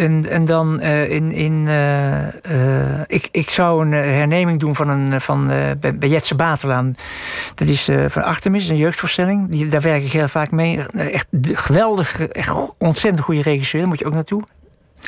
en, 0.06 0.30
en 0.30 0.46
dan 0.46 0.80
eh, 0.80 1.10
in. 1.10 1.32
in 1.32 1.64
eh, 1.68 2.28
eh, 2.28 3.00
ik, 3.08 3.28
ik 3.32 3.50
zou 3.50 3.86
een 3.86 3.94
eh, 3.94 4.00
herneming 4.00 4.60
doen 4.60 4.76
van 4.76 4.90
een. 4.90 5.14
eh, 5.14 5.20
Van, 5.20 5.50
eh, 5.52 5.58
bij, 5.80 5.96
bij 5.98 6.10
Jetse 6.10 6.36
Batelaan. 6.36 6.96
Dat 7.56 7.68
is 7.68 7.88
eh, 7.88 8.06
van 8.08 8.24
Artemis, 8.24 8.68
een 8.68 8.78
jeugdvoorstelling. 8.78 9.50
Die, 9.50 9.68
daar 9.68 9.82
werk 9.82 10.04
ik 10.04 10.12
heel 10.12 10.28
vaak 10.28 10.52
mee. 10.52 10.80
Eh, 10.96 11.14
Echt 11.14 11.28
geweldig, 11.44 12.22
echt 12.28 12.54
ontzettend 12.78 13.24
goede 13.24 13.42
regisseur. 13.42 13.80
Daar 13.82 13.90
moet 13.90 14.00
je 14.00 14.06
ook 14.06 14.14
naartoe. 14.14 14.42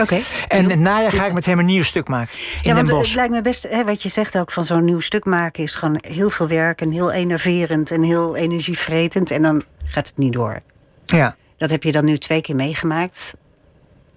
Oké. 0.02 0.20
En 0.48 0.70
het 0.70 0.80
najaar 0.80 1.12
ga 1.12 1.26
ik 1.26 1.34
met 1.34 1.46
hem 1.46 1.60
een 1.60 1.66
nieuw 1.66 1.84
stuk 1.84 2.08
maken. 2.08 2.34
In 2.38 2.40
Ja, 2.62 2.74
want 2.74 2.76
Den 2.76 2.86
het 2.86 2.96
Bosch. 2.96 3.16
lijkt 3.16 3.32
me 3.32 3.42
best, 3.42 3.68
hè, 3.70 3.84
wat 3.84 4.04
je 4.04 4.10
zegt 4.10 4.38
ook 4.38 4.52
van 4.52 4.64
zo'n 4.64 4.86
nieuw 4.86 5.00
stuk 5.00 5.26
maken 5.26 5.64
is 5.64 5.76
gewoon 5.76 6.04
heel 6.08 6.30
veel 6.30 6.48
werk 6.48 6.82
en 6.82 6.92
heel 6.92 7.12
enerverend 7.12 7.92
en 7.92 8.04
heel 8.04 8.36
energievretend. 8.36 9.32
En 9.32 9.42
dan 9.42 9.64
gaat 9.84 10.08
het 10.08 10.18
niet 10.18 10.34
door. 10.34 10.60
Ja. 11.06 11.36
Dat 11.58 11.70
heb 11.70 11.84
je 11.84 11.92
dan 11.92 12.06
nu 12.06 12.18
twee 12.18 12.42
keer 12.42 12.56
meegemaakt. 12.56 13.34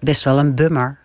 Best 0.00 0.24
wel 0.24 0.38
een 0.38 0.54
bummer. 0.54 0.98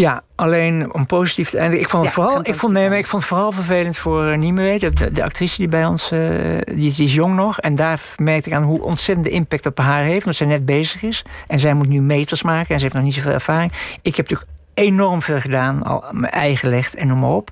Ja, 0.00 0.22
alleen 0.34 0.94
om 0.94 1.06
positief 1.06 1.50
te 1.50 1.58
eindigen. 1.58 1.84
Ik 1.84 1.90
vond 1.90 2.04
het 2.04 2.14
Ja, 2.14 2.22
vooral, 2.22 2.40
ik 2.42 2.54
vond, 2.54 2.72
nee, 2.72 2.88
maar 2.88 2.98
ik 2.98 3.06
vond 3.06 3.22
het 3.22 3.30
vooral 3.30 3.52
vervelend 3.52 3.96
voor 3.96 4.26
uh, 4.26 4.38
Nimue, 4.38 4.78
de, 5.12 5.24
actrice 5.24 5.56
die 5.56 5.68
bij 5.68 5.86
ons, 5.86 6.12
uh, 6.12 6.28
die, 6.64 6.94
die 6.94 7.04
is 7.04 7.14
jong 7.14 7.34
nog. 7.34 7.60
En 7.60 7.74
daar 7.74 8.00
merkte 8.16 8.48
ik 8.48 8.56
aan 8.56 8.62
hoe 8.62 8.82
ontzettend 8.82 9.26
de 9.26 9.32
impact 9.32 9.66
op 9.66 9.78
haar 9.78 10.02
heeft, 10.02 10.18
omdat 10.18 10.34
zij 10.34 10.46
net 10.46 10.66
bezig 10.66 11.02
is. 11.02 11.24
En 11.46 11.60
zij 11.60 11.74
moet 11.74 11.88
nu 11.88 12.00
meters 12.00 12.42
maken 12.42 12.68
en 12.68 12.76
ze 12.76 12.82
heeft 12.82 12.94
nog 12.94 13.04
niet 13.04 13.14
zoveel 13.14 13.32
ervaring. 13.32 13.72
Ik 14.02 14.16
heb 14.16 14.28
natuurlijk 14.28 14.55
enorm 14.76 15.22
veel 15.22 15.40
gedaan, 15.40 15.82
al 15.82 16.04
mijn 16.10 16.32
eigen 16.32 16.58
gelegd 16.58 16.94
en 16.94 17.06
noem 17.06 17.18
maar 17.18 17.30
op. 17.30 17.50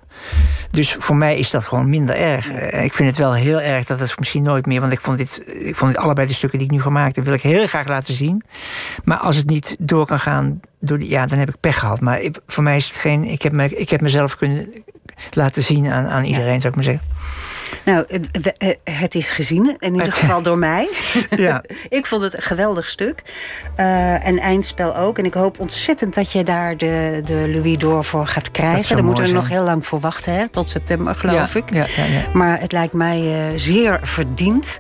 Dus 0.71 0.97
voor 0.99 1.17
mij 1.17 1.39
is 1.39 1.51
dat 1.51 1.65
gewoon 1.65 1.89
minder 1.89 2.17
erg. 2.17 2.49
Ja. 2.49 2.57
Ik 2.59 2.93
vind 2.93 3.09
het 3.09 3.19
wel 3.19 3.35
heel 3.35 3.61
erg 3.61 3.87
dat 3.87 3.99
het 3.99 4.19
misschien 4.19 4.43
nooit 4.43 4.67
meer, 4.67 4.81
want 4.81 4.93
ik 4.93 5.01
vond 5.01 5.19
dit, 5.19 5.43
ik 5.47 5.77
vond 5.77 5.93
dit 5.93 6.03
allebei 6.03 6.27
de 6.27 6.35
stukken 6.35 6.59
die 6.59 6.69
ik 6.69 6.75
nu 6.75 6.81
gemaakt 6.81 7.17
heb, 7.17 7.25
wil 7.25 7.35
ik 7.35 7.43
heel 7.43 7.67
graag 7.67 7.89
laten 7.89 8.15
zien. 8.15 8.43
Maar 9.05 9.19
als 9.19 9.37
het 9.37 9.47
niet 9.47 9.77
door 9.79 10.07
kan 10.07 10.21
gaan, 10.21 10.61
door 10.81 10.99
die, 10.99 11.09
ja, 11.09 11.27
dan 11.27 11.39
heb 11.39 11.49
ik 11.49 11.61
pech 11.61 11.79
gehad. 11.79 12.01
Maar 12.01 12.21
ik, 12.21 12.39
voor 12.47 12.63
mij 12.63 12.77
is 12.77 12.87
het 12.87 12.97
geen, 12.97 13.25
ik 13.25 13.43
heb, 13.43 13.53
me, 13.53 13.69
ik 13.69 13.91
heb 13.91 14.01
mezelf 14.01 14.37
kunnen 14.37 14.69
laten 15.33 15.63
zien 15.63 15.93
aan, 15.93 16.07
aan 16.07 16.25
iedereen, 16.25 16.55
ja. 16.55 16.61
zou 16.61 16.69
ik 16.69 16.75
maar 16.75 16.85
zeggen. 16.85 17.09
Nou, 17.85 18.05
het, 18.07 18.55
het 18.85 19.15
is 19.15 19.31
gezien, 19.31 19.77
in 19.79 19.95
ieder 19.95 20.13
geval 20.13 20.43
door 20.43 20.59
mij. 20.59 20.89
Ja. 21.37 21.63
ik 21.89 22.07
vond 22.07 22.23
het 22.23 22.35
een 22.37 22.43
geweldig 22.43 22.89
stuk. 22.89 23.23
Uh, 23.77 24.27
en 24.27 24.39
eindspel 24.39 24.97
ook. 24.97 25.19
En 25.19 25.25
ik 25.25 25.35
hoop 25.35 25.61
ontzettend 25.61 26.15
dat 26.15 26.33
je 26.33 26.45
daar 26.45 26.77
de, 26.77 27.21
de 27.25 27.49
Louis 27.49 27.79
d'Or 27.79 28.05
voor 28.05 28.27
gaat 28.27 28.51
krijgen. 28.51 28.95
Daar 28.97 29.05
moeten 29.05 29.25
we 29.25 29.33
nog 29.33 29.49
heel 29.49 29.65
lang 29.65 29.87
voor 29.87 30.01
wachten, 30.01 30.33
hè? 30.33 30.49
tot 30.49 30.71
september 30.71 31.15
geloof 31.15 31.55
ik. 31.55 31.73
Ja, 31.73 31.87
ja, 31.97 32.05
ja. 32.05 32.23
Maar 32.33 32.61
het 32.61 32.73
lijkt 32.73 32.95
mij 32.95 33.21
uh, 33.21 33.59
zeer 33.59 33.99
verdiend. 34.03 34.79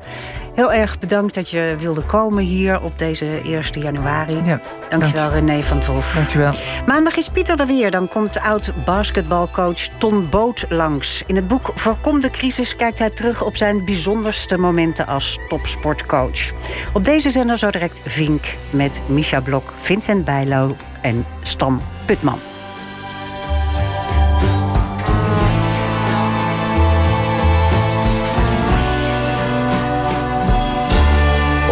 Heel 0.55 0.73
erg 0.73 0.99
bedankt 0.99 1.35
dat 1.35 1.51
je 1.51 1.77
wilde 1.79 2.03
komen 2.03 2.45
hier 2.45 2.83
op 2.83 2.99
deze 2.99 3.41
1 3.45 3.63
januari. 3.71 4.41
Ja, 4.45 4.61
Dankjewel 4.89 5.29
dank. 5.29 5.33
René 5.33 5.63
van 5.63 5.81
Tof. 5.81 6.15
Dankjewel. 6.15 6.53
Maandag 6.87 7.17
is 7.17 7.29
Pieter 7.29 7.61
er 7.61 7.67
weer. 7.67 7.91
Dan 7.91 8.09
komt 8.09 8.41
oud-basketbalcoach 8.41 9.89
Ton 9.99 10.29
Boot 10.31 10.65
langs. 10.69 11.23
In 11.27 11.37
het 11.37 11.49
boek 11.49 11.71
Voorkom 11.75 12.21
de 12.21 12.31
crisis 12.31 12.77
kijkt 12.77 12.99
hij 12.99 13.11
terug 13.11 13.43
op 13.43 13.57
zijn 13.57 13.85
bijzonderste 13.85 14.59
momenten 14.59 15.07
als 15.07 15.39
topsportcoach. 15.49 16.53
Op 16.93 17.05
deze 17.05 17.31
zender 17.31 17.59
zo 17.59 17.71
direct 17.71 18.01
Vink 18.05 18.57
met 18.71 19.03
Misha 19.07 19.41
Blok, 19.41 19.73
Vincent 19.77 20.25
Bijlo 20.25 20.77
en 21.03 21.27
Stan 21.43 21.81
Putman. 22.05 22.54